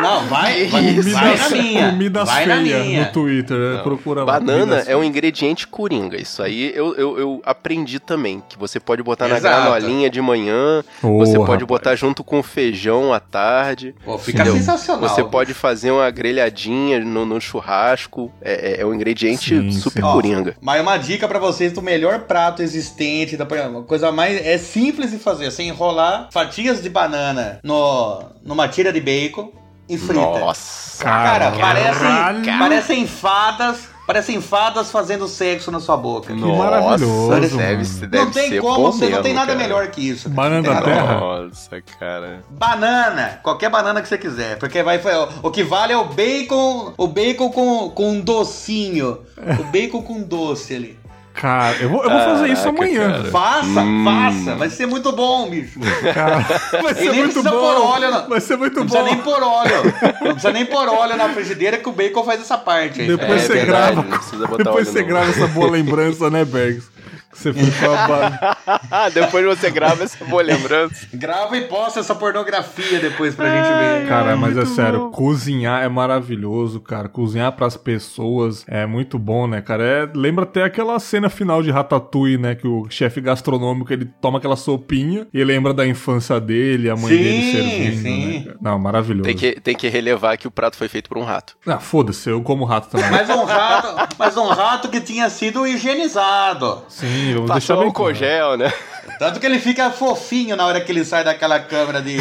Não, 0.00 0.26
vai, 0.26 0.66
vai, 0.66 0.84
Isso. 0.84 1.10
vai 1.10 1.36
na 1.36 1.48
minha. 1.50 1.90
Comidas 1.90 2.28
vai 2.28 2.46
na 2.46 2.56
minha. 2.56 3.04
no 3.06 3.12
Twitter, 3.12 3.56
né? 3.56 3.82
Procura 3.82 4.20
lá. 4.24 4.32
Banana 4.38 4.84
é 4.86 4.96
um 4.96 5.02
ingrediente 5.04 5.66
coringa. 5.66 6.16
Isso 6.20 6.42
aí 6.42 6.72
eu, 6.74 6.94
eu, 6.94 7.18
eu 7.18 7.42
aprendi 7.44 7.98
também. 7.98 8.42
Que 8.48 8.58
você 8.58 8.78
pode 8.80 9.02
botar 9.02 9.28
na 9.28 9.36
Exato. 9.36 9.62
granolinha 9.62 10.08
de 10.08 10.20
manhã, 10.20 10.82
Ô, 11.02 11.18
você 11.18 11.34
pode 11.36 11.50
rapaz. 11.64 11.66
botar 11.66 11.94
junto 11.96 12.22
com 12.24 12.42
feijão 12.42 13.12
à 13.12 13.20
tarde. 13.20 13.94
Pô, 14.04 14.16
fica 14.18 14.42
Entendeu? 14.42 14.58
sensacional. 14.58 15.08
Você 15.08 15.24
pode 15.24 15.52
fazer 15.54 15.90
uma 15.90 16.08
grelhadinha 16.10 17.00
no, 17.00 17.26
no 17.26 17.40
churrasco. 17.40 18.32
É, 18.40 18.78
é- 18.78 18.80
é 18.80 18.86
um 18.86 18.94
ingrediente 18.94 19.48
Sim, 19.50 19.72
super 19.72 20.00
sim. 20.02 20.06
Ó, 20.08 20.12
coringa. 20.12 20.56
Mas 20.60 20.80
uma 20.80 20.96
dica 20.96 21.26
pra 21.28 21.38
vocês 21.38 21.72
do 21.72 21.82
melhor 21.82 22.20
prato 22.20 22.62
existente, 22.62 23.36
da 23.36 23.46
uma 23.68 23.82
coisa 23.82 24.10
mais 24.12 24.44
é 24.46 24.56
simples 24.56 25.10
de 25.10 25.18
fazer, 25.18 25.50
você 25.50 25.64
enrolar 25.64 26.28
fatias 26.32 26.80
de 26.82 26.88
banana 26.88 27.58
no 27.62 28.22
numa 28.44 28.68
tira 28.68 28.92
de 28.92 29.00
bacon 29.00 29.52
e 29.90 29.98
frita. 29.98 30.20
Nossa! 30.20 31.04
Cara, 31.04 31.50
parecem, 31.52 32.58
parecem 32.58 33.06
fadas, 33.06 33.88
parecem 34.06 34.40
fadas 34.40 34.90
fazendo 34.90 35.26
sexo 35.26 35.70
na 35.70 35.80
sua 35.80 35.96
boca. 35.96 36.32
Que 36.32 36.38
maravilhoso, 36.38 37.30
Nossa, 37.30 37.56
deve, 37.56 37.84
mano. 37.84 38.06
deve 38.06 38.24
não 38.24 38.30
tem 38.30 38.60
como, 38.60 38.92
você 38.92 39.08
não 39.08 39.22
tem 39.22 39.34
nada 39.34 39.48
cara. 39.48 39.58
melhor 39.58 39.88
que 39.88 40.08
isso. 40.08 40.28
Banana 40.28 40.62
Tem 40.62 40.74
da 40.74 40.82
terra? 40.82 41.20
Nossa, 41.20 41.82
cara. 41.98 42.44
Banana, 42.50 43.40
qualquer 43.42 43.70
banana 43.70 44.02
que 44.02 44.08
você 44.08 44.18
quiser, 44.18 44.58
porque 44.58 44.82
vai 44.82 45.00
o 45.42 45.50
que 45.50 45.64
vale 45.64 45.92
é 45.94 45.96
o 45.96 46.04
bacon, 46.04 46.92
o 46.96 47.06
bacon 47.06 47.50
com, 47.50 47.90
com 47.90 48.10
um 48.10 48.20
docinho, 48.20 49.20
o 49.58 49.64
bacon 49.72 50.02
com 50.02 50.22
doce 50.22 50.74
ali. 50.74 50.99
Cara, 51.32 51.76
eu 51.80 51.88
vou, 51.88 52.02
eu 52.04 52.10
vou 52.10 52.18
fazer 52.20 52.48
isso 52.52 52.68
amanhã, 52.68 53.12
cara. 53.12 53.24
Faça, 53.30 53.80
Hum. 53.80 54.04
faça, 54.04 54.56
vai 54.56 54.68
ser 54.68 54.86
muito 54.86 55.10
bom, 55.12 55.48
bicho. 55.48 55.78
Cara, 56.12 56.38
vai 56.82 56.94
ser 56.94 57.10
nem 57.12 57.20
muito 57.22 57.42
bom. 57.42 57.50
pôr 57.50 57.80
óleo, 57.82 58.10
não. 58.10 58.28
Vai 58.28 58.40
ser 58.40 58.56
muito 58.58 58.80
Não 58.80 58.86
bom. 58.86 58.92
precisa 58.92 59.14
nem 59.14 59.22
pôr 59.24 59.42
óleo. 59.42 59.94
Não 60.20 60.32
precisa 60.32 60.52
nem 60.52 60.66
pôr 60.66 60.88
óleo 60.88 61.16
na 61.16 61.28
frigideira 61.30 61.78
que 61.78 61.88
o 61.88 61.92
bacon 61.92 62.24
faz 62.24 62.40
essa 62.40 62.58
parte 62.58 63.00
aí. 63.00 63.06
Depois 63.06 63.30
É 63.44 63.46
você 63.46 63.52
verdade, 63.54 63.94
grava. 64.02 64.08
não 64.48 64.56
Depois 64.58 64.88
você 64.88 65.00
não. 65.00 65.08
grava 65.08 65.30
essa 65.30 65.46
boa 65.46 65.70
lembrança, 65.70 66.28
né, 66.28 66.44
Bergs? 66.44 66.89
Você 67.32 67.52
ficou 67.52 67.94
a 67.94 68.08
ba... 68.08 69.10
Depois 69.14 69.44
você 69.44 69.70
grava 69.70 70.02
essa 70.04 70.24
boa 70.24 70.42
lembrança. 70.42 71.06
Grava 71.14 71.56
e 71.56 71.62
posta 71.62 72.00
essa 72.00 72.14
pornografia 72.14 72.98
depois 72.98 73.34
pra 73.34 73.46
gente 73.48 73.78
ver. 73.78 74.08
Cara, 74.08 74.36
mas 74.36 74.56
é 74.56 74.66
sério, 74.66 75.10
cozinhar 75.10 75.82
é 75.82 75.88
maravilhoso, 75.88 76.80
cara. 76.80 77.08
Cozinhar 77.08 77.52
pras 77.52 77.76
pessoas 77.76 78.64
é 78.66 78.84
muito 78.84 79.18
bom, 79.18 79.46
né, 79.46 79.60
cara? 79.60 79.84
É, 79.84 80.08
lembra 80.14 80.44
até 80.44 80.64
aquela 80.64 80.98
cena 80.98 81.28
final 81.28 81.62
de 81.62 81.70
Ratatouille, 81.70 82.36
né? 82.36 82.54
Que 82.54 82.66
o 82.66 82.88
chefe 82.90 83.20
gastronômico 83.20 83.92
ele 83.92 84.06
toma 84.20 84.38
aquela 84.38 84.56
sopinha 84.56 85.26
e 85.32 85.42
lembra 85.44 85.72
da 85.72 85.86
infância 85.86 86.40
dele, 86.40 86.90
a 86.90 86.96
mãe 86.96 87.16
Sim, 87.16 87.22
dele 87.22 87.52
servindo, 87.52 88.02
sim. 88.02 88.44
né? 88.46 88.54
Não, 88.60 88.78
maravilhoso. 88.78 89.24
Tem 89.24 89.36
que, 89.36 89.60
tem 89.60 89.76
que 89.76 89.88
relevar 89.88 90.36
que 90.36 90.48
o 90.48 90.50
prato 90.50 90.76
foi 90.76 90.88
feito 90.88 91.08
por 91.08 91.18
um 91.18 91.24
rato. 91.24 91.56
Ah, 91.66 91.78
foda-se, 91.78 92.28
eu 92.28 92.42
como 92.42 92.64
rato 92.64 92.90
também. 92.90 93.10
Mas 93.10 93.30
um 93.30 93.44
rato, 93.44 94.16
mas 94.18 94.36
um 94.36 94.48
rato 94.48 94.88
que 94.88 95.00
tinha 95.00 95.30
sido 95.30 95.66
higienizado. 95.66 96.82
Sim, 96.88 97.19
vamos 97.34 97.50
deixar 97.50 97.74
Passou 97.74 97.78
bem 97.78 97.88
um 97.88 97.92
claro. 97.92 98.12
cogel, 98.14 98.56
né? 98.56 98.72
Tanto 99.18 99.38
que 99.40 99.46
ele 99.46 99.58
fica 99.58 99.90
fofinho 99.90 100.56
na 100.56 100.66
hora 100.66 100.80
que 100.80 100.90
ele 100.90 101.04
sai 101.04 101.22
daquela 101.24 101.58
câmera 101.58 102.00
de, 102.00 102.16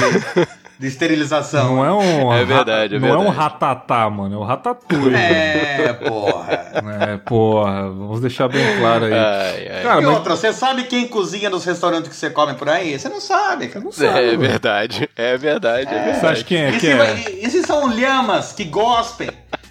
de 0.79 0.87
esterilização. 0.87 1.75
Não 1.77 1.85
é 1.85 1.91
um. 1.93 2.33
É 2.33 2.43
verdade, 2.43 2.95
é 2.95 2.99
Não 2.99 3.07
é 3.07 3.17
um 3.17 3.29
ratatá, 3.29 4.09
mano. 4.09 4.35
É 4.35 4.37
um 4.37 4.43
ratatouille. 4.43 5.15
É, 5.15 5.93
porra. 5.93 6.69
É, 7.09 7.17
porra, 7.17 7.83
vamos 7.89 8.19
deixar 8.21 8.47
bem 8.49 8.65
claro 8.79 9.05
aí. 9.05 9.13
Ai, 9.13 9.67
ai. 9.77 9.83
Cara, 9.83 10.01
E 10.01 10.05
mas 10.05 10.15
outra, 10.15 10.35
você 10.35 10.51
sabe 10.51 10.83
quem 10.83 11.07
cozinha 11.07 11.49
nos 11.49 11.63
restaurantes 11.63 12.09
que 12.09 12.15
você 12.15 12.29
come 12.29 12.53
por 12.55 12.67
aí? 12.69 12.97
Você 12.99 13.07
não 13.09 13.21
sabe, 13.21 13.67
cara. 13.67 13.83
Não 13.85 13.91
sabe. 13.91 14.33
É 14.33 14.35
verdade, 14.37 15.09
é 15.15 15.37
verdade, 15.37 15.87
é 15.93 15.99
você 15.99 16.11
verdade. 16.11 16.25
acha 16.27 16.43
quem 16.43 16.57
é 16.63 16.69
E 16.69 16.73
que 16.73 16.79
se, 16.79 16.87
é? 16.91 17.39
e 17.45 17.49
se 17.49 17.63
são 17.63 17.87
lhamas 17.87 18.51
que 18.53 18.63
gospem? 18.65 19.29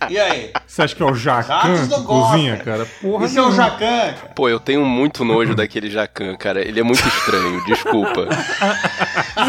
E 0.09 0.19
aí? 0.19 0.53
Você 0.67 0.83
acha 0.83 0.95
que 0.95 1.03
é 1.03 1.07
o 1.07 1.15
Jacan 1.15 1.87
que 1.89 2.05
cozinha, 2.05 2.57
cara? 2.59 2.87
Porra, 3.01 3.29
se 3.29 3.39
é 3.39 3.43
o 3.43 3.53
jacan? 3.53 4.15
Pô, 4.35 4.49
eu 4.49 4.61
tenho 4.61 4.85
muito 4.85 5.25
nojo 5.25 5.55
daquele 5.55 5.91
jacan, 5.91 6.37
cara. 6.37 6.61
Ele 6.61 6.81
é 6.81 6.83
muito 6.83 7.07
estranho, 7.07 7.65
desculpa. 7.67 8.29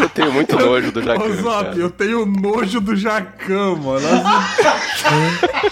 Eu 0.00 0.08
tenho 0.08 0.32
muito 0.32 0.56
nojo 0.58 0.90
do 0.92 1.02
jacan, 1.02 1.36
Zop, 1.36 1.64
cara. 1.64 1.76
eu 1.76 1.90
tenho 1.90 2.26
nojo 2.26 2.80
do 2.80 2.96
Jacan, 2.96 3.74
mano. 3.76 4.08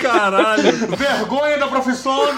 Caralho, 0.00 0.96
Vergonha 0.96 1.58
da 1.58 1.66
profissão. 1.66 2.28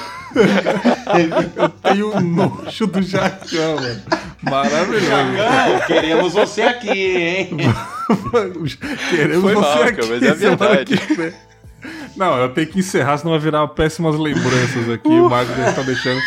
eu 1.59 1.69
tenho 1.69 2.21
nojo 2.21 2.87
do 2.87 3.03
Jacan, 3.03 3.75
mano. 3.77 4.03
Maravilhoso. 4.43 5.07
Jacan, 5.07 5.87
queremos 5.87 6.33
você 6.33 6.63
aqui, 6.63 7.17
hein? 7.17 7.51
Queremos 9.11 9.43
Foi 9.43 9.55
você 9.55 9.61
mal, 9.61 9.83
aqui 9.85 10.09
mas 10.09 10.23
é 10.23 10.35
verdade. 10.35 10.95
Não, 12.21 12.37
eu 12.39 12.51
tenho 12.51 12.67
que 12.67 12.79
encerrar, 12.79 13.17
senão 13.19 13.33
vai 13.33 13.41
virar 13.41 13.67
péssimas 13.69 14.15
lembranças 14.17 14.89
aqui. 14.91 15.09
O 15.09 15.29
Marcos 15.31 15.57
estar 15.59 15.83
deixando. 15.83 16.21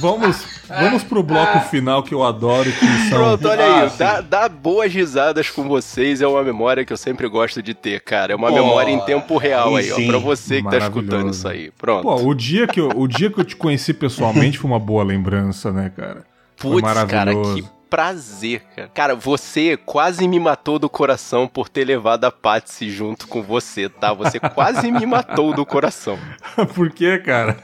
Vamos 0.00 0.60
Vamos 0.68 1.02
pro 1.02 1.20
bloco 1.22 1.58
final 1.68 2.00
que 2.02 2.14
eu 2.14 2.22
adoro, 2.22 2.70
que 2.70 2.86
são... 3.08 3.18
Pronto, 3.18 3.48
olha 3.48 3.64
Ah, 3.64 3.82
aí. 3.82 3.90
sim. 3.90 3.98
Dá, 3.98 4.20
dá 4.20 4.48
boas 4.48 4.92
risadas 4.92 5.50
com 5.50 5.66
vocês 5.68 6.22
é 6.22 6.28
uma 6.28 6.44
memória 6.44 6.84
que 6.84 6.92
eu 6.92 6.96
sempre 6.96 7.26
gosto 7.28 7.60
de 7.60 7.74
ter, 7.74 8.00
cara. 8.00 8.32
É 8.32 8.36
uma 8.36 8.48
Pô, 8.48 8.54
memória 8.54 8.92
em 8.92 9.00
tempo 9.00 9.36
real 9.36 9.74
aí 9.74 9.86
aí, 9.86 9.92
ó. 9.92 9.96
sim. 9.96 10.06
Pra 10.06 10.18
você 10.18 10.62
que 10.62 10.70
tá 10.70 10.78
escutando 10.78 11.30
isso 11.30 11.48
aí. 11.48 11.72
Pronto. 11.76 12.02
Pô, 12.04 12.14
o 12.22 12.34
dia, 12.34 12.68
que 12.68 12.80
eu, 12.80 12.88
o 12.94 13.08
dia 13.08 13.30
que 13.30 13.40
eu 13.40 13.44
te 13.44 13.56
conheci 13.56 13.92
pessoalmente 13.92 14.58
foi 14.58 14.70
uma 14.70 14.78
boa 14.78 15.02
lembrança, 15.02 15.72
né, 15.72 15.90
cara? 15.94 16.22
Putz, 16.56 16.82
cara, 17.08 17.34
que 17.34 17.64
prazer, 17.90 18.62
cara. 18.76 18.90
Cara, 18.94 19.14
você 19.16 19.76
quase 19.76 20.26
me 20.28 20.38
matou 20.38 20.78
do 20.78 20.88
coração 20.88 21.48
por 21.48 21.68
ter 21.68 21.84
levado 21.84 22.24
a 22.24 22.30
Patsy 22.30 22.88
junto 22.88 23.26
com 23.26 23.42
você, 23.42 23.88
tá? 23.88 24.14
Você 24.14 24.38
quase 24.38 24.90
me 24.92 25.04
matou 25.04 25.52
do 25.52 25.66
coração. 25.66 26.16
Por 26.74 26.90
quê, 26.90 27.18
cara? 27.18 27.56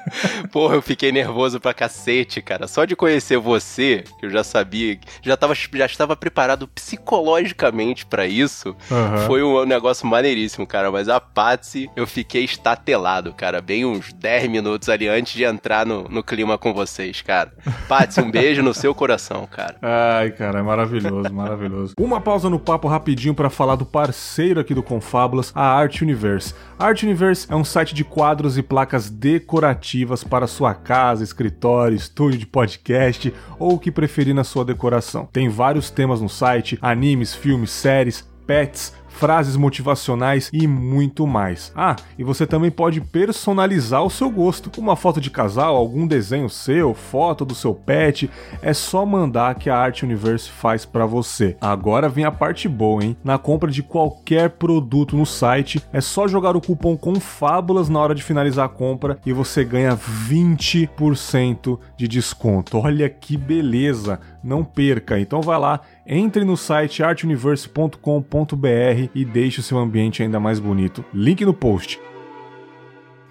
Porra, 0.51 0.75
eu 0.75 0.83
fiquei 0.83 1.13
nervoso 1.13 1.61
pra 1.61 1.73
cacete, 1.73 2.43
cara. 2.43 2.67
Só 2.67 2.85
de 2.85 2.97
conhecer 2.97 3.39
você, 3.39 4.05
que 4.19 4.27
eu 4.27 4.31
já 4.31 4.43
sabia, 4.43 4.99
já, 5.23 5.37
tava, 5.37 5.55
já 5.55 5.87
estava 5.87 6.17
preparado 6.17 6.67
psicologicamente 6.69 8.05
pra 8.05 8.27
isso, 8.27 8.75
Aham. 8.91 9.27
foi 9.27 9.43
um 9.43 9.65
negócio 9.65 10.07
maneiríssimo, 10.07 10.67
cara. 10.67 10.91
Mas 10.91 11.09
a 11.09 11.21
Patsy, 11.21 11.89
eu 11.95 12.07
fiquei 12.07 12.45
estatelado, 12.45 13.33
cara. 13.33 13.61
Bem 13.61 13.85
uns 13.85 14.13
10 14.13 14.49
minutos 14.49 14.89
ali 14.89 15.09
antes 15.09 15.35
de 15.35 15.45
entrar 15.45 15.87
no, 15.87 16.05
no 16.09 16.23
clima 16.23 16.59
com 16.59 16.75
vocês, 16.75 17.23
cara. 17.23 17.53
Patsy, 17.89 18.21
um 18.21 18.31
beijo 18.31 18.63
no 18.63 18.75
seu 18.75 18.95
coração, 18.95 19.47
cara. 19.47 19.77
Ai, 20.17 20.31
cara, 20.31 20.61
é 20.61 20.63
maravilhoso, 20.63 21.33
maravilhoso. 21.33 21.93
Uma 22.01 22.21
pausa 22.21 22.49
no 22.49 22.59
papo 22.59 22.89
rapidinho 22.89 23.35
pra 23.35 23.51
falar 23.51 23.77
do 23.77 23.85
parceiro 23.85 24.59
aqui 24.61 24.75
do 24.75 24.83
Confábulas, 24.83 25.53
a 25.55 25.63
Art 25.63 26.01
Universe. 26.01 26.55
Art 26.79 27.03
Universe 27.03 27.47
é 27.51 27.55
um 27.55 27.65
site 27.65 27.95
de 27.95 28.03
quadros 28.03 28.57
e 28.57 28.63
placas 28.63 29.11
decorativas 29.11 30.25
para 30.25 30.47
sua 30.47 30.75
casa, 30.75 31.23
escritório, 31.23 31.97
estúdio 31.97 32.39
de 32.39 32.47
podcast 32.47 33.33
ou 33.59 33.75
o 33.75 33.79
que 33.79 33.91
preferir 33.91 34.35
na 34.35 34.45
sua 34.45 34.65
decoração. 34.65 35.29
Tem 35.33 35.49
vários 35.49 35.91
temas 35.91 36.21
no 36.21 36.29
site: 36.29 36.79
animes, 36.81 37.35
filmes, 37.35 37.71
séries, 37.71 38.27
pets, 38.47 38.95
frases 39.17 39.57
motivacionais 39.57 40.51
e 40.53 40.67
muito 40.67 41.27
mais. 41.27 41.73
Ah, 41.75 41.97
e 42.19 42.23
você 42.23 42.47
também 42.47 42.71
pode 42.71 43.01
personalizar 43.01 44.05
o 44.05 44.11
seu 44.11 44.31
gosto. 44.31 44.71
Uma 44.79 44.95
foto 44.95 45.21
de 45.21 45.31
casal, 45.31 45.75
algum 45.75 46.07
desenho 46.07 46.49
seu, 46.49 46.95
foto 46.95 47.45
do 47.45 47.55
seu 47.55 47.75
pet, 47.75 48.31
é 48.61 48.73
só 48.75 49.05
mandar 49.07 49.55
que 49.55 49.71
a 49.71 49.77
Art 49.77 50.03
Universe 50.03 50.51
faz 50.51 50.85
para 50.85 51.07
você. 51.07 51.57
Agora 51.61 52.09
vem 52.09 52.25
a 52.25 52.31
parte 52.31 52.69
boa, 52.69 53.03
hein? 53.03 53.17
Na 53.25 53.39
compra 53.39 53.71
de 53.71 53.83
qualquer 53.83 54.51
produto 54.51 55.17
no 55.17 55.25
site, 55.25 55.83
é 55.93 56.01
só 56.01 56.29
jogar 56.29 56.55
o 56.55 56.61
cupom 56.61 56.97
CONFABULAS 56.97 57.89
na 57.89 57.99
hora 57.99 58.15
de 58.15 58.23
finalizar 58.23 58.67
a 58.67 58.69
compra 58.69 59.19
e 59.25 59.33
você 59.33 59.65
ganha 59.65 59.97
20% 59.97 61.79
de 61.97 62.07
desconto. 62.07 62.79
Olha 62.79 63.09
que 63.09 63.37
beleza! 63.37 64.21
Não 64.47 64.65
perca. 64.65 65.19
Então 65.19 65.43
vai 65.43 65.59
lá, 65.59 65.81
entre 66.07 66.45
no 66.45 66.57
site 66.57 67.03
artuniverse.com.br 67.03 69.11
e 69.13 69.25
deixe 69.25 69.59
o 69.59 69.63
seu 69.63 69.77
ambiente 69.77 70.23
ainda 70.23 70.39
mais 70.39 70.61
bonito. 70.61 71.05
Link 71.13 71.45
no 71.45 71.53
post. 71.53 72.01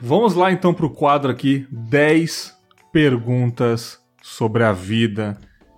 Vamos 0.02 0.36
lá 0.36 0.52
então 0.52 0.74
pro 0.74 0.90
quadro 0.90 1.32
aqui, 1.32 1.66
10 1.72 2.54
perguntas 2.92 3.98
sobre 4.22 4.66
a 4.66 4.74
vida. 4.74 5.38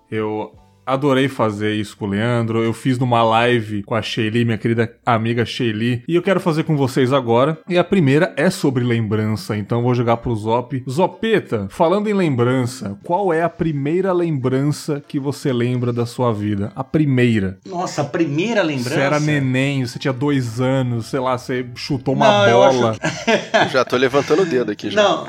Eu 0.09 0.56
adorei 0.88 1.27
fazer 1.27 1.73
isso 1.75 1.97
com 1.97 2.05
o 2.05 2.09
Leandro. 2.09 2.63
Eu 2.63 2.71
fiz 2.71 2.97
numa 2.97 3.21
live 3.21 3.83
com 3.83 3.93
a 3.93 4.01
Sheili, 4.01 4.45
minha 4.45 4.57
querida 4.57 4.91
amiga 5.05 5.45
Sheili, 5.45 6.03
e 6.07 6.15
eu 6.15 6.21
quero 6.21 6.39
fazer 6.39 6.63
com 6.63 6.77
vocês 6.77 7.11
agora. 7.11 7.57
E 7.67 7.77
a 7.77 7.83
primeira 7.83 8.33
é 8.38 8.49
sobre 8.49 8.83
lembrança, 8.83 9.57
então 9.57 9.79
eu 9.79 9.83
vou 9.83 9.93
jogar 9.93 10.17
pro 10.17 10.35
Zop. 10.35 10.83
Zopeta, 10.89 11.67
falando 11.69 12.07
em 12.07 12.13
lembrança, 12.13 12.97
qual 13.03 13.33
é 13.33 13.43
a 13.43 13.49
primeira 13.49 14.13
lembrança 14.13 15.03
que 15.05 15.19
você 15.19 15.51
lembra 15.51 15.91
da 15.91 16.05
sua 16.05 16.31
vida? 16.31 16.71
A 16.75 16.83
primeira. 16.83 17.57
Nossa, 17.67 18.01
a 18.01 18.05
primeira 18.05 18.61
lembrança. 18.61 18.91
Você 18.91 18.99
era 19.01 19.19
neném, 19.19 19.85
você 19.85 19.99
tinha 19.99 20.13
dois 20.13 20.61
anos, 20.61 21.07
sei 21.07 21.19
lá, 21.19 21.38
você 21.38 21.65
chutou 21.75 22.13
uma 22.13 22.27
Não, 22.27 22.47
eu 22.47 22.57
bola. 22.57 22.95
Eu 23.65 23.69
já 23.69 23.83
tô 23.83 23.97
levantando 23.97 24.43
o 24.43 24.45
dedo 24.45 24.71
aqui 24.71 24.89
já. 24.89 25.03
Não. 25.03 25.27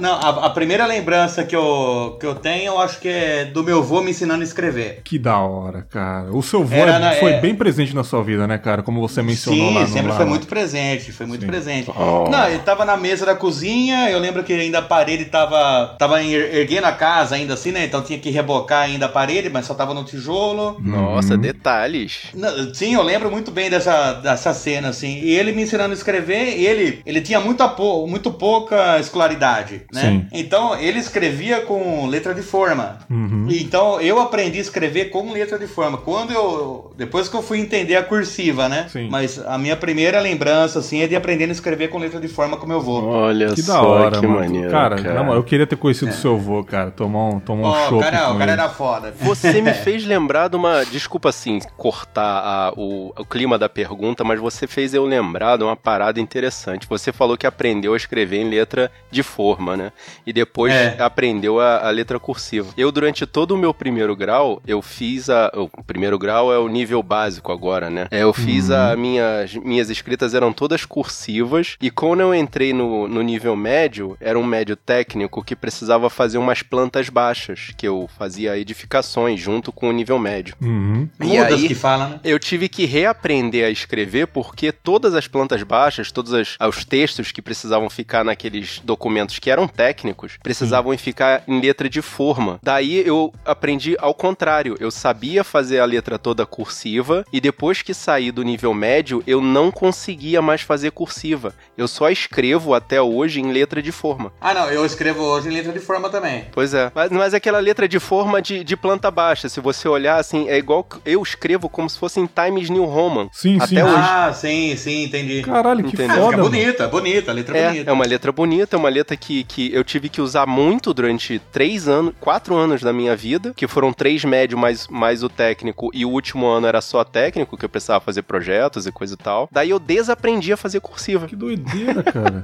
Não, 0.00 0.14
a, 0.14 0.46
a 0.46 0.50
primeira 0.50 0.86
lembrança 0.86 1.44
que 1.44 1.54
eu, 1.54 2.16
que 2.18 2.26
eu 2.26 2.34
tenho, 2.34 2.66
eu 2.72 2.78
acho 2.80 2.98
que 3.00 3.08
é 3.08 3.44
do 3.44 3.62
meu 3.62 3.78
avô 3.78 4.00
me 4.00 4.10
ensinando 4.10 4.40
a 4.40 4.44
escrever. 4.44 5.00
Que 5.04 5.18
da 5.18 5.38
hora, 5.38 5.86
cara. 5.90 6.30
O 6.32 6.42
seu 6.42 6.64
vô 6.64 6.74
Era 6.76 6.92
é- 6.92 6.98
na- 6.98 7.12
foi 7.12 7.32
é- 7.32 7.40
bem 7.40 7.54
presente 7.54 7.94
na 7.94 8.02
sua 8.04 8.22
vida, 8.22 8.46
né, 8.46 8.58
cara? 8.58 8.82
Como 8.82 9.00
você 9.00 9.22
mencionou 9.22 9.68
Sim, 9.68 9.74
lá 9.74 9.80
no 9.82 9.86
sempre 9.88 10.08
lá, 10.08 10.16
foi 10.16 10.24
lá. 10.24 10.30
muito 10.30 10.46
presente, 10.46 11.12
foi 11.12 11.26
muito 11.26 11.42
Sim. 11.42 11.46
presente. 11.46 11.90
Oh. 11.96 12.28
Não, 12.30 12.48
ele 12.48 12.58
tava 12.60 12.84
na 12.84 12.96
mesa 12.96 13.26
da 13.26 13.34
cozinha, 13.34 14.10
eu 14.10 14.18
lembro 14.18 14.42
que 14.42 14.52
ainda 14.52 14.78
a 14.78 14.82
parede 14.82 15.26
tava, 15.26 15.94
tava 15.98 16.22
er- 16.22 16.54
erguendo 16.56 16.86
a 16.86 16.92
casa 16.92 17.34
ainda 17.34 17.54
assim, 17.54 17.72
né? 17.72 17.84
Então 17.84 18.02
tinha 18.02 18.18
que 18.18 18.30
rebocar 18.30 18.82
ainda 18.82 19.06
a 19.06 19.08
parede, 19.08 19.48
mas 19.50 19.66
só 19.66 19.74
tava 19.74 19.92
no 19.94 20.04
tijolo. 20.04 20.76
Nossa, 20.80 21.34
Uhum. 21.34 21.40
detalhes. 21.40 22.22
Não, 22.34 22.72
Sim, 22.74 22.94
eu 22.94 23.02
lembro 23.02 23.30
muito 23.30 23.50
bem 23.50 23.68
dessa, 23.70 24.14
dessa 24.14 24.52
cena, 24.54 24.88
assim. 24.88 25.18
E 25.20 25.34
ele 25.34 25.52
me 25.52 25.62
ensinando 25.62 25.90
a 25.90 25.94
escrever, 25.96 26.58
ele, 26.60 27.00
ele 27.04 27.20
tinha 27.20 27.40
muita 27.40 27.68
pou- 27.68 28.06
muito 28.06 28.30
pouca 28.32 28.98
escolaridade, 28.98 29.81
né? 29.92 30.00
Sim. 30.00 30.26
Então 30.32 30.76
ele 30.78 30.98
escrevia 30.98 31.60
com 31.62 32.06
letra 32.06 32.34
de 32.34 32.42
forma. 32.42 32.98
Uhum. 33.10 33.46
Então 33.50 34.00
eu 34.00 34.20
aprendi 34.20 34.58
a 34.58 34.62
escrever 34.62 35.06
com 35.06 35.32
letra 35.32 35.58
de 35.58 35.66
forma. 35.66 35.98
Quando 35.98 36.32
eu. 36.32 36.92
Depois 36.96 37.28
que 37.28 37.36
eu 37.36 37.42
fui 37.42 37.58
entender 37.58 37.96
a 37.96 38.02
cursiva, 38.02 38.68
né? 38.68 38.86
Sim. 38.88 39.08
Mas 39.10 39.38
a 39.44 39.56
minha 39.58 39.76
primeira 39.76 40.20
lembrança, 40.20 40.78
assim, 40.78 41.00
é 41.02 41.06
de 41.06 41.16
aprender 41.16 41.44
a 41.48 41.52
escrever 41.52 41.88
com 41.88 41.98
letra 41.98 42.20
de 42.20 42.28
forma 42.28 42.56
com 42.56 42.66
meu 42.66 42.76
avô. 42.78 43.02
Olha 43.04 43.48
Que 43.54 43.62
só, 43.62 43.72
da 43.74 43.82
hora, 43.82 44.20
que 44.20 44.26
mano. 44.26 44.40
maneiro. 44.40 44.70
cara, 44.70 44.96
cara, 44.96 45.22
moral, 45.22 45.36
eu 45.36 45.44
queria 45.44 45.66
ter 45.66 45.76
conhecido 45.76 46.10
o 46.10 46.14
seu 46.14 46.34
avô, 46.34 46.62
cara. 46.64 46.90
Tomar 46.90 47.28
um, 47.28 47.40
tomar 47.40 47.62
um 47.62 47.70
Ó, 47.70 47.88
chopp 47.88 47.94
o 47.94 48.00
cara, 48.00 48.26
com 48.26 48.34
o 48.34 48.38
cara 48.38 48.52
ele. 48.52 48.60
era 48.60 48.68
foda. 48.68 49.14
Você 49.20 49.60
me 49.62 49.72
fez 49.74 50.04
lembrar 50.04 50.48
de 50.48 50.56
uma. 50.56 50.84
Desculpa 50.84 51.28
assim, 51.28 51.58
cortar 51.76 52.22
a- 52.22 52.72
o, 52.76 53.12
o 53.18 53.24
clima 53.24 53.58
da 53.58 53.68
pergunta, 53.68 54.22
mas 54.24 54.40
você 54.40 54.66
fez 54.66 54.94
eu 54.94 55.04
lembrar 55.04 55.56
de 55.56 55.64
uma 55.64 55.76
parada 55.76 56.20
interessante. 56.20 56.86
Você 56.88 57.12
falou 57.12 57.36
que 57.36 57.46
aprendeu 57.46 57.94
a 57.94 57.96
escrever 57.96 58.38
em 58.38 58.48
letra 58.48 58.90
de 59.10 59.22
forma, 59.22 59.71
né? 59.76 59.92
E 60.26 60.32
depois 60.32 60.72
É. 60.72 60.96
aprendeu 60.98 61.60
a, 61.60 61.86
a 61.88 61.90
letra 61.90 62.18
cursiva. 62.18 62.72
Eu, 62.76 62.90
durante 62.92 63.26
todo 63.26 63.52
o 63.52 63.58
meu 63.58 63.72
primeiro 63.74 64.14
grau, 64.16 64.62
eu 64.66 64.80
fiz 64.82 65.28
a. 65.30 65.50
O 65.54 65.68
primeiro 65.84 66.18
grau 66.18 66.52
é 66.52 66.58
o 66.58 66.68
nível 66.68 67.02
básico 67.02 67.52
agora, 67.52 67.90
né? 67.90 68.06
É, 68.10 68.22
eu 68.22 68.32
fiz 68.32 68.70
a. 68.70 68.96
Minhas, 68.96 69.54
minhas 69.54 69.90
escritas 69.90 70.34
eram 70.34 70.52
todas 70.52 70.84
cursivas. 70.84 71.76
E 71.80 71.90
quando 71.90 72.20
eu 72.20 72.34
entrei 72.34 72.72
no, 72.72 73.06
no 73.08 73.22
nível 73.22 73.54
médio, 73.56 74.16
era 74.20 74.38
um 74.38 74.44
médio 74.44 74.76
técnico 74.76 75.42
que 75.44 75.54
precisava 75.56 76.08
fazer 76.10 76.38
umas 76.38 76.62
plantas 76.62 77.08
baixas, 77.08 77.72
que 77.76 77.86
eu 77.86 78.08
fazia 78.18 78.56
edificações 78.58 79.40
junto 79.40 79.72
com 79.72 79.88
o 79.88 79.92
nível 79.92 80.18
médio. 80.18 80.54
Uhum. 80.60 81.08
E 81.20 81.24
Mudas 81.24 81.52
aí- 81.60 81.68
que 81.68 81.74
fala, 81.74 82.08
né? 82.08 82.20
Eu 82.24 82.38
tive 82.38 82.68
que 82.68 82.84
reaprender 82.86 83.64
a 83.66 83.70
escrever 83.70 84.26
porque 84.28 84.72
todas 84.72 85.14
as 85.14 85.26
plantas 85.26 85.62
baixas, 85.62 86.10
todos 86.12 86.32
as- 86.34 86.56
os 86.60 86.84
textos 86.84 87.32
que 87.32 87.42
precisavam 87.42 87.88
ficar 87.90 88.24
naqueles 88.24 88.80
documentos 88.84 89.38
que 89.38 89.50
eram 89.50 89.61
técnicos, 89.66 90.38
precisavam 90.42 90.96
ficar 90.96 91.42
em 91.48 91.60
letra 91.60 91.88
de 91.88 92.00
forma. 92.02 92.58
Daí 92.62 93.02
eu 93.06 93.32
aprendi 93.44 93.96
ao 93.98 94.14
contrário. 94.14 94.76
Eu 94.78 94.90
sabia 94.90 95.42
fazer 95.44 95.80
a 95.80 95.84
letra 95.84 96.18
toda 96.18 96.46
cursiva 96.46 97.24
e 97.32 97.40
depois 97.40 97.82
que 97.82 97.92
saí 97.94 98.30
do 98.30 98.42
nível 98.42 98.72
médio, 98.74 99.22
eu 99.26 99.40
não 99.40 99.70
conseguia 99.70 100.40
mais 100.40 100.60
fazer 100.60 100.90
cursiva. 100.90 101.54
Eu 101.76 101.88
só 101.88 102.08
escrevo 102.10 102.74
até 102.74 103.00
hoje 103.00 103.40
em 103.40 103.52
letra 103.52 103.82
de 103.82 103.90
forma. 103.92 104.32
Ah, 104.40 104.54
não, 104.54 104.66
eu 104.70 104.84
escrevo 104.84 105.22
hoje 105.22 105.48
em 105.48 105.52
letra 105.52 105.72
de 105.72 105.80
forma 105.80 106.08
também. 106.10 106.46
Pois 106.52 106.74
é. 106.74 106.90
Mas, 106.94 107.10
mas 107.10 107.34
aquela 107.34 107.58
letra 107.58 107.88
de 107.88 107.98
forma 107.98 108.40
de, 108.40 108.62
de 108.64 108.76
planta 108.76 109.10
baixa, 109.10 109.48
se 109.48 109.60
você 109.60 109.88
olhar 109.88 110.16
assim, 110.18 110.48
é 110.48 110.56
igual 110.56 110.84
que 110.84 110.98
eu 111.04 111.22
escrevo 111.22 111.68
como 111.68 111.88
se 111.88 111.98
fosse 111.98 112.20
em 112.20 112.26
Times 112.26 112.70
New 112.70 112.84
Roman. 112.84 113.28
Sim, 113.32 113.56
Até 113.56 113.66
sim. 113.66 113.82
hoje. 113.82 113.94
Ah, 113.96 114.32
sim, 114.32 114.76
sim, 114.76 115.04
entendi. 115.04 115.42
Caralho, 115.42 115.84
que 115.84 115.94
Entendeu? 115.94 116.16
Foda, 116.16 116.30
fica 116.30 116.42
bonita, 116.42 116.88
bonita, 116.88 117.30
a 117.30 117.34
letra 117.34 117.56
É, 117.58 117.68
bonita. 117.68 117.90
é 117.90 117.92
uma 117.92 118.04
letra 118.06 118.32
bonita, 118.32 118.76
é 118.76 118.78
uma 118.78 118.88
letra 118.88 119.16
que, 119.16 119.44
que 119.52 119.72
eu 119.74 119.84
tive 119.84 120.08
que 120.08 120.20
usar 120.20 120.46
muito 120.46 120.94
durante 120.94 121.38
três 121.52 121.86
anos, 121.86 122.14
quatro 122.18 122.56
anos 122.56 122.80
da 122.80 122.90
minha 122.92 123.14
vida, 123.14 123.52
que 123.54 123.68
foram 123.68 123.92
três 123.92 124.24
médio 124.24 124.56
mais, 124.56 124.88
mais 124.88 125.22
o 125.22 125.28
técnico, 125.28 125.90
e 125.92 126.06
o 126.06 126.08
último 126.10 126.46
ano 126.46 126.66
era 126.66 126.80
só 126.80 127.04
técnico, 127.04 127.56
que 127.58 127.64
eu 127.64 127.68
precisava 127.68 128.00
fazer 128.02 128.22
projetos 128.22 128.86
e 128.86 128.92
coisa 128.92 129.12
e 129.12 129.16
tal. 129.16 129.48
Daí 129.52 129.68
eu 129.68 129.78
desaprendi 129.78 130.54
a 130.54 130.56
fazer 130.56 130.80
cursiva. 130.80 131.26
Que 131.26 131.36
doideira, 131.36 132.02
cara. 132.02 132.42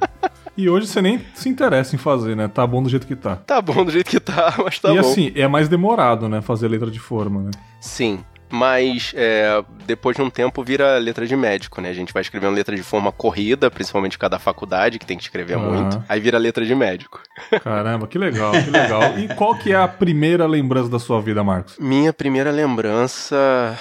e 0.54 0.68
hoje 0.68 0.86
você 0.86 1.00
nem 1.00 1.18
se 1.34 1.48
interessa 1.48 1.96
em 1.96 1.98
fazer, 1.98 2.36
né? 2.36 2.46
Tá 2.46 2.66
bom 2.66 2.82
do 2.82 2.90
jeito 2.90 3.06
que 3.06 3.16
tá. 3.16 3.36
Tá 3.36 3.62
bom 3.62 3.84
do 3.86 3.90
jeito 3.90 4.10
que 4.10 4.20
tá, 4.20 4.54
mas 4.62 4.78
tá 4.78 4.90
e 4.90 4.94
bom. 4.94 5.00
assim, 5.00 5.32
é 5.34 5.48
mais 5.48 5.66
demorado, 5.66 6.28
né? 6.28 6.42
Fazer 6.42 6.68
letra 6.68 6.90
de 6.90 7.00
forma, 7.00 7.44
né? 7.44 7.50
Sim. 7.80 8.20
Mas 8.50 9.12
é, 9.16 9.62
depois 9.86 10.16
de 10.16 10.22
um 10.22 10.30
tempo 10.30 10.62
vira 10.62 10.96
letra 10.98 11.26
de 11.26 11.36
médico, 11.36 11.80
né? 11.80 11.90
A 11.90 11.94
gente 11.94 12.12
vai 12.12 12.22
escrevendo 12.22 12.54
letra 12.54 12.74
de 12.74 12.82
forma 12.82 13.12
corrida, 13.12 13.70
principalmente 13.70 14.18
cada 14.18 14.38
faculdade, 14.38 14.98
que 14.98 15.06
tem 15.06 15.16
que 15.16 15.22
escrever 15.24 15.58
muito. 15.58 16.02
Aí 16.08 16.18
vira 16.20 16.38
letra 16.38 16.64
de 16.64 16.74
médico. 16.74 17.20
Caramba, 17.62 18.06
que 18.06 18.18
legal, 18.18 18.52
que 18.52 18.70
legal. 18.70 19.18
E 19.18 19.28
qual 19.34 19.54
que 19.54 19.72
é 19.72 19.76
a 19.76 19.86
primeira 19.88 20.46
lembrança 20.46 20.88
da 20.88 20.98
sua 20.98 21.20
vida, 21.20 21.42
Marcos? 21.44 21.76
Minha 21.78 22.12
primeira 22.12 22.50
lembrança. 22.50 23.78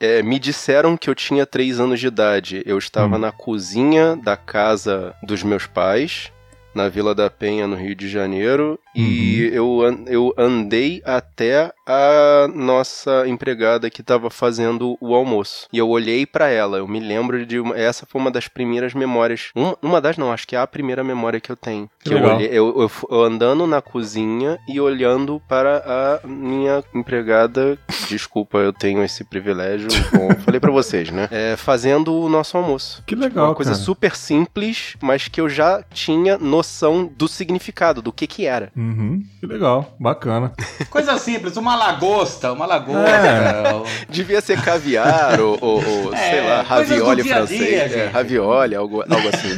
é, 0.00 0.22
me 0.22 0.38
disseram 0.38 0.96
que 0.96 1.08
eu 1.08 1.14
tinha 1.14 1.46
três 1.46 1.80
anos 1.80 1.98
de 2.00 2.06
idade. 2.08 2.62
Eu 2.66 2.76
estava 2.78 3.16
Hum. 3.16 3.20
na 3.20 3.32
cozinha 3.32 4.16
da 4.16 4.36
casa 4.36 5.14
dos 5.22 5.42
meus 5.42 5.66
pais. 5.66 6.30
na 6.74 6.88
Vila 6.88 7.14
da 7.14 7.30
Penha, 7.30 7.68
no 7.68 7.76
Rio 7.76 7.94
de 7.94 8.08
Janeiro. 8.08 8.76
E 8.96 9.48
eu, 9.52 9.78
eu 10.08 10.34
andei 10.36 11.00
até 11.04 11.72
a 11.86 12.48
nossa 12.54 13.26
empregada 13.26 13.90
que 13.90 14.00
estava 14.00 14.30
fazendo 14.30 14.96
o 15.00 15.14
almoço. 15.14 15.66
E 15.72 15.78
eu 15.78 15.88
olhei 15.88 16.24
pra 16.26 16.48
ela. 16.48 16.78
Eu 16.78 16.88
me 16.88 17.00
lembro 17.00 17.44
de. 17.44 17.58
Uma, 17.60 17.76
essa 17.76 18.06
foi 18.06 18.20
uma 18.20 18.30
das 18.30 18.48
primeiras 18.48 18.94
memórias. 18.94 19.50
Uma, 19.54 19.76
uma 19.82 20.00
das, 20.00 20.16
não, 20.16 20.32
acho 20.32 20.46
que 20.46 20.56
é 20.56 20.58
a 20.58 20.66
primeira 20.66 21.04
memória 21.04 21.40
que 21.40 21.50
eu 21.50 21.56
tenho. 21.56 21.88
Que 22.00 22.10
Que 22.10 22.14
eu, 22.14 22.18
legal. 22.18 22.36
olhei, 22.36 22.48
eu, 22.48 22.80
eu 22.80 22.90
eu 23.10 23.22
andando 23.22 23.66
na 23.66 23.82
cozinha 23.82 24.58
e 24.68 24.80
olhando 24.80 25.40
para 25.48 26.20
a 26.24 26.26
minha 26.26 26.82
empregada. 26.94 27.78
Desculpa, 28.08 28.58
eu 28.58 28.72
tenho 28.72 29.02
esse 29.04 29.24
privilégio. 29.24 29.88
Bom, 30.12 30.28
falei 30.44 30.60
pra 30.60 30.70
vocês, 30.70 31.10
né? 31.10 31.28
É, 31.30 31.56
fazendo 31.56 32.14
o 32.14 32.28
nosso 32.28 32.56
almoço. 32.56 33.02
Que 33.06 33.14
legal, 33.14 33.48
Uma 33.48 33.54
coisa 33.54 33.72
cara. 33.72 33.82
super 33.82 34.14
simples, 34.16 34.96
mas 35.02 35.28
que 35.28 35.40
eu 35.40 35.48
já 35.48 35.82
tinha 35.92 36.38
noção 36.38 37.06
do 37.16 37.26
significado, 37.28 38.00
do 38.02 38.12
que 38.12 38.26
que 38.26 38.46
era. 38.46 38.70
Uhum, 38.76 39.22
que 39.40 39.46
legal, 39.46 39.94
bacana. 39.98 40.52
Coisa 40.90 41.16
simples, 41.18 41.56
uma 41.56 41.73
lagosta, 41.76 42.52
uma 42.52 42.66
lagosta. 42.66 43.10
É. 43.10 43.82
Devia 44.08 44.40
ser 44.40 44.60
caviar 44.62 45.40
ou, 45.40 45.58
ou- 45.60 45.82
ou, 46.06 46.14
É, 46.14 46.30
sei 46.30 46.40
lá, 46.48 46.62
ravioli 46.62 47.22
dia 47.22 47.36
a 47.36 47.44
dia, 47.44 47.56
francês. 47.58 47.92
é, 47.92 48.06
ravioli, 48.12 48.74
algo, 48.74 49.02
algo 49.02 49.28
assim. 49.28 49.56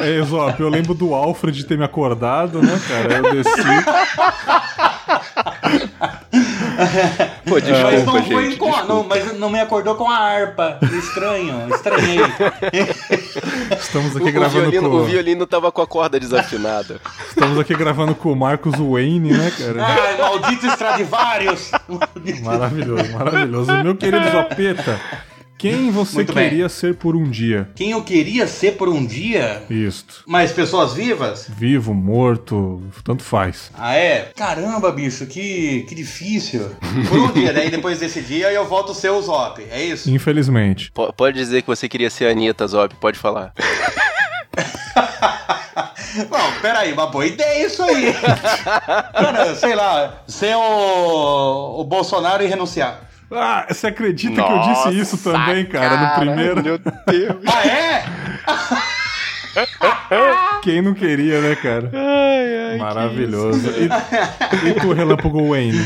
É, 0.00 0.22
Zop, 0.24 0.60
eu 0.60 0.68
lembro 0.68 0.94
do 0.94 1.14
Alfred 1.14 1.64
ter 1.64 1.76
me 1.78 1.84
acordado, 1.84 2.60
né, 2.62 2.80
cara? 2.88 3.14
Eu 3.28 3.34
desci. 3.34 3.64
Pô, 7.44 7.54
Mas 7.54 7.64
desculpa, 7.64 8.12
não 8.12 8.22
gente. 8.22 8.32
foi 8.32 8.56
com, 8.56 8.84
não, 8.86 9.04
mas 9.04 9.38
não 9.38 9.50
me 9.50 9.60
acordou 9.60 9.94
com 9.94 10.08
a 10.08 10.16
harpa. 10.16 10.78
Estranho, 10.82 11.68
estranhei. 11.74 12.18
Estamos 13.78 14.14
O, 14.14 14.18
aqui 14.18 14.28
o 14.28 14.32
gravando 14.32 14.70
violino, 14.70 14.90
com. 14.90 14.96
o 14.96 15.04
violino 15.04 15.46
tava 15.46 15.70
com 15.72 15.82
a 15.82 15.86
corda 15.86 16.18
desafinada. 16.18 17.00
Estamos 17.28 17.58
aqui 17.58 17.74
gravando 17.74 18.14
com 18.14 18.32
o 18.32 18.36
Marcos 18.36 18.74
Wayne, 18.78 19.32
né, 19.32 19.52
cara? 19.56 19.84
Ai, 19.84 20.18
maldito 20.18 20.66
Stradivarius. 20.66 21.70
Maravilhoso, 22.42 23.12
maravilhoso. 23.12 23.72
Meu 23.82 23.94
querido 23.96 24.30
Zopeta, 24.30 25.00
quem 25.70 25.90
você 25.92 26.16
Muito 26.16 26.32
bem. 26.32 26.48
queria 26.50 26.68
ser 26.68 26.94
por 26.96 27.16
um 27.16 27.24
dia? 27.30 27.68
Quem 27.74 27.90
eu 27.92 28.02
queria 28.02 28.46
ser 28.46 28.72
por 28.76 28.88
um 28.88 29.04
dia? 29.04 29.62
Isto. 29.70 30.22
Mas 30.26 30.52
pessoas 30.52 30.92
vivas? 30.94 31.46
Vivo, 31.48 31.94
morto, 31.94 32.82
tanto 33.02 33.22
faz. 33.22 33.70
Ah, 33.76 33.94
é? 33.96 34.30
Caramba, 34.36 34.90
bicho, 34.92 35.26
que, 35.26 35.84
que 35.88 35.94
difícil. 35.94 36.70
Por 37.08 37.18
um 37.18 37.32
dia, 37.32 37.52
daí 37.52 37.70
depois 37.70 37.98
desse 37.98 38.20
dia 38.20 38.52
eu 38.52 38.66
volto 38.66 38.92
a 38.92 38.94
ser 38.94 39.10
o 39.10 39.20
Zop, 39.22 39.62
é 39.70 39.82
isso? 39.82 40.10
Infelizmente. 40.10 40.90
Po- 40.92 41.12
Pode 41.12 41.36
dizer 41.38 41.62
que 41.62 41.68
você 41.68 41.88
queria 41.88 42.10
ser 42.10 42.26
a 42.26 42.30
Anitta, 42.30 42.66
Zop, 42.66 42.94
pode 42.96 43.18
falar. 43.18 43.52
Bom, 46.28 46.60
peraí, 46.62 46.92
uma 46.92 47.06
boa 47.08 47.26
ideia 47.26 47.66
isso 47.66 47.82
aí. 47.82 48.12
Cara, 49.12 49.54
sei 49.56 49.74
lá, 49.74 50.22
ser 50.28 50.54
o, 50.54 51.80
o 51.80 51.84
Bolsonaro 51.84 52.42
e 52.44 52.46
renunciar. 52.46 53.10
Ah, 53.30 53.66
você 53.68 53.86
acredita 53.88 54.42
que 54.42 54.52
eu 54.52 54.60
disse 54.60 55.00
isso 55.00 55.18
também, 55.18 55.64
cara, 55.66 55.96
no 55.96 56.20
primeiro? 56.20 56.62
Meu 56.62 56.78
Deus. 56.78 57.42
Ah, 57.46 57.66
é? 57.66 58.04
Quem 60.62 60.82
não 60.82 60.94
queria, 60.94 61.40
né, 61.40 61.54
cara? 61.56 61.90
Ai, 61.92 62.70
ai, 62.72 62.78
Maravilhoso. 62.78 63.70
E, 63.70 64.68
e 64.68 64.74
tu, 64.80 64.92
Relâmpago 64.92 65.48
Wayne? 65.48 65.78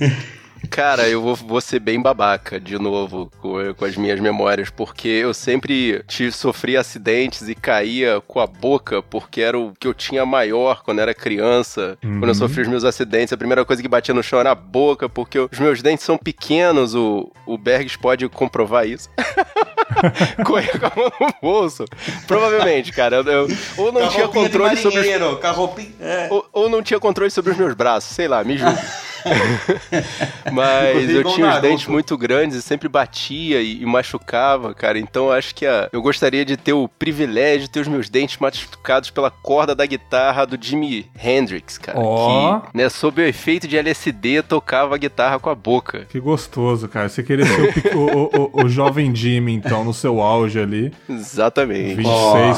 Cara, 0.70 1.08
eu 1.08 1.20
vou, 1.20 1.34
vou 1.34 1.60
ser 1.60 1.80
bem 1.80 2.00
babaca 2.00 2.58
de 2.58 2.78
novo 2.78 3.30
com, 3.40 3.74
com 3.74 3.84
as 3.84 3.96
minhas 3.96 4.18
memórias, 4.20 4.70
porque 4.70 5.08
eu 5.08 5.34
sempre 5.34 6.02
tive, 6.06 6.32
sofri 6.32 6.76
acidentes 6.76 7.48
e 7.48 7.54
caía 7.54 8.22
com 8.26 8.40
a 8.40 8.46
boca, 8.46 9.02
porque 9.02 9.40
era 9.42 9.58
o 9.58 9.72
que 9.78 9.86
eu 9.86 9.92
tinha 9.94 10.24
maior 10.24 10.82
quando 10.82 11.00
era 11.00 11.12
criança. 11.12 11.98
Quando 12.00 12.28
eu 12.28 12.34
sofri 12.34 12.62
os 12.62 12.68
meus 12.68 12.84
acidentes, 12.84 13.32
a 13.32 13.36
primeira 13.36 13.64
coisa 13.64 13.82
que 13.82 13.88
batia 13.88 14.14
no 14.14 14.22
chão 14.22 14.38
era 14.40 14.52
a 14.52 14.54
boca, 14.54 15.08
porque 15.08 15.38
os 15.38 15.58
meus 15.58 15.82
dentes 15.82 16.04
são 16.04 16.16
pequenos, 16.16 16.94
o, 16.94 17.30
o 17.46 17.58
Bergs 17.58 17.98
pode 17.98 18.28
comprovar 18.28 18.86
isso. 18.86 19.10
Correr 20.44 20.78
com 20.80 20.86
a 20.86 20.92
mão 20.96 21.12
no 21.20 21.34
bolso. 21.42 21.84
Provavelmente, 22.26 22.92
cara. 22.92 23.16
Eu, 23.16 23.24
eu- 23.24 23.48
ou 23.76 23.92
não 23.92 24.00
Com 24.00 24.06
a 24.06 24.10
tinha 24.10 24.28
controle 24.28 24.70
sobre 24.82 25.00
os. 25.00 25.06
É. 26.00 26.28
ou, 26.30 26.46
ou 26.52 26.68
não 26.70 26.82
tinha 26.82 26.98
controle 26.98 27.30
sobre 27.30 27.52
os 27.52 27.58
meus 27.58 27.74
braços, 27.74 28.14
sei 28.14 28.26
lá, 28.26 28.42
me 28.42 28.56
julgue. 28.56 28.80
Mas 30.52 31.08
eu 31.10 31.24
tinha 31.24 31.48
os 31.54 31.60
dentes 31.60 31.86
muito 31.86 32.16
grandes 32.16 32.56
e 32.56 32.62
sempre 32.62 32.88
batia 32.88 33.60
e, 33.60 33.82
e 33.82 33.86
machucava, 33.86 34.74
cara. 34.74 34.98
Então 34.98 35.26
eu 35.26 35.32
acho 35.32 35.54
que 35.54 35.66
a- 35.66 35.88
eu 35.92 36.02
gostaria 36.02 36.44
de 36.44 36.56
ter 36.56 36.72
o 36.72 36.88
privilégio 36.88 37.62
de 37.66 37.70
ter 37.70 37.80
os 37.80 37.88
meus 37.88 38.08
dentes 38.08 38.38
machucados 38.38 39.10
pela 39.10 39.30
corda 39.30 39.74
da 39.74 39.86
guitarra 39.86 40.44
do 40.46 40.58
Jimi 40.60 41.10
Hendrix, 41.22 41.78
cara. 41.78 41.98
Ó. 41.98 42.60
Que, 42.60 42.76
né, 42.76 42.88
sob 42.88 43.22
o 43.22 43.24
efeito 43.24 43.66
de 43.68 43.76
LSD, 43.76 44.42
tocava 44.42 44.94
a 44.94 44.98
guitarra 44.98 45.38
com 45.38 45.50
a 45.50 45.54
boca. 45.54 46.06
Que 46.10 46.18
gostoso, 46.20 46.88
cara. 46.88 47.08
Você 47.08 47.22
queria 47.22 47.46
ser 47.46 47.94
o, 47.94 47.98
o, 47.98 48.24
o- 48.60 48.64
o- 48.64 48.68
jovem 48.68 49.14
Jimmy, 49.14 49.52
então, 49.52 49.84
no 49.84 49.92
seu 49.92 50.20
auge 50.20 50.58
ali. 50.58 50.92
Exatamente. 51.08 51.94
26 51.94 52.06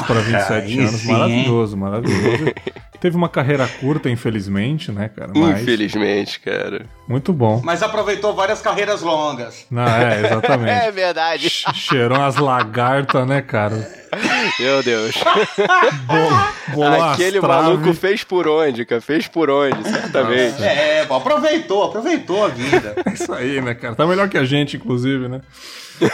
Ó, 0.01 0.03
para 0.05 0.19
27 0.21 0.51
aí 0.53 0.79
anos. 0.79 0.91
sim, 0.91 1.11
maravilhoso, 1.11 1.77
maravilhoso. 1.77 2.45
Teve 2.99 3.15
uma 3.15 3.29
carreira 3.29 3.67
curta, 3.67 4.09
infelizmente, 4.09 4.91
né, 4.91 5.09
cara? 5.09 5.31
Mas 5.35 5.61
Infelizmente, 5.61 6.39
cara. 6.39 6.85
muito 7.07 7.31
bom. 7.33 7.61
Mas 7.63 7.83
aproveitou 7.83 8.33
várias 8.33 8.61
carreiras 8.61 9.01
longas. 9.01 9.65
Não, 9.69 9.83
é, 9.87 10.21
exatamente. 10.25 10.71
É 10.85 10.91
verdade. 10.91 11.49
Che- 11.49 11.73
Cheirou 11.73 12.17
umas 12.17 12.35
lagartas, 12.37 13.27
né, 13.27 13.41
cara? 13.41 13.75
Meu 14.59 14.81
Deus. 14.83 15.15
Bolo 16.73 17.03
Aquele 17.03 17.37
as 17.37 17.43
trave. 17.43 17.61
maluco 17.63 17.93
fez 17.93 18.23
por 18.23 18.47
onde, 18.47 18.85
cara? 18.85 19.01
Fez 19.01 19.27
por 19.27 19.49
onde, 19.49 19.83
certamente. 19.87 20.63
É, 20.63 21.05
pô, 21.05 21.15
aproveitou, 21.15 21.83
aproveitou 21.83 22.45
a 22.45 22.47
vida. 22.49 22.95
É 23.05 23.09
isso 23.13 23.33
aí, 23.33 23.61
né, 23.61 23.73
cara? 23.73 23.95
Tá 23.95 24.05
melhor 24.05 24.29
que 24.29 24.37
a 24.37 24.45
gente, 24.45 24.77
inclusive, 24.77 25.27
né? 25.27 25.41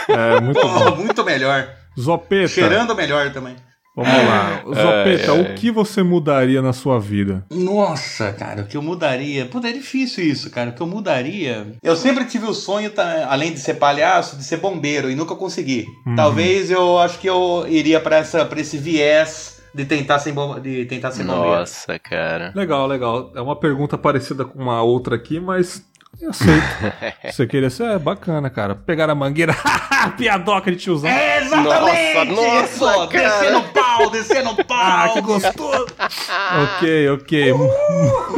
É, 0.08 0.40
muito 0.40 0.60
Pô, 0.60 0.68
bom. 0.68 0.96
muito 0.96 1.24
melhor. 1.24 1.68
Zopeta, 1.98 2.48
Cheirando 2.48 2.94
melhor 2.94 3.30
também. 3.32 3.56
Vamos 3.94 4.12
lá. 4.12 4.62
Zopeta, 4.66 5.32
Ai, 5.32 5.38
ai. 5.38 5.40
o 5.42 5.54
que 5.54 5.70
você 5.70 6.02
mudaria 6.02 6.60
na 6.62 6.72
sua 6.72 6.98
vida? 6.98 7.44
Nossa, 7.50 8.32
cara, 8.32 8.62
o 8.62 8.66
que 8.66 8.76
eu 8.76 8.82
mudaria? 8.82 9.46
Puta, 9.46 9.68
é 9.68 9.72
difícil 9.72 10.24
isso, 10.24 10.50
cara. 10.50 10.70
O 10.70 10.72
que 10.72 10.80
eu 10.80 10.86
mudaria? 10.86 11.66
Eu 11.82 11.96
sempre 11.96 12.24
tive 12.24 12.46
o 12.46 12.54
sonho, 12.54 12.90
tá, 12.90 13.26
além 13.28 13.52
de 13.52 13.60
ser 13.60 13.74
palhaço, 13.74 14.36
de 14.36 14.44
ser 14.44 14.58
bombeiro 14.58 15.10
e 15.10 15.14
nunca 15.14 15.34
consegui. 15.34 15.86
Uhum. 16.06 16.16
Talvez 16.16 16.70
eu 16.70 16.98
acho 16.98 17.18
que 17.18 17.28
eu 17.28 17.64
iria 17.68 18.00
pra 18.00 18.20
esse 18.20 18.78
viés 18.78 19.60
de 19.74 19.84
tentar 19.84 20.18
ser, 20.18 20.32
bom- 20.32 20.58
de 20.60 20.84
tentar 20.84 21.10
ser 21.12 21.24
bombeiro. 21.24 21.58
Nossa, 21.58 21.98
cara. 21.98 22.52
Legal, 22.54 22.86
legal. 22.86 23.32
É 23.34 23.40
uma 23.40 23.56
pergunta 23.56 23.96
parecida 23.96 24.44
com 24.44 24.58
uma 24.58 24.82
outra 24.82 25.16
aqui, 25.16 25.40
mas 25.40 25.82
eu 26.20 26.28
aceito. 26.30 26.62
Você 27.32 27.46
queria 27.46 27.70
ser? 27.70 27.84
É 27.84 27.98
bacana, 27.98 28.50
cara. 28.50 28.74
Pegar 28.74 29.08
a 29.08 29.14
mangueira. 29.14 29.54
Piadoca 30.18 30.70
de 30.70 30.76
tiozão. 30.76 31.08
É, 31.08 31.38
exatamente! 31.38 32.32
Nossa, 32.32 32.64
isso! 32.64 32.84
nossa, 32.84 33.06
cara. 33.08 33.62
Descer 33.98 33.98
no 33.98 34.08
pau, 34.08 34.10
descer 34.10 34.44
no 34.44 34.64
pau! 34.64 34.78
Ah, 34.78 35.10
que 35.12 35.20
gostoso! 35.20 35.86
ok, 36.76 37.10
ok. 37.10 37.54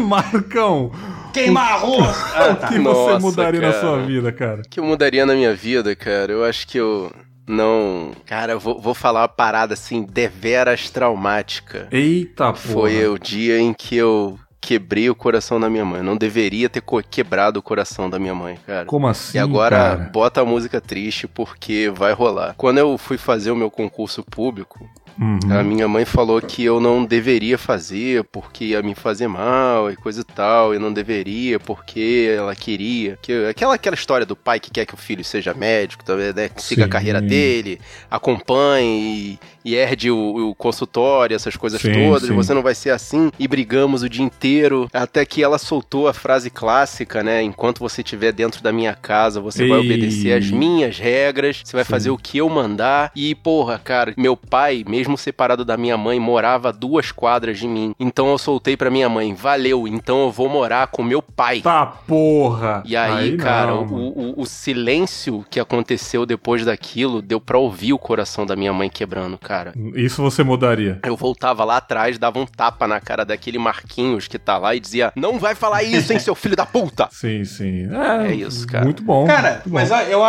Marcão, 0.01 0.91
Queimar 1.33 1.73
arroz! 1.73 2.17
Ah, 2.35 2.51
o 2.63 2.69
que 2.69 2.79
você 2.79 2.79
Nossa, 2.79 3.19
mudaria 3.19 3.61
na 3.61 3.73
cara. 3.73 3.81
sua 3.81 4.03
vida, 4.03 4.33
cara? 4.33 4.61
O 4.61 4.69
que 4.69 4.79
eu 4.79 4.85
mudaria 4.85 5.27
na 5.27 5.35
minha 5.35 5.55
vida, 5.55 5.95
cara? 5.97 6.33
Eu 6.33 6.45
acho 6.45 6.67
que 6.67 6.79
eu 6.79 7.11
não. 7.47 8.13
Cara, 8.25 8.53
eu 8.53 8.61
vou, 8.61 8.81
vou 8.81 8.95
falar 8.95 9.23
uma 9.23 9.29
parada 9.29 9.75
assim, 9.75 10.03
deveras 10.03 10.91
traumática. 10.91 11.89
Eita, 11.91 12.45
porra. 12.53 12.57
Foi 12.57 13.09
o 13.09 13.19
dia 13.19 13.59
em 13.59 13.73
que 13.73 13.97
eu 13.97 14.39
quebrei 14.61 15.11
o 15.11 15.15
coração 15.15 15.61
da 15.61 15.69
minha 15.69 15.85
mãe. 15.85 16.03
Não 16.03 16.17
deveria 16.17 16.69
ter 16.69 16.83
quebrado 17.11 17.59
o 17.59 17.63
coração 17.63 18.09
da 18.09 18.19
minha 18.19 18.35
mãe, 18.35 18.57
cara. 18.67 18.87
Como 18.87 19.07
assim, 19.07 19.37
E 19.37 19.41
agora 19.41 19.77
cara? 19.77 20.11
bota 20.11 20.41
a 20.41 20.45
música 20.45 20.81
triste 20.81 21.27
porque 21.29 21.93
vai 21.95 22.13
rolar. 22.13 22.55
Quando 22.57 22.79
eu 22.79 22.97
fui 22.97 23.19
fazer 23.19 23.51
o 23.51 23.57
meu 23.57 23.71
concurso 23.71 24.23
público, 24.23 24.89
Uhum. 25.19 25.39
a 25.51 25.63
minha 25.63 25.87
mãe 25.87 26.05
falou 26.05 26.41
que 26.41 26.65
eu 26.65 26.81
não 26.81 27.05
deveria 27.05 27.57
fazer 27.57 28.25
porque 28.25 28.67
ia 28.67 28.83
me 28.83 28.95
fazer 28.95 29.29
mal 29.29 29.91
e 29.91 29.97
coisa 29.97 30.23
e 30.23 30.25
tal, 30.25 30.75
e 30.75 30.79
não 30.79 30.93
deveria 30.93 31.61
porque 31.61 32.33
ela 32.37 32.55
queria. 32.55 33.19
Que, 33.23 33.47
aquela, 33.47 33.75
aquela 33.75 33.95
história 33.95 34.27
do 34.27 34.35
pai 34.35 34.59
que 34.59 34.71
quer 34.71 34.87
que 34.87 34.95
o 34.95 34.97
filho 34.97 35.25
seja 35.25 35.55
médico, 35.55 36.05
talvez, 36.05 36.35
né, 36.35 36.49
que 36.49 36.63
siga 36.63 36.85
a 36.85 36.89
carreira 36.89 37.21
dele, 37.21 37.81
acompanhe 38.11 39.39
e, 39.65 39.73
e 39.73 39.75
herde 39.77 40.11
o, 40.11 40.51
o 40.51 40.55
consultório, 40.55 41.35
essas 41.35 41.57
coisas 41.57 41.81
Sim, 41.81 41.93
todas, 41.93 42.29
sim. 42.29 42.35
você 42.35 42.53
não 42.53 42.63
vai 42.63 42.75
ser 42.75 42.91
assim. 42.91 43.31
E 43.39 43.47
brigamos 43.47 44.03
o 44.03 44.09
dia 44.09 44.25
inteiro, 44.25 44.89
até 44.93 45.25
que 45.25 45.43
ela 45.43 45.59
soltou 45.59 46.09
a 46.09 46.13
frase 46.13 46.51
clássica, 46.51 47.23
né? 47.23 47.43
Enquanto 47.43 47.79
você 47.79 48.01
estiver 48.03 48.33
dentro 48.33 48.63
da 48.63 48.73
minha 48.73 48.95
casa, 48.95 49.41
você 49.41 49.67
vai 49.69 49.79
Ei. 49.79 49.85
obedecer 49.85 50.33
às 50.33 50.51
minhas 50.51 50.99
regras, 50.99 51.63
você 51.65 51.77
vai 51.77 51.85
Sim. 51.85 51.91
fazer 51.91 52.11
o 52.11 52.19
que 52.19 52.39
eu 52.39 52.49
mandar. 52.49 53.13
E, 53.15 53.35
porra, 53.35 53.79
cara, 53.79 54.15
meu 54.17 54.37
pai, 54.37 54.85
mesmo 54.87 55.04
mesmo 55.05 55.19
separado 55.19 55.65
da 55.65 55.77
minha 55.77 55.97
mãe, 55.99 56.19
morava 56.19 56.71
a 56.71 56.73
duas 56.73 57.13
quadras 57.13 57.59
de 57.59 57.69
mim. 57.69 57.95
Então 58.01 58.31
eu 58.31 58.39
soltei 58.39 58.77
pra 58.77 58.91
minha 58.91 59.09
mãe, 59.09 59.35
valeu, 59.35 59.87
então 59.87 60.23
eu 60.23 60.31
vou 60.31 60.49
morar 60.49 60.87
com 60.87 61.03
meu 61.03 61.21
pai. 61.21 61.61
Tá 61.61 61.85
porra! 61.85 62.83
E 62.87 62.97
aí, 62.97 63.31
Aí 63.33 63.37
cara, 63.37 63.73
não, 63.73 63.85
o, 63.85 64.31
o, 64.31 64.41
o 64.41 64.47
silêncio 64.47 65.45
que 65.51 65.61
aconteceu 65.61 66.25
depois 66.25 66.65
daquilo 66.65 67.21
deu 67.21 67.41
pra 67.41 67.59
ouvir 67.59 67.93
o 67.93 67.99
coração 67.99 68.47
da 68.47 68.57
minha 68.57 68.73
mãe 68.73 68.89
quebrando, 68.89 69.37
cara. 69.37 69.75
Isso 69.95 70.23
você 70.23 70.43
mudaria. 70.43 70.99
Eu 71.05 71.17
voltava 71.17 71.65
lá 71.65 71.77
atrás, 71.77 72.19
dava 72.19 72.39
um 72.39 72.47
tapa 72.47 72.89
na 72.89 73.01
cara 73.01 73.25
daquele 73.25 73.59
Marquinhos 73.59 74.27
que 74.27 74.39
tá 74.39 74.57
lá 74.57 74.75
e 74.75 74.81
dizia: 74.81 75.13
Não 75.15 75.39
vai 75.39 75.55
falar 75.55 75.83
isso, 75.83 76.13
hein, 76.13 76.19
seu 76.19 76.35
filho 76.35 76.57
da 76.57 76.65
puta! 76.65 77.09
Sim, 77.13 77.45
sim. 77.45 77.89
É, 77.93 78.29
É 78.31 78.35
isso, 78.35 78.67
cara. 78.67 78.85
Muito 78.85 79.03
bom. 79.03 79.27
Cara, 79.27 79.53
muito 79.53 79.69
bom. 79.69 79.75
mas 79.75 79.91
ó, 79.91 80.01
eu, 80.01 80.23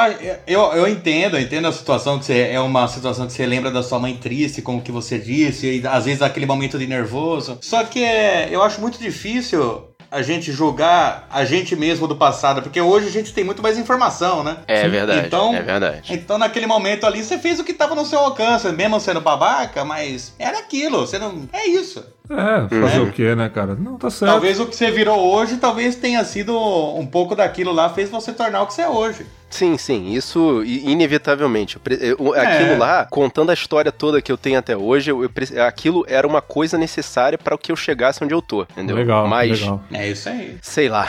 eu, 0.48 0.62
eu 0.74 0.88
entendo, 0.88 1.38
eu 1.38 1.42
entendo 1.42 1.68
a 1.68 1.72
situação 1.72 2.20
que 2.20 2.26
você 2.26 2.50
é 2.52 2.60
uma 2.60 2.88
situação 2.88 3.26
que 3.28 3.34
você 3.34 3.46
lembra 3.46 3.72
da 3.72 3.82
sua 3.82 4.00
mãe 4.00 4.16
triste, 4.16 4.62
como 4.66 4.82
que 4.82 4.92
você 4.92 5.18
disse, 5.18 5.80
e 5.82 5.88
às 5.88 6.04
vezes 6.04 6.22
aquele 6.22 6.46
momento 6.46 6.78
de 6.78 6.86
nervoso. 6.88 7.58
Só 7.62 7.84
que 7.86 8.04
é, 8.04 8.50
eu 8.52 8.62
acho 8.62 8.82
muito 8.82 8.98
difícil 9.00 9.86
a 10.12 10.22
gente 10.22 10.52
julgar 10.52 11.28
a 11.32 11.44
gente 11.46 11.76
mesmo 11.76 12.08
do 12.08 12.16
passado, 12.16 12.62
porque 12.62 12.80
hoje 12.80 13.08
a 13.08 13.12
gente 13.12 13.34
tem 13.34 13.44
muito 13.44 13.62
mais 13.62 13.78
informação, 13.78 14.44
né? 14.44 14.58
É 14.68 14.88
verdade, 14.88 15.28
Então- 15.28 15.54
é 15.54 15.62
verdade. 15.62 16.14
Então, 16.14 16.38
naquele 16.38 16.66
momento 16.68 17.06
ali, 17.06 17.24
você 17.24 17.38
fez 17.38 17.60
o 17.60 17.64
que 17.64 17.74
tava 17.74 17.96
no 17.96 18.06
seu 18.06 18.20
alcance, 18.20 18.70
mesmo 18.72 19.00
sendo 19.00 19.20
babaca, 19.22 19.84
mas 19.84 20.34
era 20.40 20.60
aquilo. 20.60 21.02
Você 21.02 21.18
não. 21.20 21.48
É 21.52 21.68
isso. 21.68 22.06
É, 22.30 22.82
fazer 22.82 23.00
o 23.00 23.12
quê, 23.12 23.36
né, 23.36 23.50
cara? 23.50 23.76
Não, 23.76 23.98
tá 23.98 24.10
certo. 24.10 24.32
Talvez 24.32 24.60
o 24.60 24.66
que 24.66 24.76
você 24.76 24.92
virou 24.92 25.20
hoje, 25.34 25.58
talvez 25.58 25.96
tenha 25.96 26.24
sido 26.24 26.58
um 26.58 27.06
pouco 27.06 27.36
daquilo 27.36 27.72
lá, 27.72 27.90
fez 27.90 28.10
você 28.10 28.34
tornar 28.34 28.62
o 28.64 28.68
que 28.68 28.74
você 28.74 28.82
é 28.82 28.90
hoje. 28.90 29.26
Sim, 29.50 29.78
sim, 29.78 30.12
isso 30.12 30.64
inevitavelmente. 30.66 31.78
É. 31.90 32.42
Aquilo 32.42 32.78
lá, 32.78 33.06
contando 33.06 33.52
a 33.52 33.54
história 33.54 33.92
toda 33.92 34.22
que 34.22 34.32
eu 34.32 34.38
tenho 34.38 34.60
até 34.60 34.76
hoje, 34.76 35.12
eu, 35.12 35.30
aquilo 35.66 36.04
era 36.08 36.28
uma 36.28 36.42
coisa 36.42 36.78
necessária 36.78 37.38
para 37.38 37.58
que 37.58 37.72
eu 37.72 37.76
chegasse 37.76 38.24
onde 38.24 38.34
eu 38.34 38.42
tô, 38.42 38.64
entendeu? 38.64 38.96
Legal, 38.98 39.28
Mas, 39.28 39.62
legal. 39.62 39.82
É 39.94 40.10
isso 40.10 40.28
aí. 40.28 40.58
sei 40.62 40.90
lá. 40.90 41.08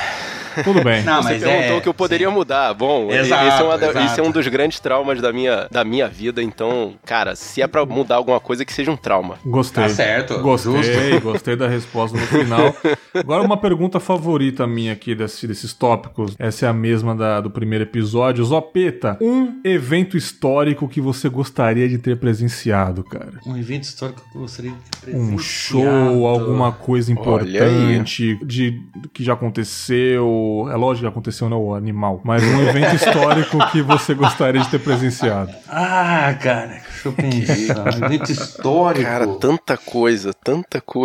Tudo 0.62 0.83
bem. 0.83 1.03
Não, 1.05 1.23
Você 1.23 1.31
mas 1.35 1.43
perguntou 1.43 1.77
é, 1.77 1.79
o 1.79 1.83
que 1.83 1.89
eu 1.89 1.95
poderia 1.95 2.29
sim. 2.29 2.35
mudar. 2.35 2.73
Bom, 2.73 3.11
Exato, 3.11 3.47
esse, 3.49 3.61
é 3.61 3.64
uma 3.64 3.75
exato. 3.75 3.99
esse 3.99 4.21
é 4.21 4.23
um 4.23 4.31
dos 4.31 4.47
grandes 4.49 4.81
traumas 4.81 5.21
da 5.21 5.33
minha, 5.33 5.69
da 5.71 5.85
minha 5.85 6.09
vida. 6.09 6.43
Então, 6.43 6.95
cara, 7.05 7.35
se 7.37 7.61
é 7.61 7.67
pra 7.67 7.85
mudar 7.85 8.17
alguma 8.17 8.41
coisa, 8.41 8.64
que 8.64 8.73
seja 8.73 8.91
um 8.91 8.97
trauma. 8.97 9.39
Gostei. 9.45 9.83
Tá 9.83 9.89
certo, 9.89 10.39
Gostei, 10.39 10.73
justo. 10.73 10.93
Gostei 11.21 11.57
da 11.57 11.69
resposta 11.69 12.17
no 12.19 12.27
final. 12.27 12.75
Agora, 13.15 13.43
uma 13.43 13.57
pergunta 13.57 13.99
favorita 13.99 14.67
minha 14.67 14.93
aqui 14.93 15.15
desse- 15.15 15.47
desses 15.47 15.73
tópicos. 15.73 16.35
Essa 16.39 16.67
é 16.67 16.69
a 16.69 16.73
mesma 16.73 17.15
da- 17.15 17.41
do 17.41 17.51
primeiro 17.51 17.85
episódio. 17.85 18.45
Zopeta, 18.45 19.17
um 19.21 19.61
evento 19.65 20.17
histórico 20.17 20.87
que 20.89 21.01
você 21.01 21.29
gostaria 21.29 21.89
de 21.89 21.99
ter 21.99 22.17
presenciado, 22.19 23.03
cara? 23.05 23.41
Um 23.47 23.57
evento 23.57 23.85
histórico 23.85 24.23
que 24.31 24.37
eu 24.37 24.43
gostaria 24.43 24.71
de 24.73 24.77
ter 24.77 25.17
Um 25.17 25.37
presenciado. 25.37 25.43
show, 25.43 26.27
alguma 26.27 26.73
coisa 26.73 27.11
importante 27.13 28.39
de 28.45 28.81
que 29.13 29.25
já 29.25 29.35
aconteceu. 29.35 30.69
É 30.71 30.77
lógico 30.77 31.07
que 31.07 31.11
aconteceu, 31.11 31.49
não, 31.49 31.63
o 31.63 31.75
animal. 31.75 32.21
Mas 32.25 32.43
um 32.43 32.63
evento 32.69 32.95
histórico 32.97 33.59
que 33.71 33.83
você 33.83 34.15
gostaria 34.15 34.61
de 34.61 34.69
ter 34.69 34.79
presenciado. 34.81 35.53
Ah, 35.69 36.35
cara, 36.41 36.67
deixa 36.83 37.09
eu 37.09 37.13
pensar. 37.13 37.85
Um 38.01 38.05
evento 38.07 38.33
histórico. 38.33 39.05
Cara, 39.05 39.27
tanta 39.39 39.77
coisa, 39.77 40.33
tanta 40.33 40.81
coisa. 40.81 40.95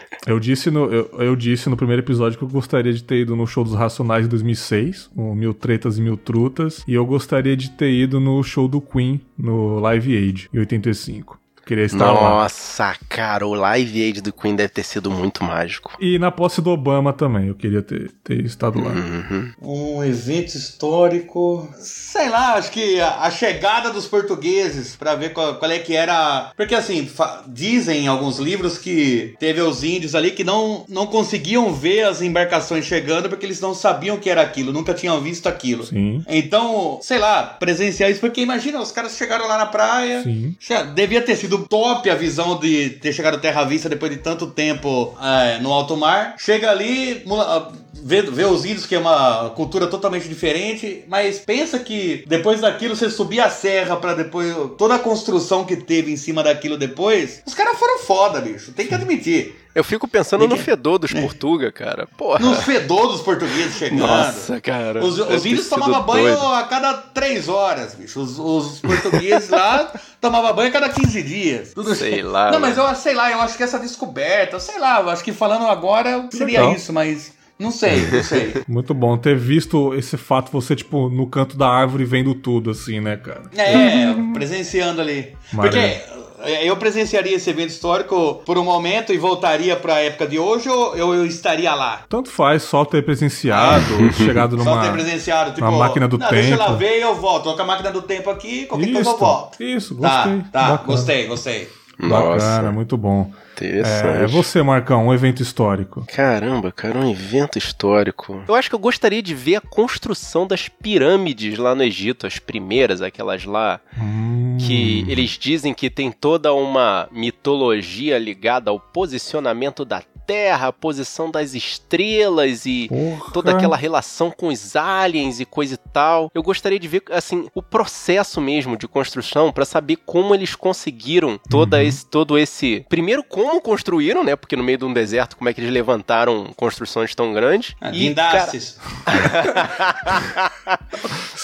Eu 0.26 0.38
disse, 0.38 0.70
no, 0.70 0.84
eu, 0.92 1.10
eu 1.18 1.34
disse 1.34 1.70
no 1.70 1.76
primeiro 1.78 2.02
episódio 2.02 2.38
que 2.38 2.44
eu 2.44 2.48
gostaria 2.48 2.92
de 2.92 3.02
ter 3.02 3.20
ido 3.20 3.34
no 3.34 3.46
show 3.46 3.64
dos 3.64 3.74
Racionais 3.74 4.24
de 4.24 4.28
2006, 4.28 5.10
o 5.16 5.34
Mil 5.34 5.54
Tretas 5.54 5.96
e 5.96 6.02
Mil 6.02 6.16
Trutas, 6.16 6.84
e 6.86 6.92
eu 6.92 7.06
gostaria 7.06 7.56
de 7.56 7.70
ter 7.70 7.90
ido 7.90 8.20
no 8.20 8.42
show 8.42 8.68
do 8.68 8.82
Queen, 8.82 9.18
no 9.36 9.80
Live 9.80 10.14
Aid, 10.14 10.50
em 10.52 10.58
85. 10.58 11.39
Queria 11.70 11.84
estar 11.84 12.10
lá. 12.10 12.20
Nossa, 12.20 12.96
cara, 13.08 13.46
o 13.46 13.54
Live 13.54 14.02
Aid 14.02 14.20
do 14.22 14.32
Queen 14.32 14.56
deve 14.56 14.70
ter 14.70 14.82
sido 14.82 15.08
muito 15.08 15.44
mágico. 15.44 15.96
E 16.00 16.18
na 16.18 16.32
posse 16.32 16.60
do 16.60 16.68
Obama 16.68 17.12
também, 17.12 17.46
eu 17.46 17.54
queria 17.54 17.80
ter, 17.80 18.10
ter 18.24 18.44
estado 18.44 18.80
lá. 18.82 18.90
Uhum. 18.90 19.52
Um 19.62 20.02
evento 20.02 20.48
histórico. 20.56 21.72
Sei 21.78 22.28
lá, 22.28 22.54
acho 22.54 22.72
que 22.72 23.00
a, 23.00 23.20
a 23.20 23.30
chegada 23.30 23.92
dos 23.92 24.08
portugueses 24.08 24.96
pra 24.96 25.14
ver 25.14 25.32
qual, 25.32 25.54
qual 25.60 25.70
é 25.70 25.78
que 25.78 25.94
era. 25.94 26.50
Porque 26.56 26.74
assim, 26.74 27.08
dizem 27.46 28.06
em 28.06 28.08
alguns 28.08 28.40
livros 28.40 28.76
que 28.76 29.36
teve 29.38 29.60
os 29.60 29.84
índios 29.84 30.16
ali 30.16 30.32
que 30.32 30.42
não, 30.42 30.84
não 30.88 31.06
conseguiam 31.06 31.72
ver 31.72 32.02
as 32.02 32.20
embarcações 32.20 32.84
chegando 32.84 33.28
porque 33.28 33.46
eles 33.46 33.60
não 33.60 33.74
sabiam 33.74 34.16
o 34.16 34.18
que 34.18 34.28
era 34.28 34.42
aquilo, 34.42 34.72
nunca 34.72 34.92
tinham 34.92 35.20
visto 35.20 35.48
aquilo. 35.48 35.84
Sim, 35.86 36.24
Então, 36.28 36.98
sei 37.00 37.18
lá, 37.18 37.44
presenciar 37.44 38.10
isso, 38.10 38.18
porque 38.18 38.40
imagina, 38.40 38.80
os 38.80 38.90
caras 38.90 39.16
chegaram 39.16 39.46
lá 39.46 39.56
na 39.56 39.66
praia. 39.66 40.24
sim. 40.24 40.56
Devia 40.96 41.22
ter 41.22 41.36
sido 41.36 41.59
top 41.66 42.08
a 42.10 42.14
visão 42.14 42.58
de 42.58 42.90
ter 42.90 43.12
chegado 43.12 43.40
terra 43.40 43.62
à 43.62 43.64
vista 43.64 43.88
depois 43.88 44.10
de 44.12 44.18
tanto 44.18 44.46
tempo 44.48 45.14
é, 45.22 45.58
no 45.60 45.72
alto 45.72 45.96
mar. 45.96 46.34
Chega 46.38 46.70
ali, 46.70 47.22
mula- 47.26 47.44
ah, 47.70 47.72
vê, 48.02 48.22
vê 48.22 48.44
os 48.44 48.64
índios, 48.64 48.86
que 48.86 48.94
é 48.94 48.98
uma 48.98 49.50
cultura 49.50 49.86
totalmente 49.86 50.28
diferente, 50.28 51.04
mas 51.08 51.38
pensa 51.38 51.78
que 51.78 52.24
depois 52.26 52.60
daquilo 52.60 52.94
você 52.96 53.10
subir 53.10 53.40
a 53.40 53.50
serra 53.50 53.96
pra 53.96 54.14
depois. 54.14 54.54
toda 54.78 54.94
a 54.94 54.98
construção 54.98 55.64
que 55.64 55.76
teve 55.76 56.12
em 56.12 56.16
cima 56.16 56.42
daquilo 56.42 56.76
depois. 56.76 57.42
Os 57.46 57.54
caras 57.54 57.78
foram 57.78 57.98
foda, 57.98 58.40
bicho. 58.40 58.72
Tem 58.72 58.86
que 58.86 58.94
admitir. 58.94 59.56
Eu 59.74 59.84
fico 59.84 60.08
pensando 60.08 60.48
no 60.48 60.56
fedor 60.56 60.98
dos 60.98 61.12
Portuga, 61.12 61.70
cara. 61.70 62.08
Porra. 62.16 62.40
Nos 62.40 62.64
fedor 62.64 63.08
dos 63.08 63.20
portugueses 63.20 63.76
chegando. 63.76 64.00
Nossa, 64.00 64.60
cara. 64.60 65.04
Os, 65.04 65.18
os 65.18 65.46
índios 65.46 65.68
tomavam 65.68 66.02
banho 66.02 66.36
doido. 66.36 66.54
a 66.54 66.64
cada 66.64 66.94
três 66.94 67.48
horas, 67.48 67.94
bicho. 67.94 68.20
Os, 68.20 68.38
os 68.38 68.80
portugueses 68.80 69.48
lá 69.48 69.92
tomavam 70.20 70.54
banho 70.54 70.68
a 70.68 70.72
cada 70.72 70.88
15 70.88 71.22
dias. 71.22 71.72
Tudo 71.72 71.94
Sei 71.94 72.22
lá, 72.22 72.50
Não, 72.50 72.58
mas 72.58 72.76
eu 72.76 72.94
sei 72.94 73.14
lá, 73.14 73.30
eu 73.30 73.40
acho 73.40 73.56
que 73.56 73.62
essa 73.62 73.78
descoberta, 73.78 74.58
sei 74.58 74.78
lá, 74.78 75.00
eu 75.00 75.10
acho 75.10 75.22
que 75.22 75.32
falando 75.32 75.66
agora 75.66 76.28
seria 76.32 76.60
Legal. 76.60 76.74
isso, 76.74 76.92
mas 76.92 77.32
não 77.58 77.70
sei, 77.70 78.06
não 78.10 78.22
sei. 78.24 78.54
Muito 78.66 78.94
bom 78.94 79.16
ter 79.16 79.36
visto 79.36 79.94
esse 79.94 80.16
fato, 80.16 80.50
você, 80.50 80.74
tipo, 80.74 81.08
no 81.08 81.26
canto 81.26 81.56
da 81.56 81.68
árvore 81.68 82.04
vendo 82.04 82.34
tudo, 82.34 82.70
assim, 82.70 83.00
né, 83.00 83.16
cara? 83.16 83.42
É, 83.56 84.14
presenciando 84.32 85.00
ali. 85.00 85.36
Maravilha. 85.52 86.00
Porque 86.00 86.19
eu 86.62 86.76
presenciaria 86.76 87.36
esse 87.36 87.48
evento 87.50 87.70
histórico 87.70 88.42
por 88.46 88.56
um 88.58 88.64
momento 88.64 89.12
e 89.12 89.18
voltaria 89.18 89.76
pra 89.76 90.00
época 90.00 90.26
de 90.26 90.38
hoje 90.38 90.68
ou 90.68 90.96
eu, 90.96 91.26
estaria 91.26 91.74
lá? 91.74 92.02
Tanto 92.08 92.30
faz, 92.30 92.62
só 92.62 92.84
ter 92.84 93.04
presenciado, 93.04 93.84
chegado 94.14 94.56
Só 94.62 94.64
ter 94.64 94.86
numa. 94.86 94.92
presenciado, 94.92 95.52
tipo, 95.52 95.70
máquina 95.70 96.06
do 96.08 96.18
não, 96.18 96.28
deixa 96.28 96.50
eu 96.54 96.58
lá 96.58 96.66
tempo. 96.66 96.78
ver 96.78 96.98
e 96.98 97.02
eu 97.02 97.14
volto. 97.14 97.44
Tô 97.44 97.54
com 97.56 97.62
a 97.62 97.66
máquina 97.66 97.90
do 97.90 98.02
tempo 98.02 98.30
aqui, 98.30 98.66
qualquer 98.66 98.86
coisa 98.92 98.98
eu 98.98 99.12
Isso, 99.12 99.18
volto. 99.18 99.62
isso, 99.62 99.94
gostei. 99.94 100.38
Tá, 100.38 100.48
tá, 100.52 100.68
bacana. 100.72 100.86
gostei, 100.86 101.26
gostei. 101.26 101.68
Bacana, 102.08 102.34
Nossa, 102.34 102.72
muito 102.72 102.96
bom. 102.96 103.30
interessante. 103.52 104.22
É, 104.24 104.26
você, 104.26 104.62
Marcão, 104.62 105.06
um 105.08 105.14
evento 105.14 105.42
histórico. 105.42 106.04
Caramba, 106.14 106.72
cara, 106.72 106.98
um 106.98 107.10
evento 107.10 107.58
histórico. 107.58 108.42
Eu 108.48 108.54
acho 108.54 108.68
que 108.70 108.74
eu 108.74 108.78
gostaria 108.78 109.22
de 109.22 109.34
ver 109.34 109.56
a 109.56 109.60
construção 109.60 110.46
das 110.46 110.68
pirâmides 110.68 111.58
lá 111.58 111.74
no 111.74 111.82
Egito, 111.82 112.26
as 112.26 112.38
primeiras, 112.38 113.02
aquelas 113.02 113.44
lá, 113.44 113.80
Hum, 114.00 114.56
que 114.60 115.04
eles 115.08 115.30
dizem 115.32 115.74
que 115.74 115.90
tem 115.90 116.10
toda 116.10 116.52
uma 116.54 117.08
mitologia 117.12 118.18
ligada 118.18 118.70
ao 118.70 118.78
posicionamento 118.80 119.84
da 119.84 120.02
Terra, 120.30 120.68
a 120.68 120.72
posição 120.72 121.28
das 121.28 121.54
estrelas 121.54 122.64
e 122.64 122.86
porra. 122.88 123.32
toda 123.32 123.50
aquela 123.50 123.76
relação 123.76 124.30
com 124.30 124.46
os 124.46 124.76
aliens 124.76 125.40
e 125.40 125.44
coisa 125.44 125.74
e 125.74 125.90
tal. 125.92 126.30
Eu 126.32 126.40
gostaria 126.42 126.78
de 126.78 126.86
ver 126.86 127.02
assim 127.10 127.48
o 127.52 127.60
processo 127.60 128.40
mesmo 128.40 128.76
de 128.76 128.86
construção 128.86 129.50
pra 129.50 129.64
saber 129.64 129.96
como 130.06 130.32
eles 130.32 130.54
conseguiram 130.54 131.36
toda 131.50 131.78
Uhum. 131.78 131.82
esse 131.82 132.06
todo 132.06 132.38
esse 132.38 132.86
primeiro 132.88 133.24
como 133.24 133.60
construíram, 133.60 134.22
né? 134.22 134.36
Porque 134.36 134.54
no 134.54 134.62
meio 134.62 134.78
de 134.78 134.84
um 134.84 134.92
deserto 134.92 135.36
como 135.36 135.48
é 135.48 135.52
que 135.52 135.60
eles 135.60 135.72
levantaram 135.72 136.52
construções 136.56 137.12
tão 137.14 137.32
grandes? 137.32 137.74
Ah, 137.80 137.90
E, 137.92 138.14
cara, 138.14 138.38
Guindastes. 138.38 138.78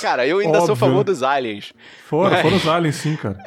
cara, 0.00 0.26
eu 0.26 0.38
ainda 0.38 0.60
sou 0.60 0.68
a 0.68 0.72
Óbvio, 0.72 0.76
favor 0.76 1.04
dos 1.04 1.22
aliens. 1.22 1.72
Foram, 2.08 2.36
foram 2.40 2.56
os 2.56 2.68
aliens, 2.68 2.96
sim, 2.96 3.16
cara. 3.16 3.38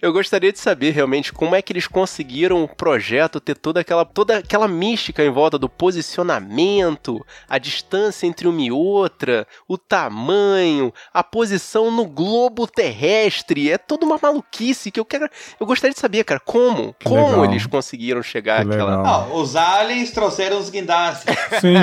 Eu 0.00 0.12
gostaria 0.12 0.52
de 0.52 0.60
saber 0.60 0.90
realmente 0.92 1.32
como 1.32 1.56
é 1.56 1.62
que 1.62 1.72
eles 1.72 1.88
conseguiram 1.88 2.62
o 2.62 2.68
projeto 2.68 3.40
ter 3.40 3.56
toda 3.56 3.80
aquela, 3.80 4.04
toda 4.04 4.40
aquela 4.48 4.66
mística 4.66 5.22
em 5.22 5.28
volta 5.30 5.58
do 5.58 5.68
posicionamento, 5.68 7.24
a 7.46 7.58
distância 7.58 8.26
entre 8.26 8.48
uma 8.48 8.58
e 8.62 8.72
outra, 8.72 9.46
o 9.68 9.76
tamanho, 9.76 10.90
a 11.12 11.22
posição 11.22 11.90
no 11.90 12.06
globo 12.06 12.66
terrestre. 12.66 13.70
É 13.70 13.76
toda 13.76 14.06
uma 14.06 14.18
maluquice 14.20 14.90
que 14.90 14.98
eu 14.98 15.04
quero. 15.04 15.28
Eu 15.60 15.66
gostaria 15.66 15.92
de 15.92 16.00
saber, 16.00 16.24
cara, 16.24 16.40
como? 16.40 16.94
Que 16.98 17.04
como 17.04 17.26
legal. 17.28 17.44
eles 17.44 17.66
conseguiram 17.66 18.22
chegar 18.22 18.64
Que 18.64 18.72
àquela. 18.72 19.02
Não, 19.02 19.36
os 19.36 19.54
aliens 19.54 20.10
trouxeram 20.12 20.58
os 20.58 20.70
guindastes. 20.70 21.26
Sim, 21.60 21.76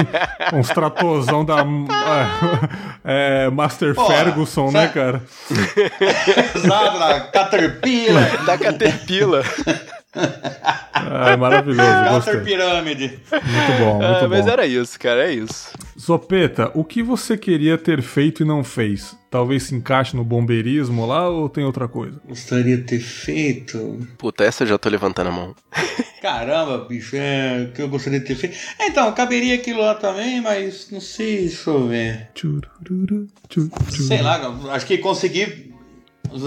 uns 0.57 0.68
tratozão 0.70 1.45
da 1.45 1.57
é, 3.05 3.47
Master 3.51 3.93
Porra, 3.93 4.07
Ferguson, 4.16 4.72
né, 4.72 4.88
sabe- 4.88 4.93
cara? 4.93 5.24
Exato, 6.55 6.97
na 6.97 7.20
Caterpillar. 7.20 8.43
Da 8.45 8.57
Caterpillar. 8.57 9.45
É 11.32 11.36
maravilhoso, 11.36 11.89
gostei. 12.09 12.34
Cater 12.34 12.43
Pirâmide. 12.43 13.20
Muito 13.32 13.80
bom, 13.80 13.93
muito 13.95 14.26
Ah, 14.26 14.28
mas 14.30 14.45
bom. 14.45 14.51
era 14.51 14.66
isso, 14.66 14.99
cara, 14.99 15.28
é 15.30 15.34
isso. 15.34 15.70
Zopeta, 15.99 16.72
o 16.74 16.84
que 16.84 17.03
você 17.03 17.38
queria 17.38 17.78
ter 17.78 18.01
feito 18.01 18.43
e 18.43 18.45
não 18.45 18.63
fez? 18.63 19.16
talvez 19.36 19.63
se 19.63 19.76
encaixe 19.76 20.16
no 20.16 20.24
bombeirismo 20.24 21.05
lá 21.05 21.28
ou 21.28 21.49
tem 21.49 21.66
outra 21.66 21.89
coisa? 21.89 22.22
Gostaria 22.26 22.78
de 22.78 22.84
ter 22.84 22.99
feito. 23.01 24.07
Puta, 24.18 24.45
essa 24.45 24.63
eu 24.63 24.68
já 24.68 24.78
tô 24.78 24.88
levantando 24.88 25.28
a 25.28 25.32
mão. 25.32 25.53
Caramba, 26.22 26.78
bicho, 26.86 27.18
é 27.18 27.70
que 27.76 27.82
eu 27.82 27.89
gostaria 27.89 28.22
de 28.22 28.26
ter 28.26 28.36
feito. 28.36 28.55
Então, 28.80 29.11
caberia 29.11 29.55
aquilo 29.55 29.82
lá 29.82 29.93
também, 29.93 30.39
mas 30.39 30.88
não 30.89 31.01
sei, 31.01 31.39
deixa 31.47 31.70
eu 31.70 31.86
ver. 31.89 32.30
Sei 33.89 34.22
lá, 34.22 34.39
acho 34.72 34.86
que 34.86 34.97
consegui. 34.99 35.74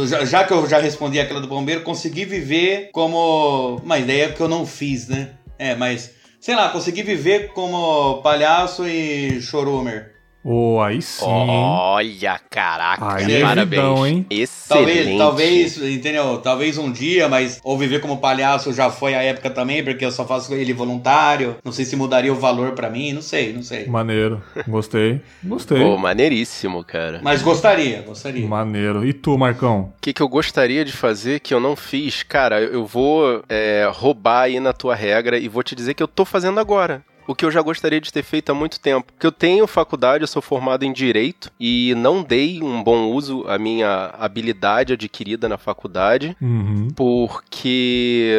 Já, 0.07 0.25
já 0.25 0.45
que 0.45 0.53
eu 0.53 0.69
já 0.69 0.79
respondi 0.79 1.19
aquela 1.19 1.41
do 1.41 1.49
bombeiro, 1.49 1.83
consegui 1.83 2.25
viver 2.25 2.91
como. 2.93 3.77
Uma 3.83 3.99
ideia 3.99 4.33
que 4.33 4.41
eu 4.41 4.49
não 4.49 4.67
fiz, 4.67 5.09
né? 5.09 5.31
É, 5.59 5.75
mas. 5.75 6.13
Sei 6.41 6.55
lá, 6.55 6.69
consegui 6.69 7.03
viver 7.03 7.53
como 7.53 8.23
palhaço 8.23 8.87
e 8.87 9.41
chorumer. 9.41 10.18
Oh, 10.51 10.81
aí 10.81 11.03
sim. 11.03 11.27
Olha, 11.27 12.41
caraca, 12.49 13.17
Aí 13.17 13.35
é 13.35 13.41
parabéns. 13.43 13.83
vidão, 13.83 14.07
hein? 14.07 14.27
Talvez, 14.67 14.99
Excelente. 14.99 15.19
talvez, 15.19 15.77
entendeu? 15.77 16.39
Talvez 16.39 16.79
um 16.79 16.91
dia, 16.91 17.29
mas 17.29 17.61
ou 17.63 17.77
viver 17.77 18.01
como 18.01 18.17
palhaço 18.17 18.73
já 18.73 18.89
foi 18.89 19.15
a 19.15 19.23
época 19.23 19.51
também, 19.51 19.85
porque 19.85 20.03
eu 20.07 20.11
só 20.11 20.25
faço 20.25 20.55
ele 20.55 20.73
voluntário. 20.73 21.57
Não 21.63 21.71
sei 21.71 21.85
se 21.85 21.97
mudaria 21.97 22.33
o 22.33 22.37
valor 22.37 22.73
pra 22.73 22.89
mim, 22.89 23.13
não 23.13 23.21
sei, 23.21 23.53
não 23.53 23.63
sei. 23.63 23.87
Maneiro. 23.87 24.43
Gostei. 24.67 25.21
Gostei. 25.45 25.83
Pô, 25.83 25.99
maneiríssimo, 25.99 26.83
cara. 26.83 27.21
Mas 27.23 27.43
gostaria, 27.43 28.01
gostaria. 28.01 28.47
Maneiro. 28.49 29.05
E 29.05 29.13
tu, 29.13 29.37
Marcão? 29.37 29.93
O 29.99 30.01
que, 30.01 30.15
que 30.15 30.23
eu 30.23 30.29
gostaria 30.29 30.83
de 30.83 30.93
fazer 30.93 31.41
que 31.41 31.53
eu 31.53 31.61
não 31.61 31.77
fiz? 31.77 32.23
Cara, 32.23 32.59
eu 32.61 32.87
vou 32.87 33.43
é, 33.51 33.87
roubar 33.93 34.45
aí 34.45 34.61
na 34.61 34.73
tua 34.73 34.95
regra 34.95 35.37
e 35.39 35.47
vou 35.47 35.63
te 35.63 35.75
dizer 35.75 35.93
que 35.93 36.03
eu 36.03 36.09
tô 36.09 36.25
fazendo 36.25 36.59
agora. 36.59 37.03
O 37.29 37.35
que 37.35 37.45
eu 37.45 37.51
já 37.51 37.61
gostaria 37.61 38.01
de 38.01 38.11
ter 38.13 38.23
feito 38.25 38.51
há 38.51 38.55
muito 38.55 38.81
tempo. 38.81 39.13
Porque 39.13 39.27
eu 39.27 39.31
tenho 39.31 39.67
faculdade, 39.67 40.23
eu 40.25 40.27
sou 40.29 40.41
formado 40.41 40.83
em 40.85 40.93
Direito 40.93 41.53
e 41.61 41.95
não 41.95 42.23
dei 42.23 42.63
um 42.63 42.83
bom 42.83 43.11
uso 43.13 43.45
à 43.47 43.59
minha 43.59 44.07
habilidade 44.19 44.95
adquirida 44.95 45.47
na 45.49 45.59
faculdade, 45.59 46.35
Uhum. 46.41 46.89
porque 46.97 48.31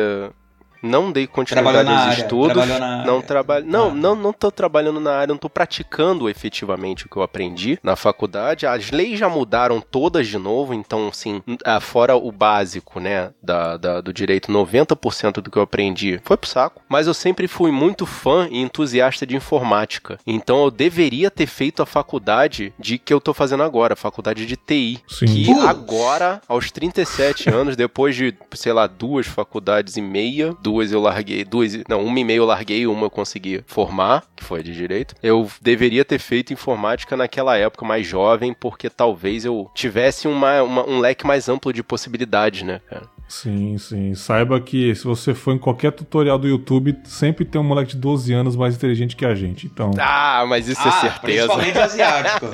não 0.82 1.12
dei 1.12 1.28
continuidade 1.28 1.90
aos 1.90 1.98
área, 2.02 2.22
estudos. 2.22 2.64
Não 3.06 3.22
trabalho. 3.22 3.66
Não, 3.66 3.90
Ah. 3.90 3.94
não, 3.94 4.16
não 4.16 4.34
tô 4.34 4.52
trabalhando 4.52 5.00
na 5.00 5.12
área, 5.12 5.28
não 5.34 5.38
tô 5.38 5.50
praticando 5.50 6.30
efetivamente 6.30 7.06
o 7.06 7.10
que 7.10 7.18
eu 7.18 7.22
aprendi 7.24 7.80
na 7.84 7.96
faculdade. 7.96 8.66
As 8.66 8.92
leis 8.92 9.20
já 9.20 9.30
mudaram 9.30 9.82
todas 9.82 10.28
de 10.28 10.38
novo, 10.38 10.74
então, 10.74 11.08
assim, 11.10 11.42
ah, 11.66 11.80
fora 11.80 12.16
o 12.16 12.32
básico, 12.32 13.00
né, 13.00 13.32
da, 13.42 13.78
da- 13.78 14.02
do 14.02 14.14
direito, 14.14 14.52
90% 14.52 15.42
do 15.42 15.50
que 15.52 15.58
eu 15.58 15.62
aprendi 15.64 16.20
foi 16.24 16.38
pro 16.38 16.50
saco. 16.50 16.82
Mas 16.88 17.08
eu 17.08 17.14
sempre 17.14 17.48
fui 17.48 17.72
muito 17.72 18.06
fã 18.06 18.48
e 18.50 18.60
entusiasta 18.62 19.26
de 19.26 19.36
informática. 19.36 20.18
Então 20.26 20.64
eu 20.64 20.72
deveria 20.72 21.30
ter 21.32 21.48
feito 21.48 21.82
a 21.82 21.86
faculdade 21.86 22.74
de 22.80 22.98
que 22.98 23.14
eu 23.14 23.20
tô 23.22 23.34
fazendo 23.34 23.64
agora, 23.64 23.94
a 23.94 23.98
faculdade 23.98 24.46
de 24.46 24.56
TI. 24.56 25.00
Sim. 25.08 25.26
Que 25.26 25.52
agora, 25.68 26.42
aos 26.48 26.72
37 26.72 27.50
anos, 27.50 27.76
depois 27.76 28.16
de, 28.16 28.34
sei 28.54 28.74
lá, 28.74 28.88
duas 28.88 29.28
faculdades 29.28 29.98
e 29.98 30.02
meia, 30.02 30.56
duas 30.70 30.92
eu 30.92 31.02
larguei, 31.02 31.44
duas, 31.44 31.78
não, 31.88 32.04
uma 32.06 32.20
e 32.20 32.24
meia 32.24 32.38
eu 32.38 32.46
larguei, 32.46 32.86
uma 32.86 33.06
eu 33.08 33.10
consegui 33.10 33.64
formar, 33.66 34.24
que 34.36 34.44
foi 34.44 34.62
de 34.62 34.72
direito. 34.74 35.16
Eu 35.24 35.50
deveria 35.62 36.06
ter 36.06 36.20
feito 36.20 36.54
informática 36.54 37.18
naquela 37.18 37.58
época 37.58 37.84
mais 37.86 38.06
jovem, 38.06 38.54
porque 38.54 38.88
talvez 38.90 39.46
eu 39.46 39.70
tivesse 39.74 40.28
uma, 40.28 40.62
uma- 40.62 40.88
um 40.88 41.00
leque 41.00 41.26
mais 41.26 41.50
amplo 41.50 41.74
de 41.74 41.82
possibilidades, 41.82 42.62
né, 42.62 42.82
cara? 42.88 43.08
Sim, 43.30 43.78
sim. 43.78 44.16
Saiba 44.16 44.60
que 44.60 44.94
se 44.96 45.04
você 45.04 45.36
for 45.36 45.54
em 45.54 45.60
qualquer 45.60 45.92
tutorial 45.92 46.40
do 46.40 46.48
YouTube, 46.48 46.98
sempre 47.06 47.46
tem 47.46 47.62
um 47.62 47.64
moleque 47.64 47.92
de 47.92 47.98
12 47.98 48.34
anos 48.34 48.56
mais 48.56 48.74
inteligente 48.76 49.16
que 49.16 49.24
a 49.24 49.36
gente. 49.36 49.68
Então, 49.68 49.92
Ah, 50.00 50.44
mas 50.48 50.68
isso 50.68 50.82
é 50.82 50.90
Ah, 50.90 50.92
certeza. 51.00 51.20
principalmente 51.48 51.78
asiático. 51.78 52.48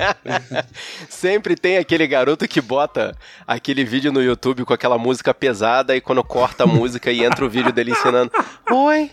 Sempre 1.08 1.56
tem 1.56 1.78
aquele 1.78 2.06
garoto 2.06 2.46
que 2.46 2.60
bota 2.60 3.16
aquele 3.46 3.84
vídeo 3.84 4.12
no 4.12 4.22
YouTube 4.22 4.66
com 4.66 4.74
aquela 4.74 4.98
música 4.98 5.32
pesada 5.32 5.96
e 5.96 6.00
quando 6.00 6.22
corta 6.22 6.64
a 6.64 6.66
música 6.66 7.10
e 7.10 7.24
entra 7.24 7.44
o 7.44 7.48
vídeo 7.48 7.72
dele 7.72 7.92
ensinando: 7.92 8.30
Oi, 8.70 9.10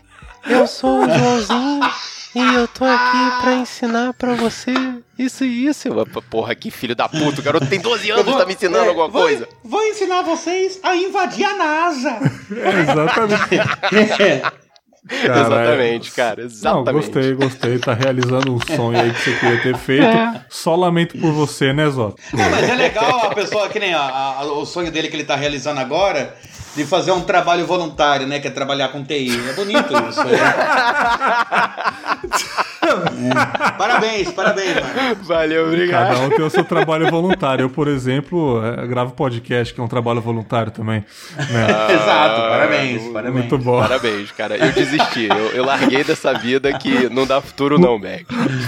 eu 0.49 0.67
sou 0.67 1.05
o 1.05 1.09
Joãozinho 1.09 1.79
e 2.35 2.39
eu 2.55 2.67
tô 2.67 2.83
aqui 2.85 3.41
pra 3.41 3.53
ensinar 3.55 4.13
pra 4.13 4.33
você 4.33 4.73
isso 5.17 5.43
e 5.43 5.67
isso. 5.67 5.87
Eu, 5.87 6.05
Porra, 6.29 6.55
que 6.55 6.71
filho 6.71 6.95
da 6.95 7.07
puta, 7.07 7.41
o 7.41 7.43
garoto 7.43 7.65
tem 7.67 7.79
12 7.79 8.09
anos 8.11 8.27
e 8.33 8.37
tá 8.37 8.45
me 8.45 8.53
ensinando 8.53 8.85
é, 8.85 8.87
alguma 8.89 9.07
vou- 9.07 9.21
coisa. 9.23 9.47
Vou 9.63 9.83
ensinar 9.83 10.21
vocês 10.23 10.79
a 10.83 10.95
invadir 10.95 11.45
a 11.45 11.55
NASA. 11.55 12.09
é 12.51 12.79
exatamente. 12.81 14.53
Caralho. 15.07 15.41
Exatamente, 15.41 16.11
cara, 16.11 16.35
Não, 16.41 16.45
exatamente. 16.45 16.91
gostei, 16.93 17.33
gostei. 17.33 17.79
Tá 17.79 17.93
realizando 17.93 18.53
um 18.53 18.59
sonho 18.75 18.99
aí 19.01 19.11
que 19.13 19.19
você 19.21 19.35
queria 19.37 19.61
ter 19.61 19.77
feito. 19.77 20.05
Só 20.49 20.75
lamento 20.75 21.17
por 21.17 21.31
você, 21.33 21.73
né, 21.73 21.89
Zó? 21.89 22.13
Não, 22.33 22.49
mas 22.49 22.69
é 22.69 22.75
legal 22.75 23.25
a 23.27 23.35
pessoa, 23.35 23.67
que 23.67 23.79
nem 23.79 23.93
a- 23.93 23.99
a- 24.01 24.43
o 24.45 24.65
sonho 24.65 24.91
dele 24.91 25.09
que 25.09 25.15
ele 25.17 25.25
tá 25.25 25.35
realizando 25.35 25.79
agora, 25.81 26.33
de 26.75 26.85
fazer 26.85 27.11
um 27.11 27.21
trabalho 27.21 27.67
voluntário, 27.67 28.25
né? 28.25 28.39
Que 28.39 28.47
é 28.47 28.51
trabalhar 28.51 28.87
com 28.89 29.03
TI. 29.03 29.29
É 29.49 29.53
bonito 29.53 29.93
isso. 30.09 30.23
né? 30.23 30.39
É. 32.83 33.71
Parabéns, 33.77 34.31
parabéns, 34.31 34.75
mano. 34.75 35.15
Valeu, 35.23 35.67
obrigado. 35.67 36.07
Cada 36.09 36.19
um 36.21 36.29
tem 36.29 36.41
o 36.45 36.49
seu 36.49 36.63
trabalho 36.63 37.09
voluntário. 37.09 37.63
Eu, 37.63 37.69
por 37.69 37.87
exemplo, 37.87 38.61
eh, 38.63 38.87
gravo 38.87 39.13
podcast, 39.13 39.73
que 39.73 39.79
é 39.79 39.83
um 39.83 39.87
trabalho 39.87 40.21
voluntário 40.21 40.71
também. 40.71 41.03
né? 41.37 41.93
Exato, 41.93 42.41
parabéns, 42.41 43.03
parabéns. 43.11 43.35
Muito 43.35 43.57
bom. 43.57 43.79
Parabéns, 43.79 44.31
cara. 44.31 44.57
Eu 44.57 44.71
desisti. 44.71 45.27
Eu, 45.29 45.51
eu 45.51 45.65
larguei 45.65 46.03
dessa 46.03 46.33
vida 46.33 46.71
que 46.77 47.09
não 47.09 47.25
dá 47.25 47.41
futuro, 47.41 47.79
não, 47.79 47.99
Berg. 47.99 48.25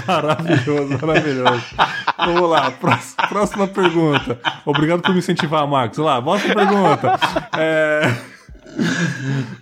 Maravilhoso, 0.08 1.06
maravilhoso. 1.06 1.64
Vamos 2.18 2.50
lá, 2.50 2.72
próxima, 2.72 3.28
próxima 3.28 3.68
pergunta. 3.68 4.40
Obrigado 4.66 5.02
por 5.02 5.12
me 5.12 5.20
incentivar, 5.20 5.68
Marcos. 5.68 5.98
Vamos 5.98 6.12
lá, 6.12 6.22
próxima 6.22 6.56
pergunta. 6.56 7.20
É... 7.58 8.35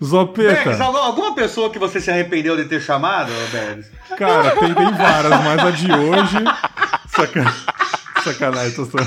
Zopeta, 0.04 0.64
Bergs, 0.64 0.82
alguma- 0.82 1.34
pessoa 1.34 1.70
que 1.70 1.80
você 1.80 2.00
se 2.00 2.12
arrependeu 2.12 2.56
de 2.56 2.66
ter 2.66 2.80
chamado, 2.82 3.32
Bergs? 3.52 3.90
cara, 4.18 4.52
tem, 4.52 4.74
tem 4.74 4.92
várias, 4.94 5.44
mas 5.44 5.60
a 5.60 5.72
de 5.72 5.92
hoje. 5.92 6.38
Saca... 7.08 7.54
Sacanagem, 8.24 8.76
tô 8.76 8.86
só. 8.86 8.98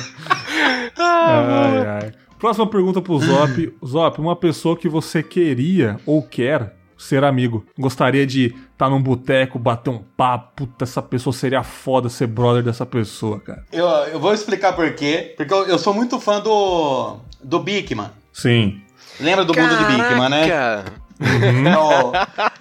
Ai, 0.99 1.87
ai. 1.87 2.13
Próxima 2.39 2.67
pergunta 2.67 3.01
pro 3.01 3.19
Zop. 3.19 3.75
Zop, 3.85 4.21
uma 4.21 4.37
pessoa 4.37 4.77
que 4.77 4.89
você 4.89 5.23
queria 5.23 5.99
ou 6.05 6.23
quer 6.23 6.75
ser 6.99 7.25
amigo. 7.25 7.65
Gostaria 7.79 8.27
de 8.27 8.55
estar 8.73 8.91
num 8.91 9.01
boteco, 9.01 9.59
bater 9.59 9.91
um 9.91 10.03
papo. 10.17 10.67
Puta, 10.67 10.85
essa 10.85 11.01
pessoa 11.01 11.33
seria 11.33 11.63
foda 11.63 12.09
ser 12.09 12.27
brother 12.27 12.63
dessa 12.63 12.85
pessoa, 12.85 13.41
cara. 13.41 13.65
Eu, 13.73 13.87
eu 13.87 14.21
vou 14.21 14.35
explicar 14.35 14.75
por 14.75 14.91
quê. 14.95 15.35
Porque 15.37 15.53
eu, 15.53 15.65
eu 15.67 15.79
sou 15.79 15.95
muito 15.95 16.21
fã 16.21 16.41
do, 16.41 17.17
do 17.43 17.59
Bigman. 17.61 18.11
Sim. 18.33 18.83
Lembra 19.21 19.45
do 19.45 19.55
mundo 19.59 19.77
de 19.77 19.85
Bigman, 19.85 20.29
né? 20.29 20.49
Caraca. 20.49 21.07
Então, 21.19 22.13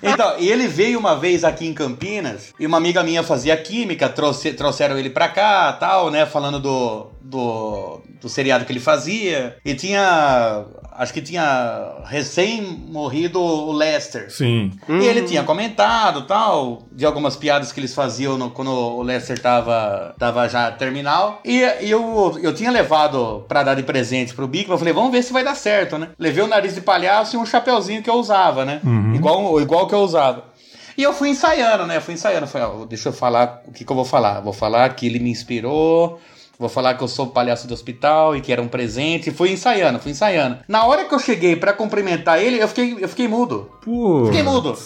então, 0.01 0.39
e 0.39 0.49
ele 0.49 0.67
veio 0.67 0.97
uma 0.97 1.15
vez 1.15 1.43
aqui 1.43 1.67
em 1.67 1.73
Campinas 1.73 2.53
e 2.59 2.65
uma 2.65 2.77
amiga 2.77 3.03
minha 3.03 3.21
fazia 3.21 3.55
química, 3.57 4.07
trouxe, 4.07 4.53
trouxeram 4.53 4.97
ele 4.97 5.09
pra 5.09 5.27
cá, 5.27 5.73
tal, 5.73 6.09
né, 6.09 6.25
falando 6.25 6.59
do, 6.59 7.07
do, 7.29 8.01
do 8.21 8.29
seriado 8.29 8.65
que 8.65 8.71
ele 8.71 8.79
fazia. 8.79 9.57
E 9.65 9.73
tinha, 9.73 10.63
acho 10.93 11.13
que 11.13 11.21
tinha 11.21 12.03
recém 12.05 12.61
morrido 12.61 13.41
o 13.41 13.71
Lester. 13.71 14.31
Sim. 14.31 14.71
E 14.87 15.05
ele 15.05 15.23
tinha 15.23 15.43
comentado 15.43 16.21
tal, 16.23 16.83
de 16.91 17.05
algumas 17.05 17.35
piadas 17.35 17.71
que 17.71 17.79
eles 17.79 17.93
faziam 17.93 18.37
no- 18.37 18.51
quando 18.51 18.71
o 18.71 19.01
Lester 19.01 19.39
tava, 19.39 20.13
tava 20.19 20.47
já 20.47 20.71
terminal. 20.71 21.39
E, 21.43 21.61
e 21.81 21.89
eu, 21.89 22.37
eu 22.41 22.53
tinha 22.53 22.71
levado 22.71 23.43
pra 23.47 23.63
dar 23.63 23.73
de 23.75 23.83
presente 23.83 24.33
pro 24.33 24.47
Bico, 24.47 24.71
eu 24.71 24.77
falei, 24.77 24.93
vamos 24.93 25.11
ver 25.11 25.23
se 25.23 25.33
vai 25.33 25.43
dar 25.43 25.55
certo, 25.55 25.97
né? 25.97 26.09
Levei 26.19 26.43
o 26.43 26.47
nariz 26.47 26.75
de 26.75 26.81
palhaço 26.81 27.35
e 27.35 27.39
um 27.39 27.45
chapeuzinho 27.45 28.01
que 28.03 28.09
eu 28.09 28.15
usava, 28.15 28.63
né? 28.65 28.81
Igual, 29.15 29.59
igual 29.59 29.87
que 29.87 29.95
eu 29.95 29.99
usava. 29.99 30.43
E 30.97 31.03
eu 31.03 31.11
fui 31.11 31.27
ensaiando, 31.27 31.85
né? 31.85 31.99
Fui 31.99 32.13
ensaiando. 32.13 32.47
Falei, 32.47 32.67
ó, 32.69 32.85
deixa 32.85 33.09
eu 33.09 33.13
falar 33.13 33.61
o 33.67 33.71
que, 33.73 33.83
que 33.83 33.91
eu 33.91 33.95
vou 33.97 34.05
falar. 34.05 34.39
Vou 34.39 34.53
falar 34.53 34.87
que 34.95 35.05
ele 35.05 35.19
me 35.19 35.29
inspirou. 35.29 36.21
Vou 36.57 36.69
falar 36.69 36.93
que 36.95 37.03
eu 37.03 37.07
sou 37.07 37.27
palhaço 37.27 37.67
do 37.67 37.73
hospital 37.73 38.35
e 38.35 38.41
que 38.41 38.51
era 38.51 38.61
um 38.61 38.67
presente. 38.67 39.31
Fui 39.31 39.51
ensaiando, 39.51 39.99
fui 39.99 40.11
ensaiando. 40.11 40.59
Na 40.67 40.85
hora 40.85 41.05
que 41.05 41.13
eu 41.13 41.19
cheguei 41.19 41.55
pra 41.55 41.73
cumprimentar 41.73 42.41
ele, 42.41 42.61
eu 42.61 42.67
fiquei, 42.67 42.97
eu 42.99 43.09
fiquei 43.09 43.27
mudo. 43.27 43.69
Pô. 43.83 44.25
Fiquei 44.27 44.43
mudo. 44.43 44.77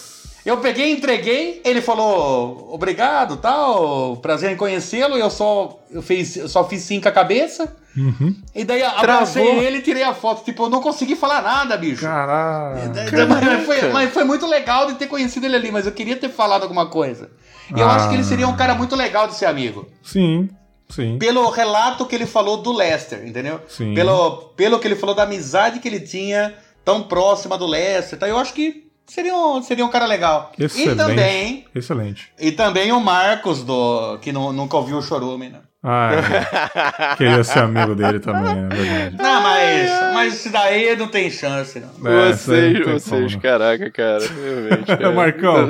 Eu 0.46 0.58
peguei, 0.58 0.92
entreguei, 0.92 1.62
ele 1.66 1.82
falou 1.82 2.70
obrigado, 2.74 3.38
tal, 3.38 4.16
prazer 4.18 4.52
em 4.52 4.56
conhecê-lo. 4.56 5.16
Eu 5.18 5.30
só 5.30 5.78
eu 5.92 6.02
fiz, 6.02 6.38
eu 6.38 6.48
só 6.48 6.64
fiz 6.68 6.82
sim 6.82 7.00
com 7.00 7.10
a 7.10 7.12
cabeça. 7.12 7.76
Uhum. 7.96 8.34
E 8.56 8.64
daí 8.64 8.82
abracei 8.82 9.46
ele 9.60 9.78
e 9.80 9.82
tirei 9.82 10.02
a 10.04 10.14
foto. 10.14 10.44
Tipo, 10.46 10.64
eu 10.64 10.70
não 10.70 10.82
consegui 10.82 11.16
falar 11.16 11.42
nada, 11.42 11.76
bicho. 11.78 12.02
Caralho. 12.02 12.80
Mas 13.28 13.66
foi, 13.66 13.92
mas 13.92 14.12
foi 14.12 14.24
muito 14.24 14.48
legal 14.48 14.88
de 14.88 14.94
ter 14.96 15.08
conhecido 15.08 15.46
ele 15.46 15.56
ali, 15.58 15.72
mas 15.72 15.86
eu 15.86 15.92
queria 15.92 16.16
ter 16.16 16.30
falado 16.30 16.64
alguma 16.64 16.88
coisa. 16.88 17.30
E 17.76 17.80
eu 17.80 17.88
Ah. 17.88 17.96
acho 17.98 18.10
que 18.10 18.16
ele 18.16 18.24
seria 18.24 18.48
um 18.48 18.56
cara 18.56 18.74
muito 18.74 18.96
legal 18.96 19.28
de 19.28 19.36
ser 19.36 19.46
amigo. 19.46 19.88
Sim, 20.04 20.50
sim. 20.90 21.18
Pelo 21.20 21.50
relato 21.50 22.06
que 22.06 22.16
ele 22.16 22.26
falou 22.26 22.58
do 22.58 22.72
Lester, 22.72 23.26
entendeu? 23.26 23.62
Sim. 23.68 23.94
Pelo, 23.94 24.50
pelo 24.56 24.80
que 24.80 24.88
ele 24.88 24.96
falou 24.96 25.16
da 25.16 25.24
amizade 25.24 25.80
que 25.80 25.88
ele 25.88 26.00
tinha 26.00 26.56
tão 26.84 27.04
próxima 27.04 27.58
do 27.58 27.66
Lester. 27.68 28.18
Então 28.18 28.28
eu 28.28 28.38
acho 28.38 28.54
que 28.54 28.90
seria 29.06 29.36
um, 29.36 29.62
seria 29.62 29.86
um 29.86 29.90
cara 29.90 30.06
legal. 30.06 30.52
Excelente. 30.58 30.92
E 30.94 30.96
também, 30.96 31.66
Excelente. 31.76 32.32
e 32.40 32.52
também 32.52 32.92
o 32.92 33.00
Marcos, 33.00 33.64
do, 33.64 34.18
que 34.20 34.32
nu- 34.32 34.52
nunca 34.54 34.78
ouviu 34.78 34.98
o 34.98 35.02
Chorume, 35.02 35.50
né? 35.50 35.60
Ah, 35.82 36.12
é. 37.14 37.16
queria 37.16 37.42
ser 37.42 37.60
amigo 37.60 37.96
dele 37.96 38.20
também, 38.20 38.66
é 38.66 38.68
verdade. 38.68 39.16
Não, 39.18 39.42
mas, 39.42 40.14
mas 40.14 40.34
isso 40.34 40.52
daí 40.52 40.94
não 40.98 41.08
tem 41.08 41.30
chance, 41.30 41.80
não. 41.80 42.12
É, 42.12 42.34
vocês, 42.34 42.80
vocês, 42.86 43.04
como, 43.10 43.30
não. 43.32 43.40
caraca, 43.40 43.90
cara. 43.90 44.20
Realmente. 44.20 44.92
é. 45.02 45.10
Marcão, 45.10 45.68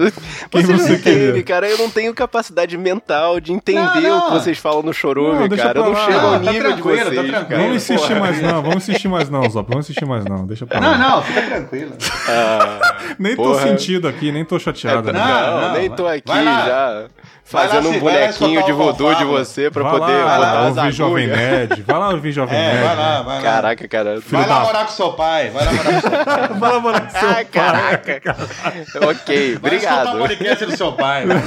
quem 0.49 0.64
Vocês 0.64 0.82
você 0.82 0.89
não 0.89 0.97
entendem, 0.97 1.43
cara. 1.43 1.70
Eu 1.70 1.78
não 1.78 1.91
tenho 1.91 2.12
capacidade 2.16 2.76
mental 2.76 3.39
de 3.39 3.53
entender 3.53 3.80
Não, 3.84 4.01
não. 4.01 4.18
o 4.20 4.24
que 4.24 4.32
vocês 4.32 4.57
falam 4.57 4.82
no 4.82 4.91
chorume, 4.93 5.47
Não, 5.47 5.55
cara. 5.55 5.78
Eu 5.78 5.86
não 5.86 5.95
chego 5.95 6.12
Não, 6.12 6.34
ao 6.34 6.39
tá 6.41 6.51
nível 6.51 6.72
de 6.74 6.82
tá 6.82 6.89
vocês. 6.89 7.10
tranquilo. 7.10 7.32
cara. 7.45 7.62
Vamos 7.62 7.76
insistir 7.76 8.07
Porra. 8.07 8.20
mais 8.20 8.41
não, 8.41 8.62
vamos 8.64 8.76
insistir 8.78 9.07
mais 9.07 9.30
não, 9.30 9.49
Zop. 9.49 9.70
Vamos 9.70 9.86
insistir 9.86 10.05
mais 10.05 10.26
não, 10.26 10.47
deixa 10.47 10.66
pra 10.66 10.80
lá. 10.80 10.97
Não, 10.97 11.10
não, 11.18 11.22
fica 11.22 11.41
tranquilo. 11.43 11.93
Ah, 12.28 12.80
Nem 13.20 13.36
tô 13.36 13.43
Porra. 13.43 13.62
sentido 13.68 14.07
aqui, 14.07 14.32
nem 14.32 14.43
tô 14.43 14.57
chateado. 14.57 15.12
É, 15.12 15.14
não, 15.14 15.62
não, 15.62 15.74
nem 15.74 15.89
tô 15.91 16.07
aqui 16.07 16.24
já 16.34 17.05
fazendo 17.50 17.89
um 17.89 17.91
vai 17.93 18.00
bonequinho 18.00 18.64
de 18.66 18.72
voodoo 18.72 19.16
de 19.16 19.24
você 19.26 19.70
pra 19.72 19.84
vai 19.84 19.91
poder 20.00 20.14
lá, 20.14 20.36
botar 20.38 20.38
vai 20.52 20.72
lá 20.72 20.84
ouvir 20.84 20.91
Jovem. 20.93 21.28
Nerd. 21.28 21.82
Vai 21.82 21.97
lá 22.00 22.10
ouvir 22.10 22.32
Jovem 22.32 22.58
É, 22.58 22.74
Nerd. 22.74 22.84
vai 22.86 22.95
lá, 22.95 23.22
vai 23.24 23.36
lá. 23.38 23.41
Caraca, 23.41 23.88
cara. 23.88 24.20
Vai 24.28 24.47
lá 24.47 24.60
da- 24.60 24.66
morar 24.66 24.86
com 24.86 24.91
seu 24.91 25.14
pai, 25.14 25.50
vai 25.50 25.66
lá 25.66 25.72
morar 25.74 25.93
com 25.93 26.02
seu 26.02 26.12
pai. 26.12 26.47
Vai 26.60 26.72
lá 26.72 26.80
morar 26.80 27.02
com 27.02 27.10
seu 27.20 27.30
Ah, 27.30 27.34
pai. 27.34 27.45
caraca. 27.45 28.22
ok, 28.38 29.56
Vai 29.56 29.76
escutar 29.76 30.04
obrigado. 30.06 30.16
o 30.16 30.20
podcast 30.20 30.66
do 30.66 30.78
seu 30.78 30.91
pai. 30.93 31.26
vai. 31.26 31.38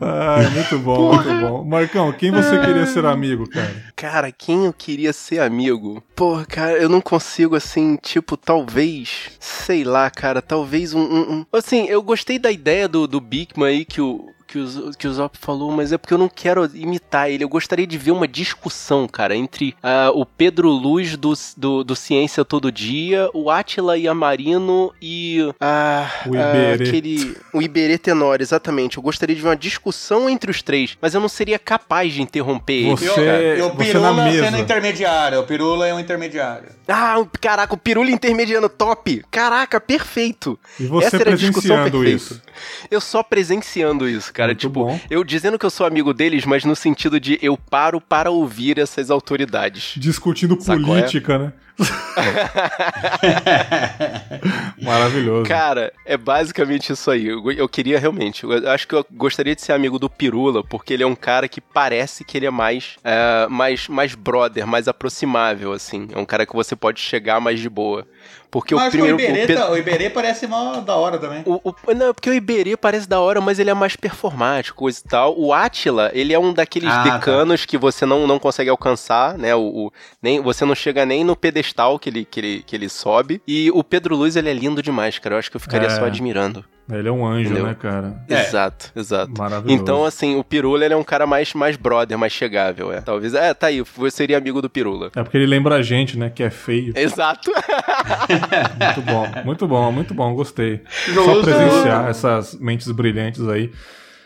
Ai, 0.00 0.46
muito 0.50 0.78
bom, 0.78 1.14
muito 1.14 1.34
bom. 1.40 1.64
Marcão, 1.64 2.12
quem 2.12 2.30
você 2.30 2.58
queria 2.60 2.86
ser 2.86 3.04
amigo, 3.06 3.48
cara? 3.48 3.74
Cara, 3.96 4.32
quem 4.32 4.66
eu 4.66 4.72
queria 4.72 5.12
ser 5.12 5.40
amigo? 5.40 6.02
Porra, 6.14 6.44
cara, 6.46 6.72
eu 6.72 6.88
não 6.88 7.00
consigo, 7.00 7.56
assim, 7.56 7.96
tipo, 7.96 8.36
talvez, 8.36 9.30
sei 9.40 9.84
lá, 9.84 10.08
cara, 10.10 10.40
talvez 10.40 10.94
um. 10.94 11.00
um- 11.00 11.32
um- 11.32 11.46
Assim, 11.52 11.86
eu 11.86 12.02
gostei 12.02 12.38
da 12.38 12.50
ideia 12.50 12.86
do, 12.88 13.06
do 13.06 13.20
Bigman 13.20 13.68
aí 13.68 13.84
que 13.84 14.00
o. 14.00 14.27
Que 14.48 14.58
o, 14.58 14.90
que 14.98 15.06
o 15.06 15.12
Zop 15.12 15.36
falou, 15.38 15.70
mas 15.70 15.92
é 15.92 15.98
porque 15.98 16.14
eu 16.14 16.18
não 16.18 16.26
quero 16.28 16.64
imitar 16.74 17.28
ele. 17.30 17.44
Eu 17.44 17.50
gostaria 17.50 17.86
de 17.86 17.98
ver 17.98 18.12
uma 18.12 18.26
discussão, 18.26 19.06
cara, 19.06 19.36
entre 19.36 19.76
ah, 19.82 20.10
o 20.14 20.24
Pedro 20.24 20.70
Luz 20.70 21.18
do, 21.18 21.34
do, 21.54 21.84
do 21.84 21.94
Ciência 21.94 22.42
Todo 22.46 22.72
Dia, 22.72 23.28
o 23.34 23.50
Atila 23.50 23.98
Yamarino 23.98 24.90
e. 25.02 25.40
ah, 25.60 26.10
O 26.26 26.34
ah, 26.34 26.38
Iberê. 26.74 26.88
aquele. 26.88 27.36
O 27.52 27.60
Iberê 27.60 27.98
Tenor, 27.98 28.40
exatamente. 28.40 28.96
Eu 28.96 29.02
gostaria 29.02 29.36
de 29.36 29.42
ver 29.42 29.48
uma 29.48 29.56
discussão 29.56 30.30
entre 30.30 30.50
os 30.50 30.62
três, 30.62 30.96
mas 30.98 31.12
eu 31.12 31.20
não 31.20 31.28
seria 31.28 31.58
capaz 31.58 32.14
de 32.14 32.22
interromper 32.22 32.72
ele. 32.72 32.90
Você- 32.96 33.04
E 33.04 33.10
o- 33.10 33.14
cara. 33.14 33.58
e 33.58 33.60
o 33.62 33.68
você 33.68 33.84
Pirula 33.84 34.12
na 34.14 34.24
mesa. 34.24 34.44
sendo 34.46 34.58
intermediário. 34.58 35.40
O 35.40 35.44
Pirula 35.44 35.86
é 35.88 35.92
um 35.92 36.00
intermediário. 36.00 36.68
Ah, 36.88 37.22
caraca, 37.38 37.74
o 37.74 37.76
pirulho 37.76 38.08
intermediano 38.08 38.66
top. 38.66 39.22
Caraca, 39.30 39.78
perfeito. 39.78 40.58
E 40.80 40.86
você 40.86 41.08
Essa 41.08 41.16
era 41.18 41.32
a 41.32 41.36
discussão 41.36 41.76
perfeita. 41.82 42.08
isso. 42.08 42.42
Eu 42.90 42.98
só 43.00 43.22
presenciando 43.22 44.08
isso, 44.08 44.32
cara. 44.38 44.50
Muito 44.50 44.60
tipo, 44.60 44.84
bom. 44.84 45.00
eu 45.10 45.24
dizendo 45.24 45.58
que 45.58 45.66
eu 45.66 45.70
sou 45.70 45.84
amigo 45.84 46.14
deles, 46.14 46.46
mas 46.46 46.64
no 46.64 46.76
sentido 46.76 47.18
de 47.18 47.38
eu 47.42 47.56
paro 47.56 48.00
para 48.00 48.30
ouvir 48.30 48.78
essas 48.78 49.10
autoridades. 49.10 49.94
Discutindo 49.96 50.56
Sacou, 50.60 50.86
política, 50.86 51.38
né? 51.38 51.52
Maravilhoso. 54.82 55.48
Cara, 55.48 55.92
é 56.04 56.16
basicamente 56.16 56.92
isso 56.92 57.08
aí. 57.10 57.26
Eu, 57.26 57.50
eu 57.52 57.68
queria 57.68 58.00
realmente. 58.00 58.44
Eu 58.44 58.68
acho 58.70 58.88
que 58.88 58.94
eu 58.94 59.06
gostaria 59.12 59.54
de 59.54 59.62
ser 59.62 59.72
amigo 59.72 59.98
do 59.98 60.10
Pirula, 60.10 60.64
porque 60.64 60.92
ele 60.92 61.04
é 61.04 61.06
um 61.06 61.14
cara 61.14 61.48
que 61.48 61.60
parece 61.60 62.24
que 62.24 62.36
ele 62.36 62.46
é 62.46 62.50
mais, 62.50 62.96
é, 63.04 63.46
mais, 63.48 63.86
mais 63.86 64.14
brother, 64.14 64.66
mais 64.66 64.88
aproximável, 64.88 65.72
assim. 65.72 66.08
É 66.12 66.18
um 66.18 66.24
cara 66.24 66.44
que 66.44 66.54
você 66.54 66.74
pode 66.74 67.00
chegar 67.00 67.40
mais 67.40 67.60
de 67.60 67.68
boa. 67.68 68.06
Porque 68.50 68.74
Mas 68.74 68.88
o 68.88 68.90
primeiro. 68.90 69.16
o, 69.16 69.20
Iberê, 69.20 69.44
o 69.44 69.46
Pedro- 69.46 69.62
tá- 69.66 69.70
o 69.72 69.76
Iberê 69.76 70.10
parece 70.10 70.46
mó 70.46 70.80
da 70.80 70.96
hora 70.96 71.18
também. 71.18 71.42
O, 71.44 71.60
o- 71.70 71.94
não, 71.94 72.14
porque 72.14 72.30
o 72.30 72.34
Iberê 72.34 72.76
parece 72.76 73.06
da 73.08 73.20
hora, 73.20 73.40
mas 73.40 73.58
ele 73.58 73.68
é 73.70 73.74
mais 73.74 73.94
performático, 73.96 74.78
coisa 74.78 75.00
e 75.04 75.08
tal. 75.08 75.38
O 75.38 75.52
Átila, 75.52 76.10
ele 76.14 76.32
é 76.32 76.38
um 76.38 76.52
daqueles 76.52 76.88
Ah, 76.90 77.02
tá. 77.04 77.16
decanos 77.18 77.64
que 77.66 77.76
você 77.76 78.06
não, 78.06 78.26
não 78.26 78.38
consegue 78.38 78.70
alcançar, 78.70 79.36
né? 79.36 79.54
O, 79.54 79.60
o- 79.86 79.92
nem, 80.22 80.40
você 80.40 80.64
não 80.64 80.74
chega 80.74 81.04
nem 81.04 81.22
no 81.24 81.36
pedestal 81.36 81.98
que 81.98 82.08
ele, 82.08 82.24
que, 82.24 82.40
ele, 82.40 82.62
que 82.66 82.74
ele 82.74 82.88
sobe. 82.88 83.42
E 83.46 83.70
o 83.72 83.84
Pedro 83.84 84.16
Luz, 84.16 84.34
ele 84.36 84.48
é 84.50 84.54
lindo 84.54 84.82
demais, 84.82 85.18
cara. 85.18 85.34
Eu 85.34 85.38
acho 85.38 85.50
que 85.50 85.56
eu 85.56 85.60
ficaria 85.60 85.88
É. 85.88 85.90
só 85.90 86.04
admirando. 86.06 86.64
Ele 86.90 87.08
é 87.08 87.12
um 87.12 87.26
anjo, 87.26 87.50
Entendeu? 87.50 87.66
né, 87.66 87.76
cara? 87.78 88.22
É. 88.28 88.40
Exato, 88.40 88.90
exato. 88.96 89.32
Maravilhoso. 89.36 89.82
Então, 89.82 90.04
assim, 90.06 90.36
o 90.36 90.44
Pirula, 90.44 90.84
ele 90.86 90.94
é 90.94 90.96
um 90.96 91.04
cara 91.04 91.26
mais, 91.26 91.52
mais 91.52 91.76
brother, 91.76 92.16
mais 92.16 92.32
chegável, 92.32 92.90
é. 92.90 93.02
Talvez, 93.02 93.34
é, 93.34 93.52
tá 93.52 93.66
aí, 93.66 93.82
você 93.82 94.16
seria 94.16 94.38
amigo 94.38 94.62
do 94.62 94.70
Pirula. 94.70 95.10
É 95.14 95.22
porque 95.22 95.36
ele 95.36 95.46
lembra 95.46 95.74
a 95.74 95.82
gente, 95.82 96.18
né, 96.18 96.30
que 96.30 96.42
é 96.42 96.48
feio. 96.48 96.94
Exato. 96.96 97.52
Muito 98.78 99.02
bom, 99.02 99.28
muito 99.44 99.68
bom, 99.68 99.92
muito 99.92 100.14
bom, 100.14 100.34
gostei. 100.34 100.80
Só 100.88 101.12
Justo. 101.12 101.44
presenciar 101.44 102.08
essas 102.08 102.54
mentes 102.58 102.90
brilhantes 102.90 103.46
aí. 103.48 103.70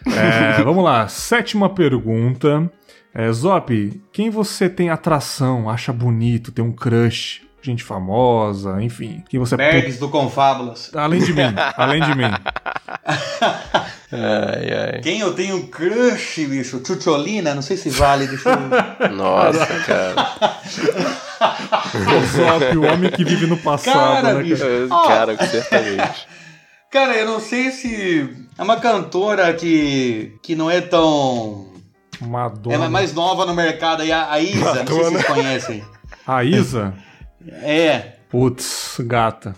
É, 0.07 0.63
vamos 0.65 0.85
lá, 0.85 1.09
sétima 1.09 1.69
pergunta. 1.69 2.71
É, 3.15 3.31
Zop, 3.33 4.03
quem 4.13 4.31
você 4.31 4.69
tem 4.69 4.89
atração, 4.89 5.69
acha 5.69 5.93
bonito, 5.93 6.51
tem 6.53 6.65
um 6.65 6.73
crush, 6.73 7.43
gente 7.71 7.85
famosa, 7.85 8.83
enfim. 8.83 9.23
Quem 9.29 9.39
você 9.39 9.57
Bergs 9.57 9.99
do 9.99 10.09
Confábulas. 10.09 10.91
Além 10.95 11.21
de 11.21 11.33
mim, 11.33 11.43
além 11.77 12.03
de 12.03 12.15
mim. 12.15 12.25
ai, 14.13 15.01
Quem 15.03 15.21
eu 15.21 15.33
tenho 15.35 15.67
crush, 15.69 16.45
bicho? 16.47 16.83
Chucholina? 16.85 17.55
Não 17.55 17.63
sei 17.63 17.77
se 17.77 17.91
vale, 17.91 18.27
deixa 18.27 18.51
eu... 18.51 18.59
ai. 19.01 19.09
Nossa, 19.15 19.67
cara. 19.87 20.15
O 22.77 22.93
homem 22.93 23.11
que 23.11 23.25
vive 23.25 23.47
no 23.47 23.57
passado, 23.57 23.95
Cara, 24.23 24.35
né, 24.35 24.43
bicho. 24.43 24.65
cara? 24.89 25.37
Cara, 25.37 25.47
certamente. 25.47 26.27
Cara, 26.91 27.15
eu 27.17 27.27
não 27.27 27.41
sei 27.41 27.71
se... 27.71 28.29
É 28.59 28.63
uma 28.63 28.77
cantora 28.77 29.53
que, 29.55 30.37
que 30.43 30.55
não 30.55 30.71
é 30.71 30.81
tão... 30.81 31.73
Madonna. 32.21 32.75
Ela 32.77 32.85
é 32.85 32.89
mais 32.89 33.13
nova 33.15 33.45
no 33.47 33.55
mercado 33.55 34.03
aí, 34.03 34.13
a 34.13 34.31
a 34.31 34.39
Isa, 34.39 34.85
não 34.85 34.87
sei 34.87 35.05
se 35.05 35.11
vocês 35.11 35.25
conhecem. 35.25 35.85
A 36.27 36.45
Isa? 36.45 36.95
É. 37.51 38.13
Putz, 38.29 38.97
gata. 39.01 39.55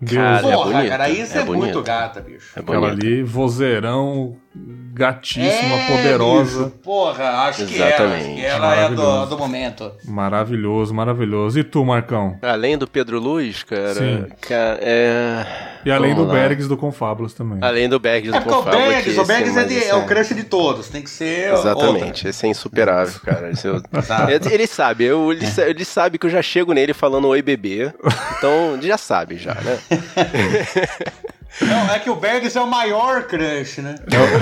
Deus. 0.00 0.22
Cara, 0.22 0.38
é 0.38 0.52
Porra, 0.52 0.72
bonita, 0.72 0.88
cara, 0.88 1.08
Isa 1.10 1.38
é 1.38 1.42
é, 1.42 1.44
muito 1.44 1.60
bonita. 1.60 1.82
gata, 1.82 2.20
bicho. 2.20 2.52
É 2.56 2.60
Aquela 2.60 2.90
bonito. 2.90 3.06
ali, 3.06 3.22
vozeirão, 3.22 4.36
gatíssima, 4.56 5.74
É, 5.74 5.86
poderosa. 5.88 6.64
bicho, 6.66 6.76
porra, 6.82 7.24
acho 7.48 7.66
que 7.66 7.76
ela, 7.82 7.88
acho 7.88 8.02
Exatamente. 8.04 8.34
que 8.40 8.44
ela 8.46 8.76
é 8.76 8.88
do, 8.90 9.26
do 9.26 9.36
momento. 9.38 9.90
Maravilhoso, 10.06 10.94
maravilhoso. 10.94 11.58
E 11.58 11.64
tu, 11.64 11.84
Marcão? 11.84 12.38
Além 12.40 12.78
do 12.78 12.86
Pedro 12.86 13.18
Luz, 13.18 13.64
cara, 13.64 13.94
Sim. 13.94 14.26
cara 14.40 14.78
é... 14.80 15.46
E 15.84 15.90
além 15.90 16.14
Vamos 16.14 16.28
do 16.28 16.32
lá. 16.32 16.38
Bergs 16.40 16.68
do 16.68 16.76
Confábulos 16.76 17.34
também. 17.34 17.58
Além 17.60 17.88
do 17.88 17.98
Bergs 17.98 18.32
É 18.34 18.38
do 18.40 18.44
porque 18.44 18.58
o 18.58 18.62
Bergs, 18.62 19.18
o 19.18 19.22
esse 19.22 19.26
Bergs 19.32 19.56
é, 19.58 19.64
de- 19.64 19.84
é 19.84 19.94
o 19.96 20.06
crush 20.06 20.34
de 20.34 20.44
todos, 20.44 20.88
tem 20.88 21.02
que 21.02 21.10
ser 21.10 21.52
Exatamente, 21.52 22.28
esse 22.28 22.46
é 22.46 22.48
insuperável, 22.48 23.20
cara. 23.24 23.50
Esse 23.50 23.66
eu- 23.66 23.82
Tá. 23.82 24.28
ele, 24.30 24.54
ele 24.54 24.66
sabe, 24.68 25.04
eu, 25.04 25.32
ele, 25.32 25.44
ele 25.66 25.84
sabe 25.84 26.16
que 26.18 26.26
eu 26.26 26.30
já 26.30 26.40
chego 26.40 26.72
nele 26.72 26.94
falando 26.94 27.26
oi 27.28 27.42
bebê. 27.42 27.92
Então, 28.38 28.74
ele 28.74 28.86
já 28.86 28.96
sabe 28.96 29.36
já, 29.36 29.54
né? 29.54 29.78
Não, 31.60 31.92
é 31.92 31.98
que 31.98 32.10
o 32.10 32.16
Bergs 32.16 32.56
é 32.56 32.60
o 32.60 32.66
maior 32.66 33.24
crush, 33.24 33.78
né? 33.80 33.94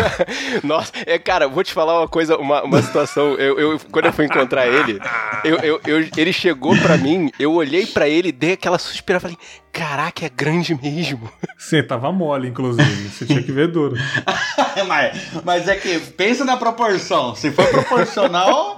Nossa, 0.65 0.93
é, 1.07 1.19
cara, 1.19 1.47
vou 1.49 1.63
te 1.63 1.73
falar 1.73 2.01
uma 2.01 2.09
coisa, 2.09 2.37
uma, 2.37 2.63
uma 2.63 2.81
situação. 2.83 3.35
Eu, 3.35 3.59
eu- 3.59 3.81
quando 3.91 4.07
eu 4.07 4.13
fui 4.13 4.25
encontrar 4.25 4.67
ele, 4.67 4.99
eu, 5.45 5.57
eu- 5.59 5.81
eu- 5.87 6.09
ele 6.17 6.33
chegou 6.33 6.77
pra 6.79 6.97
mim, 6.97 7.31
eu 7.39 7.53
olhei 7.53 7.87
pra 7.87 8.09
ele, 8.09 8.33
dei 8.33 8.53
aquela 8.53 8.79
suspirada, 8.79 9.21
falei, 9.23 9.39
caraca, 9.73 10.25
é 10.25 10.29
grande 10.29 10.75
mesmo. 10.75 11.31
Você 11.59 11.83
tava 11.83 12.11
mole, 12.13 12.49
inclusive. 12.49 13.09
Você 13.09 13.27
tinha 13.27 13.43
que 13.43 13.53
ver 13.53 13.69
duro. 13.69 13.95
mas, 14.87 15.17
mas 15.45 15.69
é 15.69 15.77
que 15.77 15.99
pensa 16.01 16.45
na 16.45 16.57
proporção. 16.57 17.35
Se 17.35 17.51
for 17.51 17.67
proporcional, 17.69 18.77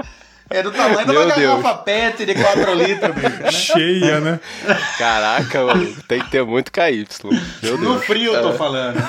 é 0.58 0.62
do 0.62 0.70
tamanho 0.70 1.06
de 1.06 1.12
Meu 1.12 1.22
uma 1.24 1.34
Deus. 1.34 1.62
garrafa 1.62 1.74
PET 1.82 2.24
de 2.26 2.34
4 2.34 2.74
litros, 2.74 3.14
bicho. 3.16 3.42
Né? 3.42 3.50
Cheia, 3.50 4.20
né? 4.20 4.40
Caraca, 4.98 5.64
mano, 5.64 5.94
tem 6.08 6.20
que 6.20 6.30
ter 6.30 6.44
muito 6.44 6.70
KY. 6.72 7.06
Meu 7.62 7.76
No 7.78 7.92
Deus. 7.92 8.04
frio, 8.04 8.34
eu 8.34 8.42
tô 8.42 8.52
falando. 8.54 8.96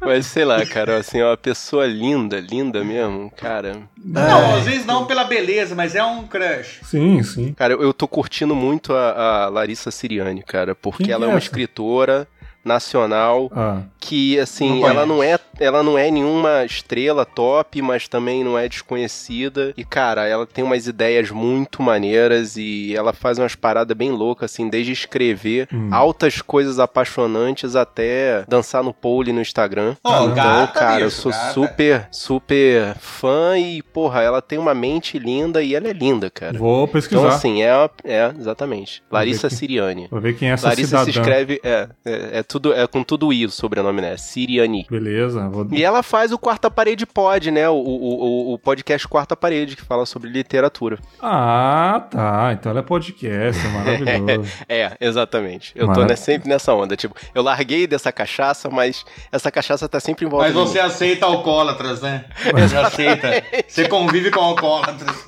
Mas 0.00 0.26
sei 0.26 0.44
lá, 0.44 0.64
cara, 0.64 0.98
assim, 0.98 1.18
é 1.18 1.24
uma 1.26 1.36
pessoa 1.36 1.84
linda, 1.84 2.38
linda 2.38 2.84
mesmo, 2.84 3.28
cara. 3.36 3.82
Não, 4.04 4.54
às 4.54 4.64
vezes 4.64 4.86
não 4.86 5.04
pela 5.04 5.24
beleza, 5.24 5.74
mas 5.74 5.96
é 5.96 6.04
um 6.04 6.24
crush. 6.28 6.78
Sim, 6.84 7.22
sim. 7.24 7.52
Cara, 7.54 7.72
eu, 7.72 7.82
eu 7.82 7.92
tô 7.92 8.06
curtindo 8.06 8.54
muito 8.54 8.94
a, 8.94 9.44
a 9.44 9.48
Larissa 9.48 9.90
Siriani, 9.90 10.44
cara, 10.44 10.76
porque 10.76 10.98
Quem 10.98 11.06
que 11.06 11.12
ela 11.12 11.24
é 11.24 11.26
é 11.26 11.30
uma 11.32 11.38
essa? 11.38 11.46
escritora 11.46 12.28
nacional 12.64 13.50
Ah, 13.54 13.80
que 14.06 14.38
assim, 14.38 14.80
Não 14.80 14.88
ela 14.88 15.04
não 15.06 15.22
é, 15.22 15.38
ela 15.58 15.82
não 15.82 15.98
é 15.98 16.10
nenhuma 16.10 16.64
estrela 16.64 17.24
top, 17.24 17.82
mas 17.82 18.06
também 18.06 18.44
não 18.44 18.56
é 18.58 18.68
desconhecida. 18.68 19.72
E 19.76 19.84
cara, 19.84 20.26
ela 20.26 20.46
tem 20.46 20.62
umas 20.64 20.86
ideias 20.86 21.30
muito 21.30 21.82
maneiras 21.82 22.56
e 22.56 22.94
ela 22.94 23.12
faz 23.12 23.38
umas 23.38 23.54
paradas 23.54 23.96
bem 23.96 24.10
loucas 24.12 24.52
assim, 24.52 24.68
desde 24.68 24.92
escrever 24.92 25.66
Hum. 25.72 25.88
altas 25.92 26.40
coisas 26.40 26.78
apaixonantes 26.78 27.74
até 27.74 28.44
dançar 28.48 28.82
no 28.84 28.92
pole 28.94 29.32
no 29.32 29.40
Instagram. 29.40 29.96
Ó, 30.04 30.24
então, 30.24 30.34
gata, 30.34 30.72
cara, 30.78 31.00
eu 31.02 31.10
sou 31.10 31.32
gata. 31.32 31.52
super, 31.52 32.08
super 32.12 32.94
fã 33.00 33.58
e 33.58 33.82
porra, 33.82 34.22
ela 34.22 34.40
tem 34.42 34.58
uma 34.58 34.74
mente 34.74 35.18
linda 35.18 35.62
e 35.62 35.74
ela 35.74 35.88
é 35.88 35.92
linda, 35.92 36.30
cara. 36.30 36.58
vou 36.58 36.86
pesquisar. 36.86 37.20
Então, 37.20 37.30
assim, 37.30 37.62
é, 37.62 37.74
uma- 37.76 37.90
é 38.04 38.32
exatamente. 38.38 39.02
Larissa 39.10 39.48
Siriani. 39.50 40.08
Vou 40.10 40.20
ver 40.20 40.36
quem 40.36 40.48
é 40.50 40.52
essa 40.52 40.68
Larissa 40.68 40.88
cidadã. 41.04 41.04
se 41.12 41.18
escreve, 41.18 41.60
é, 41.64 41.88
é, 42.04 42.38
é 42.38 42.42
tudo, 42.42 42.72
é 42.72 42.86
com 42.86 43.02
tudo 43.02 43.32
I 43.32 43.46
o 43.46 43.50
sobrenome 43.50 43.95
nome, 43.96 44.02
né? 44.02 44.16
Siriani. 44.16 44.86
Beleza. 44.88 45.48
Vou... 45.48 45.66
E 45.72 45.82
ela 45.82 46.02
faz 46.02 46.30
o 46.32 46.38
Quarta 46.38 46.70
Parede 46.70 47.06
Pod, 47.06 47.50
né? 47.50 47.68
O, 47.68 47.74
o, 47.74 48.50
o, 48.50 48.54
o 48.54 48.58
podcast 48.58 49.08
Quarta 49.08 49.34
Parede, 49.34 49.76
que 49.76 49.82
fala 49.82 50.04
sobre 50.06 50.28
literatura. 50.28 50.98
Ah, 51.20 52.06
tá. 52.10 52.50
Então 52.52 52.70
ela 52.70 52.80
é 52.80 52.82
podcast, 52.82 53.66
é 53.66 53.70
maravilhoso. 53.70 54.52
é, 54.68 54.96
exatamente. 55.00 55.72
Eu 55.74 55.92
tô 55.92 56.04
né, 56.04 56.14
sempre 56.14 56.48
nessa 56.48 56.74
onda. 56.74 56.96
Tipo, 56.96 57.14
eu 57.34 57.42
larguei 57.42 57.86
dessa 57.86 58.12
cachaça, 58.12 58.68
mas 58.68 59.04
essa 59.32 59.50
cachaça 59.50 59.88
tá 59.88 59.98
sempre 59.98 60.26
em 60.26 60.28
volta 60.28 60.46
Mas 60.46 60.54
você 60.54 60.78
aceita 60.78 61.26
alcoólatras, 61.26 62.02
né? 62.02 62.24
Você 62.56 62.76
aceita. 62.76 63.28
Você 63.66 63.88
convive 63.88 64.30
com 64.30 64.40
alcoólatras. 64.40 65.24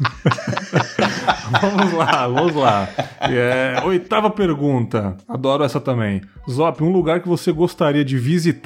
vamos 1.60 1.92
lá, 1.92 2.28
vamos 2.28 2.54
lá. 2.54 2.88
É, 3.20 3.80
oitava 3.84 4.30
pergunta. 4.30 5.16
Adoro 5.28 5.64
essa 5.64 5.80
também. 5.80 6.22
Zop, 6.50 6.82
um 6.82 6.90
lugar 6.90 7.20
que 7.20 7.28
você 7.28 7.52
gostaria 7.52 8.04
de 8.04 8.16
visitar 8.16 8.57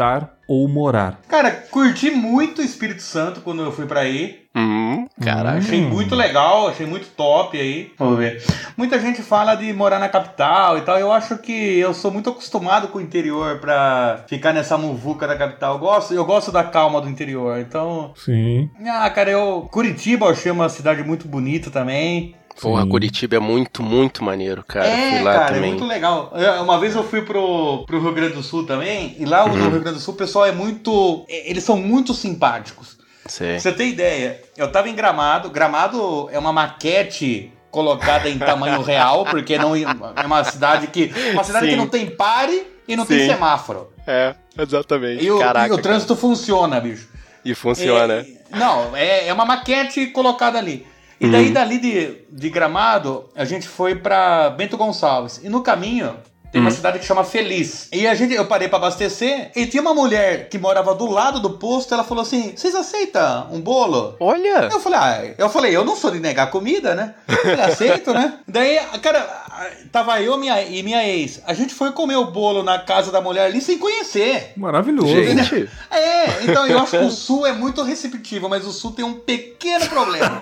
ou 0.49 0.69
morar? 0.69 1.21
Cara, 1.29 1.51
curti 1.51 2.11
muito 2.11 2.61
o 2.61 2.65
Espírito 2.65 3.03
Santo 3.03 3.41
quando 3.41 3.63
eu 3.63 3.73
fui 3.73 3.87
para 3.87 4.01
aí. 4.01 4.43
Hum, 4.55 5.07
caraca. 5.19 5.59
Achei 5.59 5.81
muito 5.81 6.15
legal, 6.15 6.69
achei 6.69 6.85
muito 6.85 7.07
top 7.17 7.59
aí. 7.59 7.91
Vamos 7.99 8.19
ver. 8.19 8.43
Muita 8.77 9.01
gente 9.01 9.23
fala 9.23 9.55
de 9.55 9.73
morar 9.73 9.99
na 9.99 10.11
capital 10.11 10.77
e 10.77 10.83
tal. 10.83 10.99
Eu 10.99 11.11
acho 11.11 11.39
que 11.39 11.79
eu 11.79 11.95
sou 11.95 12.11
muito 12.11 12.29
acostumado 12.29 12.89
com 12.89 12.99
o 12.99 13.01
interior 13.01 13.59
pra 13.61 14.25
ficar 14.27 14.53
nessa 14.53 14.77
muvuca 14.77 15.27
da 15.27 15.37
capital. 15.37 15.75
Eu 15.75 15.81
gosto, 15.81 16.13
eu 16.13 16.25
gosto 16.25 16.53
da 16.53 16.65
calma 16.65 17.01
do 17.01 17.09
interior. 17.09 17.59
Então. 17.61 18.13
Sim. 18.15 18.69
Ah, 18.87 19.09
cara, 19.09 19.31
eu. 19.31 19.69
Curitiba 19.73 20.27
eu 20.27 20.33
achei 20.33 20.53
uma 20.53 20.69
cidade 20.69 21.03
muito 21.03 21.27
bonita 21.27 21.71
também. 21.71 22.35
Porra, 22.61 22.87
Curitiba 22.87 23.37
é 23.37 23.39
muito, 23.41 23.83
muito 23.83 24.23
maneiro, 24.23 24.63
cara. 24.63 24.87
É, 24.87 25.11
fui 25.17 25.23
lá 25.23 25.33
cara, 25.35 25.47
também. 25.55 25.63
é 25.63 25.67
muito 25.75 25.85
legal. 25.87 26.33
Eu- 26.35 26.63
uma 26.63 26.79
vez 26.79 26.95
eu 26.95 27.03
fui 27.03 27.23
pro, 27.23 27.85
pro 27.87 28.01
Rio 28.01 28.13
Grande 28.13 28.35
do 28.35 28.43
Sul 28.43 28.65
também, 28.67 29.17
e 29.19 29.25
lá 29.25 29.47
no 29.49 29.55
Rio 29.55 29.71
Grande 29.81 29.93
do 29.93 30.01
Sul 30.01 30.15
o 30.15 30.17
pessoal 30.17 30.47
é 30.47 30.53
muito. 30.53 31.25
é- 31.29 31.51
Eles 31.51 31.65
são 31.65 31.77
muito 31.77 32.15
simpáticos. 32.15 32.99
Sei. 33.27 33.53
Pra 33.53 33.61
você 33.61 33.73
ter 33.73 33.87
ideia, 33.87 34.41
eu 34.57 34.71
tava 34.71 34.89
em 34.89 34.95
Gramado. 34.95 35.49
Gramado 35.51 36.29
é 36.33 36.39
uma 36.39 36.53
maquete 36.53 37.53
colocada 37.71 38.29
em 38.29 38.39
tamanho 38.39 38.83
real, 38.83 39.25
porque 39.25 39.57
não 39.59 39.75
é 39.77 40.27
uma 40.27 40.45
cidade 40.45 40.87
que. 40.89 41.11
Uma 41.33 41.45
cidade 41.45 41.67
Sim. 41.67 41.71
que 41.73 41.77
não 41.79 41.87
tem 41.89 42.07
pare 42.11 42.67
e 42.87 42.97
não 42.97 43.07
tem 43.07 43.21
Sim. 43.21 43.27
semáforo. 43.29 43.93
É, 44.07 44.35
exatamente. 44.59 45.25
E 45.25 45.31
o, 45.31 45.39
Caraca. 45.39 45.69
e 45.69 45.73
o 45.73 45.81
trânsito 45.81 46.15
funciona, 46.17 46.81
bicho. 46.81 47.07
cara. 47.09 47.23
E 47.45 47.55
funciona. 47.55 48.15
É, 48.15 48.27
não, 48.57 48.97
é, 48.97 49.27
é 49.29 49.33
uma 49.33 49.45
maquete 49.45 50.07
colocada 50.09 50.59
ali. 50.59 50.87
E 51.23 51.29
daí, 51.29 51.47
Uhum. 51.47 51.53
dali 51.53 51.79
de, 51.79 52.19
de 52.31 52.51
Gramado, 52.51 53.29
a 53.37 53.45
gente 53.45 53.69
foi 53.69 53.95
pra 53.95 54.51
Bento 54.51 54.77
Gonçalves. 54.77 55.41
E 55.43 55.49
no 55.49 55.63
caminho, 55.63 56.17
tem 56.51 56.61
uma 56.61 56.69
Uhum. 56.69 56.77
cidade 56.77 56.99
que 56.99 57.05
chama 57.07 57.23
Feliz. 57.25 57.89
E 57.93 58.07
a 58.07 58.15
gente, 58.15 58.35
eu 58.35 58.45
parei 58.45 58.69
pra 58.69 58.77
abastecer, 58.79 59.51
e 59.57 59.65
tinha 59.67 59.81
uma 59.81 59.95
mulher 59.95 60.49
que 60.51 60.59
morava 60.59 60.95
do 60.95 61.07
lado 61.09 61.41
do 61.41 61.51
posto, 61.59 61.95
ela 61.95 62.05
falou 62.05 62.23
assim, 62.23 62.53
vocês 62.57 62.75
aceitam 62.75 63.49
um 63.53 63.61
bolo? 63.61 64.17
Olha! 64.21 64.69
Eu 64.71 64.81
falei, 64.81 64.99
ah, 64.99 65.35
eu 65.39 65.49
falei, 65.49 65.75
eu 65.75 65.85
não 65.85 65.97
sou 65.97 66.11
de 66.11 66.19
negar 66.21 66.51
comida, 66.51 66.95
né? 66.95 67.15
Eu 67.29 67.37
falei, 67.37 67.61
aceito, 67.63 68.13
né? 68.13 68.35
Daí, 68.47 68.79
cara, 69.01 69.42
tava 69.91 70.21
eu 70.21 70.37
minha, 70.37 70.63
e 70.63 70.83
minha 70.83 71.07
ex. 71.07 71.41
A 71.47 71.53
gente 71.55 71.75
foi 71.75 71.93
comer 71.93 72.17
o 72.17 72.27
bolo 72.27 72.63
na 72.63 72.79
casa 72.79 73.11
da 73.13 73.21
mulher 73.21 73.47
ali 73.47 73.61
sem 73.61 73.79
conhecer. 73.79 74.53
Maravilhoso. 74.57 75.09
Gente, 75.09 75.69
É, 75.91 76.45
então 76.45 76.67
eu 76.67 76.79
acho 76.79 76.91
que 76.99 77.05
o 77.05 77.11
Sul 77.11 77.47
é 77.47 77.53
muito 77.53 77.83
receptivo, 77.83 78.49
mas 78.49 78.67
o 78.67 78.73
Sul 78.73 78.93
tem 78.93 79.05
um 79.05 79.15
pequeno 79.15 79.87
problema. 79.89 80.41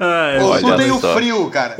É, 0.00 0.42
O 0.42 0.46
Olha 0.48 0.60
Sul 0.60 0.76
tem 0.76 0.90
o 0.90 1.00
só. 1.00 1.14
frio, 1.14 1.50
cara. 1.50 1.76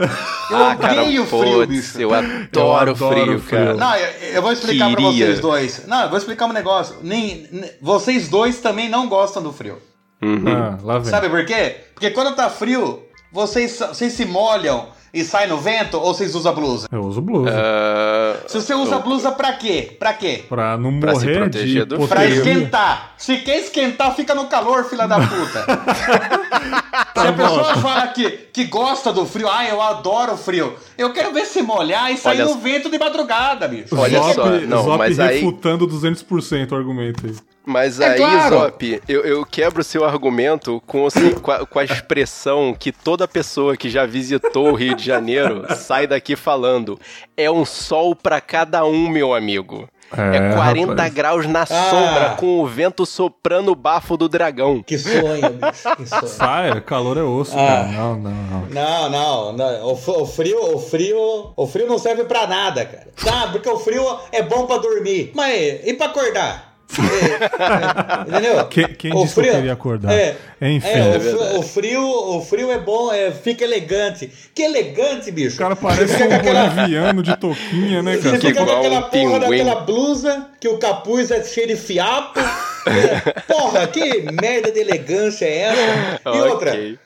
Eu 0.50 0.56
ah, 0.56 0.76
cara, 0.76 1.02
odeio 1.02 1.22
o 1.22 1.26
frio, 1.26 1.58
putz, 1.58 1.66
bicho. 1.68 2.00
eu 2.00 2.14
adoro, 2.14 2.90
adoro 2.92 3.12
frio, 3.14 3.40
frio. 3.40 3.60
cara. 3.60 3.74
Não, 3.74 3.96
eu, 3.96 4.08
eu 4.34 4.42
vou 4.42 4.52
explicar 4.52 4.86
pra 4.90 4.96
Queria. 4.96 5.26
vocês 5.26 5.40
dois. 5.40 5.86
Não, 5.86 6.02
eu 6.02 6.08
vou 6.08 6.18
explicar 6.18 6.46
um 6.46 6.52
negócio. 6.52 6.96
Nem, 7.02 7.46
nem- 7.50 7.70
vocês 7.80 8.28
dois 8.28 8.58
também 8.60 8.88
não 8.88 9.08
gostam 9.08 9.42
do 9.42 9.52
frio. 9.52 9.78
Uhum. 10.22 10.44
Ah, 10.48 10.78
lá 10.82 10.98
vem. 10.98 11.10
Sabe 11.10 11.28
por 11.28 11.44
quê? 11.44 11.76
Porque 11.94 12.10
quando 12.10 12.34
tá 12.34 12.48
frio, 12.48 13.02
vocês, 13.32 13.78
vocês 13.78 14.12
se 14.12 14.24
molham 14.24 14.88
e 15.20 15.24
saem 15.24 15.48
no 15.48 15.58
vento 15.58 15.96
ou 15.98 16.14
vocês 16.14 16.34
usam 16.34 16.54
blusa? 16.54 16.86
Eu 16.92 17.00
uso 17.02 17.20
blusa. 17.20 17.50
Ah, 17.54 18.36
Se 18.46 18.60
você 18.60 18.74
usa 18.74 18.96
eu- 18.96 19.02
blusa 19.02 19.32
pra 19.32 19.52
quê? 19.54 19.96
Pra 19.98 20.12
quê? 20.12 20.44
Pra 20.48 20.76
não 20.76 21.00
Pra 21.00 21.14
se 21.14 21.26
morrer 21.26 21.38
proteger 21.38 21.84
de 21.86 21.96
do 21.96 22.06
Pra 22.08 22.24
esquentar. 22.26 23.14
Se 23.16 23.36
quer 23.38 23.58
esquentar, 23.58 24.14
fica 24.14 24.34
no 24.34 24.46
calor, 24.46 24.84
filha 24.84 25.06
da 25.06 25.16
puta. 25.18 25.66
Se 27.14 27.26
a 27.26 27.32
pessoa 27.32 27.76
fala 27.76 28.06
que, 28.08 28.30
que 28.52 28.64
gosta 28.64 29.12
do 29.12 29.26
frio, 29.26 29.48
ah, 29.50 29.66
eu 29.68 29.80
adoro 29.82 30.34
o 30.34 30.36
frio. 30.36 30.74
Eu 30.96 31.12
quero 31.12 31.32
ver 31.32 31.44
se 31.44 31.62
molhar 31.62 32.12
e 32.12 32.16
sair 32.16 32.42
Olha 32.42 32.54
no 32.54 32.58
vento 32.60 32.90
de 32.90 32.98
madrugada, 32.98 33.66
bicho. 33.68 33.96
Olha 33.98 34.18
Zop, 34.20 34.34
só, 34.34 34.46
não, 34.66 34.82
Zop 34.84 34.98
mas 34.98 35.18
aí- 35.20 35.40
refutando 35.40 35.86
200% 35.86 36.72
o 36.72 36.74
argumento 36.76 37.26
aí. 37.26 37.34
Mas 37.68 37.98
É 37.98 38.10
aí, 38.12 38.16
claro. 38.18 38.58
Zop, 38.60 39.02
eu, 39.08 39.24
eu 39.24 39.44
quebro 39.44 39.80
o 39.80 39.84
seu 39.84 40.04
argumento 40.04 40.80
com, 40.86 41.04
assim, 41.04 41.32
com, 41.32 41.50
a, 41.50 41.66
com 41.66 41.78
a 41.80 41.84
expressão 41.84 42.72
que 42.78 42.92
toda 42.92 43.26
pessoa 43.26 43.76
que 43.76 43.90
já 43.90 44.06
visitou 44.06 44.70
o 44.70 44.74
Rio 44.74 44.94
de 44.94 45.04
Janeiro 45.04 45.64
sai 45.76 46.06
daqui 46.06 46.36
falando. 46.36 46.98
É 47.36 47.50
um 47.50 47.64
sol 47.64 48.14
pra 48.14 48.40
cada 48.40 48.84
um, 48.86 49.08
meu 49.08 49.34
amigo. 49.34 49.88
É, 50.16 50.36
É, 50.50 50.54
40 50.54 50.90
rapaz. 50.92 51.12
graus 51.14 51.46
na 51.46 51.62
Ah. 51.62 51.66
sombra, 51.66 52.30
com 52.38 52.60
o 52.60 52.66
vento 52.66 53.04
soprando 53.04 53.72
o 53.72 53.74
bafo 53.74 54.16
do 54.16 54.28
dragão. 54.28 54.82
Que 54.82 54.96
sonho, 54.98 55.50
bicho. 55.50 55.96
Que 55.96 56.06
sonho. 56.06 56.26
Sai, 56.28 56.80
calor 56.82 57.16
é 57.16 57.22
osso, 57.22 57.52
Ah. 57.54 57.66
cara. 57.66 57.86
Não, 57.88 58.16
não, 58.16 58.30
não. 58.30 58.66
Não, 58.70 59.10
não, 59.10 59.52
não. 59.52 59.84
O, 59.86 59.92
o 60.22 60.26
frio, 60.26 60.74
o 60.76 60.78
frio, 60.78 61.52
o 61.56 61.66
frio 61.66 61.86
não 61.88 61.98
serve 61.98 62.24
pra 62.24 62.46
nada, 62.46 62.84
cara. 62.84 63.08
Tá, 63.24 63.48
porque 63.50 63.68
o 63.68 63.78
frio 63.78 64.04
é 64.30 64.42
bom 64.42 64.66
pra 64.66 64.78
dormir. 64.78 65.32
Mas 65.34 65.80
e 65.84 65.92
pra 65.94 66.06
acordar? 66.06 66.65
É, 66.98 68.30
entendeu? 68.30 68.66
Quem, 68.66 68.86
quem 68.94 69.12
O 69.14 69.22
disse 69.24 69.40
que 69.40 69.48
eu 69.48 69.54
queria 69.54 69.72
acordar? 69.72 70.12
É, 70.12 70.36
Enfim. 70.62 70.88
é, 70.88 71.00
o, 71.00 71.18
verdade. 71.20 71.24
frio, 71.30 71.58
o 71.58 71.62
frio, 71.62 72.02
o 72.36 72.40
frio 72.42 72.72
é 72.72 72.78
bom, 72.78 73.12
é, 73.12 73.30
fica 73.30 73.64
elegante. 73.64 74.30
Que 74.54 74.62
elegante, 74.62 75.30
bicho. 75.30 75.56
O 75.56 75.58
cara 75.58 75.76
parece 75.76 76.22
um 76.22 76.28
com 76.28 76.34
aquela- 76.34 76.68
boliviano 76.68 77.22
de 77.22 77.36
touquinha, 77.36 78.02
né, 78.02 78.16
Você 78.16 78.22
cara? 78.22 78.40
fica 78.40 78.64
com 78.64 78.72
aquela 78.72 79.02
porra 79.02 79.40
daquela 79.40 79.74
blusa, 79.76 80.46
que 80.60 80.68
o 80.68 80.78
capuz 80.78 81.30
é 81.30 81.42
cheio 81.42 81.66
de 81.68 81.76
fiapo. 81.76 82.40
É, 82.40 83.32
porra, 83.52 83.86
que 83.88 84.22
merda 84.40 84.70
de 84.70 84.78
elegância 84.80 85.44
é 85.44 85.58
essa? 85.58 86.20
E 86.24 86.40
outra, 86.42 86.70
Ok. 86.70 86.98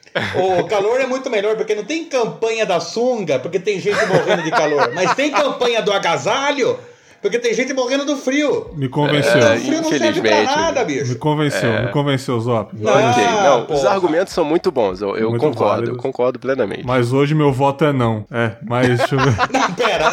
o 0.61 0.65
calor 0.65 1.01
é 1.01 1.07
muito 1.07 1.31
melhor, 1.31 1.57
porque 1.57 1.75
não 1.75 1.85
tem 1.85 2.05
campanha 2.05 2.67
da 2.67 2.81
sunga, 2.81 3.39
porque 3.39 3.59
tem 3.59 3.81
gente 3.81 4.05
morrendo 4.07 4.43
de 4.43 4.51
calor. 4.51 4.93
Mas 4.95 5.15
tem 5.15 5.31
campanha 5.31 5.81
do 5.83 5.93
agasalho, 5.93 6.79
porque 7.23 7.39
tem 7.39 7.53
gente 7.55 7.73
morrendo 7.73 8.05
do 8.05 8.17
frio. 8.17 8.71
Me 8.75 8.89
convenceu. 8.89 9.33
É, 9.41 9.57
o 9.57 9.61
frio 9.61 9.83
não 9.83 9.85
serve 9.85 9.99
pra 9.99 10.09
infelizmente, 10.11 10.57
nada, 10.57 10.85
Me 10.85 10.87
bicho. 11.01 11.19
convenceu, 11.19 11.83
me 11.83 11.89
convenceu, 11.93 12.41
Zop. 12.41 12.75
Não. 12.77 12.91
ok, 12.93 13.25
Ah, 13.25 13.43
não, 13.69 13.75
os 13.77 13.85
argumentos 13.85 14.33
são 14.33 14.45
muito 14.45 14.71
bons, 14.71 15.01
eu, 15.01 15.17
eu 15.17 15.31
Muito 15.31 15.43
concordo, 15.43 15.71
válidos. 15.73 15.97
eu 15.97 16.03
concordo 16.03 16.39
plenamente. 16.39 16.85
Mas 16.87 17.13
hoje 17.13 17.35
meu 17.35 17.53
voto 17.53 17.85
é 17.85 17.93
não. 17.93 18.25
É, 18.31 18.53
mas 18.67 18.87
deixa 18.99 19.15
eu 19.15 19.19
ver. 19.21 19.31
Não, 19.53 19.73
pera. 19.75 20.11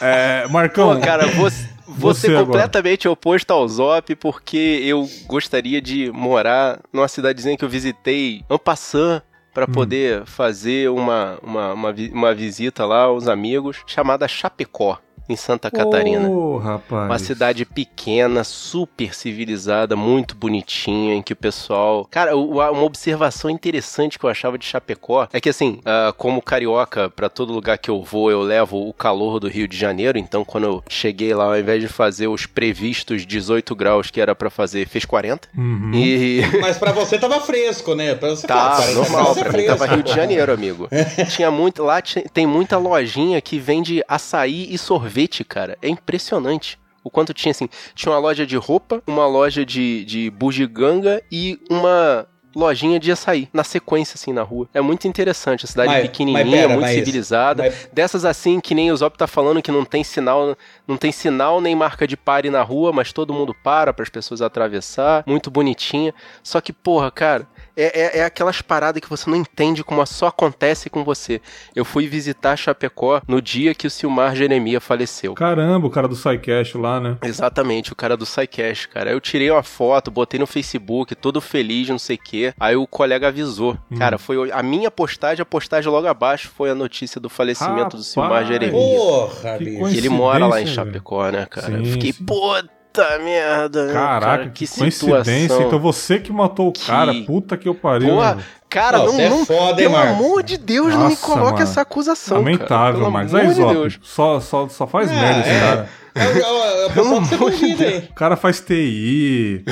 É, 0.00 0.46
Marcão. 0.48 0.94
Pô, 0.94 1.00
cara, 1.00 1.26
você, 1.28 1.68
você 1.86 1.98
Você 1.98 2.26
agora. 2.28 2.44
completamente 2.46 3.08
oposto 3.08 3.50
ao 3.52 3.66
Zop, 3.68 4.14
porque 4.16 4.80
eu 4.84 5.08
gostaria 5.26 5.80
de 5.80 6.10
morar 6.12 6.80
numa 6.92 7.08
cidadezinha 7.08 7.56
que 7.56 7.64
eu 7.64 7.68
visitei 7.68 8.42
en 8.50 8.58
passant 8.58 9.22
Hum. 9.22 9.58
para 9.58 9.66
poder 9.66 10.22
fazer 10.26 10.90
uma, 10.90 11.38
uma, 11.42 11.72
uma, 11.72 11.94
uma 12.12 12.34
visita 12.34 12.84
lá 12.84 13.04
aos 13.04 13.26
amigos, 13.26 13.78
chamada 13.86 14.28
Chapecó, 14.28 14.98
em 15.28 15.36
Santa 15.36 15.70
Catarina. 15.70 16.28
Ô, 16.28 16.58
rapaz. 16.58 17.06
Uma 17.10 17.18
cidade 17.18 17.64
pequena, 17.64 18.44
super 18.44 19.14
civilizada, 19.14 19.96
muito 19.96 20.34
bonitinha, 20.34 21.14
em 21.14 21.22
que 21.22 21.32
o 21.32 21.36
pessoal. 21.36 22.06
Cara, 22.10 22.36
uma 22.36 22.82
observação 22.82 23.50
interessante 23.50 24.18
que 24.18 24.24
eu 24.24 24.30
achava 24.30 24.58
de 24.58 24.64
Chapecó 24.64 25.28
é 25.32 25.40
que, 25.40 25.48
assim, 25.48 25.80
ah, 25.84 26.14
como 26.16 26.40
carioca, 26.42 27.10
pra 27.10 27.28
todo 27.28 27.52
lugar 27.52 27.78
que 27.78 27.90
eu 27.90 28.02
vou, 28.02 28.30
eu 28.30 28.42
levo 28.42 28.88
o 28.88 28.92
calor 28.92 29.40
do 29.40 29.48
Rio 29.48 29.66
de 29.68 29.76
Janeiro. 29.76 30.18
Então, 30.18 30.44
quando 30.44 30.64
eu 30.64 30.84
cheguei 30.88 31.34
lá, 31.34 31.44
ao 31.44 31.58
invés 31.58 31.80
de 31.80 31.88
fazer 31.88 32.28
os 32.28 32.46
previstos 32.46 33.26
18 33.26 33.74
graus 33.74 34.10
que 34.10 34.20
era 34.20 34.34
pra 34.34 34.50
fazer, 34.50 34.86
fez 34.88 35.04
40. 35.04 35.48
Uhum. 35.56 35.90
E. 35.94 36.42
Mas 36.60 36.78
pra 36.78 36.92
você 36.92 37.18
tava 37.18 37.40
fresco, 37.40 37.94
né? 37.94 38.14
Pra 38.14 38.30
você 38.30 38.46
Tá, 38.46 38.76
40 38.76 38.94
normal, 38.94 39.34
pra 39.34 39.44
mim 39.44 39.50
fresco, 39.50 39.78
tava 39.78 39.94
Rio 39.94 40.02
de. 40.02 40.12
Janeiro, 40.12 40.52
amigo. 40.52 40.88
Tinha 41.30 41.50
muito, 41.50 41.82
lá 41.82 42.00
tem 42.32 42.46
muita 42.46 42.78
lojinha 42.78 43.40
que 43.40 43.58
vende 43.58 44.02
açaí 44.08 44.68
e 44.70 44.78
sorvete, 44.78 45.15
cara. 45.44 45.76
É 45.82 45.88
impressionante. 45.88 46.78
O 47.04 47.10
quanto 47.10 47.32
tinha, 47.32 47.52
assim, 47.52 47.68
tinha 47.94 48.12
uma 48.12 48.18
loja 48.18 48.44
de 48.44 48.56
roupa, 48.56 49.00
uma 49.06 49.26
loja 49.26 49.64
de, 49.64 50.04
de 50.04 50.28
bugiganga 50.30 51.22
e 51.30 51.58
uma 51.70 52.26
lojinha 52.54 52.98
de 52.98 53.12
açaí, 53.12 53.48
na 53.52 53.62
sequência, 53.62 54.14
assim, 54.14 54.32
na 54.32 54.42
rua. 54.42 54.66
É 54.72 54.80
muito 54.80 55.06
interessante, 55.06 55.66
a 55.66 55.68
cidade 55.68 55.88
Mas- 55.90 56.02
pequenininha, 56.02 56.42
mas 56.44 56.54
pera, 56.54 56.68
muito 56.68 56.80
mas- 56.80 56.94
civilizada. 56.94 57.72
Dessas 57.92 58.24
assim, 58.24 58.58
que 58.60 58.74
nem 58.74 58.90
o 58.90 58.96
Zop 58.96 59.16
tá 59.18 59.26
falando, 59.26 59.60
que 59.60 59.70
não 59.70 59.84
tem 59.84 60.02
sinal, 60.02 60.56
não 60.88 60.96
tem 60.96 61.12
sinal 61.12 61.60
nem 61.60 61.76
marca 61.76 62.06
de 62.08 62.16
pare 62.16 62.48
na 62.48 62.62
rua, 62.62 62.92
mas 62.92 63.12
todo 63.12 63.34
mundo 63.34 63.54
para 63.62 63.92
para 63.92 64.02
as 64.02 64.08
pessoas 64.08 64.40
atravessar, 64.40 65.22
muito 65.26 65.50
bonitinha. 65.50 66.14
Só 66.42 66.60
que, 66.60 66.72
porra, 66.72 67.10
cara, 67.10 67.46
É, 67.76 68.18
é, 68.18 68.18
é 68.20 68.24
aquelas 68.24 68.62
paradas 68.62 69.00
que 69.00 69.08
você 69.08 69.28
não 69.28 69.36
entende 69.36 69.84
como 69.84 70.04
só 70.06 70.28
acontece 70.28 70.88
com 70.88 71.04
você. 71.04 71.40
Eu 71.74 71.84
fui 71.84 72.06
visitar 72.06 72.56
Chapecó 72.56 73.20
no 73.28 73.42
dia 73.42 73.74
que 73.74 73.86
o 73.86 73.90
Silmar 73.90 74.34
Jeremia 74.34 74.80
faleceu. 74.80 75.34
Caramba, 75.34 75.86
o 75.86 75.90
cara 75.90 76.08
do 76.08 76.16
SciCast 76.16 76.78
lá, 76.78 77.00
né? 77.00 77.18
Exatamente, 77.22 77.92
o 77.92 77.96
cara 77.96 78.16
do 78.16 78.24
SciCast, 78.24 78.88
cara. 78.88 79.10
Eu 79.10 79.20
tirei 79.20 79.50
uma 79.50 79.62
foto, 79.62 80.10
botei 80.10 80.40
no 80.40 80.46
Facebook, 80.46 81.14
todo 81.14 81.40
feliz, 81.40 81.88
não 81.88 81.98
sei 81.98 82.16
o 82.16 82.20
quê. 82.22 82.54
Aí 82.58 82.76
o 82.76 82.86
colega 82.86 83.28
avisou. 83.28 83.76
Hum. 83.90 83.98
Cara, 83.98 84.18
foi 84.18 84.50
a 84.50 84.62
minha 84.62 84.90
postagem, 84.90 85.42
a 85.42 85.46
postagem 85.46 85.90
logo 85.90 86.06
abaixo 86.06 86.48
foi 86.48 86.70
a 86.70 86.74
notícia 86.74 87.20
do 87.20 87.28
falecimento 87.28 87.76
Rapaz, 87.76 87.94
do 87.94 88.02
Silmar 88.04 88.46
Jeremia. 88.46 88.80
Porra, 88.80 89.58
bicho. 89.58 89.86
Ele 89.88 90.08
mora 90.08 90.46
lá 90.46 90.60
em 90.60 90.66
Chapecó, 90.66 91.30
né, 91.30 91.46
cara? 91.46 91.66
Sim, 91.66 91.78
eu 91.78 91.84
fiquei, 91.84 92.12
pô, 92.12 92.56
Puta 92.96 93.18
merda. 93.18 93.92
Caraca, 93.92 94.20
cara, 94.20 94.48
que, 94.48 94.66
que 94.66 94.78
coincidência. 94.78 95.62
Então 95.62 95.78
você 95.78 96.18
que 96.18 96.32
matou 96.32 96.68
o 96.68 96.72
que... 96.72 96.86
cara, 96.86 97.12
puta 97.26 97.56
que 97.56 97.68
eu 97.68 97.74
pariu. 97.74 98.08
Porra, 98.08 98.38
cara, 98.70 98.98
não, 98.98 99.12
não, 99.12 99.20
é 99.20 99.44
foda, 99.44 99.76
pelo 99.76 99.94
hein, 99.94 100.08
amor 100.08 100.42
de 100.42 100.56
Deus, 100.56 100.86
Nossa, 100.86 100.98
não 100.98 101.08
me 101.10 101.16
coloque 101.16 101.52
mano. 101.52 101.62
essa 101.62 101.82
acusação. 101.82 102.38
Lamentável, 102.38 103.10
Marcos. 103.10 103.34
Aí, 103.34 103.48
de 103.48 103.98
só, 104.02 104.40
só, 104.40 104.68
só 104.68 104.86
faz 104.86 105.10
é, 105.10 105.14
merda 105.14 105.40
esse 105.40 105.50
é. 105.50 105.60
cara. 105.60 105.88
É, 106.16 106.22
é, 106.22 106.38
é, 106.38 107.96
é 107.96 108.10
o 108.10 108.14
cara 108.14 108.36
faz 108.36 108.60
TI. 108.60 109.62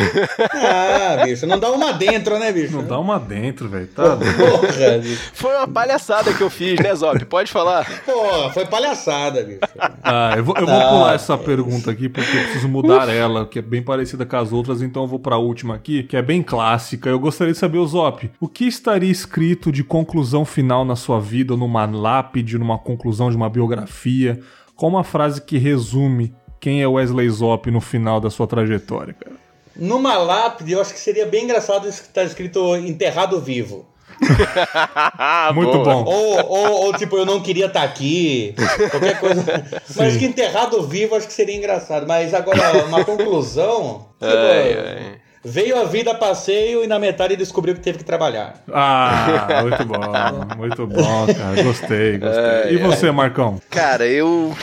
Ah, 0.52 1.24
bicho, 1.24 1.46
não 1.46 1.58
dá 1.58 1.70
uma 1.70 1.92
dentro, 1.92 2.38
né, 2.38 2.52
bicho? 2.52 2.76
Não 2.76 2.84
dá 2.84 2.98
uma 2.98 3.18
dentro, 3.18 3.68
velho. 3.68 3.86
Tá 3.86 4.16
Porra, 4.16 5.02
Foi 5.32 5.54
uma 5.54 5.66
palhaçada 5.66 6.32
que 6.34 6.42
eu 6.42 6.50
fiz, 6.50 6.78
né, 6.78 6.94
Zop? 6.94 7.24
Pode 7.24 7.50
falar. 7.50 7.86
Pô, 8.04 8.50
foi 8.50 8.66
palhaçada, 8.66 9.42
bicho. 9.42 9.60
Ah, 10.02 10.34
eu 10.36 10.44
vou, 10.44 10.54
eu 10.58 10.66
vou 10.66 10.74
ah, 10.74 10.88
pular 10.88 11.14
essa 11.14 11.38
pergunta 11.38 11.90
aqui 11.90 12.08
porque 12.08 12.36
eu 12.36 12.42
preciso 12.42 12.68
mudar 12.68 13.08
ela, 13.08 13.46
que 13.46 13.58
é 13.58 13.62
bem 13.62 13.82
parecida 13.82 14.26
com 14.26 14.36
as 14.36 14.52
outras, 14.52 14.82
então 14.82 15.04
eu 15.04 15.08
vou 15.08 15.18
pra 15.18 15.38
última 15.38 15.74
aqui, 15.74 16.02
que 16.02 16.16
é 16.16 16.22
bem 16.22 16.42
clássica. 16.42 17.08
Eu 17.08 17.18
gostaria 17.18 17.52
de 17.52 17.58
saber, 17.58 17.78
o 17.78 17.86
Zop, 17.86 18.30
o 18.38 18.48
que 18.48 18.66
estaria 18.66 19.10
escrito 19.10 19.72
de 19.72 19.82
conclusão 19.82 20.44
final 20.44 20.84
na 20.84 20.96
sua 20.96 21.20
vida, 21.20 21.56
numa 21.56 21.86
lápide, 21.86 22.58
numa 22.58 22.78
conclusão 22.78 23.30
de 23.30 23.36
uma 23.36 23.48
biografia? 23.48 24.40
Qual 24.76 24.90
uma 24.90 25.04
frase 25.04 25.40
que 25.40 25.58
resume 25.58 26.34
quem 26.60 26.82
é 26.82 26.86
Wesley 26.86 27.28
Zop 27.30 27.70
no 27.70 27.80
final 27.80 28.20
da 28.20 28.30
sua 28.30 28.46
trajetória, 28.46 29.14
cara? 29.14 29.36
Numa 29.76 30.16
lápide, 30.16 30.72
eu 30.72 30.80
acho 30.80 30.92
que 30.92 31.00
seria 31.00 31.26
bem 31.26 31.44
engraçado 31.44 31.88
estar 31.88 32.12
tá 32.12 32.24
escrito 32.24 32.76
enterrado 32.76 33.40
vivo. 33.40 33.86
Muito 35.54 35.82
bom. 35.82 36.04
Ou, 36.04 36.46
ou, 36.46 36.70
ou, 36.84 36.92
tipo, 36.94 37.16
eu 37.16 37.26
não 37.26 37.40
queria 37.40 37.66
estar 37.66 37.80
tá 37.80 37.86
aqui, 37.86 38.54
qualquer 38.90 39.18
coisa. 39.18 39.42
Mas 39.96 40.16
que 40.16 40.24
enterrado 40.24 40.86
vivo 40.86 41.16
acho 41.16 41.26
que 41.26 41.32
seria 41.32 41.56
engraçado. 41.56 42.06
Mas 42.06 42.32
agora, 42.32 42.86
uma 42.86 43.04
conclusão. 43.04 44.06
Tipo, 44.20 44.36
ai, 44.36 44.78
ai. 44.78 45.23
Veio 45.44 45.78
a 45.78 45.84
vida 45.84 46.12
a 46.12 46.14
passeio 46.14 46.82
e 46.82 46.86
na 46.86 46.98
metade 46.98 47.36
descobriu 47.36 47.74
que 47.74 47.80
teve 47.80 47.98
que 47.98 48.04
trabalhar. 48.04 48.62
Ah, 48.72 49.60
muito 49.62 49.84
bom, 49.84 50.56
muito 50.56 50.86
bom, 50.86 51.26
cara. 51.26 51.62
Gostei, 51.62 52.18
gostei. 52.18 52.72
e 52.72 52.76
você, 52.78 53.10
Marcão? 53.10 53.60
Cara, 53.70 54.06
eu. 54.06 54.54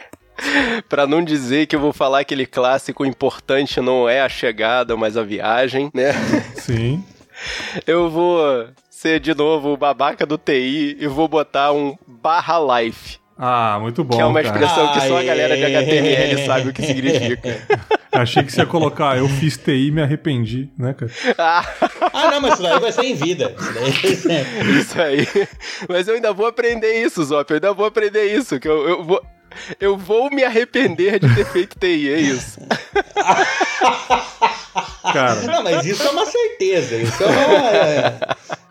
para 0.88 1.06
não 1.06 1.22
dizer 1.22 1.66
que 1.66 1.76
eu 1.76 1.80
vou 1.80 1.92
falar 1.92 2.20
aquele 2.20 2.46
clássico 2.46 3.04
importante 3.04 3.80
não 3.80 4.08
é 4.08 4.22
a 4.22 4.28
chegada, 4.28 4.96
mas 4.96 5.16
a 5.16 5.22
viagem, 5.22 5.90
né? 5.92 6.12
Sim. 6.56 7.04
Eu 7.86 8.08
vou 8.08 8.66
ser 8.90 9.20
de 9.20 9.34
novo 9.34 9.74
o 9.74 9.76
babaca 9.76 10.24
do 10.24 10.38
TI 10.38 10.96
e 10.98 11.06
vou 11.06 11.28
botar 11.28 11.72
um 11.72 11.96
barra 12.06 12.80
life. 12.80 13.18
Ah, 13.38 13.78
muito 13.80 14.02
bom. 14.02 14.16
Que 14.16 14.22
é 14.22 14.24
uma 14.24 14.40
expressão 14.40 14.88
cara. 14.88 15.00
que 15.00 15.06
só 15.06 15.18
a 15.18 15.22
galera 15.22 15.56
de 15.56 15.64
HTML 15.64 16.46
sabe 16.46 16.68
o 16.70 16.72
que 16.72 16.82
significa. 16.82 17.58
Achei 18.12 18.42
que 18.42 18.52
você 18.52 18.60
ia 18.60 18.66
colocar, 18.66 19.18
eu 19.18 19.28
fiz 19.28 19.56
TI 19.56 19.88
e 19.88 19.90
me 19.90 20.02
arrependi, 20.02 20.70
né, 20.78 20.94
cara? 20.94 21.10
ah, 22.12 22.30
não, 22.30 22.40
mas 22.40 22.54
isso 22.54 22.62
daí 22.62 22.80
vai 22.80 22.92
ser 22.92 23.04
em 23.04 23.14
vida. 23.14 23.54
Isso, 24.04 24.28
isso 24.78 25.00
aí. 25.00 25.26
Mas 25.88 26.08
eu 26.08 26.14
ainda 26.14 26.32
vou 26.32 26.46
aprender 26.46 27.02
isso, 27.02 27.22
Zop. 27.24 27.50
Eu 27.50 27.56
ainda 27.56 27.72
vou 27.72 27.86
aprender 27.86 28.24
isso. 28.34 28.58
Que 28.58 28.68
eu, 28.68 28.88
eu 28.88 29.04
vou. 29.04 29.22
Eu 29.80 29.96
vou 29.96 30.30
me 30.30 30.44
arrepender 30.44 31.18
de 31.18 31.34
ter 31.34 31.46
feito 31.46 31.78
TI, 31.78 32.10
é 32.10 32.20
isso. 32.20 32.60
Cara. 35.12 35.42
Não, 35.42 35.62
mas 35.62 35.84
isso 35.86 36.02
é 36.02 36.10
uma 36.10 36.26
certeza. 36.26 36.96
Isso 36.96 37.22
é 37.22 37.26
uma. 37.26 37.68
É. 37.70 38.18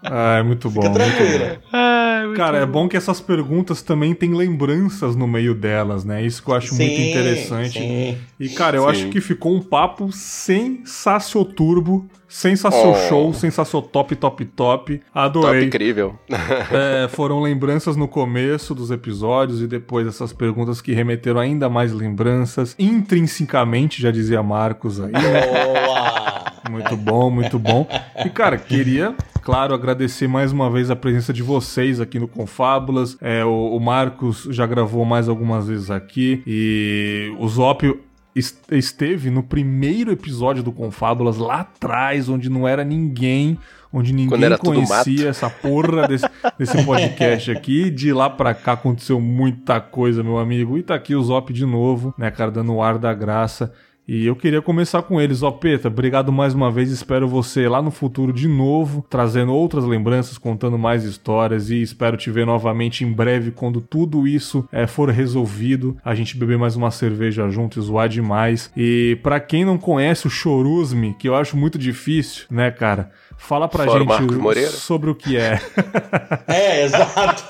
Ah, 0.04 0.38
é 0.38 0.44
muito 0.44 0.70
bom. 0.70 0.82
Fica 0.82 0.94
tranquilo. 0.94 1.58
Ah, 1.72 2.24
é 2.32 2.36
Cara, 2.36 2.58
bom. 2.58 2.64
é 2.64 2.66
bom 2.66 2.88
que 2.88 2.98
essas 2.98 3.20
perguntas 3.20 3.82
também 3.82 4.14
têm 4.14 4.34
lembranças 4.34 5.16
no 5.16 5.28
meio 5.28 5.54
delas, 5.54 6.06
né? 6.06 6.24
Isso 6.24 6.42
que 6.44 6.50
eu 6.50 6.56
acho 6.56 6.74
sim, 6.74 6.86
muito 6.86 7.02
interessante. 7.02 7.80
Sim. 7.80 8.18
E, 8.40 8.50
cara, 8.50 8.78
eu 8.78 8.84
sim. 8.84 8.90
acho 8.90 9.10
que 9.10 9.20
ficou 9.20 9.54
um 9.54 9.62
papo 9.62 10.12
sensacional 10.12 12.08
Sensacional 12.30 12.92
oh. 12.92 13.08
show, 13.08 13.34
sensacional 13.34 13.88
top, 13.88 14.16
top, 14.16 14.46
top. 14.46 15.02
Adorei. 15.14 15.62
Top 15.62 15.66
incrível. 15.66 16.20
é, 16.30 17.08
foram 17.08 17.42
lembranças 17.42 17.96
no 17.96 18.06
começo 18.06 18.76
dos 18.76 18.92
episódios 18.92 19.62
e 19.62 19.68
depois 19.68 20.06
essas 20.06 20.34
perguntas 20.34 20.82
que 20.82 20.92
remeteram 20.92 21.40
ainda 21.40 21.70
mais 21.70 21.94
lembranças. 21.94 22.76
Intrinsecamente, 22.78 24.02
já 24.02 24.12
dizia 24.12 24.44
Marcos 24.44 25.00
aí. 25.00 25.12
Boa! 25.12 26.27
Muito 26.70 26.98
bom, 26.98 27.30
muito 27.30 27.58
bom. 27.58 27.88
E, 28.26 28.30
cara, 28.30 28.58
queria 28.58 29.16
claro, 29.48 29.74
agradecer 29.74 30.28
mais 30.28 30.52
uma 30.52 30.70
vez 30.70 30.92
a 30.92 30.96
presença 30.96 31.32
de 31.32 31.42
vocês 31.42 32.02
aqui 32.02 32.20
no 32.20 32.28
Confábulas. 32.28 33.18
É, 33.22 33.46
o, 33.46 33.78
o, 33.78 33.80
Marcos 33.80 34.46
já 34.52 34.66
gravou 34.66 35.06
mais 35.06 35.30
algumas 35.30 35.70
vezes 35.70 35.90
aqui 35.90 36.44
e 36.46 37.34
o 37.40 37.48
Zópio 37.48 38.04
esteve 38.36 39.30
no 39.30 39.42
primeiro 39.42 40.12
episódio 40.12 40.62
do 40.62 40.74
Confábulas, 40.74 41.38
lá 41.38 41.62
atrás, 41.62 42.28
onde 42.28 42.50
não 42.50 42.68
era 42.68 42.84
ninguém, 42.84 43.58
onde 43.92 44.12
ninguém 44.12 44.58
conhecia 44.58 45.30
essa 45.30 45.50
porra 45.50 46.10
desse, 46.10 46.30
desse 46.60 46.84
podcast 46.84 47.50
aqui. 47.50 47.90
De 47.90 48.12
lá 48.12 48.30
pra 48.30 48.54
cá 48.54 48.74
aconteceu 48.74 49.22
muita 49.22 49.80
coisa, 49.80 50.22
meu 50.22 50.38
amigo. 50.38 50.78
E 50.78 50.84
tá 50.84 50.94
aqui 50.94 51.16
o 51.16 51.24
Zop 51.24 51.54
de 51.54 51.66
novo, 51.66 52.14
né, 52.18 52.30
cara, 52.30 52.52
dando 52.52 52.74
o 52.74 52.84
ar 52.84 52.98
da 52.98 53.14
graça. 53.14 53.74
E 54.08 54.26
eu 54.26 54.38
queria 54.38 54.62
começar 54.62 55.02
com 55.02 55.20
eles. 55.20 55.44
Ó, 55.44 55.52
Peta, 55.52 55.90
obrigado 55.90 56.32
mais 56.32 56.54
uma 56.54 56.72
vez. 56.72 56.90
Espero 56.90 57.28
você 57.28 57.68
lá 57.68 57.82
no 57.82 57.92
futuro 57.92 58.32
de 58.32 58.48
novo, 58.48 59.06
trazendo 59.10 59.54
outras 59.54 59.84
lembranças, 59.84 60.38
contando 60.38 60.78
mais 60.78 61.04
histórias. 61.04 61.70
E 61.70 61.82
espero 61.82 62.16
te 62.16 62.32
ver 62.32 62.46
novamente 62.46 63.04
em 63.04 63.12
breve, 63.12 63.52
quando 63.52 63.82
tudo 63.82 64.26
isso 64.26 64.66
é, 64.72 64.88
for 64.88 65.10
resolvido. 65.10 65.98
A 66.06 66.16
gente 66.16 66.38
beber 66.38 66.58
mais 66.58 66.78
uma 66.78 66.90
cerveja 66.90 67.50
junto 67.50 67.78
e 67.80 67.82
zoar 67.82 68.08
demais. 68.08 68.72
E 68.78 69.20
para 69.22 69.42
quem 69.42 69.66
não 69.66 69.78
conhece 69.78 70.26
o 70.26 70.30
Chorusme, 70.30 71.14
que 71.20 71.28
eu 71.28 71.36
acho 71.36 71.58
muito 71.58 71.78
difícil, 71.78 72.46
né, 72.50 72.72
cara? 72.72 73.12
Fala 73.38 73.68
pra 73.68 73.84
Fora 73.84 74.00
gente 74.00 74.68
sobre 74.68 75.10
o 75.10 75.16
que 75.16 75.36
é. 75.36 75.60
É, 76.48 76.86
exato. 76.86 77.44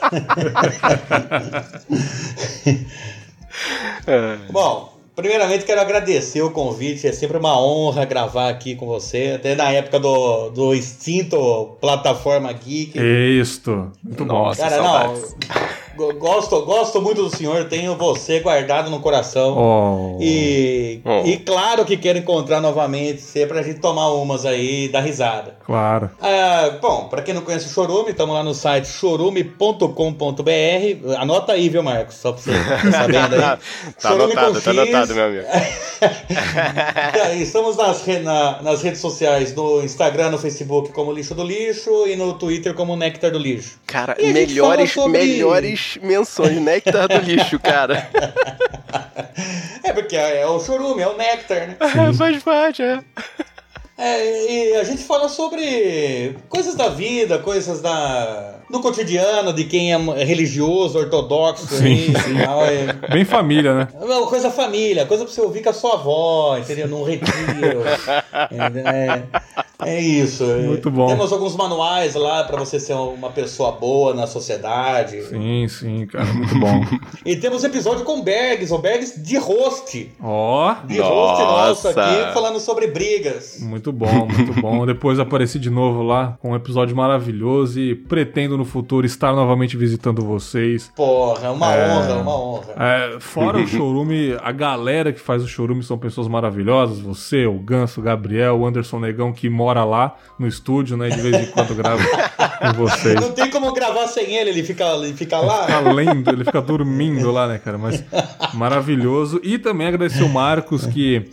Bom, 4.51 4.96
Primeiramente, 5.17 5.65
quero 5.65 5.81
agradecer 5.81 6.43
o 6.43 6.51
convite. 6.51 7.07
É 7.07 7.11
sempre 7.11 7.39
uma 7.39 7.59
honra 7.59 8.05
gravar 8.05 8.49
aqui 8.49 8.75
com 8.75 8.85
você. 8.85 9.33
Até 9.35 9.55
na 9.55 9.71
época 9.71 9.99
do, 9.99 10.51
do 10.51 10.75
extinto 10.75 11.75
Plataforma 11.81 12.53
Geek. 12.53 12.99
Isto. 13.41 13.91
Muito 14.03 14.23
Nossa, 14.23 14.61
bom. 14.61 14.69
Cara, 14.69 14.83
saudades. 14.83 15.35
não. 15.49 15.86
Gosto, 15.97 16.61
gosto 16.61 17.01
muito 17.01 17.23
do 17.23 17.35
senhor, 17.35 17.65
tenho 17.65 17.95
você 17.95 18.39
guardado 18.39 18.91
no 18.91 18.99
coração. 18.99 19.57
Oh. 19.57 20.17
E, 20.21 21.01
oh. 21.03 21.23
e 21.25 21.37
claro 21.37 21.83
que 21.83 21.97
quero 21.97 22.19
encontrar 22.19 22.61
novamente 22.61 23.21
você 23.21 23.47
pra 23.47 23.63
gente 23.63 23.79
tomar 23.79 24.11
umas 24.11 24.45
aí 24.45 24.85
e 24.85 24.89
dar 24.89 25.01
risada. 25.01 25.57
Claro. 25.65 26.11
Ah, 26.21 26.77
bom, 26.79 27.07
pra 27.09 27.23
quem 27.23 27.33
não 27.33 27.41
conhece 27.41 27.65
o 27.65 27.69
Chorume, 27.69 28.11
estamos 28.11 28.35
lá 28.35 28.43
no 28.43 28.53
site 28.53 28.87
chorume.com.br. 28.87 29.83
Anota 31.17 31.53
aí, 31.53 31.67
viu, 31.67 31.81
Marcos? 31.81 32.15
Só 32.15 32.31
pra 32.31 32.41
você 32.41 32.51
ficar 32.53 32.91
sabendo 32.91 33.35
aí. 33.35 33.41
tá 33.99 34.09
anotado, 34.11 34.61
tá 34.61 34.71
anotado, 34.71 35.15
meu 35.15 35.25
amigo. 35.25 35.45
Estamos 37.41 37.75
nas, 37.75 38.05
na, 38.23 38.61
nas 38.61 38.83
redes 38.83 39.01
sociais, 39.01 39.55
no 39.55 39.83
Instagram, 39.83 40.29
no 40.29 40.37
Facebook 40.37 40.91
como 40.91 41.11
Lixo 41.11 41.33
do 41.33 41.43
Lixo 41.43 42.07
e 42.07 42.15
no 42.15 42.33
Twitter 42.33 42.75
como 42.75 42.95
Nectar 42.95 43.31
do 43.31 43.39
Lixo. 43.39 43.79
Cara, 43.87 44.15
melhores, 44.19 44.91
sobre... 44.91 45.19
melhores 45.19 45.86
menções, 45.95 46.59
néctar 46.59 47.07
do 47.07 47.17
lixo, 47.19 47.59
cara. 47.59 48.09
É 49.83 49.93
porque 49.93 50.15
é, 50.15 50.41
é 50.41 50.47
o 50.47 50.59
chorume, 50.59 51.01
é 51.01 51.07
o 51.07 51.15
néctar, 51.15 51.67
né? 51.67 51.77
É, 51.79 52.13
faz 52.13 52.43
parte, 52.43 52.81
é. 52.81 52.99
É, 53.97 54.51
e 54.51 54.75
a 54.75 54.83
gente 54.83 55.03
fala 55.03 55.27
sobre 55.27 56.37
coisas 56.49 56.75
da 56.75 56.87
vida, 56.87 57.39
coisas 57.39 57.81
da, 57.81 58.57
do 58.69 58.79
cotidiano, 58.79 59.51
de 59.51 59.63
quem 59.63 59.91
é 59.91 59.97
religioso, 60.23 60.99
ortodoxo. 60.99 61.65
Sim, 61.67 62.13
sim. 62.13 62.37
Tal, 62.43 62.63
é... 62.63 62.93
Bem 63.11 63.25
família, 63.25 63.73
né? 63.73 63.87
É 63.99 64.25
coisa 64.27 64.51
família, 64.51 65.07
coisa 65.07 65.25
pra 65.25 65.33
você 65.33 65.41
ouvir 65.41 65.63
com 65.63 65.69
a 65.69 65.73
sua 65.73 65.93
avó, 65.93 66.57
entendeu? 66.59 66.87
Num 66.87 67.03
retiro. 67.03 67.81
é, 68.85 69.23
É 69.23 69.23
isso. 69.85 70.43
Muito 70.43 70.89
bom. 70.89 71.07
Temos 71.07 71.31
alguns 71.31 71.55
manuais 71.55 72.15
lá 72.15 72.43
para 72.43 72.57
você 72.57 72.79
ser 72.79 72.93
uma 72.93 73.29
pessoa 73.29 73.73
boa 73.73 74.13
na 74.13 74.25
sociedade. 74.25 75.21
Sim, 75.23 75.67
sim, 75.67 76.07
cara, 76.07 76.25
muito 76.25 76.57
bom. 76.57 76.81
e 77.23 77.35
temos 77.35 77.63
episódio 77.63 78.03
com 78.03 78.23
Bergs, 78.23 78.73
o 78.73 78.79
Bergs 78.79 79.21
de 79.21 79.37
host. 79.37 80.11
Ó. 80.19 80.71
Oh, 80.71 80.87
de 80.87 80.99
host 80.99 81.43
nosso 81.43 81.87
aqui, 81.89 82.33
falando 82.33 82.59
sobre 82.59 82.87
brigas. 82.87 83.59
Muito 83.61 83.91
bom, 83.91 84.25
muito 84.27 84.59
bom. 84.59 84.83
Depois 84.85 85.19
apareci 85.19 85.59
de 85.59 85.69
novo 85.69 86.01
lá 86.01 86.37
com 86.41 86.51
um 86.51 86.55
episódio 86.55 86.95
maravilhoso 86.95 87.79
e 87.79 87.93
pretendo 87.93 88.57
no 88.57 88.65
futuro 88.65 89.05
estar 89.05 89.33
novamente 89.33 89.77
visitando 89.77 90.25
vocês. 90.25 90.91
Porra, 90.95 91.51
uma 91.51 91.75
é... 91.75 91.91
honra, 91.91 92.15
uma 92.15 92.41
honra. 92.41 92.73
É, 92.77 93.19
fora 93.19 93.59
o 93.59 93.67
showroom, 93.67 94.07
a 94.41 94.51
galera 94.51 95.13
que 95.13 95.19
faz 95.19 95.43
o 95.43 95.47
showroom 95.47 95.83
são 95.83 95.99
pessoas 95.99 96.27
maravilhosas. 96.27 96.99
Você, 96.99 97.45
o 97.45 97.59
Ganso, 97.59 97.99
o 97.99 98.03
Gabriel, 98.03 98.57
o 98.57 98.65
Anderson 98.65 98.99
Negão, 98.99 99.31
que 99.31 99.49
mora 99.49 99.66
lá 99.73 100.15
no 100.37 100.47
estúdio, 100.47 100.97
né? 100.97 101.09
De 101.09 101.21
vez 101.21 101.47
em 101.47 101.51
quando 101.51 101.75
grava 101.75 102.01
com 102.01 102.73
vocês. 102.73 103.19
Não 103.19 103.31
tem 103.31 103.49
como 103.49 103.71
gravar 103.73 104.07
sem 104.07 104.35
ele, 104.35 104.49
ele 104.51 104.63
fica, 104.63 104.85
ele 104.95 105.13
fica 105.13 105.39
lá. 105.39 105.63
Ele 105.63 105.77
fica 105.77 105.93
lendo, 105.93 106.29
ele 106.31 106.45
fica 106.45 106.61
dormindo 106.61 107.31
lá, 107.31 107.47
né, 107.47 107.57
cara? 107.57 107.77
Mas 107.77 108.03
maravilhoso. 108.53 109.39
E 109.43 109.57
também 109.57 109.87
agradecer 109.87 110.23
o 110.23 110.29
Marcos 110.29 110.85
que. 110.85 111.31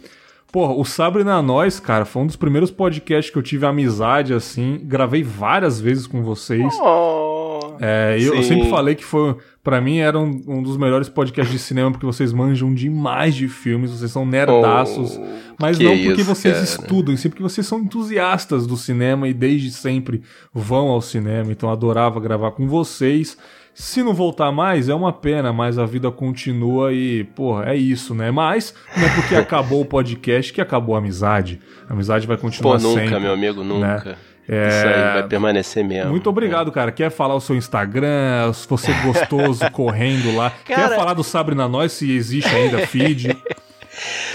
Porra, 0.52 0.72
o 0.72 0.84
Sabre 0.84 1.24
na 1.24 1.42
Nós, 1.42 1.80
cara, 1.80 2.04
foi 2.04 2.22
um 2.22 2.26
dos 2.28 2.36
primeiros 2.36 2.70
podcasts 2.70 3.28
que 3.28 3.36
eu 3.36 3.42
tive 3.42 3.66
amizade, 3.66 4.32
assim. 4.32 4.80
Gravei 4.84 5.20
várias 5.20 5.80
vezes 5.80 6.06
com 6.06 6.22
vocês. 6.22 6.72
Oh, 6.80 7.33
é, 7.80 8.16
eu, 8.20 8.34
eu, 8.34 8.42
sempre 8.42 8.68
falei 8.68 8.94
que 8.94 9.04
foi. 9.04 9.36
Pra 9.62 9.80
mim 9.80 9.98
era 9.98 10.18
um, 10.18 10.42
um, 10.46 10.62
dos 10.62 10.76
melhores 10.76 11.08
podcasts 11.08 11.52
de 11.52 11.58
cinema 11.58 11.90
porque 11.90 12.04
vocês 12.04 12.32
manjam 12.32 12.74
demais 12.74 13.34
de 13.34 13.48
filmes, 13.48 13.90
vocês 13.90 14.10
são 14.10 14.26
nerdaços. 14.26 15.18
Oh, 15.18 15.54
mas 15.58 15.78
não 15.78 15.96
porque 15.96 16.20
isso, 16.20 16.24
vocês 16.24 16.54
cara. 16.54 16.64
estudam, 16.64 17.16
sim 17.16 17.30
porque 17.30 17.42
vocês 17.42 17.66
são 17.66 17.80
entusiastas 17.80 18.66
do 18.66 18.76
cinema 18.76 19.26
e 19.26 19.32
desde 19.32 19.70
sempre 19.70 20.22
vão 20.52 20.88
ao 20.88 21.00
cinema. 21.00 21.50
Então 21.50 21.70
adorava 21.70 22.20
gravar 22.20 22.50
com 22.50 22.68
vocês. 22.68 23.38
Se 23.74 24.04
não 24.04 24.14
voltar 24.14 24.52
mais, 24.52 24.88
é 24.88 24.94
uma 24.94 25.12
pena, 25.12 25.52
mas 25.52 25.78
a 25.78 25.84
vida 25.84 26.08
continua 26.08 26.92
e, 26.92 27.24
porra, 27.24 27.70
é 27.70 27.76
isso, 27.76 28.14
né? 28.14 28.30
Mas 28.30 28.72
não 28.96 29.04
é 29.04 29.08
porque 29.16 29.34
acabou 29.34 29.80
o 29.80 29.84
podcast 29.84 30.52
que 30.52 30.60
acabou 30.60 30.94
a 30.94 30.98
amizade. 30.98 31.60
A 31.88 31.92
amizade 31.92 32.24
vai 32.24 32.36
continuar 32.36 32.78
Pô, 32.78 32.82
nunca, 32.82 33.00
sempre. 33.00 33.18
meu 33.18 33.32
amigo, 33.32 33.64
né? 33.64 33.74
nunca. 33.74 34.10
Né? 34.10 34.16
É... 34.48 34.68
Isso 34.68 34.86
aí 34.86 35.14
vai 35.14 35.28
permanecer 35.28 35.84
mesmo. 35.84 36.10
Muito 36.10 36.28
obrigado, 36.28 36.70
cara. 36.70 36.92
Quer 36.92 37.10
falar 37.10 37.34
o 37.34 37.40
seu 37.40 37.56
Instagram, 37.56 38.52
se 38.52 38.68
você 38.68 38.90
é 38.90 39.02
gostoso 39.02 39.68
correndo 39.72 40.36
lá? 40.36 40.50
Cara... 40.64 40.88
Quer 40.88 40.96
falar 40.96 41.14
do 41.14 41.24
Sabre 41.24 41.54
na 41.54 41.68
Nós, 41.68 41.92
se 41.92 42.10
existe 42.10 42.54
ainda 42.54 42.86
feed? 42.86 43.36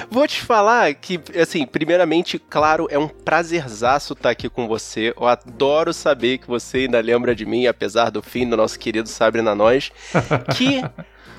Vou 0.10 0.28
te 0.28 0.42
falar 0.42 0.94
que, 0.94 1.20
assim, 1.40 1.66
primeiramente, 1.66 2.40
claro, 2.40 2.88
é 2.90 2.98
um 2.98 3.08
prazerzaço 3.08 4.14
estar 4.14 4.30
aqui 4.30 4.50
com 4.50 4.68
você. 4.68 5.14
Eu 5.16 5.28
adoro 5.28 5.94
saber 5.94 6.38
que 6.38 6.48
você 6.48 6.80
ainda 6.80 7.00
lembra 7.02 7.36
de 7.36 7.46
mim, 7.46 7.68
apesar 7.68 8.10
do 8.10 8.22
fim 8.22 8.48
do 8.48 8.58
nosso 8.58 8.80
querido 8.80 9.10
Sabre 9.10 9.42
na 9.42 9.54
Nós. 9.54 9.92
Que, 10.56 10.84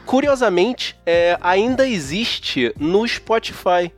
curiosamente, 0.07 0.97
é, 1.05 1.39
ainda 1.41 1.89
existe 1.89 2.73
no 2.79 3.07
Spotify. 3.07 3.93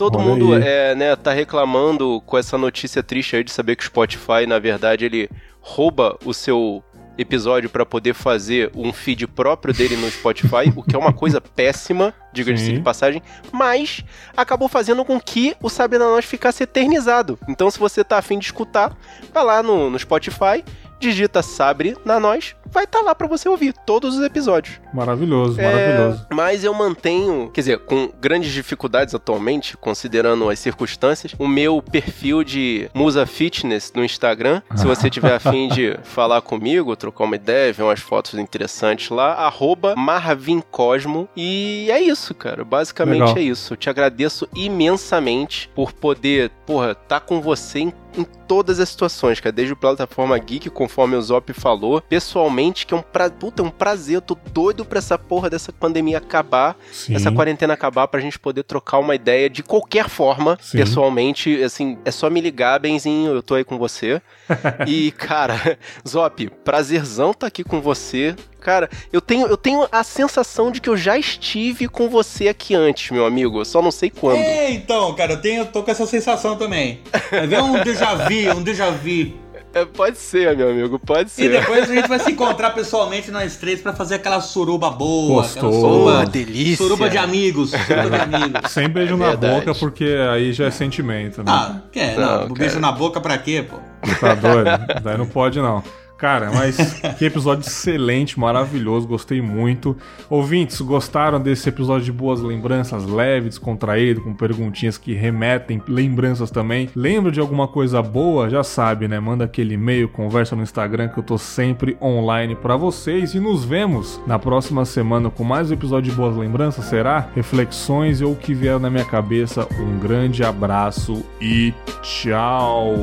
Todo 0.00 0.16
Olha 0.16 0.28
mundo 0.28 0.54
é, 0.54 0.94
né, 0.94 1.14
tá 1.14 1.30
reclamando 1.30 2.22
com 2.24 2.38
essa 2.38 2.56
notícia 2.56 3.02
triste 3.02 3.36
aí 3.36 3.44
de 3.44 3.52
saber 3.52 3.76
que 3.76 3.82
o 3.82 3.86
Spotify, 3.86 4.46
na 4.48 4.58
verdade, 4.58 5.04
ele 5.04 5.28
rouba 5.60 6.18
o 6.24 6.32
seu 6.32 6.82
episódio 7.18 7.68
para 7.68 7.84
poder 7.84 8.14
fazer 8.14 8.70
um 8.74 8.94
feed 8.94 9.26
próprio 9.26 9.74
dele 9.74 9.98
no 9.98 10.10
Spotify, 10.10 10.72
o 10.74 10.82
que 10.82 10.96
é 10.96 10.98
uma 10.98 11.12
coisa 11.12 11.38
péssima, 11.54 12.14
diga-se 12.32 12.72
de 12.72 12.80
passagem, 12.80 13.22
mas 13.52 14.02
acabou 14.34 14.70
fazendo 14.70 15.04
com 15.04 15.20
que 15.20 15.54
o 15.62 15.68
Sabe 15.68 15.98
na 15.98 16.06
Nós 16.06 16.24
ficasse 16.24 16.62
eternizado. 16.62 17.38
Então, 17.46 17.70
se 17.70 17.78
você 17.78 18.02
tá 18.02 18.16
afim 18.16 18.38
de 18.38 18.46
escutar, 18.46 18.96
vai 19.34 19.44
lá 19.44 19.62
no, 19.62 19.90
no 19.90 19.98
Spotify, 19.98 20.64
digita 20.98 21.42
Sabre 21.42 21.94
na 22.06 22.18
Nós, 22.18 22.56
vai 22.70 22.84
estar 22.84 23.00
tá 23.00 23.04
lá 23.04 23.14
para 23.14 23.26
você 23.26 23.48
ouvir 23.48 23.72
todos 23.72 24.16
os 24.16 24.24
episódios. 24.24 24.80
Maravilhoso, 24.92 25.60
é, 25.60 25.64
maravilhoso. 25.64 26.26
Mas 26.30 26.64
eu 26.64 26.72
mantenho, 26.74 27.50
quer 27.52 27.60
dizer, 27.60 27.78
com 27.80 28.10
grandes 28.20 28.52
dificuldades 28.52 29.14
atualmente, 29.14 29.76
considerando 29.76 30.48
as 30.48 30.58
circunstâncias, 30.58 31.34
o 31.38 31.48
meu 31.48 31.82
perfil 31.82 32.44
de 32.44 32.90
Musa 32.94 33.26
Fitness 33.26 33.92
no 33.94 34.04
Instagram. 34.04 34.62
Se 34.76 34.86
você 34.86 35.10
tiver 35.10 35.34
afim 35.34 35.68
de 35.68 35.98
falar 36.04 36.40
comigo, 36.40 36.96
trocar 36.96 37.24
uma 37.24 37.36
ideia, 37.36 37.72
ver 37.72 37.82
umas 37.82 38.00
fotos 38.00 38.34
interessantes 38.34 39.10
lá, 39.10 39.34
arroba 39.34 39.94
Marvincosmo. 39.96 41.28
E 41.36 41.88
é 41.90 42.00
isso, 42.00 42.34
cara. 42.34 42.64
Basicamente 42.64 43.20
Legal. 43.20 43.38
é 43.38 43.42
isso. 43.42 43.72
Eu 43.72 43.76
te 43.76 43.90
agradeço 43.90 44.48
imensamente 44.54 45.70
por 45.74 45.92
poder, 45.92 46.50
porra, 46.66 46.92
estar 46.92 47.04
tá 47.08 47.20
com 47.20 47.40
você 47.40 47.80
em 47.80 47.92
em 48.16 48.24
todas 48.24 48.80
as 48.80 48.88
situações, 48.88 49.40
cara. 49.40 49.52
Desde 49.52 49.72
o 49.72 49.76
plataforma 49.76 50.38
Geek, 50.38 50.70
conforme 50.70 51.16
o 51.16 51.22
Zop 51.22 51.52
falou, 51.52 52.00
pessoalmente, 52.00 52.59
que 52.68 52.92
é 52.92 52.96
um, 52.96 53.02
pra... 53.02 53.30
Puta, 53.30 53.62
é 53.62 53.64
um 53.64 53.70
prazer. 53.70 54.16
Eu 54.16 54.20
tô 54.20 54.36
doido 54.52 54.84
pra 54.84 54.98
essa 54.98 55.18
porra 55.18 55.48
dessa 55.48 55.72
pandemia 55.72 56.18
acabar, 56.18 56.76
Sim. 56.92 57.14
essa 57.14 57.32
quarentena 57.32 57.74
acabar, 57.74 58.06
pra 58.08 58.20
gente 58.20 58.38
poder 58.38 58.64
trocar 58.64 58.98
uma 58.98 59.14
ideia 59.14 59.48
de 59.48 59.62
qualquer 59.62 60.08
forma, 60.08 60.58
Sim. 60.60 60.78
pessoalmente. 60.78 61.62
Assim, 61.62 61.98
é 62.04 62.10
só 62.10 62.28
me 62.28 62.40
ligar, 62.40 62.78
Benzinho, 62.78 63.32
eu 63.32 63.42
tô 63.42 63.54
aí 63.54 63.64
com 63.64 63.78
você. 63.78 64.20
e, 64.86 65.10
cara, 65.12 65.78
Zop, 66.06 66.50
prazerzão 66.64 67.32
tá 67.32 67.46
aqui 67.46 67.64
com 67.64 67.80
você. 67.80 68.34
Cara, 68.60 68.90
eu 69.10 69.20
tenho, 69.20 69.46
eu 69.46 69.56
tenho 69.56 69.88
a 69.90 70.04
sensação 70.04 70.70
de 70.70 70.80
que 70.80 70.88
eu 70.88 70.96
já 70.96 71.16
estive 71.16 71.88
com 71.88 72.10
você 72.10 72.48
aqui 72.48 72.74
antes, 72.74 73.10
meu 73.10 73.24
amigo. 73.24 73.60
Eu 73.60 73.64
só 73.64 73.80
não 73.80 73.90
sei 73.90 74.10
quando. 74.10 74.36
É, 74.36 74.70
então, 74.70 75.14
cara, 75.14 75.32
eu 75.32 75.40
tenho, 75.40 75.62
eu 75.62 75.66
tô 75.66 75.82
com 75.82 75.90
essa 75.90 76.06
sensação 76.06 76.56
também. 76.56 77.00
É 77.32 77.46
ver 77.46 77.62
um 77.62 77.82
déjà 77.82 78.14
vu, 78.14 78.58
um 78.58 78.62
déjà 78.62 78.90
vu. 78.90 79.32
É, 79.72 79.84
pode 79.84 80.18
ser, 80.18 80.56
meu 80.56 80.70
amigo, 80.70 80.98
pode 80.98 81.30
ser. 81.30 81.44
E 81.44 81.48
depois 81.48 81.88
a 81.88 81.94
gente 81.94 82.08
vai 82.08 82.18
se 82.18 82.30
encontrar 82.32 82.70
pessoalmente 82.70 83.30
nós 83.30 83.56
três 83.56 83.80
para 83.80 83.92
fazer 83.92 84.16
aquela 84.16 84.40
suruba 84.40 84.90
boa. 84.90 85.42
Gostoso. 85.42 85.66
Aquela 85.66 85.80
suruba, 85.80 86.26
delícia. 86.26 86.76
Suruba 86.76 87.08
de 87.08 87.18
amigos. 87.18 87.70
Suruba 87.70 88.10
de 88.10 88.16
amigos. 88.36 88.70
Sem 88.72 88.88
beijo 88.88 89.16
na 89.16 89.36
boca, 89.36 89.74
porque 89.74 90.16
aí 90.32 90.52
já 90.52 90.66
é 90.66 90.70
sentimento. 90.70 91.38
Né? 91.38 91.52
Ah, 91.52 91.80
quer? 91.92 92.16
Não, 92.18 92.48
não 92.48 92.54
beijo 92.54 92.80
na 92.80 92.90
boca 92.90 93.20
pra 93.20 93.38
quê, 93.38 93.64
pô? 93.68 93.76
Tá 94.20 94.34
doido? 94.34 94.70
Daí 95.02 95.16
não 95.16 95.26
pode, 95.26 95.60
não. 95.60 95.82
Cara, 96.20 96.50
mas 96.52 97.00
que 97.18 97.24
episódio 97.24 97.66
excelente, 97.66 98.38
maravilhoso, 98.38 99.08
gostei 99.08 99.40
muito. 99.40 99.96
Ouvintes, 100.28 100.78
gostaram 100.82 101.40
desse 101.40 101.66
episódio 101.70 102.04
de 102.04 102.12
boas 102.12 102.42
lembranças, 102.42 103.06
leve, 103.06 103.48
descontraído, 103.48 104.20
com 104.20 104.34
perguntinhas 104.34 104.98
que 104.98 105.14
remetem, 105.14 105.82
lembranças 105.88 106.50
também. 106.50 106.90
Lembra 106.94 107.32
de 107.32 107.40
alguma 107.40 107.66
coisa 107.66 108.02
boa? 108.02 108.50
Já 108.50 108.62
sabe, 108.62 109.08
né? 109.08 109.18
Manda 109.18 109.46
aquele 109.46 109.74
e-mail, 109.74 110.10
conversa 110.10 110.54
no 110.54 110.62
Instagram 110.62 111.08
que 111.08 111.18
eu 111.18 111.22
tô 111.22 111.38
sempre 111.38 111.96
online 112.02 112.54
para 112.54 112.76
vocês 112.76 113.34
e 113.34 113.40
nos 113.40 113.64
vemos 113.64 114.20
na 114.26 114.38
próxima 114.38 114.84
semana 114.84 115.30
com 115.30 115.42
mais 115.42 115.70
um 115.70 115.74
episódio 115.74 116.10
de 116.10 116.16
boas 116.16 116.36
lembranças, 116.36 116.84
será? 116.84 117.30
Reflexões 117.34 118.20
ou 118.20 118.32
o 118.32 118.36
que 118.36 118.52
vier 118.52 118.78
na 118.78 118.90
minha 118.90 119.06
cabeça. 119.06 119.66
Um 119.80 119.98
grande 119.98 120.44
abraço 120.44 121.24
e 121.40 121.72
tchau. 122.02 122.94